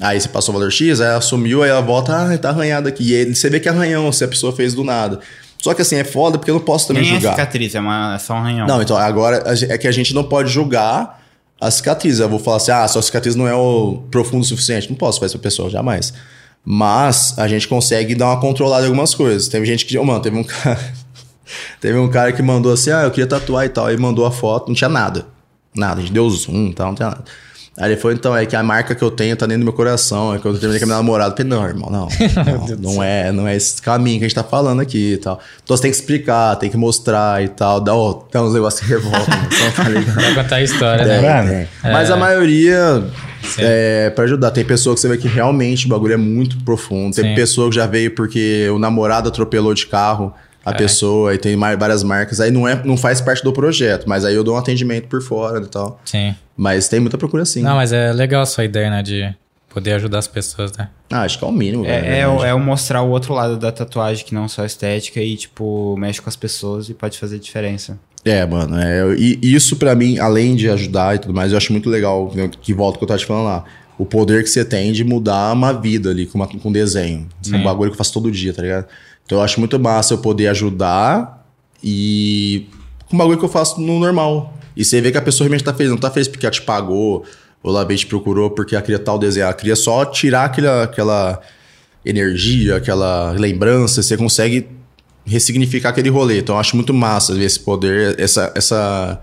Aí 0.00 0.20
você 0.20 0.28
passou 0.28 0.54
o 0.54 0.58
valor 0.58 0.70
X, 0.70 1.00
aí 1.00 1.06
ela 1.06 1.18
assumiu, 1.18 1.62
aí 1.62 1.70
ela 1.70 1.80
volta, 1.80 2.32
ah, 2.32 2.38
tá 2.38 2.50
arranhado 2.50 2.88
aqui. 2.88 3.12
E 3.12 3.14
aí 3.14 3.34
você 3.34 3.48
vê 3.48 3.60
que 3.60 3.68
é 3.68 3.72
arranhão, 3.72 4.10
se 4.12 4.24
a 4.24 4.28
pessoa 4.28 4.52
fez 4.52 4.74
do 4.74 4.82
nada. 4.84 5.20
Só 5.62 5.72
que 5.74 5.82
assim, 5.82 5.96
é 5.96 6.04
foda 6.04 6.38
porque 6.38 6.50
eu 6.50 6.54
não 6.54 6.62
posso 6.62 6.86
também 6.88 7.02
Nem 7.02 7.12
é 7.12 7.14
julgar. 7.16 7.32
cicatriz, 7.32 7.74
é, 7.74 7.80
uma, 7.80 8.14
é 8.14 8.18
só 8.18 8.34
um 8.34 8.38
arranhão. 8.38 8.66
Não, 8.66 8.82
então 8.82 8.96
agora 8.96 9.42
é 9.68 9.78
que 9.78 9.88
a 9.88 9.92
gente 9.92 10.14
não 10.14 10.24
pode 10.24 10.50
julgar 10.50 11.22
a 11.60 11.70
cicatriz. 11.70 12.20
Eu 12.20 12.28
vou 12.28 12.38
falar 12.38 12.58
assim, 12.58 12.70
ah, 12.72 12.86
sua 12.88 13.02
cicatriz 13.02 13.34
não 13.34 13.48
é 13.48 13.54
o 13.54 14.04
profundo 14.10 14.42
o 14.42 14.44
suficiente. 14.44 14.88
Não 14.88 14.96
posso 14.96 15.18
fazer 15.18 15.30
isso 15.30 15.38
pra 15.38 15.50
pessoa, 15.50 15.70
jamais. 15.70 16.12
Mas 16.68 17.38
a 17.38 17.46
gente 17.46 17.68
consegue 17.68 18.16
dar 18.16 18.26
uma 18.26 18.40
controlada 18.40 18.82
em 18.82 18.88
algumas 18.88 19.14
coisas. 19.14 19.46
Teve 19.46 19.64
gente 19.64 19.86
que, 19.86 19.96
oh, 19.96 20.04
mano, 20.04 20.20
teve 20.20 20.36
um 20.36 20.42
cara. 20.44 20.94
teve 21.80 21.96
um 21.96 22.10
cara 22.10 22.32
que 22.32 22.42
mandou 22.42 22.72
assim, 22.72 22.90
ah, 22.90 23.04
eu 23.04 23.10
queria 23.12 23.28
tatuar 23.28 23.64
e 23.64 23.68
tal. 23.68 23.86
Aí 23.86 23.96
mandou 23.96 24.26
a 24.26 24.32
foto, 24.32 24.66
não 24.66 24.74
tinha 24.74 24.90
nada. 24.90 25.26
Nada, 25.72 26.00
a 26.00 26.02
gente 26.02 26.12
deu 26.12 26.28
zoom 26.28 26.70
e 26.70 26.74
tal, 26.74 26.88
não 26.88 26.94
tinha 26.96 27.10
nada. 27.10 27.24
Aí 27.78 27.92
ele 27.92 28.00
falou, 28.00 28.16
então, 28.16 28.34
é 28.34 28.46
que 28.46 28.56
a 28.56 28.62
marca 28.62 28.94
que 28.94 29.02
eu 29.02 29.10
tenho 29.10 29.36
tá 29.36 29.44
dentro 29.44 29.60
do 29.60 29.64
meu 29.64 29.72
coração. 29.72 30.34
É 30.34 30.38
que 30.38 30.46
eu 30.46 30.52
terminei 30.54 30.78
com 30.78 30.84
a 30.84 30.86
minha 30.86 30.96
namorada. 30.96 31.32
Eu 31.32 31.36
falei, 31.36 31.50
não, 31.50 31.66
irmão, 31.66 31.90
não. 31.90 32.08
Não, 32.76 32.92
não 32.94 33.02
é, 33.02 33.32
não 33.32 33.46
é 33.46 33.54
esse 33.56 33.80
caminho 33.82 34.18
que 34.18 34.24
a 34.24 34.28
gente 34.28 34.34
tá 34.34 34.44
falando 34.44 34.80
aqui 34.80 35.14
e 35.14 35.16
tal. 35.18 35.40
Então 35.62 35.76
você 35.76 35.82
tem 35.82 35.90
que 35.90 35.96
explicar, 35.96 36.56
tem 36.56 36.70
que 36.70 36.76
mostrar 36.76 37.42
e 37.42 37.48
tal. 37.48 37.80
Dá, 37.80 37.94
ó, 37.94 38.22
dá 38.30 38.42
uns 38.42 38.54
negócios 38.54 38.80
que 38.80 38.88
revoltam. 38.88 39.20
ligado? 39.88 40.14
Vai 40.14 40.34
contar 40.34 40.56
a 40.56 40.62
história, 40.62 41.04
Tem, 41.04 41.22
né? 41.22 41.68
tem. 41.82 41.92
Mas 41.92 42.10
a 42.10 42.16
maioria 42.16 43.04
Sim. 43.42 43.60
é 43.62 44.10
pra 44.10 44.24
ajudar. 44.24 44.50
Tem 44.50 44.64
pessoa 44.64 44.94
que 44.94 45.00
você 45.00 45.08
vê 45.08 45.16
que 45.18 45.28
realmente 45.28 45.86
o 45.86 45.88
bagulho 45.88 46.14
é 46.14 46.18
muito 46.18 46.58
profundo. 46.64 47.14
Tem 47.14 47.24
Sim. 47.24 47.34
pessoa 47.34 47.68
que 47.68 47.76
já 47.76 47.86
veio 47.86 48.14
porque 48.14 48.68
o 48.70 48.78
namorado 48.78 49.28
atropelou 49.28 49.74
de 49.74 49.86
carro 49.86 50.32
a 50.66 50.72
É. 50.72 50.74
pessoa 50.74 51.32
e 51.34 51.38
tem 51.38 51.56
várias 51.56 52.02
marcas. 52.02 52.40
Aí 52.40 52.50
não, 52.50 52.66
é, 52.66 52.82
não 52.84 52.96
faz 52.96 53.20
parte 53.20 53.42
do 53.44 53.52
projeto, 53.52 54.06
mas 54.08 54.24
aí 54.24 54.34
eu 54.34 54.42
dou 54.42 54.54
um 54.56 54.58
atendimento 54.58 55.06
por 55.06 55.22
fora 55.22 55.60
e 55.62 55.66
tal. 55.68 56.00
Sim. 56.04 56.34
Mas 56.56 56.88
tem 56.88 56.98
muita 56.98 57.16
procura 57.16 57.44
sim. 57.44 57.62
Não, 57.62 57.76
mas 57.76 57.92
é 57.92 58.12
legal 58.12 58.42
a 58.42 58.46
sua 58.46 58.64
ideia, 58.64 58.90
né? 58.90 59.02
De 59.02 59.32
poder 59.70 59.92
ajudar 59.92 60.18
as 60.18 60.26
pessoas, 60.26 60.72
né? 60.76 60.88
Ah, 61.10 61.22
acho 61.22 61.38
que 61.38 61.44
é 61.44 61.48
o 61.48 61.52
mínimo. 61.52 61.84
velho, 61.84 62.04
É, 62.06 62.20
é, 62.20 62.28
o- 62.28 62.44
é 62.44 62.52
o 62.52 62.58
mostrar 62.58 63.02
o 63.02 63.10
outro 63.10 63.32
lado 63.32 63.56
da 63.56 63.70
tatuagem, 63.70 64.24
que 64.24 64.34
não 64.34 64.48
só 64.48 64.62
a 64.62 64.66
estética, 64.66 65.20
e, 65.20 65.36
tipo, 65.36 65.94
mexe 65.96 66.20
com 66.20 66.28
as 66.28 66.34
pessoas 66.36 66.88
e 66.88 66.94
pode 66.94 67.16
fazer 67.18 67.38
diferença. 67.38 67.98
É, 68.24 68.44
mano, 68.44 68.76
é, 68.76 69.14
e 69.16 69.38
isso 69.54 69.76
pra 69.76 69.94
mim, 69.94 70.18
além 70.18 70.56
de 70.56 70.68
ajudar 70.68 71.14
e 71.14 71.18
tudo 71.20 71.32
mais, 71.32 71.52
eu 71.52 71.58
acho 71.58 71.70
muito 71.72 71.88
legal, 71.88 72.32
né, 72.34 72.50
que 72.60 72.74
volta 72.74 72.96
o 72.96 72.98
que 72.98 73.04
eu 73.04 73.08
tava 73.08 73.20
te 73.20 73.26
falando 73.26 73.44
lá, 73.44 73.64
o 73.96 74.04
poder 74.04 74.42
que 74.42 74.48
você 74.50 74.64
tem 74.64 74.90
de 74.92 75.04
mudar 75.04 75.52
uma 75.52 75.72
vida 75.72 76.10
ali 76.10 76.26
com, 76.26 76.36
uma, 76.38 76.48
com 76.48 76.72
desenho. 76.72 77.28
É 77.52 77.56
um 77.56 77.62
bagulho 77.62 77.90
que 77.90 77.94
eu 77.94 77.98
faço 77.98 78.12
todo 78.12 78.30
dia, 78.32 78.52
tá 78.52 78.62
ligado? 78.62 78.86
Então 79.26 79.38
eu 79.38 79.44
acho 79.44 79.60
muito 79.60 79.78
massa 79.78 80.14
eu 80.14 80.18
poder 80.18 80.46
ajudar 80.48 81.44
e 81.82 82.68
com 83.08 83.16
um 83.16 83.18
bagulho 83.18 83.38
que 83.38 83.44
eu 83.44 83.48
faço 83.48 83.80
no 83.80 83.98
normal. 83.98 84.54
E 84.76 84.84
você 84.84 85.00
vê 85.00 85.10
que 85.10 85.18
a 85.18 85.22
pessoa 85.22 85.46
realmente 85.46 85.64
tá 85.64 85.74
feliz, 85.74 85.90
não 85.90 85.98
tá 85.98 86.10
feliz 86.10 86.28
porque 86.28 86.46
ela 86.46 86.52
te 86.52 86.62
pagou, 86.62 87.24
ou 87.62 87.86
veio 87.86 87.98
te 87.98 88.06
procurou 88.06 88.50
porque 88.50 88.74
ela 88.74 88.82
queria 88.82 88.98
tal 88.98 89.18
desenho, 89.18 89.44
ela 89.44 89.54
queria 89.54 89.76
só 89.76 90.04
tirar 90.04 90.44
aquela, 90.44 90.84
aquela 90.84 91.40
energia, 92.04 92.76
aquela 92.76 93.32
lembrança, 93.32 94.02
você 94.02 94.16
consegue 94.16 94.68
ressignificar 95.24 95.88
aquele 95.88 96.08
rolê. 96.08 96.38
Então 96.38 96.54
eu 96.54 96.60
acho 96.60 96.76
muito 96.76 96.94
massa 96.94 97.34
ver 97.34 97.44
esse 97.44 97.58
poder, 97.58 98.18
essa, 98.20 98.52
essa 98.54 99.20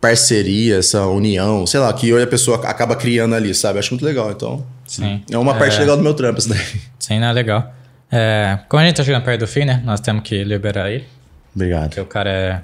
parceria, 0.00 0.78
essa 0.78 1.06
união, 1.06 1.66
sei 1.66 1.78
lá, 1.78 1.92
que 1.92 2.12
hoje 2.12 2.24
a 2.24 2.26
pessoa 2.26 2.56
acaba 2.58 2.96
criando 2.96 3.34
ali, 3.34 3.54
sabe? 3.54 3.76
Eu 3.76 3.80
acho 3.80 3.92
muito 3.92 4.04
legal. 4.04 4.30
Então 4.32 4.66
Sim. 4.86 5.22
é 5.30 5.38
uma 5.38 5.54
parte 5.54 5.78
legal 5.78 5.96
do 5.96 6.02
meu 6.02 6.14
trampo 6.14 6.38
isso 6.38 6.48
daí. 6.48 6.60
Sim, 6.98 7.20
não 7.20 7.28
é 7.28 7.32
legal. 7.32 7.75
É, 8.10 8.58
como 8.68 8.82
a 8.82 8.86
gente 8.86 8.96
tá 8.96 9.04
chegando 9.04 9.24
perto 9.24 9.40
do 9.40 9.46
fim, 9.46 9.64
né? 9.64 9.82
Nós 9.84 10.00
temos 10.00 10.22
que 10.22 10.44
liberar 10.44 10.90
ele. 10.90 11.06
Obrigado. 11.54 11.88
Porque 11.88 12.00
o 12.00 12.06
cara 12.06 12.30
é. 12.30 12.60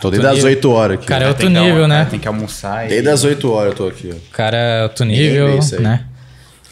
Tô 0.00 0.10
desde 0.10 0.26
as 0.26 0.34
nível. 0.36 0.50
8 0.50 0.70
horas 0.70 0.98
aqui. 0.98 1.06
Cara, 1.06 1.24
é 1.24 1.28
outro 1.28 1.46
Tem 1.46 1.54
que 1.54 1.60
nível, 1.60 1.86
né? 1.86 2.06
Tem 2.06 2.18
que 2.18 2.26
almoçar 2.26 2.86
e... 2.86 2.88
Desde 2.88 3.08
as 3.08 3.22
8 3.22 3.52
horas 3.52 3.72
eu 3.72 3.76
tô 3.76 3.86
aqui. 3.88 4.10
ó. 4.12 4.16
O 4.16 4.30
cara 4.32 4.56
é 4.56 4.82
outro 4.84 5.04
nível, 5.04 5.58
né? 5.80 6.06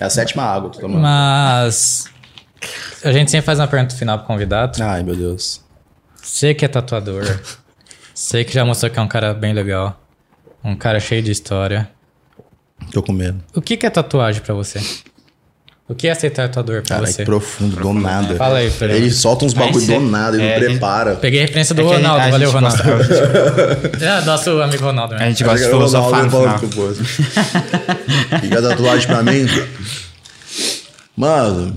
É 0.00 0.04
a 0.04 0.10
sétima 0.10 0.42
água, 0.44 0.70
tô 0.70 0.80
tomando. 0.80 1.02
Mas. 1.02 2.06
A 3.04 3.12
gente 3.12 3.30
sempre 3.30 3.44
faz 3.44 3.58
uma 3.58 3.68
pergunta 3.68 3.94
final 3.94 4.18
pro 4.18 4.26
convidado. 4.26 4.82
Ai, 4.82 5.02
meu 5.02 5.14
Deus. 5.14 5.60
Você 6.16 6.54
que 6.54 6.64
é 6.64 6.68
tatuador. 6.68 7.24
Você 8.14 8.44
que 8.44 8.52
já 8.52 8.64
mostrou 8.64 8.90
que 8.90 8.98
é 8.98 9.02
um 9.02 9.06
cara 9.08 9.32
bem 9.32 9.52
legal. 9.52 10.00
Um 10.64 10.74
cara 10.74 10.98
cheio 10.98 11.22
de 11.22 11.30
história. 11.30 11.88
Tô 12.92 13.02
com 13.02 13.12
medo. 13.12 13.42
O 13.54 13.60
que 13.62 13.76
que 13.76 13.86
é 13.86 13.90
tatuagem 13.90 14.42
pra 14.42 14.54
você? 14.54 14.80
O 15.88 15.94
que 15.94 16.06
é 16.06 16.14
ser 16.14 16.28
tatuador 16.28 16.82
pra 16.82 16.96
Caralho, 16.96 17.06
você? 17.12 17.18
que 17.18 17.24
profundo, 17.24 17.76
do 17.76 17.92
nada. 17.94 18.34
Fala 18.36 18.58
aí, 18.58 18.70
Felipe. 18.70 18.98
Ele 18.98 19.10
solta 19.10 19.46
uns 19.46 19.54
bagulho 19.54 19.86
do 19.86 20.00
nada, 20.00 20.36
ele 20.36 20.44
é, 20.44 20.58
não 20.58 20.66
a 20.66 20.68
prepara. 20.70 21.16
Peguei 21.16 21.38
a 21.40 21.42
referência 21.46 21.74
do 21.74 21.80
É 21.80 21.84
a 21.84 21.88
Ronaldo. 21.96 22.20
a 22.20 22.30
Valeu, 22.30 22.50
gente 22.50 22.54
Ronaldo. 22.54 22.84
gosta- 22.84 24.04
é, 24.04 24.24
nosso 24.26 24.50
amigo 24.60 24.84
Ronaldo, 24.84 25.14
A 25.14 25.18
né? 25.18 25.28
gente 25.28 25.42
gosta 25.44 25.58
de 25.60 25.64
é 25.64 25.68
filosofar 25.70 26.24
no 26.24 26.30
final. 26.30 26.58
falando 26.58 26.74
com 26.74 26.80
o 26.82 28.40
Fica 28.40 28.58
a 28.58 28.62
tatuagem 28.62 29.06
pra 29.06 29.22
mim. 29.22 29.46
Mano, 31.16 31.74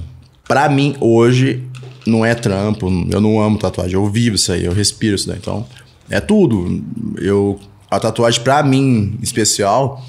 pra 0.47 0.67
mim, 0.69 0.95
hoje, 0.99 1.63
não 2.05 2.25
é 2.25 2.35
trampo. 2.35 2.87
Eu 3.09 3.21
não 3.21 3.41
amo 3.41 3.57
tatuagem. 3.57 3.93
Eu 3.93 4.05
vivo 4.09 4.35
isso 4.35 4.51
aí, 4.51 4.65
eu 4.65 4.73
respiro 4.73 5.15
isso 5.15 5.27
daí. 5.27 5.37
Então, 5.37 5.65
é 6.09 6.19
tudo. 6.19 6.83
Eu, 7.17 7.59
a 7.89 7.97
tatuagem, 7.99 8.41
pra 8.41 8.61
mim, 8.61 9.17
em 9.19 9.23
especial, 9.23 10.03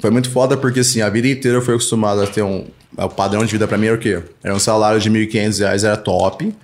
foi 0.00 0.10
muito 0.10 0.30
foda 0.30 0.56
porque, 0.56 0.80
assim, 0.80 1.00
a 1.00 1.08
vida 1.10 1.26
inteira 1.28 1.58
eu 1.58 1.62
fui 1.62 1.74
acostumado 1.74 2.22
a 2.22 2.26
ter 2.28 2.42
um... 2.42 2.64
O 3.04 3.08
padrão 3.08 3.44
de 3.44 3.52
vida 3.52 3.66
pra 3.66 3.78
mim 3.78 3.86
era 3.86 3.96
o 3.96 3.98
quê? 3.98 4.22
Era 4.42 4.54
um 4.54 4.58
salário 4.58 5.00
de 5.00 5.10
1.500 5.10 5.58
reais, 5.58 5.84
era 5.84 5.96
top. 5.96 6.54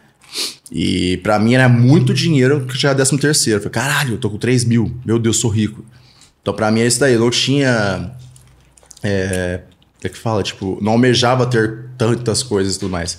E 0.71 1.17
pra 1.19 1.39
mim 1.39 1.55
era 1.55 1.69
muito 1.69 2.13
dinheiro 2.13 2.67
que 2.67 2.77
já 2.77 2.91
era 2.91 2.99
décimo 2.99 3.19
terceiro. 3.19 3.59
Eu 3.59 3.63
falei, 3.63 3.73
caralho, 3.73 4.15
eu 4.15 4.19
tô 4.19 4.29
com 4.29 4.37
3 4.37 4.65
mil. 4.65 4.95
Meu 5.05 5.19
Deus, 5.19 5.39
sou 5.39 5.51
rico. 5.51 5.85
Então 6.43 6.53
pra 6.53 6.71
mim 6.71 6.81
é 6.81 6.87
isso 6.87 7.01
daí. 7.01 7.15
Eu 7.15 7.21
não 7.21 7.31
tinha. 7.31 8.13
É, 9.03 9.61
é 10.03 10.09
que 10.09 10.19
fala? 10.19 10.43
Tipo, 10.43 10.79
não 10.83 10.93
almejava 10.93 11.47
ter 11.47 11.87
tantas 11.97 12.43
coisas 12.43 12.77
e 12.77 12.79
tudo 12.79 12.91
mais. 12.91 13.19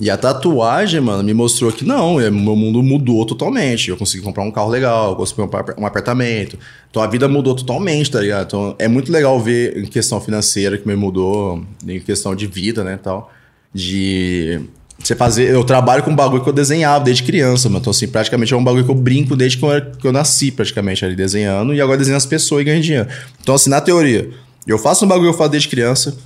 E 0.00 0.08
a 0.08 0.16
tatuagem, 0.16 0.98
mano, 0.98 1.22
me 1.22 1.34
mostrou 1.34 1.70
que 1.70 1.84
não, 1.84 2.18
é, 2.18 2.30
meu 2.30 2.56
mundo 2.56 2.82
mudou 2.82 3.26
totalmente. 3.26 3.90
Eu 3.90 3.98
consegui 3.98 4.22
comprar 4.24 4.42
um 4.42 4.50
carro 4.50 4.70
legal, 4.70 5.10
eu 5.10 5.16
consegui 5.16 5.42
comprar 5.42 5.74
um 5.78 5.84
apartamento. 5.84 6.58
Então 6.90 7.02
a 7.02 7.06
vida 7.06 7.28
mudou 7.28 7.54
totalmente, 7.54 8.10
tá 8.10 8.18
ligado? 8.20 8.46
Então 8.46 8.74
é 8.78 8.88
muito 8.88 9.12
legal 9.12 9.38
ver 9.38 9.76
em 9.76 9.84
questão 9.86 10.18
financeira 10.18 10.78
que 10.78 10.88
me 10.88 10.96
mudou, 10.96 11.62
em 11.86 12.00
questão 12.00 12.34
de 12.34 12.46
vida, 12.46 12.82
né, 12.82 12.98
tal. 13.02 13.30
De 13.74 14.60
você 14.98 15.14
fazer. 15.14 15.50
Eu 15.50 15.64
trabalho 15.64 16.02
com 16.02 16.10
um 16.10 16.16
bagulho 16.16 16.42
que 16.42 16.48
eu 16.48 16.52
desenhava 16.52 17.04
desde 17.04 17.22
criança, 17.22 17.68
mano. 17.68 17.80
Então, 17.80 17.90
assim, 17.90 18.08
praticamente 18.08 18.54
é 18.54 18.56
um 18.56 18.64
bagulho 18.64 18.84
que 18.84 18.90
eu 18.90 18.94
brinco 18.94 19.36
desde 19.36 19.58
que 19.58 19.64
eu, 19.64 19.70
era- 19.70 19.90
que 19.98 20.06
eu 20.06 20.12
nasci, 20.12 20.50
praticamente, 20.50 21.04
ali 21.04 21.14
desenhando, 21.14 21.74
e 21.74 21.80
agora 21.80 21.98
desenho 21.98 22.16
as 22.16 22.24
pessoas 22.26 22.62
e 22.62 22.64
ganho 22.64 22.82
dinheiro. 22.82 23.08
Então, 23.42 23.54
assim, 23.54 23.68
na 23.68 23.80
teoria, 23.82 24.30
eu 24.66 24.78
faço 24.78 25.04
um 25.04 25.08
bagulho 25.08 25.28
que 25.28 25.34
eu 25.34 25.38
faço 25.38 25.50
desde 25.50 25.68
criança, 25.68 26.16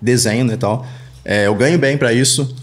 desenho, 0.00 0.44
né, 0.44 0.56
tal. 0.56 0.84
É, 1.24 1.46
eu 1.46 1.54
ganho 1.54 1.78
bem 1.78 1.96
pra 1.96 2.12
isso, 2.12 2.54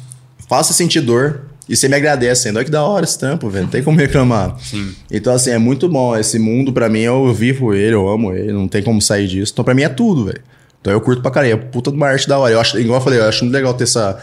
faço 0.50 0.74
sentir 0.74 1.00
dor, 1.02 1.42
e 1.70 1.76
você 1.78 1.88
me 1.88 1.96
agradece 1.96 2.48
ainda. 2.48 2.60
Olha 2.60 2.66
que 2.66 2.72
da 2.72 2.84
hora 2.84 3.06
esse 3.06 3.18
trampo, 3.20 3.48
velho. 3.50 3.64
Não 3.66 3.70
tem 3.72 3.84
como 3.84 3.98
reclamar. 3.98 4.58
Sim. 4.60 4.92
Então, 5.12 5.32
assim, 5.34 5.52
é 5.52 5.58
muito 5.60 5.88
bom. 5.88 6.18
Esse 6.18 6.40
mundo, 6.40 6.74
pra 6.74 6.90
mim, 6.90 7.02
eu 7.02 7.32
vivo 7.34 7.74
ele, 7.76 7.94
eu 7.94 8.10
amo 8.10 8.34
ele, 8.34 8.52
não 8.52 8.68
tem 8.68 8.82
como 8.82 9.00
sair 9.02 9.28
disso. 9.28 9.52
Então, 9.54 9.64
pra 9.64 9.76
mim, 9.76 9.84
é 9.84 9.90
tudo, 9.90 10.26
velho. 10.26 10.42
Então, 10.82 10.92
eu 10.92 11.00
curto 11.00 11.22
pra 11.22 11.30
caralho. 11.30 11.54
É 11.54 11.58
puta 11.58 11.92
de 11.92 11.98
uma 11.98 12.08
arte 12.08 12.28
da 12.28 12.40
hora. 12.40 12.52
Eu 12.54 12.60
acho, 12.60 12.80
igual 12.80 13.00
eu 13.00 13.04
falei, 13.04 13.20
eu 13.20 13.26
acho 13.30 13.44
muito 13.44 13.54
legal 13.54 13.74
ter 13.76 13.84
essa, 13.84 14.18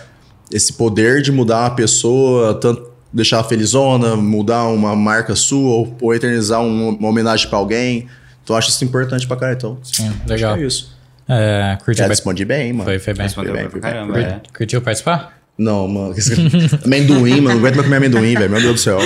esse 0.51 0.73
poder 0.73 1.23
de 1.23 1.31
mudar 1.31 1.61
uma 1.61 1.71
pessoa, 1.71 2.55
tanto 2.55 2.91
deixar 3.13 3.37
ela 3.37 3.45
felizona, 3.45 4.17
mudar 4.17 4.65
uma 4.65 4.97
marca 4.97 5.37
sua, 5.37 5.71
ou, 5.71 5.97
ou 6.01 6.15
eternizar 6.15 6.61
um- 6.61 6.89
uma 6.97 7.09
homenagem 7.09 7.49
pra 7.49 7.59
alguém. 7.59 8.09
Então, 8.43 8.55
eu 8.55 8.59
acho 8.59 8.71
isso 8.71 8.85
importante 8.85 9.25
pra 9.27 9.37
caralho. 9.37 9.57
Então, 9.57 9.79
Sim, 9.85 10.11
legal. 10.27 10.57
é 10.57 10.63
isso. 10.63 10.97
É, 11.29 11.79
curtiu, 11.85 12.03
par- 12.05 12.09
respondi 12.11 12.45
bem, 12.45 12.73
mano. 12.73 12.85
Foi, 12.85 12.99
foi 12.99 13.15
bem. 13.15 13.23
Respondeu 13.23 13.53
bem, 13.53 13.63
pra 13.63 13.71
foi 13.71 13.81
bem. 13.81 13.91
caramba, 13.91 14.21
é. 14.21 14.41
curtiu 14.57 14.81
participar? 14.83 15.36
Não, 15.59 15.89
mano. 15.89 16.15
amendoim, 16.85 17.41
mano. 17.41 17.49
Não 17.49 17.59
aguento 17.59 17.77
mais 17.77 17.87
comer 17.87 17.97
amendoim, 17.97 18.35
velho. 18.35 18.51
Meu 18.51 18.61
Deus 18.61 18.75
do 18.75 18.81
céu. 18.81 18.99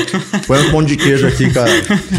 Põe 0.46 0.66
um 0.66 0.70
pão 0.70 0.82
de 0.82 0.96
queijo 0.96 1.26
aqui, 1.26 1.52
cara. 1.52 1.70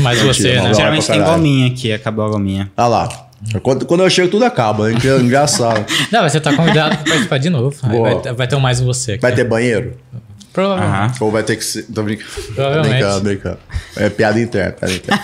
Mas 0.02 0.22
você, 0.22 0.44
Mentira, 0.44 0.64
né? 0.64 0.74
Geralmente 0.74 1.08
tem 1.08 1.24
gominha 1.24 1.68
aqui, 1.68 1.92
acabou 1.92 2.26
a 2.26 2.30
gominha. 2.30 2.72
Ah 2.78 2.88
lá. 2.88 3.28
Quando, 3.64 3.86
quando 3.86 4.04
eu 4.04 4.10
chego, 4.10 4.30
tudo 4.30 4.46
acaba, 4.46 4.90
é 4.90 4.94
engraçado. 5.20 5.84
Não, 6.12 6.22
mas 6.22 6.32
você 6.32 6.40
tá 6.40 6.56
convidado 6.56 6.96
pra 6.98 7.06
participar 7.06 7.40
de 7.40 7.50
novo. 7.50 7.76
Vai, 7.82 8.34
vai 8.34 8.48
ter 8.48 8.56
um 8.56 8.60
mais 8.60 8.80
um 8.80 8.86
você 8.86 9.14
aqui. 9.14 9.22
Vai 9.22 9.34
ter 9.34 9.44
banheiro? 9.44 9.98
Provavelmente. 10.54 10.96
Aham. 10.96 11.12
Ou 11.22 11.32
vai 11.32 11.44
ter 11.44 11.56
que 11.56 11.64
ser. 11.64 11.84
Tô 11.84 12.04
brincando. 12.04 12.30
Provavelmente. 12.54 12.92
Brincando, 12.94 13.22
brincando. 13.22 13.58
É 13.96 14.10
piada 14.10 14.40
interna, 14.40 14.72
piada 14.74 14.94
interna. 14.94 15.24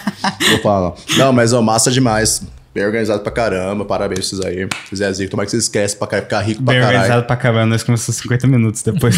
Vou 0.49 0.59
falar, 0.59 0.81
não. 0.89 0.95
Não, 1.17 1.33
mas 1.33 1.53
ó, 1.53 1.61
massa 1.61 1.91
demais. 1.91 2.41
Bem 2.73 2.85
organizado 2.85 3.21
pra 3.21 3.31
caramba. 3.31 3.85
Parabéns 3.85 4.29
pra 4.29 4.39
vocês 4.39 4.41
aí. 4.57 4.67
Vocês 4.91 5.17
zico. 5.17 5.31
Tomara 5.31 5.45
que 5.45 5.51
vocês 5.51 5.63
esquecem 5.63 5.97
pra 5.97 6.07
caralho, 6.07 6.25
ficar 6.25 6.41
rico 6.41 6.63
pra 6.63 6.73
Bem 6.73 6.81
caralho. 6.81 6.97
organizado 6.99 7.25
pra 7.25 7.33
acabar, 7.35 7.65
nós 7.65 7.83
começamos 7.83 8.15
50 8.17 8.47
minutos 8.47 8.81
depois 8.83 9.17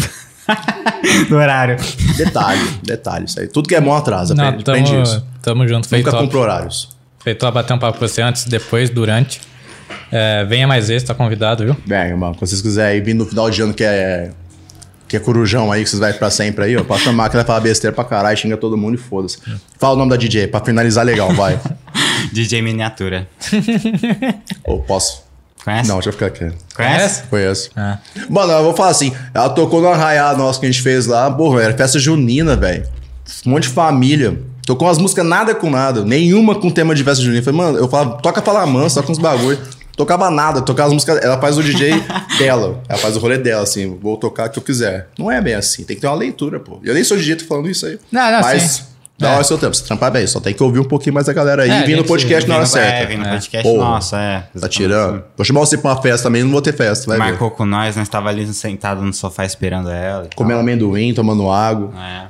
do 1.28 1.36
horário. 1.36 1.76
Detalhe, 2.16 2.60
detalhe. 2.82 3.24
Isso 3.26 3.40
aí. 3.40 3.48
Tudo 3.48 3.68
que 3.68 3.74
é 3.74 3.80
bom 3.80 3.94
atrasa. 3.94 4.34
Não, 4.34 4.44
Aprende, 4.48 4.62
aprende 4.70 4.90
tamo, 4.90 5.02
isso. 5.02 5.26
tamo 5.42 5.68
junto. 5.68 5.88
Foi 5.88 5.98
Nunca 5.98 6.10
top. 6.10 6.22
compra 6.24 6.38
horários. 6.38 6.96
Foi 7.18 7.34
top 7.34 7.52
bater 7.54 7.74
um 7.74 7.78
papo 7.78 7.98
com 7.98 8.08
você 8.08 8.22
antes, 8.22 8.44
depois, 8.44 8.88
durante. 8.88 9.40
É, 10.10 10.44
venha 10.44 10.66
mais 10.66 10.88
vezes, 10.88 11.06
tá 11.06 11.14
convidado, 11.14 11.64
viu? 11.64 11.76
Bem, 11.86 12.08
irmão, 12.08 12.32
quando 12.32 12.48
vocês 12.48 12.62
quiserem 12.62 13.02
vir 13.02 13.14
no 13.14 13.26
final 13.26 13.50
de 13.50 13.60
ano 13.62 13.74
que 13.74 13.84
é 13.84 14.30
que 15.06 15.16
é 15.16 15.20
corujão 15.20 15.72
aí, 15.72 15.82
que 15.82 15.90
vocês 15.90 15.98
vai 15.98 16.12
pra 16.12 16.30
sempre 16.30 16.64
aí, 16.64 16.76
ó. 16.76 16.84
Pode 16.84 17.02
chamar 17.02 17.28
que 17.28 17.34
vai 17.34 17.44
falar 17.44 17.58
besteira 17.58 17.92
pra 17.92 18.04
caralho, 18.04 18.36
xinga 18.38 18.56
todo 18.56 18.76
mundo 18.76 18.94
e 18.94 18.96
foda-se. 18.96 19.38
Fala 19.76 19.94
o 19.94 19.98
nome 19.98 20.08
da 20.10 20.16
DJ, 20.16 20.46
pra 20.46 20.60
finalizar 20.60 21.04
legal, 21.04 21.32
vai. 21.34 21.58
DJ 22.32 22.62
Miniatura. 22.62 23.28
Ou 24.64 24.80
posso? 24.80 25.24
Conhece? 25.64 25.88
Não, 25.88 25.96
deixa 25.96 26.08
eu 26.08 26.12
ficar 26.12 26.26
aqui. 26.26 26.50
Conhece? 26.74 27.22
Conheço. 27.24 27.70
Ah. 27.76 27.98
Mano, 28.28 28.52
eu 28.52 28.64
vou 28.64 28.74
falar 28.74 28.90
assim, 28.90 29.12
ela 29.34 29.50
tocou 29.50 29.82
no 29.82 29.88
arraial 29.88 30.36
nosso 30.36 30.58
que 30.58 30.66
a 30.66 30.70
gente 30.70 30.82
fez 30.82 31.06
lá, 31.06 31.30
porra, 31.30 31.62
era 31.62 31.76
festa 31.76 31.98
junina, 31.98 32.56
velho. 32.56 32.86
Um 33.46 33.50
monte 33.50 33.64
de 33.64 33.68
família. 33.70 34.40
Tocou 34.66 34.88
umas 34.88 34.98
músicas 34.98 35.26
nada 35.26 35.54
com 35.54 35.70
nada, 35.70 36.04
nenhuma 36.04 36.54
com 36.54 36.70
tema 36.70 36.94
de 36.94 37.04
festa 37.04 37.22
junina. 37.22 37.40
Eu 37.40 37.44
falei, 37.44 37.58
mano, 37.58 37.78
eu 37.78 37.88
falava, 37.88 38.18
toca 38.22 38.40
Fala 38.40 38.66
Mansa, 38.66 39.00
toca 39.00 39.12
uns 39.12 39.18
bagulho. 39.18 39.58
Tocava 39.96 40.30
nada, 40.30 40.62
tocava 40.62 40.88
as 40.88 40.94
músicas. 40.94 41.22
Ela 41.22 41.38
faz 41.38 41.58
o 41.58 41.62
DJ 41.62 41.92
dela. 42.38 42.82
Ela 42.88 42.98
faz 42.98 43.16
o 43.16 43.18
rolê 43.18 43.36
dela, 43.36 43.62
assim, 43.62 43.98
vou 44.00 44.16
tocar 44.16 44.46
o 44.46 44.50
que 44.50 44.58
eu 44.58 44.62
quiser. 44.62 45.08
Não 45.18 45.30
é 45.30 45.42
bem 45.42 45.54
assim, 45.54 45.84
tem 45.84 45.94
que 45.94 46.00
ter 46.00 46.06
uma 46.06 46.16
leitura, 46.16 46.58
pô. 46.58 46.80
Eu 46.82 46.94
nem 46.94 47.04
sou 47.04 47.18
DJ, 47.18 47.36
tô 47.36 47.44
falando 47.44 47.68
isso 47.68 47.84
aí. 47.84 47.98
Não, 48.10 48.32
não, 48.32 48.40
Mas 48.40 48.62
sim. 48.62 48.82
Dá 49.20 49.28
É. 49.30 49.34
hora 49.34 49.44
seu 49.44 49.58
tempo. 49.58 49.74
Você 49.74 49.84
trampar 49.84 50.10
bem, 50.10 50.26
só 50.26 50.40
tem 50.40 50.52
que 50.54 50.62
ouvir 50.62 50.80
um 50.80 50.84
pouquinho 50.84 51.14
mais 51.14 51.28
a 51.28 51.32
galera 51.32 51.62
aí 51.62 51.70
É, 51.70 51.82
e 51.82 51.86
vir 51.86 51.96
no 51.96 52.04
podcast 52.04 52.48
na 52.48 52.56
hora 52.56 52.64
no- 52.64 52.68
É, 52.68 52.70
certa. 52.72 53.06
vem 53.06 53.18
no 53.18 53.26
É. 53.26 53.30
podcast, 53.32 53.68
Porra. 53.70 53.84
nossa, 53.84 54.18
é. 54.18 54.44
Tá 54.58 54.68
tirando? 54.68 55.22
Vou 55.36 55.44
chamar 55.44 55.60
você 55.60 55.76
pra 55.78 55.90
uma 55.92 56.02
festa 56.02 56.24
também, 56.28 56.42
não 56.42 56.50
vou 56.50 56.62
ter 56.62 56.72
festa, 56.74 57.06
vai 57.06 57.18
ver. 57.18 57.24
Marcou 57.24 57.50
com 57.50 57.64
nós, 57.66 57.96
nós 57.96 58.08
tava 58.08 58.28
ali 58.30 58.46
sentado 58.52 59.02
no 59.02 59.12
sofá 59.12 59.44
esperando 59.44 59.90
ela. 59.90 60.28
Comendo 60.34 60.60
amendoim, 60.60 61.12
tomando 61.14 61.50
água. 61.50 61.92
É. 61.98 62.26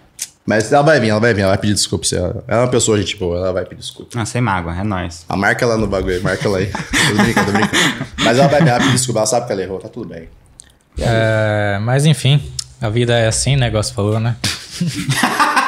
Mas 0.47 0.72
ela 0.72 0.82
vai 0.82 0.99
vir, 0.99 1.11
ela 1.11 1.20
vai 1.20 1.32
vir, 1.32 1.43
ela 1.43 1.51
vai 1.51 1.59
pedir 1.59 1.74
desculpa. 1.74 2.01
pra 2.09 2.09
você. 2.09 2.16
Ela 2.16 2.43
é 2.49 2.57
uma 2.57 2.68
pessoa, 2.68 2.99
gente 2.99 3.16
boa, 3.16 3.36
ela 3.36 3.53
vai 3.53 3.64
pedir 3.64 3.82
desculpa. 3.82 4.18
Não, 4.18 4.26
sem 4.26 4.41
mágoa, 4.41 4.74
é 4.74 4.82
nóis. 4.82 5.24
Ah, 5.28 5.36
marca 5.36 5.64
ela 5.64 5.76
no 5.76 5.86
bagulho, 5.86 6.20
marca 6.24 6.45
ela 6.49 6.59
aí. 6.59 6.66
tô 6.72 7.22
brincando, 7.22 7.47
tô 7.47 7.53
brincando. 7.53 8.07
Mas 8.24 8.38
ela 8.38 8.49
vai 8.49 8.61
vir, 8.61 8.68
ela 8.68 8.78
vai 8.78 8.86
pedir 8.86 8.97
desculpa, 8.97 9.20
ela 9.20 9.26
sabe 9.26 9.47
que 9.47 9.53
ela 9.53 9.62
errou, 9.62 9.78
tá 9.78 9.88
tudo 9.88 10.09
bem. 10.09 10.28
É, 10.99 11.78
mas 11.82 12.05
enfim, 12.05 12.43
a 12.80 12.88
vida 12.88 13.16
é 13.16 13.28
assim, 13.28 13.55
o 13.55 13.59
negócio 13.61 13.95
falou, 13.95 14.18
né? 14.18 14.34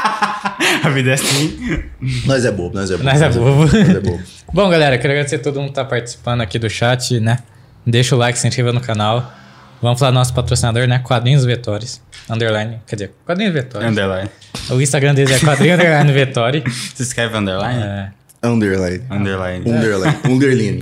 A 0.82 0.88
vida 0.90 1.10
é 1.10 1.14
assim. 1.14 1.82
Nós 2.26 2.44
é 2.44 2.50
bobo, 2.50 2.74
nós 2.74 2.90
é 2.90 2.96
bobo. 2.96 3.04
Nós 3.08 3.22
é 3.22 3.28
bobo. 3.28 3.64
Nós 3.64 3.74
é 3.74 4.00
bobo. 4.00 4.22
Bom, 4.52 4.68
galera, 4.68 4.98
quero 4.98 5.12
agradecer 5.12 5.36
a 5.36 5.38
todo 5.38 5.60
mundo 5.60 5.68
que 5.68 5.74
tá 5.74 5.84
participando 5.84 6.40
aqui 6.40 6.58
do 6.58 6.68
chat, 6.68 7.18
né? 7.20 7.38
Deixa 7.86 8.14
o 8.14 8.18
like, 8.18 8.38
se 8.38 8.46
inscreva 8.46 8.72
no 8.72 8.80
canal. 8.80 9.32
Vamos 9.80 9.98
falar 9.98 10.12
do 10.12 10.14
nosso 10.14 10.32
patrocinador, 10.32 10.86
né? 10.86 11.00
Quadrinhos 11.00 11.44
Vetores. 11.44 12.00
Underline. 12.30 12.78
Quer 12.86 12.96
dizer, 12.96 13.10
Quadrinhos 13.26 13.52
Vetores. 13.52 13.88
Underline. 13.88 14.30
O 14.70 14.80
Instagram 14.80 15.14
deles 15.14 15.42
é 15.42 15.44
Quadrinho 15.44 15.74
Underline 15.74 16.12
Vettori. 16.12 16.62
Você 16.94 17.02
escreve 17.02 17.36
underline? 17.36 17.82
É. 17.82 18.10
Underline. 18.44 19.02
Underline. 19.10 19.70
Underline. 19.70 20.16
Underline. 20.24 20.80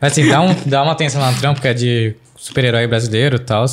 Mas 0.00 0.12
assim, 0.12 0.28
dá, 0.28 0.40
um, 0.40 0.54
dá 0.66 0.82
uma 0.82 0.92
atenção 0.92 1.20
lá 1.20 1.30
no 1.30 1.38
trampo, 1.38 1.60
que 1.60 1.68
é 1.68 1.74
de 1.74 2.14
super-herói 2.36 2.86
brasileiro 2.86 3.36
e 3.36 3.40
tal. 3.40 3.64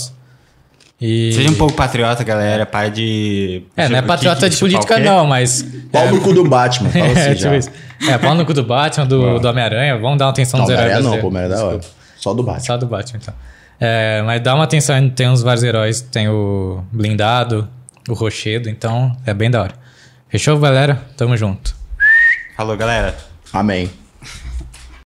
E... 1.01 1.33
Seja 1.33 1.49
um 1.49 1.55
pouco 1.55 1.73
patriota, 1.73 2.23
galera. 2.23 2.63
Para 2.63 2.89
de. 2.89 3.63
É, 3.75 3.89
não 3.89 3.97
é 3.97 4.01
patriota 4.03 4.47
de 4.47 4.55
política 4.55 4.99
não, 4.99 5.25
mas... 5.25 5.65
Pau 5.91 6.07
no 6.07 6.21
cu 6.21 6.31
do 6.31 6.47
Batman, 6.47 6.91
fala 6.91 7.05
assim 7.11 7.19
é, 7.19 7.35
já. 7.35 7.35
tipo 7.35 7.55
isso. 7.55 7.71
É, 8.07 8.17
pau 8.19 8.35
no 8.35 8.45
cu 8.45 8.53
do 8.53 8.63
Batman, 8.63 9.07
do, 9.07 9.39
do 9.39 9.47
Homem-Aranha. 9.47 9.97
Vamos 9.97 10.19
dar 10.19 10.25
uma 10.25 10.31
atenção 10.31 10.59
Não, 10.59 10.67
nos 10.67 10.73
heróis 10.73 10.89
Homem-Aranha 10.91 11.15
não, 11.15 11.21
pô, 11.21 11.27
Homem-Aranha 11.27 11.55
é 11.55 11.57
da 11.57 11.65
hora. 11.65 11.81
Só 12.17 12.33
do 12.35 12.43
Batman. 12.43 12.63
Só 12.63 12.77
do 12.77 12.85
Batman, 12.85 13.19
então. 13.19 13.33
É, 13.79 14.21
mas 14.23 14.41
dá 14.41 14.53
uma 14.53 14.63
atenção, 14.63 15.09
tem 15.09 15.27
uns 15.27 15.41
vários 15.41 15.63
heróis. 15.63 16.01
Tem 16.01 16.29
o 16.29 16.83
Blindado, 16.91 17.67
o 18.07 18.13
Rochedo, 18.13 18.69
então 18.69 19.17
é 19.25 19.33
bem 19.33 19.49
da 19.49 19.63
hora. 19.63 19.73
Fechou, 20.29 20.59
galera? 20.59 21.01
Tamo 21.17 21.35
junto. 21.35 21.75
Falou, 22.55 22.77
galera. 22.77 23.15
Amém. 23.51 23.89